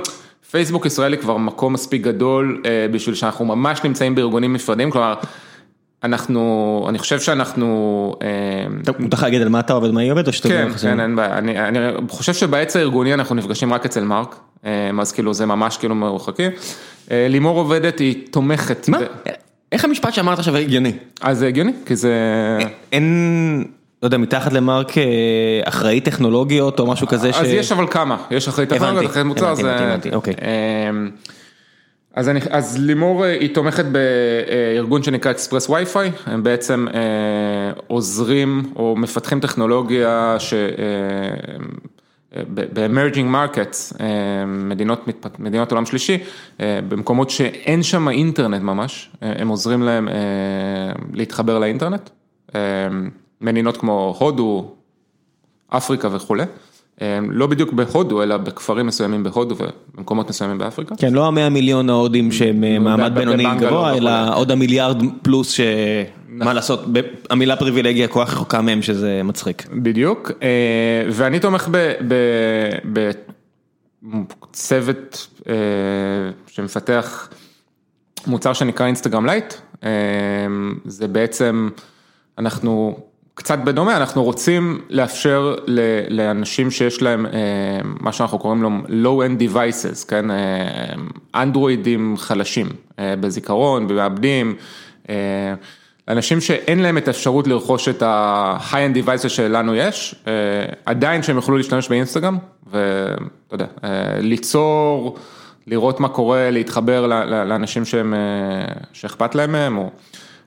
פייסבוק 0.50 0.86
ישראל 0.86 1.12
היא 1.12 1.20
כבר 1.20 1.36
מקום 1.36 1.72
מספיק 1.72 2.02
גדול 2.02 2.62
אה, 2.66 2.86
בשביל 2.92 3.14
שאנחנו 3.14 3.44
ממש 3.44 3.84
נמצאים 3.84 4.14
בארגונים 4.14 4.52
נפרדים, 4.52 4.90
כלומר, 4.90 5.14
אנחנו, 6.04 6.86
אני 6.88 6.98
חושב 6.98 7.20
שאנחנו, 7.20 8.14
אה, 8.22 8.28
טוב, 8.84 8.96
מותר 8.98 9.16
להגיד 9.22 9.42
על 9.42 9.48
מה 9.48 9.60
אתה 9.60 9.72
עובד, 9.72 9.90
מה 9.90 10.00
היא 10.00 10.12
עובדת, 10.12 10.26
או 10.26 10.32
שאתה 10.32 10.48
כן, 10.48 10.68
כן, 10.82 11.00
אין 11.00 11.16
בעיה, 11.16 11.38
אני, 11.38 11.68
אני 11.68 11.78
חושב 12.08 12.34
שבעץ 12.34 12.76
הארגוני 12.76 13.14
אנחנו 13.14 13.34
נפגשים 13.34 13.72
רק 13.72 13.84
אצל 13.84 14.04
מרק, 14.04 14.36
אה, 14.64 14.90
אז 15.00 15.12
כאילו 15.12 15.34
זה 15.34 15.46
ממש 15.46 15.76
כאילו 15.76 15.94
מרוחקים, 15.94 16.50
אה, 17.10 17.26
לימור 17.28 17.58
עובדת, 17.58 17.98
היא 17.98 18.26
תומכת, 18.30 18.88
מה? 18.88 18.98
איך 19.72 19.84
המשפט 19.84 20.14
שאמרת 20.14 20.38
עכשיו 20.38 20.56
הגיוני? 20.56 20.92
אז 21.20 21.38
זה 21.38 21.46
הגיוני, 21.46 21.72
כי 21.86 21.96
זה... 21.96 22.12
אין, 22.92 23.64
לא 24.02 24.06
יודע, 24.06 24.18
מתחת 24.18 24.52
למרק 24.52 24.98
אה, 24.98 25.02
אחראי 25.64 26.00
טכנולוגיות 26.00 26.80
או 26.80 26.86
משהו 26.86 27.06
כזה 27.06 27.32
ש... 27.32 27.36
אז 27.36 27.48
יש 27.48 27.72
אבל 27.72 27.86
כמה, 27.90 28.16
יש 28.30 28.48
הבנתי, 28.48 28.66
טכנולוגיות, 28.74 29.10
אחרי 29.10 29.22
מוצר, 29.22 29.46
הבנתי, 29.46 29.62
זה... 29.62 29.70
הבנתי, 29.70 29.84
הבנתי, 29.90 30.14
אוקיי. 30.14 30.34
אמ, 30.90 31.10
אז, 32.14 32.28
אני, 32.28 32.40
אז 32.50 32.78
לימור 32.78 33.24
אה, 33.24 33.30
היא 33.30 33.54
תומכת 33.54 33.84
בארגון 33.84 35.02
שנקרא 35.02 35.30
אקספרס 35.30 35.70
וי-פיי, 35.70 36.10
הם 36.26 36.42
בעצם 36.42 36.86
אה, 36.94 37.00
עוזרים 37.86 38.72
או 38.76 38.96
מפתחים 38.96 39.40
טכנולוגיה 39.40 40.36
ש... 40.38 40.54
ב-emerging 42.54 43.32
markets, 43.34 44.00
אה, 44.00 44.46
מדינות, 44.46 45.08
מדינות 45.38 45.72
עולם 45.72 45.86
שלישי, 45.86 46.18
אה, 46.60 46.80
במקומות 46.88 47.30
שאין 47.30 47.82
שם 47.82 48.08
אינטרנט 48.08 48.62
ממש, 48.62 49.10
אה, 49.22 49.32
הם 49.38 49.48
עוזרים 49.48 49.82
להם 49.82 50.08
להתחבר 51.12 51.58
לאינטרנט, 51.58 52.10
מדינות 53.40 53.76
כמו 53.76 54.16
הודו, 54.18 54.70
אפריקה 55.68 56.08
וכולי, 56.12 56.44
לא 57.30 57.46
בדיוק 57.46 57.72
בהודו, 57.72 58.22
אלא 58.22 58.36
בכפרים 58.36 58.86
מסוימים 58.86 59.22
בהודו 59.22 59.54
ובמקומות 59.58 60.28
מסוימים 60.28 60.58
באפריקה. 60.58 60.96
כן, 60.96 61.12
לא 61.12 61.26
המאה 61.26 61.48
מיליון 61.48 61.90
ההודים 61.90 62.32
שהם 62.32 62.84
מעמד 62.84 63.14
בינוני 63.14 63.44
גבוה. 63.58 63.96
אלא 63.96 64.10
עוד 64.34 64.50
המיליארד 64.50 65.02
פלוס 65.22 65.60
שמה 66.42 66.52
לעשות, 66.52 66.92
ב- 66.92 67.00
המילה 67.30 67.56
פריבילגיה 67.56 68.08
כל 68.08 68.24
כך 68.24 68.32
רחוקה 68.32 68.60
מהם 68.60 68.82
שזה 68.82 69.20
מצחיק. 69.24 69.66
בדיוק, 69.72 70.30
אה, 70.42 71.02
ואני 71.10 71.40
תומך 71.40 71.68
בצוות 74.02 75.28
אה, 75.48 75.54
שמפתח 76.46 77.28
מוצר 78.26 78.52
שנקרא 78.52 78.86
Instagram 78.86 79.26
Lite, 79.26 79.54
זה 80.84 81.08
בעצם, 81.08 81.68
אנחנו 82.38 82.98
קצת 83.34 83.58
בדומה, 83.58 83.96
אנחנו 83.96 84.24
רוצים 84.24 84.80
לאפשר 84.90 85.54
לאנשים 86.08 86.70
שיש 86.70 87.02
להם 87.02 87.26
מה 87.82 88.12
שאנחנו 88.12 88.38
קוראים 88.38 88.62
לו 88.62 88.70
low-end 88.88 89.42
devices, 89.42 90.08
כן, 90.08 90.24
אנדרואידים 91.34 92.16
חלשים 92.16 92.66
בזיכרון, 93.00 93.88
במעבדים, 93.88 94.56
אנשים 96.08 96.40
שאין 96.40 96.78
להם 96.78 96.98
את 96.98 97.08
האפשרות 97.08 97.46
לרכוש 97.46 97.88
את 97.88 98.02
ה-high-end 98.02 99.06
devices 99.06 99.28
שלנו 99.28 99.74
יש, 99.74 100.14
עדיין 100.84 101.22
שהם 101.22 101.36
יוכלו 101.36 101.56
להשתמש 101.56 101.88
באינסטגרם, 101.88 102.38
ואתה 102.70 103.54
יודע, 103.54 103.66
ליצור, 104.20 105.18
לראות 105.66 106.00
מה 106.00 106.08
קורה, 106.08 106.50
להתחבר 106.50 107.06
לאנשים 107.44 107.84
שהם, 107.84 108.14
שאכפת 108.92 109.34
להם 109.34 109.52
מהם, 109.52 109.78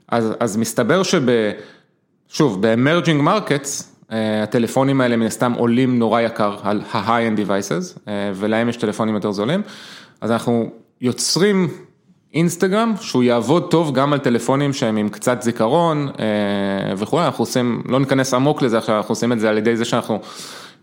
אז, 0.10 0.34
אז 0.40 0.58
מסתבר 0.58 1.04
שב... 1.04 1.22
שוב, 2.28 2.68
ב-emerging 2.68 3.28
markets, 3.28 3.84
הטלפונים 4.44 5.02
האלה 5.02 5.16
מן 5.16 5.26
הסתם 5.26 5.54
עולים 5.54 6.00
נורא 6.00 6.22
יקר 6.22 6.56
על 6.64 6.82
ה-high-end 6.92 7.40
devices, 7.40 8.00
ולהם 8.36 8.70
יש 8.70 8.78
טלפונים 8.78 9.16
יותר 9.16 9.32
זולים, 9.32 9.62
אז 10.22 10.32
אנחנו 10.32 10.72
יוצרים 11.02 11.68
אינסטגרם 12.34 12.94
שהוא 13.02 13.24
יעבוד 13.24 13.72
טוב 13.72 13.94
גם 13.94 14.14
על 14.14 14.20
טלפונים 14.20 14.74
שהם 14.74 14.98
עם 14.98 15.10
קצת 15.10 15.42
זיכרון 15.42 16.08
וכולי, 16.98 17.26
אנחנו 17.26 17.42
עושים, 17.42 17.84
לא 17.90 18.00
ניכנס 18.00 18.34
עמוק 18.34 18.62
לזה 18.62 18.78
עכשיו, 18.78 18.98
אנחנו 18.98 19.12
עושים 19.12 19.32
את 19.32 19.40
זה 19.40 19.50
על 19.50 19.58
ידי 19.58 19.76
זה 19.76 19.86
שאנחנו 19.86 20.20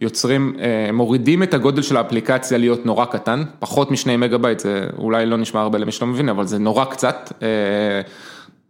יוצרים, 0.00 0.56
מורידים 0.92 1.42
את 1.42 1.54
הגודל 1.54 1.82
של 1.82 1.96
האפליקציה 1.96 2.58
להיות 2.58 2.86
נורא 2.86 3.04
קטן, 3.04 3.42
פחות 3.58 3.90
משני 3.90 4.16
מגה 4.16 4.38
בייט, 4.38 4.58
זה 4.58 4.86
אולי 4.98 5.26
לא 5.26 5.36
נשמע 5.36 5.60
הרבה 5.60 5.78
למי 5.78 5.92
שלא 5.92 6.06
מבין, 6.06 6.28
אבל 6.28 6.46
זה 6.46 6.58
נורא 6.58 6.84
קצת. 6.84 7.32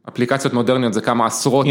אפליקציות 0.09 0.55
מודרניות 0.55 0.93
זה 0.93 1.01
כמה 1.01 1.27
עשרות, 1.27 1.67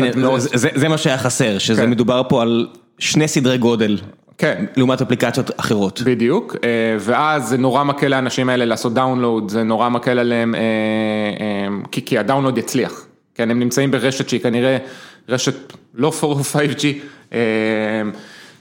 זה 0.53 0.87
מה 0.87 0.97
שהיה 0.97 1.17
חסר, 1.17 1.57
שזה 1.57 1.87
מדובר 1.87 2.21
פה 2.29 2.41
על 2.41 2.67
שני 2.99 3.27
סדרי 3.27 3.57
גודל, 3.57 3.97
כן, 4.37 4.65
לעומת 4.75 5.01
אפליקציות 5.01 5.51
אחרות. 5.59 6.01
בדיוק, 6.05 6.55
ואז 6.99 7.49
זה 7.49 7.57
נורא 7.57 7.83
מקל 7.83 8.07
לאנשים 8.07 8.49
האלה 8.49 8.65
לעשות 8.65 8.93
download, 8.93 9.49
זה 9.49 9.63
נורא 9.63 9.89
מקל 9.89 10.19
עליהם, 10.19 10.55
כי 11.91 12.17
ה 12.17 12.22
download 12.22 12.57
יצליח, 12.57 13.05
כן, 13.35 13.51
הם 13.51 13.59
נמצאים 13.59 13.91
ברשת 13.91 14.29
שהיא 14.29 14.41
כנראה 14.41 14.77
רשת 15.29 15.73
לא 15.93 16.11
4 16.23 16.27
או 16.27 16.39
5G, 16.41 16.85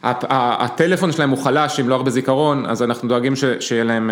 הטלפון 0.03 1.13
שלהם 1.13 1.31
הוא 1.31 1.39
חלש, 1.39 1.81
עם 1.81 1.89
לא 1.89 1.95
הרבה 1.95 2.11
זיכרון, 2.11 2.67
אז 2.67 2.83
אנחנו 2.83 3.09
דואגים 3.09 3.33
שיהיה 3.61 3.85
להם 3.85 4.11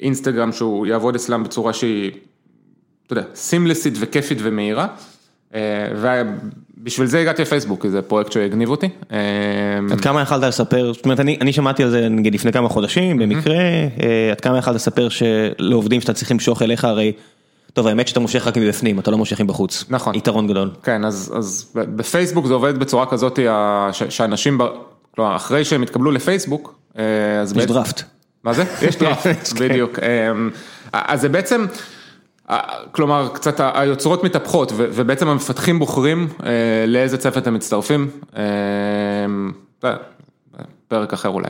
אינסטגרם 0.00 0.52
שהוא 0.52 0.86
יעבוד 0.86 1.14
אצלם 1.14 1.44
בצורה 1.44 1.72
שהיא. 1.72 2.10
אתה 3.06 3.12
יודע, 3.12 3.22
seamless 3.34 3.82
ית 3.82 3.94
וכיפית 3.98 4.38
ומהירה, 4.42 4.86
ובשביל 5.54 7.06
זה 7.06 7.20
הגעתי 7.20 7.42
לפייסבוק, 7.42 7.86
זה 7.86 8.02
פרויקט 8.02 8.32
שהגניב 8.32 8.70
אותי. 8.70 8.88
עד 9.92 10.00
כמה 10.02 10.20
יכלת 10.20 10.42
לספר, 10.42 10.92
זאת 10.92 11.04
אומרת, 11.04 11.20
אני 11.20 11.52
שמעתי 11.52 11.82
על 11.82 11.90
זה 11.90 12.08
נגיד 12.08 12.34
לפני 12.34 12.52
כמה 12.52 12.68
חודשים, 12.68 13.18
במקרה, 13.18 13.56
עד 14.30 14.40
כמה 14.40 14.58
יכלת 14.58 14.74
לספר 14.74 15.08
שלעובדים 15.08 16.00
שאתה 16.00 16.12
צריך 16.12 16.30
למשוך 16.30 16.62
אליך, 16.62 16.84
הרי, 16.84 17.12
טוב, 17.72 17.86
האמת 17.86 18.08
שאתה 18.08 18.20
מושך 18.20 18.46
רק 18.46 18.56
מבפנים, 18.56 18.98
אתה 18.98 19.10
לא 19.10 19.18
מושך 19.18 19.40
מבחוץ. 19.40 19.84
נכון. 19.90 20.14
יתרון 20.14 20.46
גדול. 20.46 20.70
כן, 20.82 21.04
אז 21.04 21.72
בפייסבוק 21.74 22.46
זה 22.46 22.54
עובד 22.54 22.78
בצורה 22.78 23.06
כזאת, 23.06 23.38
שאנשים, 24.08 24.58
כלומר, 25.14 25.36
אחרי 25.36 25.64
שהם 25.64 25.82
התקבלו 25.82 26.10
לפייסבוק, 26.10 26.74
אז 26.94 27.52
בעצם... 27.52 27.58
יש 27.58 27.66
דראפט. 27.66 28.02
מה 28.44 28.52
זה? 28.52 28.64
יש 28.82 28.96
דראפט, 28.96 29.52
בדיוק. 29.60 29.98
אז 30.92 31.20
זה 31.20 31.28
בעצם... 31.28 31.66
כלומר, 32.92 33.28
קצת 33.32 33.60
היוצרות 33.74 34.24
מתהפכות 34.24 34.72
ובעצם 34.76 35.28
המפתחים 35.28 35.78
בוחרים 35.78 36.28
לאיזה 36.86 37.18
צוות 37.18 37.46
הם 37.46 37.54
מצטרפים, 37.54 38.10
פרק 40.88 41.12
אחר 41.12 41.28
אולי, 41.28 41.48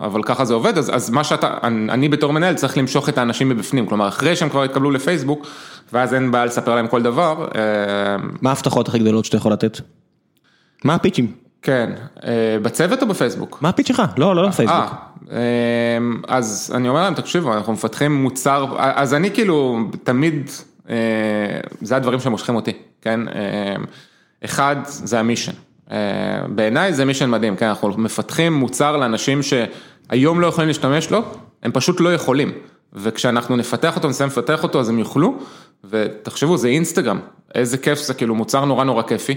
אבל 0.00 0.22
ככה 0.22 0.44
זה 0.44 0.54
עובד, 0.54 0.78
אז 0.78 1.10
מה 1.10 1.24
שאתה, 1.24 1.58
אני 1.62 2.08
בתור 2.08 2.32
מנהל 2.32 2.54
צריך 2.54 2.78
למשוך 2.78 3.08
את 3.08 3.18
האנשים 3.18 3.48
מבפנים, 3.48 3.86
כלומר 3.86 4.08
אחרי 4.08 4.36
שהם 4.36 4.48
כבר 4.48 4.62
התקבלו 4.62 4.90
לפייסבוק, 4.90 5.46
ואז 5.92 6.14
אין 6.14 6.30
בעיה 6.30 6.44
לספר 6.44 6.74
להם 6.74 6.88
כל 6.88 7.02
דבר. 7.02 7.48
מה 8.42 8.50
ההבטחות 8.50 8.88
הכי 8.88 8.98
גדולות 8.98 9.24
שאתה 9.24 9.36
יכול 9.36 9.52
לתת? 9.52 9.80
מה 10.84 10.94
הפיצ'ים? 10.94 11.49
כן, 11.62 11.90
בצוות 12.62 13.02
או 13.02 13.06
בפייסבוק? 13.08 13.58
מה 13.60 13.68
הפיצ' 13.68 13.88
שלך? 13.88 14.02
לא, 14.18 14.36
לא 14.36 14.48
בפייסבוק. 14.48 14.94
אז 16.28 16.72
אני 16.74 16.88
אומר 16.88 17.02
להם, 17.02 17.14
תקשיבו, 17.14 17.54
אנחנו 17.54 17.72
מפתחים 17.72 18.22
מוצר, 18.22 18.66
אז 18.78 19.14
אני 19.14 19.30
כאילו 19.30 19.78
תמיד, 20.04 20.50
זה 21.82 21.96
הדברים 21.96 22.20
שמושכים 22.20 22.54
אותי, 22.54 22.72
כן? 23.02 23.20
אחד, 24.44 24.76
זה 24.84 25.20
המישן. 25.20 25.52
בעיניי 26.48 26.92
זה 26.92 27.04
מישן 27.04 27.30
מדהים, 27.30 27.56
כן? 27.56 27.66
אנחנו 27.66 27.88
מפתחים 27.88 28.52
מוצר 28.52 28.96
לאנשים 28.96 29.40
שהיום 29.42 30.40
לא 30.40 30.46
יכולים 30.46 30.68
להשתמש 30.68 31.10
לו, 31.10 31.22
הם 31.62 31.72
פשוט 31.72 32.00
לא 32.00 32.14
יכולים. 32.14 32.52
וכשאנחנו 32.92 33.56
נפתח 33.56 33.96
אותו, 33.96 34.08
נסיים 34.08 34.28
לפתח 34.30 34.62
אותו, 34.62 34.80
אז 34.80 34.88
הם 34.88 34.98
יוכלו, 34.98 35.34
ותחשבו, 35.90 36.56
זה 36.56 36.68
אינסטגרם, 36.68 37.20
איזה 37.54 37.78
כיף 37.78 37.98
זה, 37.98 38.14
כאילו 38.14 38.34
מוצר 38.34 38.64
נורא 38.64 38.84
נורא 38.84 39.02
כיפי. 39.02 39.34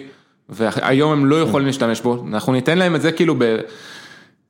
והיום 0.49 1.11
הם 1.11 1.25
לא 1.25 1.41
יכולים 1.41 1.67
להשתמש 1.67 2.01
בו, 2.01 2.25
אנחנו 2.27 2.53
ניתן 2.53 2.77
להם 2.77 2.95
את 2.95 3.01
זה 3.01 3.11
כאילו 3.11 3.35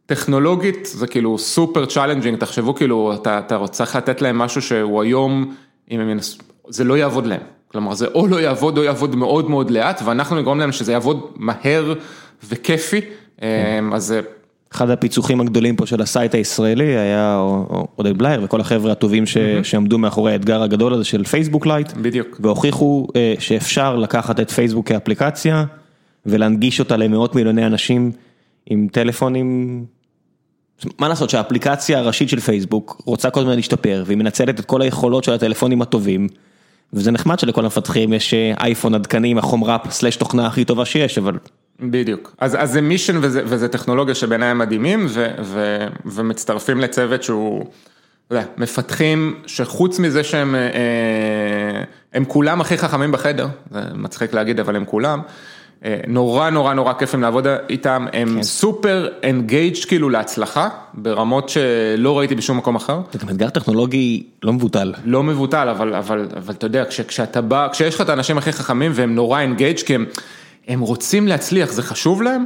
בטכנולוגית, 0.06 0.86
זה 0.86 1.08
כאילו 1.08 1.38
super 1.38 1.86
challenging, 1.86 2.40
תחשבו 2.40 2.76
כאילו, 2.76 3.14
אתה 3.24 3.58
צריך 3.72 3.96
לתת 3.96 4.22
להם 4.22 4.38
משהו 4.38 4.62
שהוא 4.62 5.02
היום, 5.02 5.54
אם 5.92 6.00
הם 6.00 6.10
ינסו, 6.10 6.38
זה 6.70 6.84
לא 6.84 6.98
יעבוד 6.98 7.26
להם, 7.26 7.42
כלומר 7.72 7.94
זה 7.94 8.08
או 8.08 8.28
לא 8.28 8.42
יעבוד 8.42 8.78
או 8.78 8.84
יעבוד 8.84 9.16
מאוד 9.16 9.50
מאוד 9.50 9.72
לאט, 9.72 10.02
ואנחנו 10.06 10.36
נגרום 10.36 10.60
להם 10.60 10.72
שזה 10.72 10.92
יעבוד 10.92 11.32
מהר 11.36 11.94
וכיפי, 12.50 13.02
אז 13.94 14.04
זה... 14.04 14.22
אחד 14.74 14.90
הפיצוחים 14.90 15.42
הגדולים 15.42 15.76
פה 15.76 15.86
של 15.86 16.02
ה 16.02 16.09
site 16.09 16.36
הישראלי 16.36 16.98
היה 16.98 17.36
עודד 17.96 18.18
בלייר 18.18 18.42
וכל 18.44 18.62
החבר'ה 18.62 18.92
הטובים 18.92 19.24
שעמדו 19.64 19.98
מאחורי 19.98 20.32
האתגר 20.32 20.64
הגדול 20.64 20.94
הזה 20.94 21.04
של 21.04 21.24
Facebook 21.24 21.66
Lite. 21.66 21.92
בדיוק. 21.92 22.38
והוכיחו 22.40 23.08
שאפשר 23.40 23.96
לקחת 23.96 24.40
את 24.40 24.52
פייסבוק 24.52 24.88
כאפליקציה. 24.88 25.64
ולהנגיש 26.26 26.80
אותה 26.80 26.98
למאות 26.98 27.36
מיליוני 27.36 27.66
אנשים 27.66 28.12
עם 28.66 28.88
טלפונים. 28.92 29.86
מה 31.00 31.08
לעשות 31.08 31.30
שהאפליקציה 31.30 32.00
הראשית 32.00 32.30
של 32.30 32.40
פייסבוק 32.40 33.02
רוצה 33.06 33.30
כל 33.30 33.40
הזמן 33.40 33.56
להשתפר 33.56 34.04
והיא 34.06 34.18
מנצלת 34.18 34.60
את 34.60 34.66
כל 34.66 34.82
היכולות 34.82 35.24
של 35.24 35.34
הטלפונים 35.34 35.82
הטובים. 35.82 36.28
וזה 36.94 37.12
נחמד 37.12 37.40
שלכל 37.40 37.64
המפתחים 37.64 38.14
יש 38.14 38.34
אייפון 38.34 38.96
עדכני 38.96 39.30
עם 39.30 39.38
החומרה 39.38 39.78
סלש 39.90 40.16
תוכנה 40.16 40.48
הכי 40.48 40.66
טובה 40.66 40.86
שיש 40.86 41.18
אבל. 41.18 41.34
בדיוק, 41.80 42.36
אז 42.40 42.56
אז 42.60 42.72
זה 42.72 42.82
מישן 42.82 43.18
וזה 43.22 43.42
וזה 43.46 43.68
טכנולוגיה 43.68 44.16
שבעיניי 44.16 44.50
הם 44.50 44.58
מדהימים 44.58 45.06
ו, 45.10 45.28
ו, 45.42 45.78
ומצטרפים 46.06 46.80
לצוות 46.80 47.24
שהוא, 47.24 47.66
מפתחים 48.58 49.36
שחוץ 49.46 50.00
מזה 50.00 50.24
שהם 50.24 50.56
הם 52.14 52.26
כולם 52.26 52.62
הכי 52.62 52.78
חכמים 52.78 53.12
בחדר, 53.12 53.48
זה 53.72 53.80
מצחיק 53.94 54.34
להגיד 54.34 54.60
אבל 54.60 54.76
הם 54.76 54.86
כולם. 54.86 55.22
נורא 56.08 56.50
נורא 56.50 56.74
נורא 56.74 56.94
כיף 56.94 57.14
להם 57.14 57.22
לעבוד 57.22 57.48
איתם, 57.70 58.06
הם 58.14 58.44
סופר 58.44 59.08
אנגייג' 59.30 59.76
כאילו 59.88 60.10
להצלחה, 60.10 60.70
ברמות 60.94 61.50
שלא 61.50 62.18
ראיתי 62.20 62.36
בשום 62.36 62.58
מקום 62.58 62.76
אחר. 62.76 63.00
זה 63.12 63.20
גם 63.20 63.30
אתגר 63.30 63.50
טכנולוגי 63.50 64.24
לא 64.44 64.54
מבוטל. 64.54 64.94
לא 65.06 65.24
מבוטל, 65.24 65.70
אבל 65.70 65.96
אבל 65.96 66.28
אבל 66.38 66.54
אתה 66.54 66.66
יודע, 66.66 66.84
כשאתה 67.08 67.42
בא, 67.42 67.68
כשיש 67.72 67.96
לך 67.96 68.02
את 68.02 68.10
האנשים 68.10 68.38
הכי 68.38 68.52
חכמים 68.52 68.92
והם 68.96 69.16
נורא 69.16 69.44
אנגייג' 69.44 69.80
כי 69.80 69.96
הם 69.96 70.06
הם 70.68 70.80
רוצים 70.80 71.28
להצליח, 71.28 71.72
זה 71.72 71.82
חשוב 71.82 72.22
להם. 72.22 72.46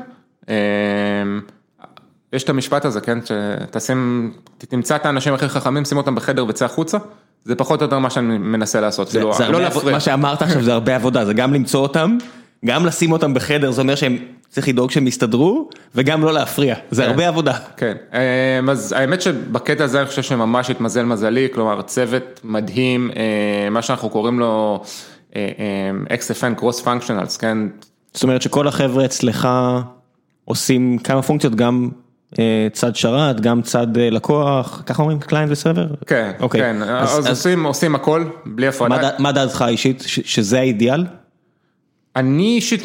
יש 2.34 2.44
את 2.44 2.50
המשפט 2.50 2.86
הזה, 2.86 3.02
כן, 3.02 3.20
שתשים, 3.26 4.32
תמצא 4.58 4.96
את 4.96 5.06
האנשים 5.06 5.34
הכי 5.34 5.48
חכמים, 5.48 5.86
שים 5.86 5.98
אותם 5.98 6.16
בחדר 6.16 6.46
וצא 6.46 6.66
החוצה. 6.66 6.98
זה 7.44 7.56
פחות 7.56 7.82
או 7.82 7.86
יותר 7.86 8.00
מה 8.00 8.10
שאני 8.10 8.38
מנסה 8.38 8.82
לעשות, 8.82 9.14
לא 9.14 9.62
להפריע. 9.62 9.94
מה 9.94 10.00
שאמרת 10.00 10.42
עכשיו 10.42 10.64
זה 10.64 10.74
הרבה 10.74 10.96
עבודה, 10.96 11.26
זה 11.26 11.34
גם 11.34 11.54
למצוא 11.54 11.80
אותם. 11.80 12.18
גם 12.68 12.86
לשים 12.86 13.12
אותם 13.12 13.34
בחדר 13.34 13.72
זה 13.72 13.82
אומר 13.82 13.96
שהם 13.96 14.18
צריך 14.50 14.68
לדאוג 14.68 14.92
שהם 14.92 15.08
יסתדרו 15.08 15.70
וגם 15.96 16.24
לא 16.24 16.34
להפריע, 16.34 16.76
זה 16.92 17.08
הרבה 17.08 17.28
עבודה. 17.28 17.54
כן, 17.78 17.94
אז 18.70 18.92
האמת 18.98 19.22
שבקטע 19.22 19.84
הזה 19.84 20.00
אני 20.00 20.08
חושב 20.08 20.22
שממש 20.22 20.70
התמזל 20.70 21.04
מזלי, 21.04 21.48
כלומר 21.54 21.82
צוות 21.82 22.42
מדהים, 22.44 23.12
מה 23.72 23.82
שאנחנו 23.82 24.10
קוראים 24.10 24.40
לו 24.40 24.82
XFN 26.06 26.62
Cross 26.62 26.84
Functionals, 26.86 27.40
כן. 27.40 27.58
זאת 28.14 28.24
אומרת 28.24 28.42
שכל 28.42 28.68
החבר'ה 28.68 29.06
אצלך 29.06 29.48
עושים 30.46 30.98
כמה 30.98 31.22
פונקציות, 31.22 31.56
גם 31.56 31.90
צד 32.74 32.96
שרת, 32.96 33.42
גם 33.42 33.62
צד 33.62 33.88
לקוח, 33.98 34.84
ככה 34.86 35.02
אומרים 35.02 35.20
client 35.20 35.52
ו 35.52 35.56
server? 35.56 35.88
כן, 36.08 36.32
כן, 36.52 36.82
אז 36.84 37.48
עושים 37.64 37.96
הכל, 37.96 38.26
בלי 38.46 38.68
הפרדה. 38.68 39.10
מה 39.20 39.32
דעתך 39.32 39.62
האישית, 39.62 40.04
שזה 40.06 40.60
האידיאל? 40.60 41.06
אני 42.18 42.56
אישית, 42.56 42.82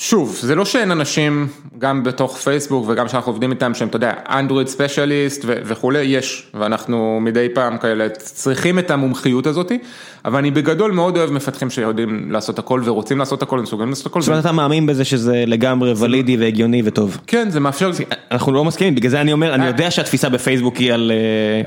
שוב, 0.00 0.38
זה 0.42 0.54
לא 0.54 0.64
שאין 0.64 0.90
אנשים, 0.90 1.46
גם 1.78 2.02
בתוך 2.02 2.36
פייסבוק 2.36 2.88
וגם 2.88 3.08
שאנחנו 3.08 3.32
עובדים 3.32 3.50
איתם, 3.50 3.74
שהם, 3.74 3.88
אתה 3.88 3.96
יודע, 3.96 4.12
Android 4.28 4.66
specialist 4.68 5.44
וכולי, 5.46 6.02
יש, 6.02 6.46
ואנחנו 6.54 7.18
מדי 7.20 7.48
פעם 7.54 7.78
כאלה 7.78 8.08
צריכים 8.08 8.78
את 8.78 8.90
המומחיות 8.90 9.46
הזאתי, 9.46 9.78
אבל 10.24 10.38
אני 10.38 10.50
בגדול 10.50 10.92
מאוד 10.92 11.16
אוהב 11.16 11.30
מפתחים 11.30 11.70
שיודעים 11.70 12.32
לעשות 12.32 12.58
הכל 12.58 12.82
ורוצים 12.84 13.18
לעשות 13.18 13.42
הכל 13.42 13.58
ומסוגלים 13.58 13.88
לעשות 13.88 14.06
הכל. 14.06 14.20
זאת 14.20 14.28
אומרת, 14.28 14.40
אתה 14.40 14.52
מאמין 14.52 14.86
בזה 14.86 15.04
שזה 15.04 15.44
לגמרי 15.46 15.92
ולידי 15.96 16.36
והגיוני 16.36 16.82
וטוב. 16.84 17.18
כן, 17.26 17.50
זה 17.50 17.60
מאפשר... 17.60 17.90
אנחנו 18.30 18.52
לא 18.52 18.64
מסכימים, 18.64 18.94
בגלל 18.94 19.10
זה 19.10 19.20
אני 19.20 19.32
אומר, 19.32 19.54
אני 19.54 19.66
יודע 19.66 19.90
שהתפיסה 19.90 20.28
בפייסבוק 20.28 20.76
היא 20.76 20.92
על 20.92 21.12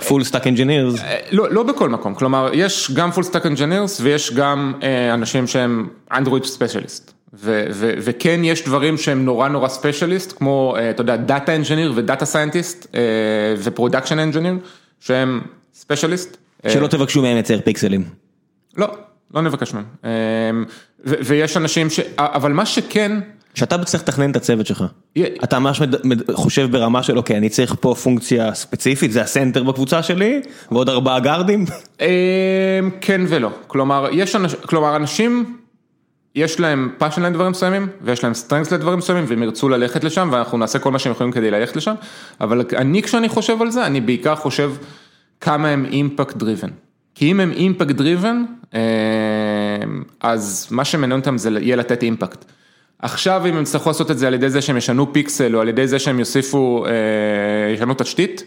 full 0.07 0.23
stack 0.23 0.47
engineers. 0.47 0.95
לא 1.31 1.63
בכל 1.63 1.89
מקום, 1.89 2.15
כלומר, 2.15 2.49
יש 2.53 2.91
גם 2.91 3.11
full 3.11 3.23
stack 3.23 3.45
engineers 3.45 4.01
ויש 4.03 4.33
גם 4.33 4.73
אנשים 5.13 5.47
שהם 5.47 5.87
Android 6.11 6.43
specialist. 6.43 7.20
וכן 7.33 8.41
יש 8.43 8.65
דברים 8.65 8.97
שהם 8.97 9.25
נורא 9.25 9.47
נורא 9.47 9.67
specialist, 9.67 10.37
כמו, 10.37 10.75
אתה 10.89 11.01
יודע, 11.01 11.15
data 11.15 11.55
engineer 11.55 11.93
ו 11.95 12.01
data 12.01 12.25
scientist 12.25 12.95
ו 13.57 13.63
production 13.63 14.19
engineer, 14.19 14.53
שהם 14.99 15.41
specialist. 15.73 16.37
שלא 16.67 16.87
תבקשו 16.87 17.21
מהם 17.21 17.37
לצייר 17.37 17.61
פיקסלים. 17.63 18.03
לא, 18.77 18.87
לא 19.33 19.41
נבקש 19.41 19.73
מהם. 19.73 20.65
ויש 21.05 21.57
אנשים 21.57 21.89
ש... 21.89 21.99
אבל 22.17 22.51
מה 22.51 22.65
שכן... 22.65 23.19
שאתה 23.55 23.83
צריך 23.83 24.03
לתכנן 24.03 24.31
את 24.31 24.35
הצוות 24.35 24.65
שלך, 24.65 24.83
אתה 25.43 25.59
ממש 25.59 25.81
חושב 26.33 26.71
ברמה 26.71 27.03
של 27.03 27.17
אוקיי, 27.17 27.37
אני 27.37 27.49
צריך 27.49 27.75
פה 27.79 27.95
פונקציה 28.03 28.53
ספציפית, 28.53 29.11
זה 29.11 29.21
הסנטר 29.21 29.63
בקבוצה 29.63 30.03
שלי, 30.03 30.41
ועוד 30.71 30.89
ארבעה 30.89 31.19
גארדים? 31.19 31.65
כן 33.01 33.21
ולא, 33.27 33.49
כלומר, 33.67 34.07
יש 34.11 34.35
אנשים... 34.75 35.60
יש 36.35 36.59
להם 36.59 36.89
passion 36.97 37.21
לדברים 37.21 37.51
מסוימים 37.51 37.87
ויש 38.01 38.23
להם 38.23 38.33
strengths 38.33 38.73
לדברים 38.73 38.97
מסוימים 38.97 39.25
והם 39.27 39.43
ירצו 39.43 39.69
ללכת 39.69 40.03
לשם 40.03 40.29
ואנחנו 40.31 40.57
נעשה 40.57 40.79
כל 40.79 40.91
מה 40.91 40.99
שהם 40.99 41.11
יכולים 41.11 41.31
כדי 41.31 41.51
ללכת 41.51 41.75
לשם, 41.75 41.93
אבל 42.41 42.61
אני 42.75 43.01
כשאני 43.01 43.29
חושב 43.29 43.61
על 43.61 43.71
זה 43.71 43.85
אני 43.85 44.01
בעיקר 44.01 44.35
חושב 44.35 44.73
כמה 45.41 45.67
הם 45.67 45.85
impact 45.85 46.35
driven, 46.35 46.69
כי 47.15 47.31
אם 47.31 47.39
הם 47.39 47.51
impact 47.51 47.95
driven 47.95 48.43
אז 50.21 50.67
מה 50.71 50.85
שמעניין 50.85 51.19
אותם 51.19 51.37
זה 51.37 51.49
יהיה 51.49 51.75
לתת 51.75 52.03
impact. 52.03 52.45
עכשיו 52.99 53.41
אם 53.45 53.55
הם 53.55 53.61
יצטרכו 53.61 53.89
לעשות 53.89 54.11
את 54.11 54.17
זה 54.17 54.27
על 54.27 54.33
ידי 54.33 54.49
זה 54.49 54.61
שהם 54.61 54.77
ישנו 54.77 55.13
פיקסל 55.13 55.55
או 55.55 55.61
על 55.61 55.69
ידי 55.69 55.87
זה 55.87 55.99
שהם 55.99 56.19
יוסיפו, 56.19 56.85
ישנו 57.73 57.93
תשתית. 57.93 58.43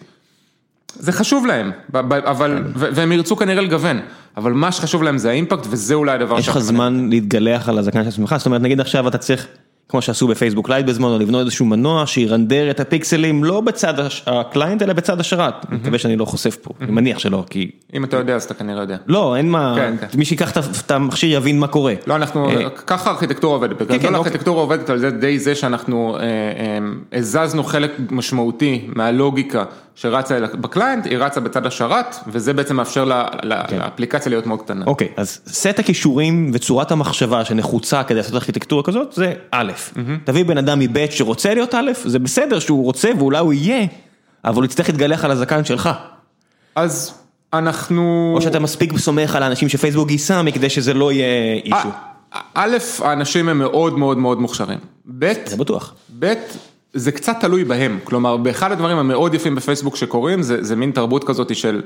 זה 0.94 1.12
חשוב 1.12 1.46
להם, 1.46 1.70
אבל, 2.08 2.62
והם 2.74 3.12
ירצו 3.12 3.36
כנראה 3.36 3.62
לגוון, 3.62 4.00
אבל 4.36 4.52
מה 4.52 4.72
שחשוב 4.72 5.02
להם 5.02 5.18
זה 5.18 5.30
ה 5.30 5.35
impact 5.35 5.66
וזה 5.70 5.94
אולי 5.94 6.12
הדבר 6.12 6.38
יש 6.38 6.48
לך 6.48 6.58
זמן 6.58 7.08
להתגלח 7.10 7.68
על 7.68 7.78
הזקן 7.78 8.02
של 8.02 8.08
עצמך, 8.08 8.34
זאת 8.38 8.46
אומרת 8.46 8.60
נגיד 8.60 8.80
עכשיו 8.80 9.08
אתה 9.08 9.18
צריך, 9.18 9.46
כמו 9.88 10.02
שעשו 10.02 10.28
ב 10.28 10.33
Facebook 10.33 10.68
Lite 10.68 10.86
בזמנו, 10.86 11.18
לבנות 11.18 11.40
איזשהו 11.40 11.66
מנוע 11.66 12.06
שירנדר 12.06 12.70
את 12.70 12.80
הפיקסלים 12.80 13.44
לא 13.44 13.60
בצד 13.60 13.94
ה 14.26 14.34
client 14.34 14.82
אלא 14.82 14.92
בצד 14.92 15.20
השרת, 15.20 15.54
אני 15.68 15.76
מקווה 15.76 15.98
שאני 15.98 16.16
לא 16.16 16.24
חושף 16.24 16.56
פה, 16.62 16.70
אני 16.80 16.92
מניח 16.92 17.18
שלא, 17.18 17.44
כי... 17.50 17.70
אם 17.94 18.04
אתה 18.04 18.16
יודע 18.16 18.34
אז 18.34 18.44
אתה 18.44 18.54
כנראה 18.54 18.82
יודע. 18.82 18.96
לא, 19.06 19.36
אין 19.36 19.50
מה, 19.50 19.76
מי 20.14 20.24
שיקח 20.24 20.52
את 20.86 20.90
המכשיר 20.90 21.36
יבין 21.36 21.60
מה 21.60 21.66
קורה. 21.66 21.94
לא, 22.06 22.16
אנחנו, 22.16 22.48
ככה 22.86 23.10
הארכיטקטורה 23.10 23.54
עובדת, 23.54 23.82
בגדול 23.82 24.14
הארכיטקטורה 24.14 24.60
עובדת 24.60 24.90
על 24.90 25.10
ידי 25.10 25.38
זה 25.38 25.54
שאנחנו 25.54 26.16
הזזנו 27.12 27.64
חלק 27.64 27.92
משמעותי 28.10 28.88
מהלוגיקה 28.94 29.64
שרצה 29.94 30.38
ב 30.60 30.66
client, 30.66 31.06
היא 31.06 31.18
רצה 31.18 31.40
בצד 31.40 31.66
השרת, 31.66 32.16
וזה 32.26 32.52
בעצם 32.52 32.76
מאפשר 32.76 33.04
לאפליקציה 33.72 34.30
להיות 34.30 34.46
מאוד 34.46 34.62
קטנה. 34.62 34.84
אוקיי, 34.86 35.08
אז 35.16 35.40
סט 35.46 35.78
הכישורים 35.78 36.50
וצורת 36.54 36.92
המחשבה 36.92 37.44
שנחוצה 37.44 38.02
כדי 38.02 38.16
לעשות 38.16 38.34
ארכיטקטורה 38.34 38.82
כזאת, 38.82 39.12
זה 39.12 39.32
א', 39.50 39.72
תביא 40.24 40.44
בן 40.44 40.58
אדם 40.58 40.78
מב' 40.78 41.10
שרוצה 41.10 41.54
להיות 41.54 41.74
א', 41.74 41.90
זה 42.04 42.18
בסדר 42.18 42.58
שהוא 42.58 42.84
רוצה 42.84 43.10
ואולי 43.18 43.38
הוא 43.38 43.52
יהיה, 43.52 43.86
אבל 44.44 44.56
הוא 44.56 44.64
יצטרך 44.64 44.88
להתגלח 44.88 45.24
על 45.24 45.30
הזקן 45.30 45.64
שלך. 45.64 45.90
אז 46.76 47.14
אנחנו... 47.52 48.32
או 48.36 48.42
שאתה 48.42 48.58
מספיק 48.60 48.98
סומך 48.98 49.36
על 49.36 49.42
האנשים 49.42 49.68
שפייסבוק 49.68 50.08
גייסה 50.08 50.42
מכדי 50.42 50.70
שזה 50.70 50.94
לא 50.94 51.12
יהיה 51.12 51.54
אישו. 51.64 51.88
א', 52.54 52.76
האנשים 53.02 53.48
הם 53.48 53.58
מאוד 53.58 53.98
מאוד 53.98 54.18
מאוד 54.18 54.40
מוכשרים. 54.40 54.78
ב', 55.18 55.32
זה 55.46 55.56
בטוח. 55.56 55.94
ב', 56.18 56.32
זה 56.94 57.12
קצת 57.12 57.36
תלוי 57.40 57.64
בהם, 57.64 57.98
כלומר 58.04 58.36
באחד 58.36 58.72
הדברים 58.72 58.98
המאוד 58.98 59.34
יפים 59.34 59.54
בפייסבוק 59.54 59.96
שקורים, 59.96 60.42
זה 60.42 60.64
זה 60.64 60.76
מין 60.76 60.90
תרבות 60.90 61.24
כזאת 61.24 61.56
של 61.56 61.82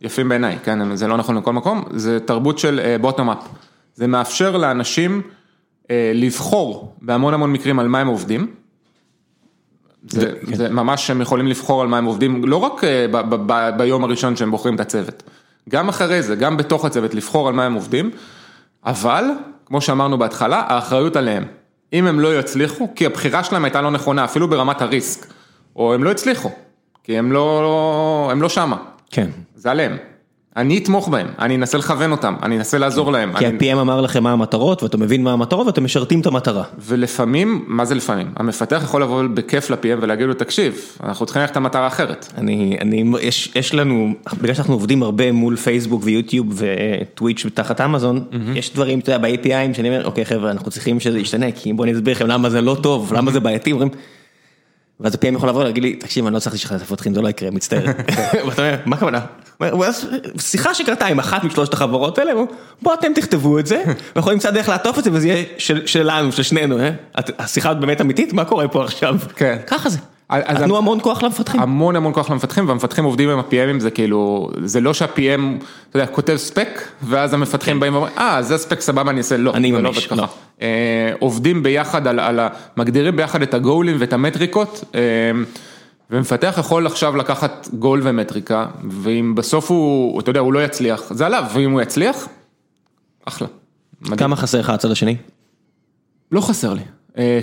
יפים 0.00 0.28
בעיניי, 0.28 0.58
כן, 0.64 0.96
זה 0.96 1.06
לא 1.06 1.16
נכון 1.16 1.36
לכל 1.36 1.52
מקום, 1.52 1.84
זה 1.90 2.20
תרבות 2.20 2.58
של 2.58 2.96
בוטום 3.00 3.30
אפ, 3.30 3.38
זה 3.94 4.06
מאפשר 4.06 4.56
לאנשים 4.56 5.22
לבחור 5.90 6.94
בהמון 7.02 7.34
המון 7.34 7.52
מקרים 7.52 7.78
על 7.78 7.88
מה 7.88 8.00
הם 8.00 8.06
עובדים, 8.06 8.54
זה 10.08 10.32
זה 10.52 10.68
ממש 10.68 11.10
הם 11.10 11.20
יכולים 11.20 11.46
לבחור 11.46 11.82
על 11.82 11.88
מה 11.88 11.98
הם 11.98 12.04
עובדים, 12.04 12.44
לא 12.44 12.56
רק 12.56 12.84
ב, 12.84 13.16
ב, 13.16 13.34
ב, 13.46 13.70
ביום 13.76 14.04
הראשון 14.04 14.36
שהם 14.36 14.50
בוחרים 14.50 14.74
את 14.74 14.80
הצוות, 14.80 15.22
גם 15.68 15.88
אחרי 15.88 16.22
זה, 16.22 16.36
גם 16.36 16.56
בתוך 16.56 16.84
הצוות 16.84 17.14
לבחור 17.14 17.48
על 17.48 17.54
מה 17.54 17.64
הם 17.64 17.74
עובדים, 17.74 18.10
אבל 18.84 19.24
כמו 19.66 19.80
שאמרנו 19.80 20.18
בהתחלה, 20.18 20.64
האחריות 20.66 21.16
עליהם. 21.16 21.44
אם 21.92 22.06
הם 22.06 22.20
לא 22.20 22.38
יצליחו, 22.38 22.88
כי 22.94 23.06
הבחירה 23.06 23.44
שלהם 23.44 23.64
הייתה 23.64 23.80
לא 23.80 23.90
נכונה, 23.90 24.24
אפילו 24.24 24.48
ברמת 24.48 24.82
הריסק, 24.82 25.26
או 25.76 25.94
הם 25.94 26.04
לא 26.04 26.10
הצליחו, 26.10 26.50
כי 27.04 27.18
הם 27.18 27.32
לא, 27.32 28.28
הם 28.32 28.42
לא 28.42 28.48
שמה. 28.48 28.76
כן. 29.10 29.28
זה 29.54 29.70
עליהם. 29.70 29.96
אני 30.56 30.78
אתמוך 30.78 31.08
בהם, 31.08 31.26
אני 31.38 31.56
אנסה 31.56 31.78
לכוון 31.78 32.12
אותם, 32.12 32.34
אני 32.42 32.56
אנסה 32.56 32.78
לעזור 32.78 33.12
להם. 33.12 33.32
כי 33.38 33.46
ה-PM 33.46 33.80
אמר 33.80 34.00
לכם 34.00 34.22
מה 34.22 34.32
המטרות, 34.32 34.82
ואתה 34.82 34.96
מבין 34.96 35.22
מה 35.22 35.32
המטרות, 35.32 35.66
ואתם 35.66 35.84
משרתים 35.84 36.20
את 36.20 36.26
המטרה. 36.26 36.64
ולפעמים, 36.78 37.64
מה 37.66 37.84
זה 37.84 37.94
לפעמים? 37.94 38.26
המפתח 38.36 38.80
יכול 38.84 39.02
לבוא 39.02 39.22
בכיף 39.34 39.70
ל-PM 39.70 39.98
ולהגיד 40.00 40.26
לו, 40.26 40.34
תקשיב, 40.34 40.74
אנחנו 41.02 41.26
צריכים 41.26 41.42
ללכת 41.42 41.56
למטרה 41.56 41.86
אחרת. 41.86 42.32
אני, 42.38 42.76
אני, 42.80 43.04
יש, 43.20 43.52
יש 43.54 43.74
לנו, 43.74 44.14
בגלל 44.40 44.54
שאנחנו 44.54 44.74
עובדים 44.74 45.02
הרבה 45.02 45.32
מול 45.32 45.56
פייסבוק 45.56 46.02
ויוטיוב 46.04 46.46
וטוויץ' 46.54 47.46
תחת 47.54 47.80
אמזון, 47.80 48.24
יש 48.54 48.72
דברים, 48.72 48.98
אתה 48.98 49.12
יודע, 49.12 49.28
ב-APIים 49.28 49.74
שאני 49.74 49.88
אומר, 49.88 50.04
אוקיי 50.04 50.24
חבר'ה, 50.24 50.50
אנחנו 50.50 50.70
צריכים 50.70 51.00
שזה 51.00 51.18
ישתנה, 51.18 51.52
כי 51.52 51.72
בואו 51.72 51.84
אני 51.84 51.92
אסביר 51.92 52.14
לכם 52.14 52.26
למה 52.26 52.50
זה 52.50 52.60
לא 52.60 52.76
טוב, 52.82 53.14
למה 53.14 53.30
זה 53.30 53.40
בעייתי, 53.40 53.72
אומרים... 53.72 53.88
ואז 55.02 55.14
ה-PM 55.14 55.34
יכול 55.36 55.48
לבוא 55.48 55.60
ולהגיד 55.60 55.82
לי, 55.82 55.96
תקשיב, 55.96 56.26
אני 56.26 56.34
לא 56.34 56.40
צריך 56.40 56.54
לשחרר 56.54 56.76
את 56.76 56.82
המפתחים, 56.82 57.14
זה 57.14 57.22
לא 57.22 57.28
יקרה, 57.28 57.50
מצטער. 57.50 57.84
ואתה 58.46 58.62
אומר, 58.62 58.76
מה 58.86 58.96
הכוונה? 58.96 59.20
שיחה 60.40 60.74
שקרתה 60.74 61.06
עם 61.06 61.18
אחת 61.18 61.44
משלושת 61.44 61.72
החברות 61.72 62.18
האלה, 62.18 62.32
בואו 62.82 62.94
אתם 62.94 63.12
תכתבו 63.14 63.58
את 63.58 63.66
זה, 63.66 63.82
ואנחנו 64.16 64.38
קצת 64.38 64.52
דרך 64.52 64.68
לעטוף 64.68 64.98
את 64.98 65.04
זה, 65.04 65.10
וזה 65.12 65.28
יהיה 65.28 65.44
שלנו, 65.86 66.32
של 66.32 66.42
שנינו, 66.42 66.78
השיחה 67.14 67.74
באמת 67.74 68.00
אמיתית, 68.00 68.32
מה 68.32 68.44
קורה 68.44 68.68
פה 68.68 68.84
עכשיו? 68.84 69.16
כן. 69.36 69.58
ככה 69.66 69.88
זה. 69.88 69.98
נתנו 70.38 70.76
המון 70.76 70.98
כוח 71.02 71.22
למפתחים. 71.22 71.60
המון 71.60 71.96
המון 71.96 72.12
כוח 72.12 72.30
למפתחים, 72.30 72.68
והמפתחים 72.68 73.04
עובדים 73.04 73.28
עם 73.28 73.38
ה-PMים, 73.38 73.80
זה 73.80 73.90
כאילו, 73.90 74.50
זה 74.64 74.80
לא 74.80 74.94
שה-PM, 74.94 75.62
אתה 75.90 75.98
יודע, 75.98 76.06
כותב 76.06 76.36
ספק, 76.36 76.82
ואז 77.02 77.34
המפתחים 77.34 77.80
באים 77.80 77.94
ואומרים, 77.94 78.14
אה, 78.18 78.42
זה 78.42 78.58
ספק 78.58 78.80
סבבה, 78.80 79.10
אני 79.10 79.18
אעשה, 79.18 79.36
לא. 79.36 79.54
אני 79.54 79.70
ממש, 79.70 80.12
לא. 80.12 80.26
עובדים 81.18 81.62
ביחד 81.62 82.06
על, 82.06 82.40
מגדירים 82.76 83.16
ביחד 83.16 83.42
את 83.42 83.54
הגולים 83.54 83.96
ואת 83.98 84.12
המטריקות, 84.12 84.84
ומפתח 86.10 86.56
יכול 86.58 86.86
עכשיו 86.86 87.16
לקחת 87.16 87.68
גול 87.72 88.00
ומטריקה, 88.02 88.66
ואם 88.90 89.34
בסוף 89.34 89.70
הוא, 89.70 90.20
אתה 90.20 90.30
יודע, 90.30 90.40
הוא 90.40 90.52
לא 90.52 90.64
יצליח, 90.64 91.12
זה 91.12 91.26
עליו, 91.26 91.44
ואם 91.54 91.70
הוא 91.70 91.82
יצליח, 91.82 92.28
אחלה. 93.24 93.48
כמה 94.16 94.36
חסר 94.36 94.60
לך 94.60 94.70
הצד 94.70 94.90
השני? 94.90 95.16
לא 96.32 96.40
חסר 96.40 96.74
לי. 96.74 96.82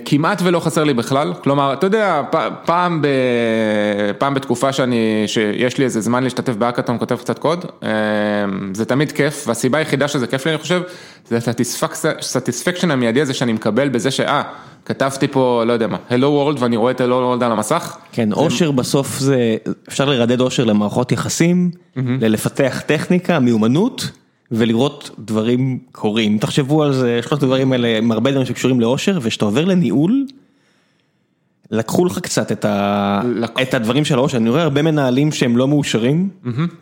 כמעט 0.06 0.42
ולא 0.44 0.60
חסר 0.60 0.84
לי 0.84 0.94
בכלל, 0.94 1.34
כלומר, 1.44 1.74
אתה 1.74 1.86
יודע, 1.88 2.22
פעם 2.66 3.02
פעם 4.18 4.34
בתקופה 4.34 4.74
שאני, 4.74 5.24
שיש 5.28 5.78
לי 5.78 5.86
איזה 5.86 6.02
זמן 6.02 6.24
להשתתף 6.24 6.56
בהאקתון, 6.56 7.00
כותב 7.00 7.16
קצת 7.16 7.40
קוד, 7.40 7.66
זה 8.74 8.86
תמיד 8.86 9.12
כיף, 9.12 9.44
והסיבה 9.48 9.78
היחידה 9.78 10.08
שזה 10.08 10.28
כיף 10.28 10.46
לי, 10.46 10.52
אני 10.52 10.62
חושב, 10.62 10.82
זה 11.26 11.38
הסטיספקשן 12.22 12.92
המיידי 12.92 13.22
הזה 13.22 13.34
שאני 13.34 13.54
מקבל 13.54 13.90
בזה 13.90 14.12
שאה, 14.12 14.42
כתבתי 14.86 15.28
פה, 15.28 15.64
לא 15.68 15.74
יודע 15.74 15.88
מה, 15.88 15.98
Hello 16.10 16.58
World 16.58 16.60
ואני 16.60 16.78
רואה 16.78 16.92
את 16.92 17.02
Hello 17.02 17.40
World 17.40 17.46
על 17.46 17.52
המסך. 17.52 17.98
כן, 18.12 18.32
אושר 18.34 18.72
בסוף 18.72 19.20
זה, 19.20 19.56
אפשר 19.90 20.06
לרדד 20.06 20.42
אושר 20.42 20.64
למערכות 20.64 21.12
יחסים, 21.12 21.72
ללפתח 21.96 22.82
טכניקה, 22.86 23.40
מיומנות. 23.40 24.10
ולראות 24.52 25.10
דברים 25.20 25.80
קורים, 25.92 26.38
תחשבו 26.38 26.84
על 26.84 26.94
זה, 26.94 27.20
שלושת 27.22 27.44
הדברים 27.44 27.72
האלה 27.72 27.98
הם 27.98 28.12
הרבה 28.12 28.32
דברים 28.32 28.46
שקשורים 28.46 28.80
לאושר, 28.80 29.20
וכשאתה 29.22 29.46
עובר 29.46 29.66
לניהול, 29.66 30.26
לקחו 31.72 32.06
לך 32.06 32.20
קצת 32.20 32.66
את 33.62 33.74
הדברים 33.74 34.06
של 34.06 34.18
האושר, 34.18 34.38
אני 34.38 34.50
רואה 34.50 34.62
הרבה 34.62 34.82
מנהלים 34.82 35.32
שהם 35.32 35.58
לא 35.58 35.68
מאושרים, 35.68 36.30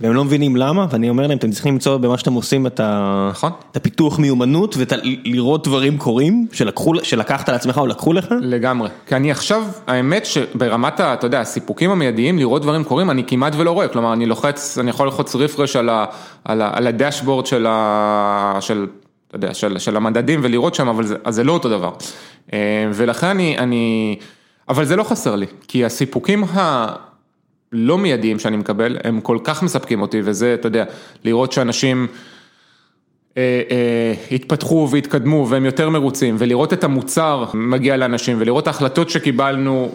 והם 0.02 0.14
לא 0.14 0.24
מבינים 0.24 0.56
למה, 0.56 0.86
ואני 0.92 1.10
אומר 1.10 1.28
להם, 1.28 1.38
אתם 1.38 1.52
צריכים 1.52 1.74
למצוא 1.74 1.98
במה 1.98 2.18
שאתם 2.18 2.34
עושים 2.34 2.68
את 2.68 2.82
הפיתוח 3.76 4.20
מיומנות, 4.20 4.78
ולראות 4.78 5.68
דברים 5.68 5.98
קורים, 5.98 6.48
שלקחת 7.04 7.50
לעצמך 7.50 7.78
או 7.78 7.88
לקחו 7.88 8.14
לך. 8.14 8.26
לגמרי, 8.42 8.90
כי 9.08 9.16
אני 9.16 9.32
עכשיו, 9.32 9.64
האמת 9.88 10.26
שברמת, 10.26 11.02
אתה 11.02 11.28
יודע, 11.28 11.40
הסיפוקים 11.40 11.92
המיידיים, 11.92 12.40
לראות 12.40 12.62
דברים 12.62 12.84
קורים, 12.84 13.10
אני 13.10 13.24
כמעט 13.28 13.54
ולא 13.56 13.72
רואה, 13.72 13.88
כלומר, 13.88 14.14
אני 14.14 14.26
לוחץ, 14.26 14.78
אני 14.78 14.90
יכול 14.90 15.06
ללחוץ 15.06 15.36
רפרש 15.36 15.76
על 16.46 16.88
הדשבורד 16.88 17.46
של, 17.46 17.68
אתה 19.28 19.36
יודע, 19.36 19.54
של 19.54 19.96
המדדים 19.96 20.40
ולראות 20.44 20.76
שם, 20.76 20.88
אבל 20.88 21.04
זה 21.30 21.44
לא 21.44 21.52
אותו 21.52 21.70
דבר. 21.70 21.92
ולכן 22.94 23.28
אני, 23.28 23.58
אני, 23.58 24.16
אבל 24.70 24.86
זה 24.86 24.96
לא 24.96 25.04
חסר 25.04 25.36
לי, 25.36 25.46
כי 25.68 25.86
הסיפוקים 25.86 26.44
הלא 26.54 27.98
מיידיים 27.98 28.40
שאני 28.40 28.58
מקבל, 28.58 28.98
הם 29.04 29.22
כל 29.22 29.38
כך 29.44 29.64
מספקים 29.64 30.02
אותי, 30.02 30.22
וזה, 30.24 30.54
אתה 30.54 30.68
יודע, 30.68 30.86
לראות 31.24 31.52
שאנשים... 31.52 32.08
התפתחו 34.32 34.88
והתקדמו 34.92 35.46
והם 35.50 35.66
יותר 35.66 35.90
מרוצים 35.90 36.36
ולראות 36.38 36.74
את 36.74 36.84
המוצר 36.84 37.46
מגיע 37.54 37.98
לאנשים 37.98 38.38
ולראות 38.40 38.68
ההחלטות 38.68 39.10
שקיבלנו 39.10 39.92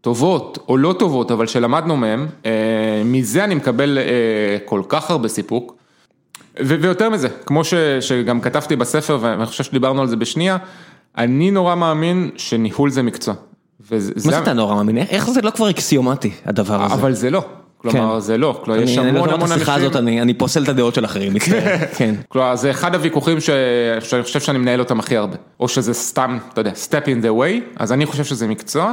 טובות 0.00 0.58
או 0.68 0.76
לא 0.76 0.94
טובות, 0.98 1.30
אבל 1.30 1.46
שלמדנו 1.46 1.96
מהם, 1.96 2.26
אה, 2.46 3.02
מזה 3.04 3.44
אני 3.44 3.54
מקבל 3.54 3.98
אה, 3.98 4.58
כל 4.64 4.82
כך 4.88 5.10
הרבה 5.10 5.28
סיפוק. 5.28 5.76
ויותר 6.60 7.10
מזה, 7.10 7.28
כמו 7.46 7.64
ש, 7.64 7.74
שגם 8.00 8.40
כתבתי 8.40 8.76
בספר, 8.76 9.18
ואני 9.20 9.46
חושב 9.46 9.64
שדיברנו 9.64 10.00
על 10.00 10.06
זה 10.06 10.16
בשנייה, 10.16 10.56
אני 11.18 11.50
נורא 11.50 11.74
מאמין 11.74 12.30
שניהול 12.36 12.90
זה 12.90 13.02
מקצוע. 13.02 13.34
מה 13.90 13.98
זה 14.30 14.38
אתה 14.38 14.52
נורא 14.52 14.74
מאמין? 14.74 14.98
איך 14.98 15.30
זה 15.30 15.42
לא 15.42 15.50
כבר 15.50 15.70
אקסיומטי 15.70 16.30
הדבר 16.44 16.84
הזה? 16.84 16.94
אבל 16.94 17.12
זה 17.12 17.30
לא. 17.30 17.44
כלומר 17.76 18.14
כן. 18.14 18.20
זה 18.20 18.38
לא, 18.38 18.60
כלומר 18.64 18.80
יש 18.80 18.98
המון 18.98 19.16
המון 19.16 19.30
אנשים. 19.32 19.56
השיחה 19.56 19.74
הזאת 19.74 19.96
אני 19.96 20.22
אני 20.22 20.34
פוסל 20.34 20.62
את 20.62 20.68
הדעות 20.68 20.94
של 20.94 21.04
אחרים, 21.04 21.34
מצטער. 21.34 21.78
כן. 21.96 22.14
כלומר 22.28 22.56
זה 22.56 22.70
אחד 22.70 22.94
הוויכוחים. 22.94 23.40
שאני 23.40 24.22
חושב 24.22 24.40
שאני 24.40 24.58
מנהל 24.58 24.80
אותם 24.80 24.98
הכי 25.00 25.16
הרבה, 25.16 25.36
או 25.60 25.68
שזה 25.68 25.94
סתם, 25.94 26.38
אתה 26.52 26.60
יודע, 26.60 26.70
step 26.70 27.04
in 27.04 27.24
the 27.24 27.28
way, 27.28 27.76
אז 27.76 27.92
אני 27.92 28.06
חושב 28.06 28.24
שזה 28.24 28.46
מקצוע. 28.46 28.92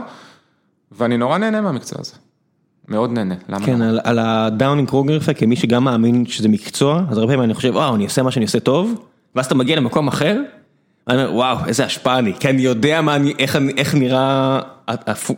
ואני 0.91 1.17
נורא 1.17 1.37
נהנה 1.37 1.61
מהמקצוע 1.61 1.99
הזה. 2.01 2.13
מאוד 2.87 3.11
נהנה, 3.11 3.35
למה 3.49 3.65
כן, 3.65 3.81
על, 3.81 3.99
על 4.03 4.19
הדאונינג 4.19 4.89
קרוגר 4.89 5.17
אפקט, 5.17 5.39
כמי 5.39 5.55
שגם 5.55 5.83
מאמין 5.83 6.25
שזה 6.25 6.49
מקצוע, 6.49 7.01
אז 7.09 7.17
הרבה 7.17 7.33
פעמים 7.33 7.43
אני 7.43 7.53
חושב, 7.53 7.75
וואו, 7.75 7.95
אני 7.95 8.03
עושה 8.03 8.23
מה 8.23 8.31
שאני 8.31 8.45
עושה 8.45 8.59
טוב, 8.59 9.05
ואז 9.35 9.45
אתה 9.45 9.55
מגיע 9.55 9.75
למקום 9.75 10.07
אחר, 10.07 10.41
ואני 11.07 11.23
אומר, 11.23 11.35
וואו, 11.35 11.57
איזה 11.67 11.85
השפעה 11.85 12.19
אני, 12.19 12.33
כי 12.39 12.49
אני 12.49 12.61
יודע 12.61 12.99
אני, 12.99 13.33
איך, 13.39 13.57
איך 13.77 13.95
נראה 13.95 14.59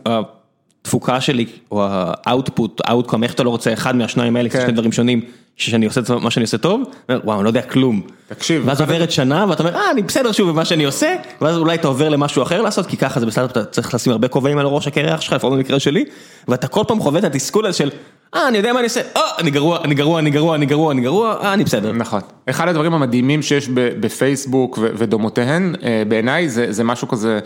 התפוקה 0.06 1.20
שלי, 1.20 1.46
או 1.70 1.86
האוטפוט, 2.26 2.80
האוטקום, 2.84 3.24
איך 3.24 3.34
אתה 3.34 3.42
לא 3.42 3.50
רוצה, 3.50 3.72
אחד 3.72 3.96
מהשניים 3.96 4.36
האלה, 4.36 4.48
כן. 4.48 4.60
שני 4.60 4.72
דברים 4.72 4.92
שונים. 4.92 5.20
שאני 5.60 5.86
עושה 5.86 6.00
את 6.00 6.10
מה 6.10 6.30
שאני 6.30 6.44
עושה 6.44 6.58
טוב, 6.58 6.82
וואו, 7.08 7.36
אני 7.36 7.44
לא 7.44 7.48
יודע 7.48 7.62
כלום. 7.62 8.02
תקשיב. 8.28 8.62
ואז 8.66 8.80
עוברת 8.80 9.10
שנה 9.10 9.46
ואתה 9.48 9.62
אומר, 9.62 9.76
אה, 9.76 9.90
אני 9.90 10.02
בסדר 10.02 10.32
שוב 10.32 10.50
במה 10.50 10.64
שאני 10.64 10.84
עושה, 10.84 11.14
ואז 11.40 11.56
אולי 11.56 11.74
אתה 11.74 11.88
עובר 11.88 12.08
למשהו 12.08 12.42
אחר 12.42 12.62
לעשות, 12.62 12.86
כי 12.86 12.96
ככה 12.96 13.20
זה 13.20 13.26
בסדר, 13.26 13.44
אתה 13.44 13.64
צריך 13.64 13.94
לשים 13.94 14.12
הרבה 14.12 14.28
כובעים 14.28 14.58
על 14.58 14.66
ראש 14.66 14.86
הקרח 14.86 15.20
שלך, 15.20 15.32
לפחות 15.32 15.52
במקרה 15.52 15.80
שלי, 15.80 16.04
ואתה 16.48 16.68
כל 16.68 16.84
פעם 16.88 17.00
חווה 17.00 17.18
את 17.18 17.24
התסכול 17.24 17.66
הזה 17.66 17.78
של, 17.78 17.90
אה, 18.34 18.48
אני 18.48 18.58
יודע 18.58 18.72
מה 18.72 18.78
אני 18.78 18.86
עושה, 18.86 19.00
אה, 19.16 19.22
אני 19.38 19.50
גרוע, 19.50 19.78
אני 19.84 19.94
גרוע, 19.94 20.18
אני 20.18 20.30
גרוע, 20.30 20.54
אני 20.54 20.66
גרוע, 20.66 20.92
אני 20.92 21.00
גרוע, 21.00 21.36
אה, 21.42 21.54
אני 21.54 21.64
בסדר. 21.64 21.92
נכון. 21.92 22.20
אחד 22.46 22.68
הדברים 22.68 22.94
המדהימים 22.94 23.42
שיש 23.42 23.68
בפייסבוק 23.74 24.78
ודומותיהן, 24.82 25.74
אה, 25.82 26.02
בעיניי 26.08 26.48
זה 26.48 26.84
משהו 26.84 27.08
כזה... 27.08 27.40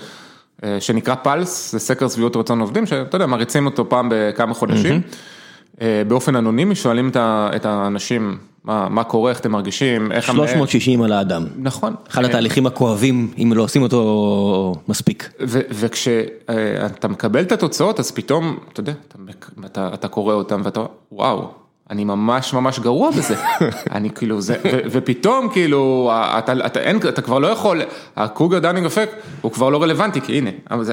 אה, 0.65 0.81
שנקרא 0.81 1.15
פלס, 1.15 1.73
זה 1.73 1.78
סקר 1.78 2.09
שביעות 2.09 2.36
רצון 2.36 2.61
עובדים, 2.61 2.86
שאתה 2.86 3.16
יודע, 3.16 3.27
מריצים 3.27 3.66
אותו 3.66 3.89
פעם 3.89 4.09
בכמה 4.11 4.55
חודשים. 4.55 5.01
באופן 6.09 6.36
אנונימי 6.36 6.74
שואלים 6.74 7.11
את 7.16 7.66
האנשים 7.66 8.39
מה, 8.64 8.88
מה 8.88 9.04
קורה, 9.04 9.30
איך 9.30 9.40
אתם 9.40 9.52
מרגישים, 9.52 10.12
איך... 10.12 10.26
360 10.26 11.02
על 11.02 11.12
האדם. 11.12 11.44
נכון. 11.56 11.94
אחד 12.10 12.24
התהליכים 12.24 12.66
הכואבים, 12.66 13.32
אם 13.38 13.52
לא 13.56 13.62
עושים 13.62 13.82
אותו 13.82 14.74
מספיק. 14.88 15.30
וכשאתה 15.70 17.08
מקבל 17.08 17.42
את 17.42 17.52
התוצאות, 17.52 18.00
אז 18.00 18.10
פתאום, 18.10 18.56
אתה 18.72 18.80
יודע, 18.80 18.92
אתה, 19.08 19.18
אתה, 19.66 19.90
אתה 19.94 20.08
קורא 20.08 20.34
אותם 20.34 20.60
ואתה, 20.64 20.84
וואו. 21.12 21.50
אני 21.90 22.04
ממש 22.04 22.54
ממש 22.54 22.78
גרוע 22.78 23.10
בזה, 23.10 23.34
אני 23.94 24.10
כאילו 24.10 24.40
זה, 24.40 24.56
ופתאום 24.90 25.48
כאילו, 25.52 26.10
אתה 26.38 26.66
אתה, 26.66 26.80
אין, 26.80 26.96
אתה 26.96 27.22
כבר 27.22 27.38
לא 27.38 27.46
יכול, 27.46 27.82
ה 28.16 28.22
Kruger 28.22 28.59
Dunning 28.59 28.86
effect 28.86 29.12
הוא 29.40 29.52
כבר 29.52 29.70
לא 29.70 29.82
רלוונטי, 29.82 30.20
כי 30.20 30.38
הנה, 30.38 30.50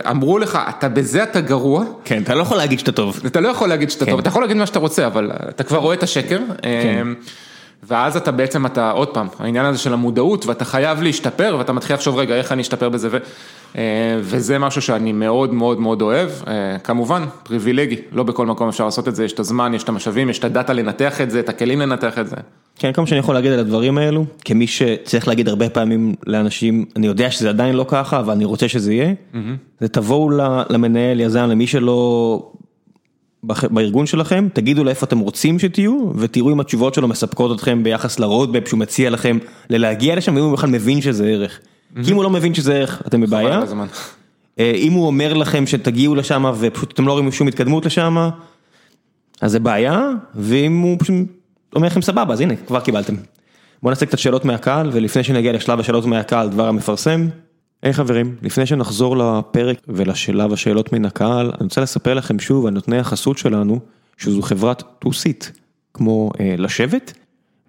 אמרו 0.10 0.40
לך, 0.40 0.60
אתה 0.70 0.90
בזה 0.90 1.24
אתה 1.24 1.42
גרוע. 1.42 1.84
כן, 2.06 2.24
אתה 2.24 2.36
לא 2.36 2.42
יכול 2.42 2.58
להגיד 2.58 2.80
שאתה 2.80 2.92
טוב. 2.92 3.20
אתה 3.26 3.40
לא 3.40 3.48
יכול 3.48 3.70
להגיד 3.70 3.90
שאתה 3.90 4.06
כן. 4.06 4.12
טוב, 4.12 4.20
אתה 4.20 4.30
יכול 4.30 4.42
להגיד 4.42 4.58
מה 4.58 4.66
שאתה 4.66 4.80
רוצה, 4.80 5.08
אבל 5.08 5.32
אתה 5.50 5.64
כבר 5.64 5.78
רואה 5.78 5.94
את 5.94 6.04
השקר. 6.04 6.40
כן. 6.62 7.08
ואז 7.84 8.18
אתה 8.18 8.32
בעצם, 8.32 8.66
אתה 8.66 8.92
עוד 8.92 9.08
פעם, 9.08 9.28
העניין 9.40 9.66
הזה 9.66 9.78
של 9.78 9.94
המודעות, 9.94 10.46
ואתה 10.46 10.66
חייב 10.66 11.02
להשתפר, 11.02 11.56
ואתה 11.60 11.74
מתחיל 11.74 11.96
לחשוב, 11.96 12.18
רגע, 12.18 12.36
איך 12.36 12.52
אני 12.52 12.62
אשתפר 12.62 12.90
בזה, 12.90 13.10
ו... 13.12 13.18
אה, 13.78 13.82
וזה 14.22 14.60
משהו 14.60 14.82
שאני 14.82 15.12
מאוד 15.12 15.54
מאוד 15.54 15.80
מאוד 15.80 16.02
אוהב, 16.02 16.30
אה, 16.48 16.80
כמובן, 16.80 17.24
פריבילגי, 17.44 17.96
לא 18.12 18.24
בכל 18.24 18.46
מקום 18.46 18.68
אפשר 18.68 18.86
לעשות 18.86 19.08
את 19.08 19.16
זה, 19.16 19.26
יש 19.26 19.34
את 19.34 19.40
הזמן, 19.40 19.74
יש 19.74 19.84
את 19.84 19.90
המשאבים, 19.90 20.30
יש 20.30 20.40
את 20.40 20.44
ה 20.44 20.50
data 20.50 20.74
לנתח 20.74 21.22
את 21.22 21.32
זה, 21.32 21.40
את 21.40 21.50
הכלים 21.50 21.82
לנתח 21.82 22.20
את 22.20 22.28
זה. 22.28 22.36
כן, 22.76 22.94
כמה 22.94 23.08
שאני 23.08 23.20
יכול 23.20 23.36
להגיד 23.36 23.52
על 23.52 23.60
הדברים 23.60 23.98
האלו, 23.98 24.26
כמי 24.46 24.68
שצריך 24.68 25.28
להגיד 25.28 25.50
הרבה 25.50 25.70
פעמים 25.70 26.16
לאנשים, 26.28 26.86
אני 26.96 27.08
יודע 27.08 27.32
שזה 27.32 27.50
עדיין 27.50 27.76
לא 27.76 27.86
ככה, 27.88 28.20
אבל 28.20 28.34
אני 28.34 28.46
רוצה 28.46 28.68
שזה 28.68 28.94
יהיה, 28.94 29.14
mm-hmm. 29.34 29.38
זה 29.80 29.88
תבואו 29.88 30.30
למנהל, 30.70 31.20
יזם, 31.20 31.48
למי 31.50 31.68
שלא 31.68 32.52
בארגון 33.44 34.06
שלכם, 34.06 34.48
תגידו 34.54 34.84
לו 34.84 34.90
איפה 34.90 35.06
אתם 35.06 35.20
רוצים 35.20 35.60
שתהיו, 35.60 36.12
ותראו 36.16 36.52
אם 36.52 36.60
התשובות 36.60 36.94
שלו 36.94 37.08
מספקות 37.08 37.56
אתכם 37.56 37.84
ביחס 37.84 38.20
לרודבפ 38.20 38.68
שהוא 38.68 38.80
מציע 38.80 39.10
לכם 39.10 39.38
ללהגיע 39.70 40.16
לשם, 40.16 40.36
ואם 40.36 40.44
הוא 40.44 40.54
בכלל 40.54 40.70
מבין 40.70 41.02
שזה 41.02 41.28
ערך. 41.28 41.60
כי 42.04 42.12
אם 42.12 42.16
הוא 42.16 42.24
לא 42.24 42.30
מבין 42.30 42.54
שזה 42.54 42.74
ערך, 42.74 43.02
אתם 43.08 43.22
בבעיה. 43.22 43.60
אה, 44.60 44.72
אם 44.76 44.94
הוא 44.94 45.08
אומר 45.08 45.34
לכם 45.34 45.68
שתגיעו 45.68 46.16
לשם 46.16 46.52
ופשוט 46.60 46.92
אתם 46.94 47.08
לא 47.08 47.12
רואים 47.12 47.32
שום 47.32 47.48
התקדמות 47.48 47.86
לשם, 47.86 48.30
אז 49.42 49.52
זה 49.52 49.60
בעיה, 49.60 50.10
ואם 50.36 50.80
הוא 50.80 50.98
פשוט 51.00 51.16
אומר 51.76 51.88
לכם 51.88 52.02
סבבה, 52.02 52.34
אז 52.34 52.42
הנה, 52.42 52.56
כבר 52.56 52.80
קיבלתם. 52.80 53.16
בואו 53.84 53.92
נעשה 53.92 54.06
קצת 54.06 54.18
שאלות 54.18 54.46
מהקהל, 54.46 54.90
ולפני 54.94 55.24
שנגיע 55.24 55.52
לשלב 55.52 55.80
השאלות 55.80 56.06
מהקהל, 56.06 56.50
דבר 56.50 56.68
המפרסם. 56.68 57.28
היי 57.84 57.92
hey, 57.92 57.96
חברים, 57.96 58.36
לפני 58.42 58.66
שנחזור 58.66 59.18
לפרק 59.18 59.78
ולשלב 59.88 60.54
השאלות 60.54 60.94
מן 60.94 61.06
הקהל, 61.06 61.46
אני 61.46 61.64
רוצה 61.64 61.82
לספר 61.82 62.14
לכם 62.14 62.40
שוב 62.40 62.66
על 62.66 62.74
נותני 62.74 62.98
החסות 62.98 63.38
שלנו, 63.38 63.80
שזו 64.18 64.42
חברת 64.42 64.84
To-Sit, 65.00 65.46
כמו 65.94 66.32
אה, 66.40 66.56
לשבת, 66.58 67.14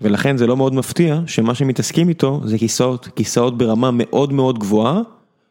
ולכן 0.01 0.37
זה 0.37 0.47
לא 0.47 0.57
מאוד 0.57 0.75
מפתיע 0.75 1.21
שמה 1.27 1.55
שמתעסקים 1.55 2.09
איתו 2.09 2.41
זה 2.45 2.59
כיסאות, 2.59 3.09
כיסאות 3.17 3.59
ברמה 3.59 3.91
מאוד 3.93 4.33
מאוד 4.33 4.59
גבוהה, 4.59 5.01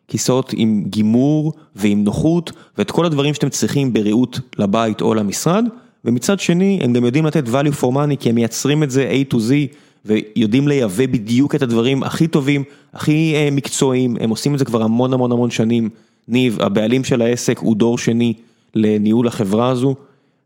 כיסאות 0.07 0.53
עם 0.57 0.83
גימור 0.88 1.53
ועם 1.75 2.03
נוחות, 2.03 2.51
ואת 2.77 2.91
כל 2.91 3.05
הדברים 3.05 3.33
שאתם 3.33 3.49
צריכים 3.49 3.93
בריהוט 3.93 4.39
לבית 4.57 5.01
או 5.01 5.13
למשרד, 5.13 5.65
ומצד 6.05 6.39
שני 6.39 6.79
הם 6.83 6.93
גם 6.93 7.05
יודעים 7.05 7.25
לתת 7.25 7.47
value 7.47 7.81
for 7.81 7.88
money 7.93 8.15
כי 8.19 8.29
הם 8.29 8.35
מייצרים 8.35 8.83
את 8.83 8.91
זה 8.91 9.11
A 9.11 9.33
to 9.33 9.38
Z. 9.38 9.75
ויודעים 10.05 10.67
לייבא 10.67 11.05
בדיוק 11.05 11.55
את 11.55 11.61
הדברים 11.61 12.03
הכי 12.03 12.27
טובים, 12.27 12.63
הכי 12.93 13.33
אה, 13.35 13.49
מקצועיים, 13.51 14.17
הם 14.19 14.29
עושים 14.29 14.53
את 14.53 14.59
זה 14.59 14.65
כבר 14.65 14.83
המון 14.83 15.13
המון 15.13 15.31
המון 15.31 15.51
שנים. 15.51 15.89
ניב, 16.27 16.61
הבעלים 16.61 17.03
של 17.03 17.21
העסק 17.21 17.59
הוא 17.59 17.75
דור 17.75 17.97
שני 17.97 18.33
לניהול 18.75 19.27
החברה 19.27 19.69
הזו, 19.69 19.95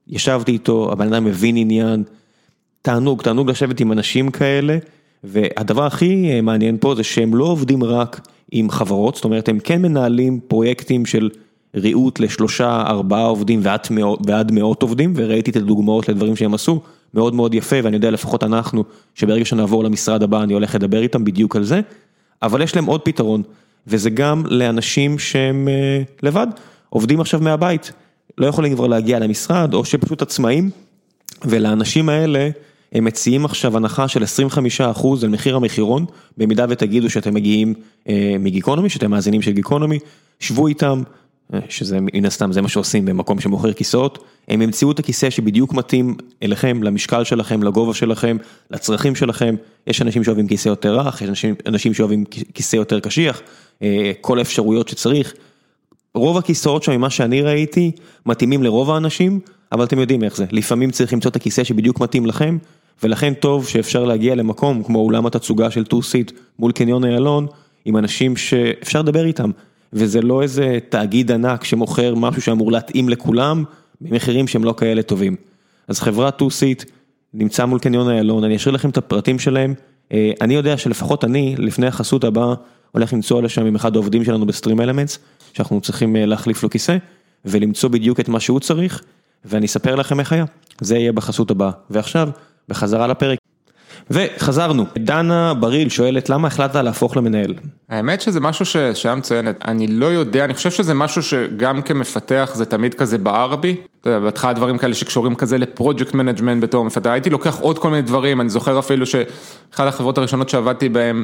ישבתי 0.07 0.51
איתו, 0.51 0.91
הבן 0.91 1.13
אדם 1.13 1.25
מבין 1.25 1.57
עניין, 1.57 2.03
תענוג, 2.81 3.21
תענוג 3.21 3.49
לשבת 3.49 3.79
עם 3.79 3.91
אנשים 3.91 4.31
כאלה, 4.31 4.77
והדבר 5.23 5.85
הכי 5.85 6.29
אה, 6.31 6.41
מעניין 6.41 6.77
פה 6.79 6.95
זה 6.95 7.03
שהם 7.03 7.35
לא 7.35 7.45
עובדים 7.45 7.83
רק 7.83 8.27
עם 8.51 8.69
חברות, 8.69 9.15
זאת 9.15 9.25
אומרת 9.25 9.49
הם 9.49 9.59
כן 9.59 9.81
מנהלים 9.81 10.39
פרויקטים 10.47 11.05
של 11.05 11.29
ריהוט 11.75 12.19
לשלושה, 12.19 12.83
ארבעה 12.87 13.25
עובדים 13.25 13.59
ועד 13.63 13.87
מאות, 13.91 14.19
ועד 14.25 14.51
מאות 14.51 14.81
עובדים, 14.81 15.13
וראיתי 15.15 15.51
את 15.51 15.55
הדוגמאות 15.55 16.09
לדברים 16.09 16.35
שהם 16.35 16.53
עשו. 16.53 16.81
מאוד 17.13 17.35
מאוד 17.35 17.53
יפה, 17.53 17.75
ואני 17.83 17.95
יודע 17.95 18.11
לפחות 18.11 18.43
אנחנו, 18.43 18.83
שברגע 19.15 19.45
שנעבור 19.45 19.83
למשרד 19.83 20.23
הבא 20.23 20.43
אני 20.43 20.53
הולך 20.53 20.75
לדבר 20.75 21.01
איתם 21.01 21.23
בדיוק 21.23 21.55
על 21.55 21.63
זה, 21.63 21.81
אבל 22.41 22.61
יש 22.61 22.75
להם 22.75 22.85
עוד 22.85 23.01
פתרון, 23.01 23.43
וזה 23.87 24.09
גם 24.09 24.43
לאנשים 24.45 25.19
שהם 25.19 25.67
אה, 25.67 26.01
לבד, 26.23 26.47
עובדים 26.89 27.21
עכשיו 27.21 27.39
מהבית, 27.39 27.91
לא 28.37 28.47
יכולים 28.47 28.75
כבר 28.75 28.87
להגיע 28.87 29.19
למשרד, 29.19 29.73
או 29.73 29.85
שפשוט 29.85 30.21
עצמאים, 30.21 30.69
ולאנשים 31.45 32.09
האלה, 32.09 32.49
הם 32.91 33.05
מציעים 33.05 33.45
עכשיו 33.45 33.77
הנחה 33.77 34.07
של 34.07 34.23
25% 34.93 35.07
על 35.23 35.29
מחיר 35.29 35.55
המחירון, 35.55 36.05
במידה 36.37 36.65
ותגידו 36.69 37.09
שאתם 37.09 37.33
מגיעים 37.33 37.73
אה, 38.09 38.35
מגיקונומי, 38.39 38.89
שאתם 38.89 39.11
מאזינים 39.11 39.41
של 39.41 39.51
גיקונומי, 39.51 39.99
שבו 40.39 40.67
איתם. 40.67 41.03
שזה 41.69 41.97
מן 42.01 42.25
הסתם 42.25 42.51
זה 42.51 42.61
מה 42.61 42.69
שעושים 42.69 43.05
במקום 43.05 43.39
שמוכר 43.39 43.73
כיסאות, 43.73 44.23
הם 44.47 44.61
ימצאו 44.61 44.91
את 44.91 44.99
הכיסא 44.99 45.29
שבדיוק 45.29 45.73
מתאים 45.73 46.15
אליכם, 46.43 46.83
למשקל 46.83 47.23
שלכם, 47.23 47.63
לגובה 47.63 47.93
שלכם, 47.93 48.37
לצרכים 48.71 49.15
שלכם, 49.15 49.55
יש 49.87 50.01
אנשים 50.01 50.23
שאוהבים 50.23 50.47
כיסא 50.47 50.69
יותר 50.69 50.99
רך, 50.99 51.21
יש 51.21 51.29
אנשים, 51.29 51.55
אנשים 51.67 51.93
שאוהבים 51.93 52.25
כיסא 52.53 52.75
יותר 52.75 52.99
קשיח, 52.99 53.41
אה, 53.81 54.11
כל 54.21 54.39
האפשרויות 54.39 54.87
שצריך. 54.87 55.33
רוב 56.15 56.37
הכיסאות 56.37 56.83
שם 56.83 56.91
ממה 56.91 57.09
שאני 57.09 57.41
ראיתי 57.41 57.91
מתאימים 58.25 58.63
לרוב 58.63 58.91
האנשים, 58.91 59.39
אבל 59.71 59.83
אתם 59.83 59.99
יודעים 59.99 60.23
איך 60.23 60.37
זה, 60.37 60.45
לפעמים 60.51 60.91
צריך 60.91 61.13
למצוא 61.13 61.31
את 61.31 61.35
הכיסא 61.35 61.63
שבדיוק 61.63 61.99
מתאים 61.99 62.25
לכם, 62.25 62.57
ולכן 63.03 63.33
טוב 63.33 63.67
שאפשר 63.67 64.03
להגיע 64.03 64.35
למקום 64.35 64.83
כמו 64.83 64.99
אולם 64.99 65.25
התצוגה 65.25 65.71
של 65.71 65.85
טו 65.85 66.03
סיט 66.03 66.31
מול 66.59 66.71
קניון 66.71 67.05
איילון, 67.05 67.47
עם 67.85 67.97
אנשים 67.97 68.37
שאפשר 68.37 69.01
לדבר 69.01 69.25
איתם. 69.25 69.51
וזה 69.93 70.21
לא 70.21 70.41
איזה 70.41 70.77
תאגיד 70.89 71.31
ענק 71.31 71.63
שמוכר 71.63 72.15
משהו 72.15 72.41
שאמור 72.41 72.71
להתאים 72.71 73.09
לכולם, 73.09 73.63
במחירים 74.01 74.47
שהם 74.47 74.63
לא 74.63 74.73
כאלה 74.77 75.01
טובים. 75.01 75.35
אז 75.87 75.99
חברת 75.99 76.37
To-Sit 76.37 76.83
נמצא 77.33 77.65
מול 77.65 77.79
קניון 77.79 78.09
איילון, 78.09 78.43
אני 78.43 78.55
אשאיר 78.55 78.75
לכם 78.75 78.89
את 78.89 78.97
הפרטים 78.97 79.39
שלהם. 79.39 79.73
אה, 80.11 80.31
אני 80.41 80.53
יודע 80.53 80.77
שלפחות 80.77 81.23
אני, 81.23 81.55
לפני 81.57 81.87
החסות 81.87 82.23
הבאה, 82.23 82.53
הולך 82.91 83.13
לנסוע 83.13 83.41
לשם 83.41 83.65
עם 83.65 83.75
אחד 83.75 83.95
העובדים 83.95 84.23
שלנו 84.23 84.45
ב 84.45 84.81
StreamElements, 84.81 85.19
שאנחנו 85.53 85.81
צריכים 85.81 86.15
להחליף 86.15 86.63
לו 86.63 86.69
כיסא, 86.69 86.97
ולמצוא 87.45 87.89
בדיוק 87.89 88.19
את 88.19 88.29
מה 88.29 88.39
שהוא 88.39 88.59
צריך, 88.59 89.03
ואני 89.45 89.65
אספר 89.65 89.95
לכם 89.95 90.19
איך 90.19 90.33
היה, 90.33 90.45
זה 90.81 90.97
יהיה 90.97 91.11
בחסות 91.11 91.51
הבאה. 91.51 91.71
ועכשיו, 91.89 92.29
בחזרה 92.69 93.07
לפרק. 93.07 93.39
וחזרנו, 94.09 94.85
דנה 94.97 95.53
בריל 95.53 95.89
שואלת 95.89 96.29
למה 96.29 96.47
החלטת 96.47 96.75
להפוך 96.75 97.17
למנהל? 97.17 97.53
האמת 97.89 98.21
שזה 98.21 98.39
משהו 98.39 98.65
שהיה 98.93 99.15
מצוינת, 99.15 99.55
אני 99.67 99.87
לא 99.87 100.05
יודע, 100.05 100.45
אני 100.45 100.53
חושב 100.53 100.71
שזה 100.71 100.93
משהו 100.93 101.23
שגם 101.23 101.81
כמפתח 101.81 102.51
זה 102.53 102.65
תמיד 102.65 102.93
כזה 102.93 103.17
בער 103.17 103.55
בי, 103.55 103.75
אתה 104.01 104.09
יודע, 104.09 104.19
בהתחלה 104.19 104.53
דברים 104.53 104.77
כאלה 104.77 104.93
שקשורים 104.93 105.35
כזה 105.35 105.57
ל 105.57 105.64
project 105.64 106.13
management 106.13 106.63
בתור 106.63 106.85
מפתח, 106.85 107.09
הייתי 107.09 107.29
לוקח 107.29 107.59
עוד 107.59 107.79
כל 107.79 107.89
מיני 107.89 108.01
דברים, 108.01 108.41
אני 108.41 108.49
זוכר 108.49 108.79
אפילו 108.79 109.05
שאחת 109.05 109.87
החברות 109.87 110.17
הראשונות 110.17 110.49
שעבדתי 110.49 110.89
בהן, 110.89 111.23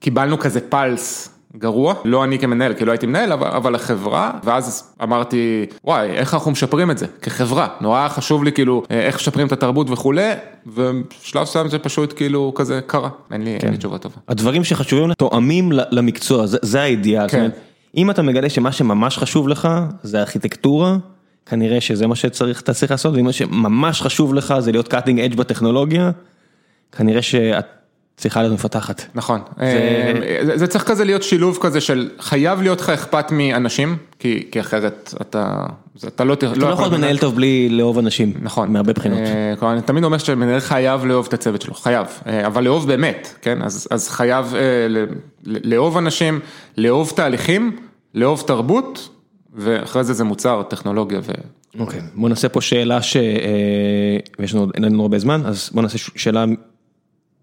קיבלנו 0.00 0.38
כזה 0.38 0.60
play 0.60 0.87
store. 0.87 1.28
גרוע, 1.56 1.94
לא 2.04 2.24
אני 2.24 2.38
כמנהל, 2.38 2.74
כי 2.74 2.84
לא 2.84 2.90
הייתי 2.90 3.06
מנהל, 3.06 3.32
אבל, 3.32 3.46
אבל 3.46 3.74
החברה, 3.74 4.30
ואז 4.44 4.94
אמרתי, 5.02 5.66
וואי, 5.84 6.10
איך 6.10 6.34
אנחנו 6.34 6.50
משפרים 6.50 6.90
את 6.90 6.98
זה, 6.98 7.06
כחברה, 7.22 7.68
נורא 7.80 8.08
חשוב 8.08 8.44
לי 8.44 8.52
כאילו, 8.52 8.82
איך 8.90 9.16
משפרים 9.16 9.46
את 9.46 9.52
התרבות 9.52 9.90
וכולי, 9.90 10.30
ושלב 10.66 11.42
מסוים 11.42 11.68
זה 11.68 11.78
פשוט 11.78 12.12
כאילו 12.16 12.52
כזה 12.54 12.80
קרה, 12.86 13.08
אין 13.32 13.42
לי, 13.42 13.56
כן. 13.58 13.66
אין 13.66 13.72
לי 13.72 13.78
תשובה 13.78 13.98
טובה. 13.98 14.16
הדברים 14.28 14.64
שחשובים 14.64 15.12
תואמים 15.12 15.72
למקצוע, 15.72 16.46
זה, 16.46 16.58
זה 16.62 16.82
האידיאל, 16.82 17.28
כן. 17.28 17.38
אומרת, 17.38 17.58
אם 17.96 18.10
אתה 18.10 18.22
מגלה 18.22 18.48
שמה 18.48 18.72
שממש 18.72 19.18
חשוב 19.18 19.48
לך, 19.48 19.68
זה 20.02 20.20
ארכיטקטורה, 20.20 20.96
כנראה 21.46 21.80
שזה 21.80 22.06
מה 22.06 22.14
שצריך, 22.14 22.60
אתה 22.60 22.74
צריך 22.74 22.90
לעשות, 22.90 23.14
ואם 23.14 23.24
מה 23.24 23.32
שממש 23.32 24.02
חשוב 24.02 24.34
לך 24.34 24.54
זה 24.58 24.72
להיות 24.72 24.94
cutting 24.94 25.32
edge 25.32 25.36
בטכנולוגיה, 25.36 26.10
כנראה 26.92 27.22
שאת... 27.22 27.66
צריכה 28.16 28.42
להיות 28.42 28.54
מפתחת. 28.54 29.02
נכון, 29.14 29.40
זה 30.46 30.52
זה 30.56 30.66
צריך 30.66 30.84
כזה 30.84 31.04
להיות 31.04 31.22
שילוב 31.22 31.58
כזה 31.60 31.80
של 31.80 32.10
חייב 32.18 32.62
להיות 32.62 32.80
לך 32.80 32.90
אכפת 32.90 33.32
מאנשים, 33.32 33.96
כי 34.18 34.48
כי 34.50 34.60
אחרת 34.60 35.14
אתה 35.20 35.66
אתה 36.06 36.24
לא 36.24 36.34
אתה 36.34 36.46
לא 36.54 36.66
יכול 36.66 36.84
להיות 36.84 36.92
מנהל 36.98 37.18
טוב 37.18 37.36
בלי 37.36 37.68
לאהוב 37.68 37.98
אנשים, 37.98 38.32
נכון, 38.42 38.72
מהרבה 38.72 38.92
בחינות. 38.92 39.18
כלומר, 39.58 39.74
אני 39.74 39.82
תמיד 39.82 40.04
אומר 40.04 40.18
שמנהל 40.18 40.60
חייב 40.60 41.04
לאהוב 41.04 41.26
את 41.28 41.34
הצוות 41.34 41.62
שלו, 41.62 41.74
חייב, 41.74 42.06
אבל 42.46 42.64
לאהוב 42.64 42.86
באמת, 42.86 43.34
כן, 43.42 43.62
אז 43.62 43.88
אז 43.90 44.08
חייב 44.08 44.54
לאהוב 45.44 45.96
אנשים, 45.96 46.40
לאהוב 46.76 47.12
תהליכים, 47.16 47.76
לאהוב 48.14 48.44
תרבות, 48.46 49.08
ואחרי 49.54 50.04
זה 50.04 50.12
זה 50.12 50.24
מוצר, 50.24 50.62
טכנולוגיה. 50.62 51.20
ו... 51.22 51.32
אוקיי, 51.78 52.00
בוא 52.14 52.28
נעשה 52.28 52.48
פה 52.48 52.60
שאלה 52.60 53.02
שיש 53.02 54.54
לנו, 54.54 54.68
אין 54.74 54.84
לנו 54.84 55.02
הרבה 55.02 55.18
זמן, 55.18 55.42
אז 55.44 55.70
בוא 55.72 55.82
נעשה 55.82 55.98
שאלה. 55.98 56.44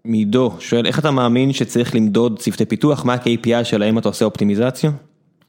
מעידו 0.04 0.52
שואל 0.58 0.86
איך 0.86 0.98
אתה 0.98 1.10
מאמין 1.10 1.52
שצריך 1.52 1.94
למדוד 1.94 2.38
צוותי 2.38 2.64
פיתוח, 2.64 3.04
מה 3.04 3.14
ה-KPI 3.14 3.64
שלהם 3.64 3.98
אתה 3.98 4.08
עושה 4.08 4.24
אופטימיזציה? 4.24 4.90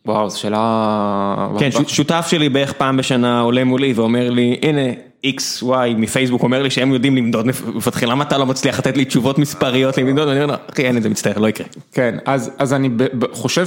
וואו, 0.06 0.30
זו 0.30 0.40
שאלה... 0.40 1.48
כן, 1.60 1.70
שותף 1.88 2.28
שלי 2.30 2.50
בערך 2.50 2.74
פעם 2.74 2.98
בשנה 2.98 3.42
עולה 3.42 3.64
מולי 3.64 3.94
ואומר 3.94 4.30
לי, 4.30 4.60
הנה, 4.62 4.82
XY 5.26 5.66
מפייסבוק 5.98 6.44
אומר 6.44 6.64
לי 6.64 6.70
שהם 6.70 6.94
יודעים 6.94 7.16
למדוד 7.18 7.46
מפתחים, 7.48 8.10
למה 8.10 8.24
אתה 8.24 8.38
לא 8.38 8.46
מצליח 8.46 8.80
לתת 8.80 8.98
לי 8.98 9.06
תשובות 9.06 9.38
מספריות 9.38 9.98
למדוד? 9.98 10.28
אני 10.28 10.44
אומר, 10.44 10.56
אחי, 10.74 10.86
אין 10.86 10.98
את 10.98 11.04
זה, 11.04 11.10
מצטער, 11.10 11.38
לא 11.38 11.48
יקרה. 11.48 11.68
כן, 11.92 12.18
אז 12.26 12.74
אני 12.74 12.90
חושב 13.32 13.66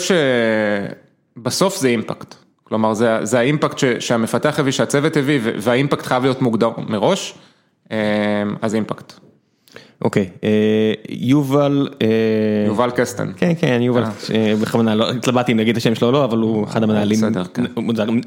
שבסוף 1.36 1.76
זה 1.76 1.88
אימפקט. 1.88 2.34
כלומר, 2.64 2.94
זה 3.22 3.38
האימפקט 3.38 3.78
שהמפתח 4.00 4.58
הביא, 4.58 4.72
שהצוות 4.72 5.16
הביא, 5.16 5.40
והאימפקט 5.42 6.06
חייב 6.06 6.22
להיות 6.22 6.42
מוגדר 6.42 6.70
מראש, 6.88 7.34
אז 8.62 8.74
אימפקט. 8.74 9.12
אוקיי, 10.02 10.28
יובל, 11.08 11.88
יובל 12.66 12.90
קסטן, 12.90 13.32
כן 13.36 13.52
כן 13.58 13.82
יובל, 13.82 14.02
בכוונה 14.62 14.94
לא 14.94 15.10
התלבטתי 15.10 15.52
אם 15.52 15.58
להגיד 15.58 15.76
את 15.76 15.80
השם 15.80 15.94
שלו 15.94 16.06
או 16.06 16.12
לא, 16.12 16.24
אבל 16.24 16.38
הוא 16.38 16.64
אחד 16.64 16.82
המנהלים, 16.82 17.18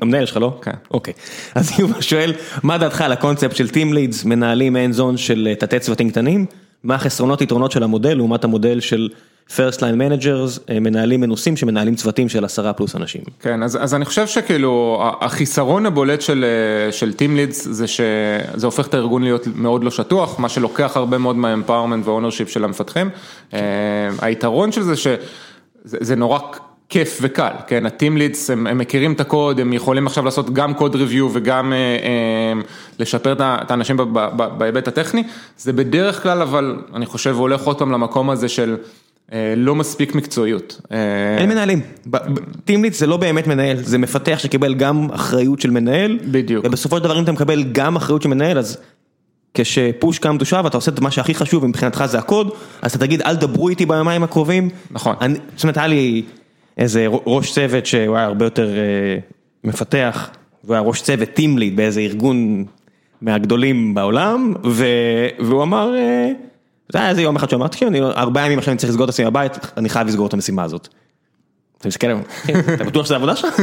המנהל 0.01 0.25
שלך 0.25 0.37
לא? 0.37 0.59
כן. 0.61 0.71
אוקיי, 0.91 1.13
אז 1.55 1.71
יובל 1.79 2.01
שואל, 2.01 2.33
מה 2.63 2.77
דעתך 2.77 3.01
על 3.01 3.11
הקונספט 3.11 3.55
של 3.55 3.65
Team 3.65 3.93
Leads, 3.93 4.27
מנהלים 4.27 4.75
אין 4.75 4.91
זון 4.91 5.17
של 5.17 5.53
תתי 5.59 5.79
צוותים 5.79 6.09
קטנים, 6.09 6.45
מה 6.83 6.95
החסרונות 6.95 7.41
יתרונות 7.41 7.71
של 7.71 7.83
המודל 7.83 8.13
לעומת 8.13 8.43
המודל 8.43 8.79
של 8.79 9.09
first 9.49 9.77
line 9.77 9.97
managers, 9.99 10.73
מנהלים 10.81 11.21
מנוסים 11.21 11.57
שמנהלים 11.57 11.95
צוותים 11.95 12.29
של 12.29 12.45
עשרה 12.45 12.73
פלוס 12.73 12.95
אנשים. 12.95 13.21
כן, 13.39 13.63
אז 13.63 13.77
אז 13.81 13.93
אני 13.93 14.05
חושב 14.05 14.27
שכאילו 14.27 15.03
החיסרון 15.21 15.85
הבולט 15.85 16.21
של 16.21 16.45
של 16.91 17.11
Team 17.17 17.31
Leads 17.37 17.53
זה 17.53 17.87
שזה 17.87 18.67
הופך 18.67 18.87
את 18.87 18.93
הארגון 18.93 19.23
להיות 19.23 19.47
מאוד 19.55 19.83
לא 19.83 19.91
שטוח, 19.91 20.39
מה 20.39 20.49
שלוקח 20.49 20.97
הרבה 20.97 21.17
מאוד 21.17 21.35
מה-empowerment 21.35 22.09
וה-ownership 22.09 22.49
של 22.49 22.63
המפתחים. 22.63 23.09
היתרון 24.21 24.71
של 24.71 24.81
זה 24.81 24.93
שזה 24.95 26.15
נורא 26.15 26.39
כיף 26.89 27.19
וקל, 27.21 27.51
כן, 27.67 27.85
ה-Team 27.85 28.17
Leads 28.17 28.51
הם 28.53 28.67
הם 28.67 28.77
מכירים 28.77 29.13
את 29.13 29.19
הקוד, 29.19 29.59
הם 29.59 29.73
יכולים 29.73 30.07
עכשיו 30.07 30.25
לעשות 30.25 30.53
גם 30.53 30.73
קוד 30.73 30.95
ריוויו 30.95 31.29
וגם 31.33 31.73
לשפר 32.99 33.35
את 33.41 33.71
האנשים 33.71 33.97
בהיבט 34.57 34.87
הטכני, 34.87 35.23
זה 35.57 35.73
בדרך 35.73 36.23
כלל 36.23 36.41
אבל 36.41 36.75
אני 36.93 37.05
חושב 37.05 37.35
הולך 37.35 37.61
עוד 37.61 37.77
פעם 37.79 37.91
למקום 37.91 38.29
הזה 38.29 38.49
של 38.49 38.75
לא 39.57 39.75
מספיק 39.75 40.15
מקצועיות. 40.15 40.81
אין 41.37 41.49
מנהלים, 41.49 41.81
טימליץ 42.65 42.99
זה 42.99 43.07
לא 43.07 43.17
באמת 43.17 43.47
מנהל, 43.47 43.77
זה 43.77 43.97
מפתח 43.97 44.39
שקיבל 44.39 44.73
גם 44.73 45.07
אחריות 45.11 45.61
של 45.61 45.71
מנהל, 45.71 46.19
בדיוק, 46.31 46.65
ובסופו 46.65 46.97
של 46.97 47.03
דבר 47.03 47.19
אם 47.19 47.23
אתה 47.23 47.31
מקבל 47.31 47.63
גם 47.71 47.95
אחריות 47.95 48.21
של 48.21 48.29
מנהל 48.29 48.57
אז 48.57 48.77
כשפוש 49.53 50.19
קם 50.19 50.37
תושב 50.37 50.61
ואתה 50.63 50.77
עושה 50.77 50.91
את 50.91 50.99
מה 50.99 51.11
שהכי 51.11 51.33
חשוב 51.33 51.65
מבחינתך 51.65 52.05
זה 52.05 52.19
הקוד, 52.19 52.51
אז 52.81 52.91
אתה 52.91 52.99
תגיד 53.05 53.21
אל 53.21 53.35
דברו 53.35 53.69
איתי 53.69 53.85
ביומיים 53.85 54.23
הקרובים, 54.23 54.69
נכון, 54.91 55.15
זאת 55.55 55.63
אומרת 55.63 55.77
היה 55.77 55.87
לי 55.87 56.23
איזה 56.77 57.05
ראש 57.09 57.51
צוות 57.51 57.85
שהוא 57.85 58.15
היה 58.15 58.25
הרבה 58.25 58.45
יותר 58.45 58.69
מפתח, 59.63 60.29
הוא 60.61 60.73
היה 60.73 60.81
ראש 60.81 61.01
צוות 61.01 61.29
טימליד 61.29 61.75
באיזה 61.75 61.99
ארגון 61.99 62.65
מהגדולים 63.21 63.93
בעולם, 63.93 64.53
והוא 65.39 65.63
אמר 65.63 65.93
זה 66.93 66.99
היה 66.99 67.09
איזה 67.09 67.21
יום 67.21 67.35
אחד 67.35 67.49
שאמרתי, 67.49 67.77
כן, 67.77 67.95
ארבעה 67.95 68.45
ימים 68.45 68.57
עכשיו 68.57 68.71
אני 68.71 68.77
צריך 68.77 68.89
לסגור 68.89 69.05
את 69.05 69.09
עצמי 69.09 69.25
בבית, 69.25 69.51
אני 69.77 69.89
חייב 69.89 70.07
לסגור 70.07 70.27
את 70.27 70.33
המשימה 70.33 70.63
הזאת. 70.63 70.87
אתה 71.77 71.87
מסתכל 71.87 72.07
עליהם, 72.07 72.23
אתה 72.73 72.83
בטוח 72.83 73.05
שזה 73.05 73.13
העבודה 73.13 73.35
שלך? 73.35 73.59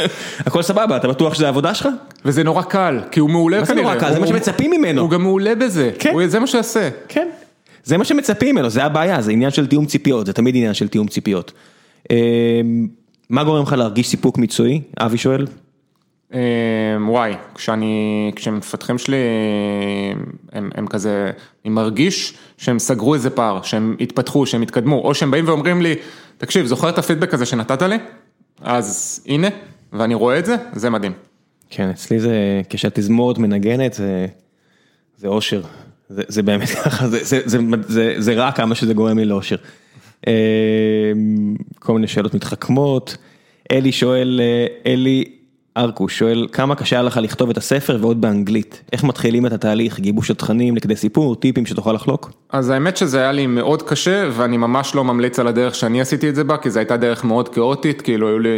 הכל 0.46 0.62
סבבה, 0.62 0.96
אתה 0.96 1.08
בטוח 1.08 1.34
שזה 1.34 1.46
העבודה 1.46 1.74
שלך? 1.74 1.88
וזה 2.24 2.42
נורא 2.42 2.62
קל, 2.62 3.00
כי 3.10 3.20
הוא 3.20 3.30
מעולה 3.30 3.56
כנראה. 3.56 3.74
מה 3.74 3.80
זה 3.80 3.82
נורא 3.82 4.00
קל? 4.00 4.12
זה 4.12 4.20
מה 4.20 4.26
שמצפים 4.26 4.70
ממנו. 4.70 5.02
הוא 5.02 5.10
גם 5.10 5.22
מעולה 5.22 5.54
בזה, 5.54 5.90
זה 6.26 6.40
מה 6.40 6.46
שיעשה. 6.46 6.88
כן, 7.08 7.28
זה 7.84 7.96
מה 7.96 8.04
שמצפים 8.04 8.54
ממנו, 8.54 8.70
זה 8.70 8.84
הבעיה, 8.84 9.22
זה 9.22 9.32
עניין 9.32 9.50
של 9.50 9.66
תיאום 9.66 9.86
ציפיות, 9.86 10.26
זה 10.26 10.32
תמיד 10.32 10.56
עניין 10.56 10.74
של 10.74 10.88
תיאום 10.88 11.08
ציפיות. 11.08 11.52
מה 13.30 13.44
גורם 13.44 13.62
לך 13.62 13.72
להרגיש 13.72 14.08
סיפוק 14.08 14.38
מקצועי? 14.38 14.80
אבי 15.00 15.18
שואל. 15.18 15.46
וואי, 17.00 17.32
כשאני, 17.54 18.32
כשמפתחים 18.36 18.98
שלי 18.98 19.16
הם 20.52 20.70
הם 20.74 20.86
כזה, 20.86 21.30
אני 21.64 21.72
מרגיש 21.72 22.34
שהם 22.58 22.78
סגרו 22.78 23.14
איזה 23.14 23.30
פער, 23.30 23.62
שהם 23.62 23.96
התפתחו, 24.00 24.46
שהם 24.46 24.62
התקדמו, 24.62 25.00
או 25.00 25.14
שהם 25.14 25.30
באים 25.30 25.48
ואומרים 25.48 25.82
לי, 25.82 25.94
תקשיב, 26.38 26.66
זוכר 26.66 26.88
את 26.88 26.98
הפידבק 26.98 27.34
הזה 27.34 27.46
שנתת 27.46 27.82
לי? 27.82 27.96
אז 28.62 29.20
הנה, 29.26 29.48
ואני 29.92 30.14
רואה 30.14 30.38
את 30.38 30.46
זה, 30.46 30.56
זה 30.72 30.90
מדהים. 30.90 31.12
כן, 31.70 31.90
אצלי 31.90 32.20
זה, 32.20 32.62
כשהתזמורת 32.68 33.38
מנגנת, 33.38 33.92
זה 33.92 34.26
זה 35.16 35.28
אושר, 35.28 35.62
זה 36.08 36.22
זה 36.28 36.42
באמת 36.42 36.68
ככה, 36.84 37.08
זה 37.08 37.18
זה 37.24 37.40
זה 37.44 37.58
זה 37.88 38.14
זה 38.18 38.34
רע 38.34 38.52
כמה 38.52 38.74
שזה 38.74 38.94
גורם 38.94 39.18
לי 39.18 39.24
לאושר. 39.24 39.56
כל 41.78 41.92
מיני 41.92 42.06
שאלות 42.06 42.34
מתחכמות, 42.34 43.16
אלי 43.72 43.92
שואל, 43.92 44.40
אלי, 44.86 45.24
ארקוש 45.78 46.18
שואל 46.18 46.46
כמה 46.52 46.74
קשה 46.74 46.96
היה 46.96 47.02
לך 47.02 47.16
לכתוב 47.16 47.50
את 47.50 47.56
הספר 47.56 47.98
ועוד 48.00 48.20
באנגלית, 48.20 48.82
איך 48.92 49.04
מתחילים 49.04 49.46
את 49.46 49.52
התהליך, 49.52 50.00
גיבוש 50.00 50.30
התכנים 50.30 50.76
לכדי 50.76 50.96
סיפור, 50.96 51.36
טיפים 51.36 51.66
שתוכל 51.66 51.92
לחלוק? 51.92 52.30
אז 52.50 52.70
האמת 52.70 52.96
שזה 52.96 53.18
היה 53.20 53.32
לי 53.32 53.46
מאוד 53.46 53.82
קשה 53.82 54.28
ואני 54.32 54.56
ממש 54.56 54.94
לא 54.94 55.04
ממליץ 55.04 55.38
על 55.38 55.46
הדרך 55.46 55.74
שאני 55.74 56.00
עשיתי 56.00 56.28
את 56.28 56.34
זה 56.34 56.44
בה, 56.44 56.56
כי 56.56 56.70
זו 56.70 56.78
הייתה 56.78 56.96
דרך 56.96 57.24
מאוד 57.24 57.48
כאוטית, 57.48 58.02
כאילו 58.02 58.28
היו 58.28 58.38
לי 58.38 58.50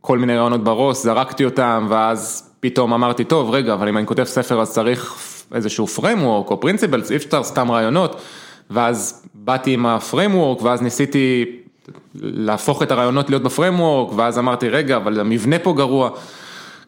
כל 0.00 0.18
מיני 0.18 0.36
רעיונות 0.36 0.64
בראש, 0.64 0.96
זרקתי 0.96 1.44
אותם 1.44 1.86
ואז 1.90 2.50
פתאום 2.60 2.92
אמרתי 2.92 3.24
טוב 3.24 3.50
רגע 3.50 3.74
אבל 3.74 3.88
אם 3.88 3.96
אני 3.96 4.06
כותב 4.06 4.24
ספר 4.24 4.60
אז 4.60 4.72
צריך 4.72 5.14
איזשהו 5.54 5.86
framework 5.96 6.50
או 6.50 6.60
principles, 6.64 7.10
אי 7.10 7.16
אפשר 7.16 7.42
סתם 7.42 7.70
רעיונות, 7.70 8.20
ואז 8.70 9.26
באתי 9.34 9.74
עם 9.74 9.86
ה-framework 9.86 10.62
ואז 10.62 10.82
ניסיתי 10.82 11.44
להפוך 12.14 12.82
את 12.82 12.90
הרעיונות 12.90 13.30
להיות 13.30 13.42
בפרמורק, 13.42 14.12
ואז 14.16 14.38
אמרתי, 14.38 14.68
רגע, 14.68 14.96
אבל 14.96 15.20
המבנה 15.20 15.58
פה 15.58 15.74
גרוע. 15.76 16.10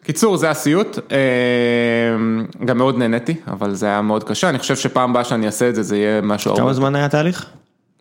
קיצור, 0.03 0.37
זה 0.37 0.49
הסיוט, 0.49 0.99
גם 2.65 2.77
מאוד 2.77 2.97
נהניתי, 2.97 3.35
אבל 3.47 3.73
זה 3.73 3.85
היה 3.85 4.01
מאוד 4.01 4.23
קשה, 4.23 4.49
אני 4.49 4.59
חושב 4.59 4.75
שפעם 4.75 5.09
הבאה 5.09 5.23
שאני 5.23 5.45
אעשה 5.45 5.69
את 5.69 5.75
זה, 5.75 5.83
זה 5.83 5.97
יהיה 5.97 6.21
משהו... 6.21 6.55
כמה 6.55 6.73
זמן 6.73 6.95
היה 6.95 7.05
התהליך? 7.05 7.45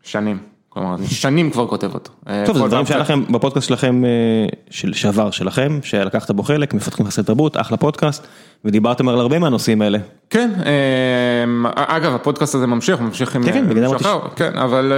שנים. 0.02 0.57
כלומר, 0.78 0.94
אני 0.94 1.06
שנים 1.06 1.50
כבר 1.50 1.66
כותב 1.66 1.94
אותו. 1.94 2.10
אה, 2.28 2.42
טוב, 2.46 2.58
זה 2.58 2.64
דברים 2.64 2.86
שהיה. 2.86 3.00
לכם 3.00 3.22
בפודקאסט 3.30 3.68
שלכם, 3.68 4.04
אה, 4.04 4.10
של 4.70 4.92
שעבר 4.92 5.30
שלכם, 5.30 5.78
שלקחת 5.82 6.30
בו 6.30 6.42
חלק, 6.42 6.74
מפתחים 6.74 7.06
חסרי 7.06 7.24
תרבות, 7.24 7.56
אחלה 7.56 7.76
פודקאסט, 7.76 8.26
ודיברתם 8.64 9.08
על 9.08 9.20
הרבה 9.20 9.38
מהנושאים 9.38 9.82
האלה. 9.82 9.98
כן, 10.30 10.50
אמ, 11.44 11.66
אגב, 11.74 12.14
הפודקאסט 12.14 12.54
הזה 12.54 12.66
ממשיך, 12.66 13.00
ממשיך 13.00 13.36
עם 13.36 13.44
כן, 13.44 13.52
כן, 13.52 13.64
אה, 13.64 13.70
בגלל 13.70 13.96
אחר, 13.96 14.18
כן, 14.36 14.58
אבל 14.58 14.92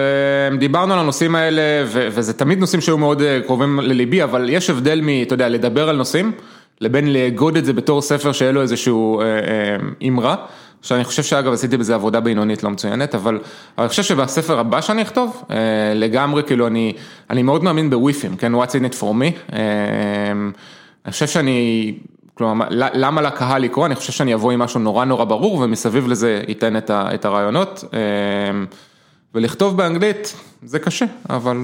דיברנו 0.58 0.92
על 0.92 0.98
הנושאים 0.98 1.34
האלה, 1.34 1.62
וזה 1.86 2.32
תמיד 2.32 2.58
נושאים 2.58 2.80
שהיו 2.80 2.98
מאוד 2.98 3.22
אה, 3.22 3.40
קרובים 3.46 3.80
לליבי, 3.80 4.22
אבל 4.22 4.48
יש 4.48 4.70
הבדל 4.70 5.00
מ, 5.02 5.08
אתה 5.22 5.34
יודע, 5.34 5.48
לדבר 5.48 5.88
על 5.88 5.96
נושאים, 5.96 6.32
לבין 6.80 7.12
לאגוד 7.12 7.56
את 7.56 7.64
זה 7.64 7.72
בתור 7.72 8.02
ספר 8.02 8.32
שיהיה 8.32 8.52
לו 8.52 8.62
איזשהו 8.62 9.20
אה, 9.20 9.24
אה, 9.26 10.08
אמרה, 10.08 10.36
שאני 10.82 11.04
חושב 11.04 11.22
שאגב 11.22 11.52
עשיתי 11.52 11.76
בזה 11.76 11.94
עבודה 11.94 12.20
בינונית 12.20 12.62
לא 12.62 12.70
מצוינת, 12.70 13.14
אבל, 13.14 13.34
אבל 13.34 13.42
אני 13.84 13.88
חושב 13.88 14.02
שבספר 14.02 14.58
הבא 14.58 14.80
שאני 14.80 15.02
אכתוב, 15.02 15.44
אה, 15.50 15.56
לגמרי, 15.94 16.42
כאילו, 16.42 16.66
אני, 16.66 16.92
אני 17.30 17.42
מאוד 17.42 17.64
מאמין 17.64 17.90
בוויפים, 17.90 18.36
כן, 18.36 18.54
what's 18.54 18.68
in 18.72 18.94
it 18.94 19.00
for 19.00 19.12
me, 19.14 19.52
אה, 19.52 19.58
אני 21.04 21.12
חושב 21.12 21.26
שאני, 21.26 21.94
כלומר, 22.34 22.66
למה 22.70 23.22
לקהל 23.22 23.62
לקרוא? 23.62 23.86
אני 23.86 23.94
חושב 23.94 24.12
שאני 24.12 24.34
אבוא 24.34 24.52
עם 24.52 24.58
משהו 24.58 24.80
נורא 24.80 25.04
נורא 25.04 25.24
ברור 25.24 25.54
ומסביב 25.60 26.08
לזה 26.08 26.42
ייתן 26.48 26.76
את 26.76 26.90
ה- 26.90 27.14
את 27.14 27.24
הרעיונות. 27.24 27.84
אמ, 27.92 28.66
ולכתוב 29.34 29.76
באנגלית 29.76 30.34
זה 30.62 30.78
קשה, 30.78 31.04
אבל... 31.30 31.56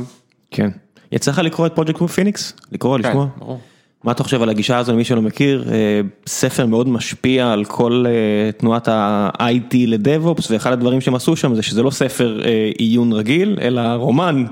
כן. 0.50 0.70
יצא 1.12 1.30
לך 1.30 1.38
לקרוא 1.38 1.66
את 1.66 1.72
פרויקט 1.74 2.02
פיניקס? 2.02 2.52
לקרוא, 2.72 2.98
כן, 2.98 3.08
לשמוע? 3.08 3.26
ברור. 3.36 3.60
מה 4.06 4.12
אתה 4.12 4.22
חושב 4.22 4.42
על 4.42 4.48
הגישה 4.48 4.78
הזו, 4.78 4.92
למי 4.92 5.04
שלא 5.04 5.22
מכיר, 5.22 5.64
אה, 5.72 6.00
ספר 6.26 6.66
מאוד 6.66 6.88
משפיע 6.88 7.52
על 7.52 7.64
כל 7.64 8.04
אה, 8.06 8.52
תנועת 8.52 8.88
ה-IT 8.88 9.74
ל-DevOps, 9.86 10.46
ואחד 10.50 10.72
הדברים 10.72 11.00
שהם 11.00 11.14
עשו 11.14 11.36
שם 11.36 11.54
זה 11.54 11.62
שזה 11.62 11.82
לא 11.82 11.90
ספר 11.90 12.40
אה, 12.44 12.70
עיון 12.78 13.12
רגיל, 13.12 13.58
אלא 13.60 13.80
רומן 13.80 14.44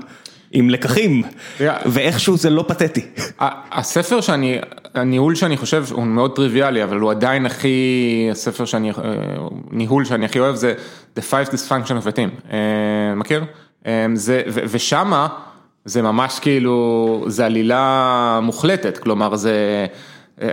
עם 0.51 0.69
לקחים. 0.69 1.23
ואיכשהו 1.85 2.37
זה 2.37 2.49
לא 2.49 2.65
פתטי. 2.67 3.01
הספר 3.71 4.21
שאני, 4.21 4.57
הניהול 4.93 5.35
שאני 5.35 5.57
חושב 5.57 5.85
הוא 5.91 6.03
מאוד 6.03 6.35
טריוויאלי, 6.35 6.83
אבל 6.83 6.99
הוא 6.99 7.11
עדיין 7.11 7.45
הכי, 7.45 8.27
הספר 8.31 8.65
שאני, 8.65 8.91
ניהול 9.71 10.05
שאני 10.05 10.25
הכי 10.25 10.39
אוהב 10.39 10.55
זה 10.55 10.73
The 11.17 11.21
Five 11.31 11.49
Dysfunction 11.49 12.03
of 12.03 12.07
a 12.07 12.15
Team, 12.15 12.55
מכיר? 13.15 13.43
זה, 14.13 14.41
ושמה 14.47 15.27
זה 15.85 16.01
ממש 16.01 16.39
כאילו, 16.39 17.25
זה 17.27 17.45
עלילה 17.45 18.39
מוחלטת, 18.43 18.97
כלומר 18.97 19.35
זה, 19.35 19.85
אה, 20.41 20.47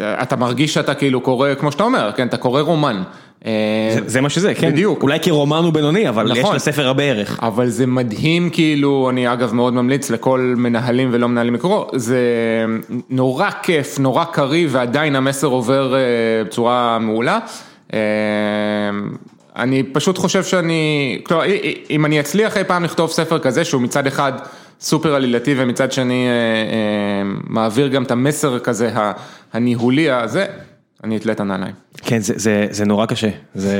אה, 0.00 0.22
אתה 0.22 0.36
מרגיש 0.36 0.74
שאתה 0.74 0.94
כאילו 0.94 1.20
קורא, 1.20 1.54
כמו 1.54 1.72
שאתה 1.72 1.84
אומר, 1.84 2.10
כן, 2.16 2.26
אתה 2.26 2.36
קורא 2.36 2.60
רומן. 2.60 3.02
אה, 3.46 3.96
זה 4.06 4.20
מה 4.20 4.30
שזה, 4.30 4.54
כן? 4.54 4.72
בדיוק. 4.72 5.02
אולי 5.02 5.20
כרומן 5.20 5.64
הוא 5.64 5.72
בינוני, 5.72 6.08
אבל 6.08 6.32
יש 6.32 6.38
נכון. 6.38 6.56
לספר 6.56 6.86
הרבה 6.86 7.02
ערך. 7.02 7.38
אבל 7.42 7.68
זה 7.68 7.86
מדהים 7.86 8.50
כאילו, 8.50 9.10
אני 9.10 9.32
אגב 9.32 9.54
מאוד 9.54 9.74
ממליץ 9.74 10.10
לכל 10.10 10.54
מנהלים 10.56 11.08
ולא 11.12 11.28
מנהלים 11.28 11.54
לקרוא, 11.54 11.84
זה 11.94 12.20
נורא 13.10 13.50
כיף, 13.62 13.98
נורא 13.98 14.24
קריא 14.24 14.68
ועדיין 14.70 15.16
המסר 15.16 15.46
עובר 15.46 15.94
אה, 15.94 16.00
בצורה 16.44 16.98
מעולה. 16.98 17.38
אה, 17.94 17.98
אני 19.56 19.82
פשוט 19.82 20.18
חושב 20.18 20.44
שאני, 20.44 21.20
כלומר, 21.24 21.44
אם 21.90 22.06
אני 22.06 22.20
אצליח 22.20 22.56
אי 22.56 22.64
פעם 22.64 22.84
לכתוב 22.84 23.10
ספר 23.10 23.38
כזה 23.38 23.64
שהוא 23.64 23.82
מצד 23.82 24.06
אחד 24.06 24.32
סופר 24.82 25.14
עלילתי 25.14 25.54
ומצד 25.58 25.92
שני 25.92 26.26
אה, 26.26 26.32
אה, 26.32 27.22
מעביר 27.44 27.88
גם 27.88 28.02
את 28.02 28.10
המסר 28.10 28.58
כזה 28.58 28.90
הניהולי 29.52 30.10
הזה, 30.10 30.46
אני 31.04 31.16
אתלה 31.16 31.32
את 31.32 31.40
הנעליים. 31.40 31.74
כן, 31.96 32.20
זה, 32.20 32.34
זה, 32.36 32.66
זה 32.70 32.84
נורא 32.84 33.06
קשה, 33.06 33.28
זה, 33.54 33.76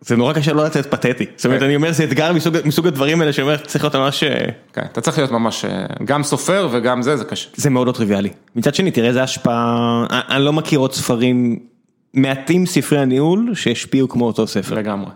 זה 0.00 0.16
נורא 0.16 0.32
קשה 0.32 0.52
לא 0.52 0.64
לתת 0.64 0.86
פתטי. 0.86 1.26
זאת 1.36 1.46
אומרת, 1.46 1.60
כן. 1.60 1.66
אני 1.66 1.76
אומר, 1.76 1.92
זה 1.92 2.04
אתגר 2.04 2.32
מסוג, 2.32 2.56
מסוג 2.64 2.86
הדברים 2.86 3.20
האלה 3.20 3.32
שאומר, 3.32 3.56
צריך 3.56 3.84
להיות 3.84 3.96
ממש, 3.96 4.24
אה, 4.24 4.46
כן, 4.72 4.82
אתה 4.92 5.00
צריך 5.00 5.18
להיות 5.18 5.30
ממש 5.30 5.64
גם 6.04 6.22
סופר 6.22 6.68
וגם 6.72 7.02
זה, 7.02 7.16
זה 7.16 7.24
קשה. 7.24 7.48
זה 7.54 7.70
מאוד 7.70 7.86
לא 7.86 7.92
טריוויאלי. 7.92 8.30
מצד 8.56 8.74
שני, 8.74 8.90
תראה 8.90 9.08
איזה 9.08 9.22
השפעה, 9.22 10.06
אני 10.10 10.44
לא 10.44 10.52
מכיר 10.52 10.78
עוד 10.78 10.92
ספרים, 10.92 11.58
מעטים 12.14 12.66
ספרי 12.66 12.98
הניהול 12.98 13.54
שהשפיעו 13.54 14.08
כמו 14.08 14.26
אותו 14.26 14.46
ספר. 14.46 14.74
לגמרי. 14.74 15.10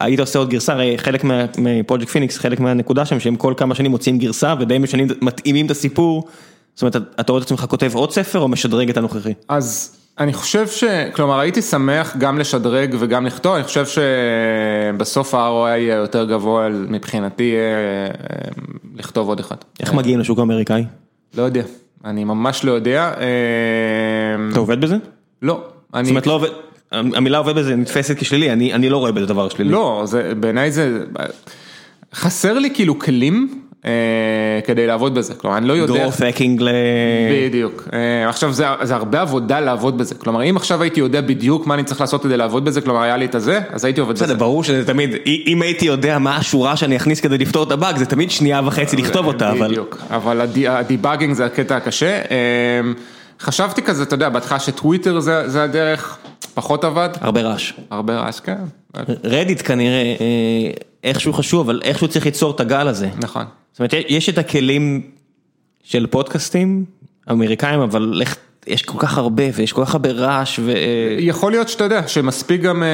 היית 0.00 0.20
עושה 0.20 0.38
עוד 0.38 0.50
גרסה, 0.50 0.72
הרי 0.72 0.98
חלק 0.98 1.24
מפרויקט 1.58 2.08
פיניקס, 2.08 2.38
חלק 2.38 2.60
מהנקודה 2.60 3.04
שם, 3.04 3.20
שהם 3.20 3.36
כל 3.36 3.54
כמה 3.56 3.74
שנים 3.74 3.90
מוציאים 3.90 4.18
גרסה 4.18 4.54
ודי 4.60 4.78
משנים, 4.78 5.08
מתאימים 5.20 5.66
את 5.66 5.70
הסיפור. 5.70 6.28
זאת 6.74 6.82
אומרת, 6.82 6.96
אתה 7.20 7.32
רואה 7.32 7.42
את 7.42 7.46
עצמך 7.46 7.64
כותב 7.68 7.90
עוד 7.94 8.12
ספר 8.12 8.38
או 8.38 8.48
משדרג 8.48 8.90
את 8.90 8.96
הנוכחי? 8.96 9.32
אז 9.48 9.96
אני 10.18 10.32
חושב 10.32 10.68
ש... 10.68 10.84
כלומר, 11.12 11.38
הייתי 11.38 11.62
שמח 11.62 12.16
גם 12.18 12.38
לשדרג 12.38 12.96
וגם 12.98 13.26
לכתוב, 13.26 13.54
אני 13.54 13.64
חושב 13.64 13.84
שבסוף 13.86 15.34
ה-ROI 15.34 15.68
יהיה 15.68 15.96
יותר 15.96 16.24
גבוה 16.24 16.68
מבחינתי 16.68 17.54
אה, 17.54 17.58
אה, 17.58 18.50
לכתוב 18.96 19.28
עוד 19.28 19.40
אחד. 19.40 19.56
איך 19.80 19.94
מגיעים 19.94 20.20
לשוק 20.20 20.38
האמריקאי? 20.38 20.84
לא 21.34 21.42
יודע, 21.42 21.62
אני 22.04 22.24
ממש 22.24 22.64
לא 22.64 22.72
יודע. 22.72 23.12
אה, 23.20 24.50
אתה 24.50 24.58
עובד 24.58 24.80
בזה? 24.80 24.96
לא, 25.42 25.60
אני... 25.94 26.04
זאת 26.04 26.10
אומרת, 26.10 26.26
לא 26.26 26.32
עובד, 26.32 26.48
המילה 26.92 27.38
עובד 27.38 27.54
בזה 27.54 27.76
נתפסת 27.76 28.18
כשלילי, 28.18 28.52
אני 28.52 28.74
אני 28.74 28.88
לא 28.88 28.96
רואה 28.96 29.12
בזה 29.12 29.26
דבר 29.26 29.48
שלילי. 29.48 29.70
לא, 29.70 30.02
זה, 30.04 30.32
בעיניי 30.40 30.70
זה... 30.70 30.98
חסר 32.14 32.58
לי 32.58 32.70
כאילו 32.74 32.98
כלים 32.98 33.60
אה, 33.84 33.90
כדי 34.66 34.86
לעבוד 34.86 35.14
בזה, 35.14 35.34
כלומר, 35.34 35.56
אני 35.56 35.68
לא 35.68 35.72
יודע... 35.72 36.06
growth 36.06 36.18
hacking 36.20 36.62
ל... 36.62 36.68
בדיוק, 37.48 37.88
אה, 37.92 38.28
עכשיו 38.28 38.52
זה, 38.52 38.64
זה 38.82 38.94
הרבה 38.94 39.20
עבודה 39.20 39.60
לעבוד 39.60 39.98
בזה, 39.98 40.14
כלומר 40.14 40.50
אם 40.50 40.56
עכשיו 40.56 40.82
הייתי 40.82 41.00
יודע 41.00 41.20
בדיוק 41.20 41.66
מה 41.66 41.74
אני 41.74 41.84
צריך 41.84 42.00
לעשות 42.00 42.22
כדי 42.22 42.36
לעבוד 42.36 42.64
בזה, 42.64 42.80
כלומר 42.80 43.02
היה 43.02 43.16
לי 43.16 43.24
את 43.24 43.34
הזה, 43.34 43.60
אז 43.70 43.84
הייתי 43.84 44.00
עובד 44.00 44.14
בזה. 44.14 44.24
בסדר, 44.24 44.36
ברור 44.36 44.64
שזה 44.64 44.86
תמיד, 44.86 45.10
אם 45.46 45.62
הייתי 45.62 45.86
יודע 45.86 46.18
מה 46.18 46.36
השורה 46.36 46.76
שאני 46.76 46.96
אכניס 46.96 47.20
כדי 47.20 47.38
לפתור 47.38 47.62
את 47.62 47.72
הבאג, 47.72 47.96
זה 47.96 48.06
תמיד 48.06 48.30
שנייה 48.30 48.60
וחצי 48.66 48.96
לכתוב 48.96 49.26
אותה, 49.26 49.50
אבל... 49.50 49.68
בדיוק, 49.68 49.98
אבל 50.10 50.40
ה-de- 50.40 50.68
ה-debugging 50.68 51.32
זה 51.34 51.44
הקטע 51.46 51.76
הקשה. 51.76 52.06
אה, 52.30 52.80
חשבתי 53.40 53.82
כזה, 53.82 54.02
אתה 54.02 54.14
יודע, 54.14 54.28
בהתחלה 54.28 54.58
שטוויטר 54.58 55.20
זה, 55.20 55.48
זה 55.48 55.62
הדרך, 55.62 56.18
פחות 56.54 56.84
עבד, 56.84 57.08
הרבה 57.20 57.42
רעש. 57.42 57.72
הרבה 57.90 58.16
רעש, 58.16 58.40
כן, 58.40 58.54
רדיט 59.24 59.62
כנראה 59.64 60.02
אה, 60.20 60.70
איכשהו 61.04 61.32
חשוב, 61.32 61.68
אבל 61.70 61.80
איכשהו 61.84 62.08
צריך 62.08 62.24
ליצור 62.24 62.50
את 62.50 62.60
הגל 62.60 62.88
הזה. 62.88 63.08
נכון. 63.22 63.44
זאת 63.72 63.78
אומרת, 63.80 63.94
יש 64.08 64.28
את 64.28 64.38
הכלים 64.38 65.02
של 65.82 66.06
פודקאסטים 66.06 66.84
אמריקאים, 67.30 67.80
אבל 67.80 68.18
איך- 68.20 68.36
יש 68.66 68.82
כל 68.82 68.98
כך 68.98 69.18
הרבה 69.18 69.42
ויש 69.54 69.72
כל 69.72 69.84
כך 69.84 69.94
הרבה 69.94 70.10
רעש 70.12 70.58
ו... 70.62 70.72
יכול 71.18 71.52
להיות 71.52 71.68
שאתה 71.68 71.84
יודע, 71.84 72.08
שמספיק 72.08 72.60
גם 72.60 72.82
אה, 72.82 72.88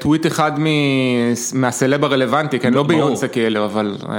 טוויט 0.00 0.26
אחד 0.26 0.52
מ- 0.60 1.32
מהסלב 1.54 2.04
הרלוונטי, 2.04 2.58
כן, 2.58 2.74
לא. 2.74 2.82
ביונסה 2.82 3.28
כאילו, 3.28 3.64
אבל... 3.64 3.96
אה, 4.08 4.14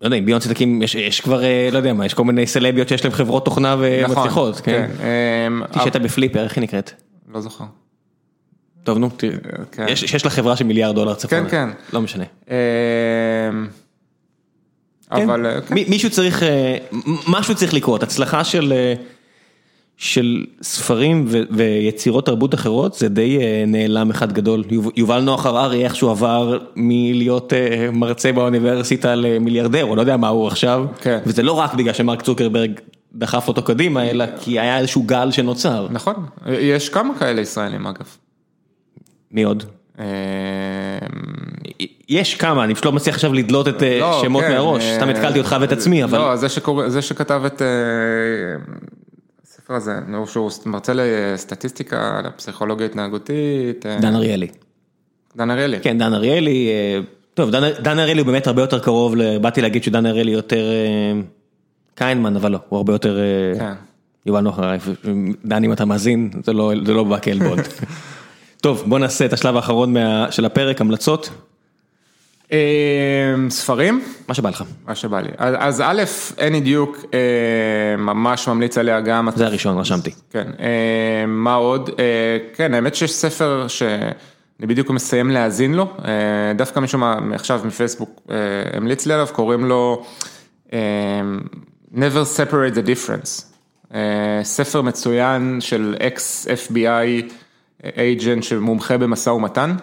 לא 0.00 0.06
יודע, 0.06 0.16
אם 0.16 0.26
ביונסה 0.26 0.48
תקים, 0.48 0.82
יש- 0.82 0.94
יש 0.94 1.20
כבר, 1.20 1.44
אה, 1.44 1.68
לא 1.72 1.76
יודע 1.76 1.92
מה, 1.92 2.06
יש 2.06 2.14
כל 2.14 2.24
מיני 2.24 2.46
סלביות 2.46 2.88
שיש 2.88 3.04
להם 3.04 3.12
חברות 3.12 3.44
תוכנה 3.44 3.74
נכון, 3.74 3.86
ומצליחות, 4.16 4.60
כן? 4.60 4.90
אה, 5.02 5.78
שהייתה 5.80 5.98
בפליפר, 5.98 6.44
איך 6.44 6.56
היא 6.56 6.62
נקראת? 6.62 6.92
לא 7.34 7.40
זוכר. 7.40 7.64
טוב 8.84 8.98
נו, 8.98 9.10
תראה, 9.16 9.34
כן. 9.72 9.86
יש 9.88 10.00
שיש 10.04 10.24
לה 10.24 10.30
חברה 10.30 10.56
של 10.56 10.64
מיליארד 10.64 10.94
דולר 10.94 11.14
צפונה. 11.14 11.42
כן, 11.42 11.48
כן. 11.50 11.68
לא 11.92 12.00
משנה. 12.00 12.24
אה, 12.50 12.56
כן. 15.16 15.22
אבל 15.30 15.46
אה, 15.46 15.60
כן. 15.60 15.74
מי- 15.74 15.84
מישהו 15.88 16.10
צריך, 16.10 16.42
אה, 16.42 16.76
משהו 17.28 17.54
צריך 17.54 17.74
לקרות, 17.74 18.02
הצלחה 18.02 18.44
של, 18.44 18.72
אה, 18.76 18.94
של 19.96 20.44
ספרים 20.62 21.24
ו- 21.28 21.40
ויצירות 21.50 22.26
תרבות 22.26 22.54
אחרות 22.54 22.94
זה 22.94 23.08
די 23.08 23.38
נעלם 23.66 24.10
אחד 24.10 24.32
גדול. 24.32 24.64
יוב- 24.70 24.90
יובל 24.96 25.20
נוח 25.20 25.46
הררי 25.46 25.84
איכשהו 25.84 26.10
עבר 26.10 26.58
מלהיות 26.76 27.52
מרצה 27.92 28.32
באוניברסיטה 28.32 29.14
למיליארדר, 29.14 29.82
הוא 29.82 29.96
לא 29.96 30.00
יודע 30.02 30.16
מה 30.16 30.28
הוא 30.28 30.46
עכשיו, 30.46 30.86
כן. 31.00 31.18
וזה 31.26 31.42
לא 31.42 31.52
רק 31.52 31.74
בגלל 31.74 31.92
שמרק 31.94 32.22
צוקרברג 32.22 32.70
דחף 33.14 33.48
אותו 33.48 33.62
קדימה, 33.62 34.10
אלא 34.10 34.24
כי 34.40 34.60
היה 34.60 34.78
איזשהו 34.78 35.02
גל 35.02 35.30
שנוצר. 35.30 35.88
נכון, 35.90 36.14
יש 36.46 36.88
כמה 36.88 37.14
כאלה 37.18 37.40
ישראלים 37.40 37.86
אגב. 37.86 38.16
מי 39.30 39.42
עוד? 39.42 39.64
אה, 39.98 40.04
יש 42.08 42.34
כמה, 42.34 42.64
אני 42.64 42.74
פשוט 42.74 42.84
לא 42.84 42.92
מצליח 42.92 43.14
עכשיו 43.14 43.32
לדלות 43.32 43.68
את 43.68 43.82
אה, 43.82 43.98
לא, 44.00 44.20
שמות 44.22 44.44
כן, 44.44 44.52
מהראש, 44.52 44.82
אה, 44.82 44.96
סתם 44.96 45.08
התקלתי 45.08 45.38
אותך 45.38 45.56
ואת 45.60 45.72
עצמי, 45.72 46.04
אבל... 46.04 46.18
לא, 46.18 46.36
זה 46.36 46.46
זה 46.86 47.02
שכתב 47.02 47.42
את 47.46 47.62
אה, 47.62 47.66
הספר 49.42 49.74
הזה, 49.74 49.92
נו, 50.06 50.26
שהוא 50.26 50.50
מרצה 50.66 50.92
לסטטיסטיקה, 50.96 52.20
לפסיכולוגיה 52.24 52.86
התנהגותית. 52.86 53.86
אה, 53.86 53.98
דן 54.00 54.14
אריאלי. 54.14 54.48
דן 55.36 55.50
אריאלי. 55.50 55.80
כן, 55.80 55.98
דן 55.98 56.14
אריאלי, 56.14 56.68
אה, 56.68 57.00
טוב, 57.34 57.50
דן, 57.50 57.70
דן 57.82 57.98
אריאלי 57.98 58.20
הוא 58.20 58.26
באמת 58.26 58.46
הרבה 58.46 58.62
יותר 58.62 58.78
קרוב, 58.78 59.14
באתי 59.40 59.62
להגיד 59.62 59.84
שדן 59.84 60.06
אריאלי 60.06 60.32
יותר 60.32 60.64
אה, 60.70 61.20
קיינמן, 61.94 62.36
אבל 62.36 62.52
לא, 62.52 62.58
הוא 62.68 62.76
הרבה 62.76 62.92
יותר 62.92 63.18
אה, 63.18 63.58
כן. 63.58 63.72
יובל 64.26 64.40
נוח 64.40 64.58
הררי, 64.58 64.78
דן 65.44 65.64
אם 65.64 65.72
אתה 65.72 65.84
מאזין, 65.84 66.30
זה 66.44 66.52
לא, 66.52 66.72
זה 66.86 66.92
לא 66.92 67.04
בא 67.04 67.18
כעלבון. 67.22 67.58
טוב, 68.62 68.84
בוא 68.86 68.98
נעשה 68.98 69.24
את 69.24 69.32
השלב 69.32 69.56
האחרון 69.56 69.92
מה, 69.92 70.26
של 70.30 70.44
הפרק, 70.44 70.80
המלצות, 70.80 71.30
אה, 72.52 73.34
ספרים? 73.48 74.02
מה 74.28 74.34
שבא 74.34 74.50
לך, 74.50 74.64
מה 74.86 74.94
שבא 74.94 75.20
לי. 75.20 75.28
אז, 75.38 75.54
אז 75.58 75.82
א', 75.86 76.02
אני 76.40 76.60
דיוק, 76.60 76.96
אה, 77.14 77.96
ממש 77.98 78.48
ממליץ 78.48 78.78
עליה 78.78 79.00
גם. 79.00 79.28
זה 79.36 79.46
הראשון, 79.46 79.78
רשמתי. 79.78 80.10
כן, 80.30 80.50
אה, 80.60 81.26
מה 81.26 81.54
עוד? 81.54 81.90
אה, 81.98 82.38
כן, 82.54 82.74
האמת 82.74 82.94
שיש 82.94 83.12
ספר 83.12 83.68
ש... 83.68 83.82
אני 84.60 84.66
בדיוק 84.66 84.90
מסיים 84.90 85.30
להאזין 85.30 85.74
לו, 85.74 85.96
דווקא 86.56 86.80
מישהו 86.80 87.00
עכשיו 87.34 87.60
מפייסבוק 87.64 88.20
המליץ 88.72 89.06
לי 89.06 89.14
עליו, 89.14 89.28
קוראים 89.32 89.64
לו 89.64 90.04
Never 91.94 92.24
Separate 92.36 92.74
the 92.74 92.86
Difference, 92.86 93.44
ספר 94.42 94.82
מצוין 94.82 95.56
של 95.60 95.96
אקס 96.06 96.46
FBI 96.46 97.30
agent 97.82 98.42
שמומחה 98.42 98.98
במשא 98.98 99.30
ומתן, 99.30 99.76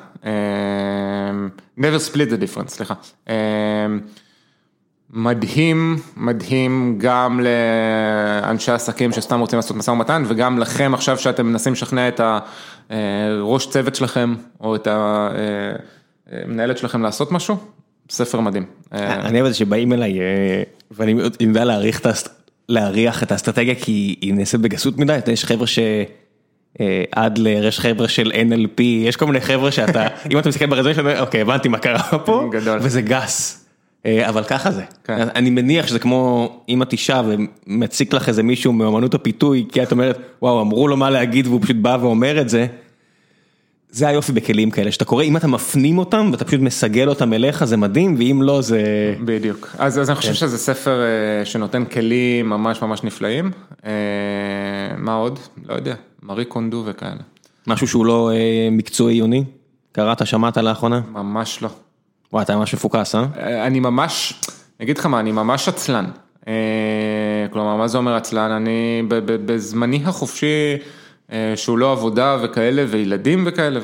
Never 1.79 2.09
Split 2.09 2.29
the 2.29 2.41
Difference, 2.43 2.67
סליחה. 2.67 2.93
מדהים, 5.13 5.95
מדהים 6.17 6.95
גם 6.97 7.39
לאנשי 7.39 8.71
עסקים 8.71 9.11
שסתם 9.11 9.39
רוצים 9.39 9.57
לעשות 9.57 9.77
משא 9.77 9.91
ומתן 9.91 10.23
וגם 10.27 10.59
לכם 10.59 10.93
עכשיו 10.93 11.17
שאתם 11.17 11.45
מנסים 11.45 11.73
לשכנע 11.73 12.07
את 12.07 12.21
הראש 12.89 13.69
צוות 13.69 13.95
שלכם 13.95 14.35
או 14.61 14.75
את 14.75 14.87
המנהלת 14.91 16.77
שלכם 16.77 17.01
לעשות 17.01 17.31
משהו, 17.31 17.57
ספר 18.09 18.39
מדהים. 18.39 18.65
אני 18.91 19.41
אוהב 19.41 19.49
את 19.49 19.55
שבאים 19.55 19.93
אליי 19.93 20.19
ואני 20.91 21.21
יודע 21.39 21.65
להריח 22.69 23.23
את 23.23 23.31
האסטרטגיה 23.31 23.75
כי 23.75 24.15
היא 24.21 24.33
נעשית 24.33 24.59
בגסות 24.59 24.97
מדי, 24.97 25.17
יש 25.31 25.45
חבר'ה 25.45 25.67
שאדלר, 25.67 27.65
יש 27.67 27.79
חבר'ה 27.79 28.07
של 28.07 28.31
NLP, 28.31 28.81
יש 28.81 29.15
כל 29.15 29.25
מיני 29.25 29.41
חבר'ה 29.41 29.71
שאתה, 29.71 30.07
אם 30.31 30.37
אתה 30.39 30.49
מסתכל 30.49 30.65
ברזומה, 30.65 31.19
אוקיי 31.19 31.41
הבנתי 31.41 31.69
מה 31.69 31.77
קרה 31.77 32.03
פה, 32.25 32.49
וזה 32.81 33.01
גס. 33.01 33.57
אבל 34.05 34.43
ככה 34.43 34.71
זה, 34.71 34.83
אני 35.09 35.49
מניח 35.49 35.87
שזה 35.87 35.99
כמו 35.99 36.49
אם 36.69 36.81
את 36.81 36.91
אישה 36.91 37.21
ומציק 37.67 38.13
לך 38.13 38.29
איזה 38.29 38.43
מישהו 38.43 38.73
מאמנות 38.73 39.13
הפיתוי, 39.13 39.65
כי 39.71 39.83
את 39.83 39.91
אומרת 39.91 40.19
וואו 40.41 40.61
אמרו 40.61 40.87
לו 40.87 40.97
מה 40.97 41.09
להגיד 41.09 41.47
והוא 41.47 41.61
פשוט 41.61 41.75
בא 41.75 41.97
ואומר 42.01 42.41
את 42.41 42.49
זה. 42.49 42.67
זה 43.91 44.07
היופי 44.07 44.31
בכלים 44.31 44.71
כאלה 44.71 44.91
שאתה 44.91 45.05
קורא 45.05 45.23
אם 45.23 45.37
אתה 45.37 45.47
מפנים 45.47 45.97
אותם 45.97 46.29
ואתה 46.31 46.45
פשוט 46.45 46.59
מסגל 46.59 47.09
אותם 47.09 47.33
אליך 47.33 47.63
זה 47.63 47.77
מדהים 47.77 48.15
ואם 48.17 48.41
לא 48.41 48.61
זה. 48.61 48.83
בדיוק, 49.25 49.75
אז 49.77 50.09
אני 50.09 50.15
חושב 50.15 50.33
שזה 50.33 50.57
ספר 50.57 51.01
שנותן 51.43 51.85
כלים 51.85 52.49
ממש 52.49 52.81
ממש 52.81 53.03
נפלאים. 53.03 53.51
מה 54.97 55.13
עוד? 55.13 55.39
לא 55.65 55.73
יודע, 55.73 55.95
מארי 56.23 56.45
קונדו 56.45 56.83
וכאלה. 56.85 57.21
משהו 57.67 57.87
שהוא 57.87 58.05
לא 58.05 58.31
מקצועי 58.71 59.15
עיוני? 59.15 59.43
קראת, 59.91 60.27
שמעת 60.27 60.57
לאחרונה? 60.57 61.01
ממש 61.11 61.61
לא. 61.61 61.69
וואי, 62.33 62.43
אתה 62.43 62.55
ממש 62.55 62.73
מפוקס, 62.73 63.15
אה? 63.15 63.25
אני 63.67 63.79
ממש, 63.79 64.33
אגיד 64.81 64.97
לך 64.97 65.05
מה, 65.05 65.19
אני 65.19 65.31
ממש 65.31 65.67
עצלן. 65.67 66.05
כלומר, 67.51 67.75
מה 67.75 67.87
זה 67.87 67.97
אומר 67.97 68.15
עצלן? 68.15 68.51
אני 68.51 69.03
בזמני 69.45 70.01
החופשי, 70.05 70.77
שהוא 71.55 71.77
לא 71.77 71.91
עבודה 71.91 72.37
וכאלה, 72.41 72.85
וילדים 72.89 73.43
וכאלה. 73.47 73.79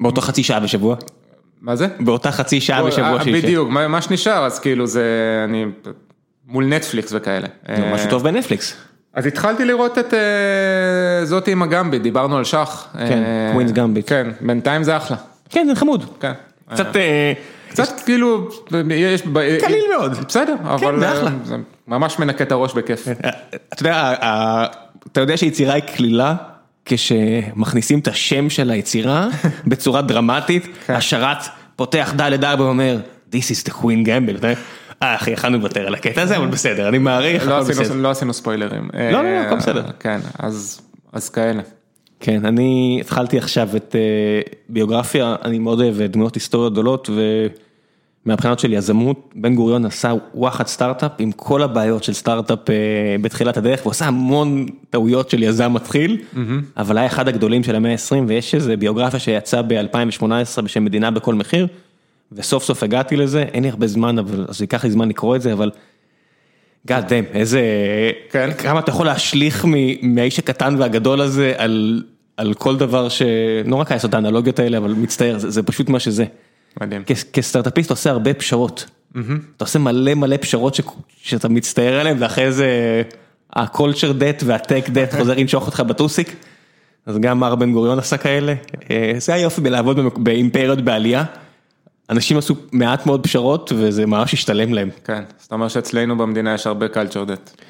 באותו 0.00 0.20
חצי 0.20 0.42
שעה 0.42 0.60
בשבוע? 0.60 0.96
מה 1.60 1.76
זה? 1.76 1.86
באותה 2.00 2.32
חצי 2.32 2.60
שעה 2.60 2.82
בשבוע. 2.82 3.18
בדיוק, 3.18 3.68
מה 3.68 4.02
שנשאר, 4.02 4.44
אז 4.44 4.58
כאילו 4.58 4.86
זה, 4.86 5.04
אני 5.44 5.64
מול 6.46 6.64
נטפליקס 6.64 7.12
וכאלה. 7.16 7.48
משהו 7.92 8.10
טוב 8.10 8.22
בנטפליקס. 8.22 8.76
אז 9.14 9.26
התחלתי 9.26 9.64
לראות 9.64 9.98
את 9.98 10.14
זאתי 11.24 11.52
עם 11.52 11.62
הגמביט, 11.62 12.02
דיברנו 12.02 12.36
על 12.36 12.44
שח. 12.44 12.86
כן, 12.98 13.22
קווינס 13.52 13.72
גמביט. 13.72 14.08
כן, 14.08 14.30
בינתיים 14.40 14.82
זה 14.82 14.96
אחלה. 14.96 15.16
כן, 15.48 15.66
זה 15.68 15.74
חמוד. 15.74 16.04
כן. 16.20 16.32
קצת, 16.70 16.86
קצת 17.68 18.00
כאילו, 18.04 18.48
יש, 18.90 19.22
קליל 19.60 19.84
מאוד, 19.98 20.12
בסדר, 20.28 20.54
אבל 20.64 21.00
זה 21.44 21.56
ממש 21.88 22.18
מנקה 22.18 22.44
את 22.44 22.52
הראש 22.52 22.74
בכיף. 22.74 23.08
אתה 23.08 23.82
יודע, 23.82 24.14
אתה 25.06 25.20
יודע 25.20 25.36
שיצירה 25.36 25.74
היא 25.74 25.82
קלילה 25.82 26.34
כשמכניסים 26.84 27.98
את 27.98 28.08
השם 28.08 28.50
של 28.50 28.70
היצירה 28.70 29.28
בצורה 29.66 30.02
דרמטית, 30.02 30.68
השרת 30.88 31.38
פותח 31.76 32.14
ד' 32.16 32.44
ארבע 32.44 32.64
ואומר, 32.64 32.98
This 33.32 33.34
is 33.34 33.68
the 33.68 33.72
Queen 33.72 34.06
Gambit, 34.06 34.44
אה 35.02 35.14
אחי, 35.14 35.30
יכלנו 35.30 35.58
לוותר 35.58 35.86
על 35.86 35.94
הקטע 35.94 36.22
הזה, 36.22 36.36
אבל 36.36 36.46
בסדר, 36.46 36.88
אני 36.88 36.98
מעריך, 36.98 37.48
לא 37.94 38.10
עשינו 38.10 38.32
ספוילרים. 38.32 38.88
לא, 39.12 39.22
לא, 39.22 39.28
הכל 39.28 39.56
בסדר. 39.56 39.84
כן, 40.00 40.20
אז 41.12 41.28
כאלה. 41.28 41.62
כן, 42.20 42.46
אני 42.46 42.98
התחלתי 43.00 43.38
עכשיו 43.38 43.68
את 43.76 43.96
ביוגרפיה, 44.68 45.36
אני 45.44 45.58
מאוד 45.58 45.80
אוהב 45.80 46.02
דמויות 46.02 46.34
היסטוריות 46.34 46.72
גדולות 46.72 47.10
ומהבחינות 48.26 48.58
של 48.58 48.72
יזמות, 48.72 49.30
בן 49.34 49.54
גוריון 49.54 49.86
עשה 49.86 50.12
וואחד 50.34 50.66
סטארט-אפ 50.66 51.10
עם 51.18 51.32
כל 51.32 51.62
הבעיות 51.62 52.04
של 52.04 52.12
סטארט-אפ 52.12 52.58
בתחילת 53.22 53.56
הדרך, 53.56 53.82
הוא 53.82 53.90
עשה 53.90 54.06
המון 54.06 54.66
טעויות 54.90 55.30
של 55.30 55.42
יזם 55.42 55.72
מתחיל, 55.72 56.22
אבל 56.76 56.98
היה 56.98 57.06
אחד 57.06 57.28
הגדולים 57.28 57.62
של 57.64 57.76
המאה 57.76 57.92
ה-20 57.92 58.16
ויש 58.26 58.54
איזה 58.54 58.76
ביוגרפיה 58.76 59.20
שיצאה 59.20 59.62
ב-2018 59.62 60.62
בשם 60.62 60.84
מדינה 60.84 61.10
בכל 61.10 61.34
מחיר, 61.34 61.66
וסוף 62.32 62.64
סוף 62.64 62.82
הגעתי 62.82 63.16
לזה, 63.16 63.42
אין 63.42 63.62
לי 63.62 63.68
הרבה 63.68 63.86
זמן, 63.86 64.16
אז 64.48 64.60
ייקח 64.60 64.84
לי 64.84 64.90
זמן 64.90 65.08
לקרוא 65.08 65.36
את 65.36 65.42
זה, 65.42 65.52
אבל... 65.52 65.70
God 66.88 67.08
damn, 67.08 67.34
איזה, 67.34 67.60
כמה 68.58 68.78
אתה 68.78 68.90
יכול 68.90 69.06
להשליך 69.06 69.66
מהאיש 70.02 70.38
הקטן 70.38 70.74
והגדול 70.78 71.20
הזה 71.20 71.54
על 72.36 72.54
כל 72.58 72.76
דבר 72.76 73.08
שנורא 73.08 73.84
קל 73.84 73.94
לעשות 73.94 74.08
את 74.08 74.14
האנלוגיות 74.14 74.58
האלה, 74.58 74.78
אבל 74.78 74.92
מצטער, 74.92 75.38
זה 75.38 75.62
פשוט 75.62 75.88
מה 75.88 76.00
שזה. 76.00 76.24
מדהים. 76.80 77.02
כסטארט-אפיסט 77.32 77.90
עושה 77.90 78.10
הרבה 78.10 78.34
פשרות. 78.34 78.86
אתה 79.56 79.64
עושה 79.64 79.78
מלא 79.78 80.14
מלא 80.14 80.36
פשרות 80.36 80.80
שאתה 81.22 81.48
מצטער 81.48 82.00
עליהן, 82.00 82.16
ואחרי 82.20 82.52
זה 82.52 83.02
ה-culture 83.56 84.12
debt 84.20 84.42
וה-tech 84.44 84.88
debt 84.88 85.14
חוזר 85.18 85.34
לנשוך 85.34 85.66
אותך 85.66 85.80
בטוסיק. 85.80 86.36
אז 87.06 87.18
גם 87.18 87.40
מר 87.40 87.54
בן 87.54 87.72
גוריון 87.72 87.98
עשה 87.98 88.16
כאלה. 88.16 88.54
זה 89.18 89.34
היופי 89.34 89.60
בלעבוד 89.60 89.98
באימפריות 90.16 90.80
בעלייה. 90.80 91.24
אנשים 92.10 92.38
עשו 92.38 92.54
מעט 92.72 93.06
מאוד 93.06 93.22
פשרות 93.22 93.72
וזה 93.76 94.06
ממש 94.06 94.34
השתלם 94.34 94.74
להם. 94.74 94.88
כן, 95.04 95.22
זאת 95.38 95.52
אומרת 95.52 95.70
שאצלנו 95.70 96.18
במדינה 96.18 96.54
יש 96.54 96.66
הרבה 96.66 96.86
culture 96.86 97.28
debt. 97.28 97.62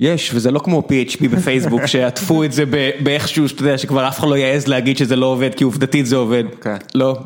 יש, 0.00 0.34
וזה 0.34 0.50
לא 0.50 0.58
כמו 0.58 0.82
PHP 0.88 1.28
בפייסבוק 1.28 1.86
שעטפו 1.92 2.44
את 2.44 2.52
זה 2.52 2.64
באיכשהו, 3.00 3.48
שאתה 3.48 3.62
יודע, 3.62 3.78
שכבר 3.78 4.08
אף 4.08 4.18
אחד 4.18 4.28
לא 4.28 4.36
יעז 4.36 4.66
להגיד 4.66 4.96
שזה 4.96 5.16
לא 5.16 5.26
עובד, 5.26 5.54
כי 5.54 5.64
עובדתית 5.64 6.06
זה 6.06 6.16
עובד. 6.16 6.44
כן. 6.60 6.76
לא, 6.94 7.18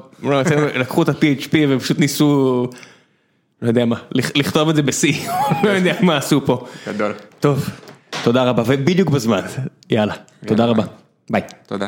לקחו 0.75 1.03
את 1.03 1.09
ה-PHP 1.09 1.55
ופשוט 1.69 1.99
ניסו, 1.99 2.67
לא 3.63 3.69
יודע 3.69 3.85
מה, 3.85 3.97
לכתוב 4.13 4.69
את 4.69 4.77
זה 4.77 4.83
ב-C, 4.83 5.31
לא 5.65 5.71
יודע 5.71 5.95
מה 6.01 6.17
עשו 6.17 6.47
פה. 6.47 6.67
גדול. 6.89 7.13
טוב, 7.41 7.69
תודה 8.23 8.45
רבה, 8.45 8.63
ובדיוק 8.67 9.11
בזמן, 9.11 9.43
יאללה, 9.91 10.15
תודה 10.47 10.65
רבה, 10.65 10.85
ביי. 11.31 11.43
תודה. 11.67 11.87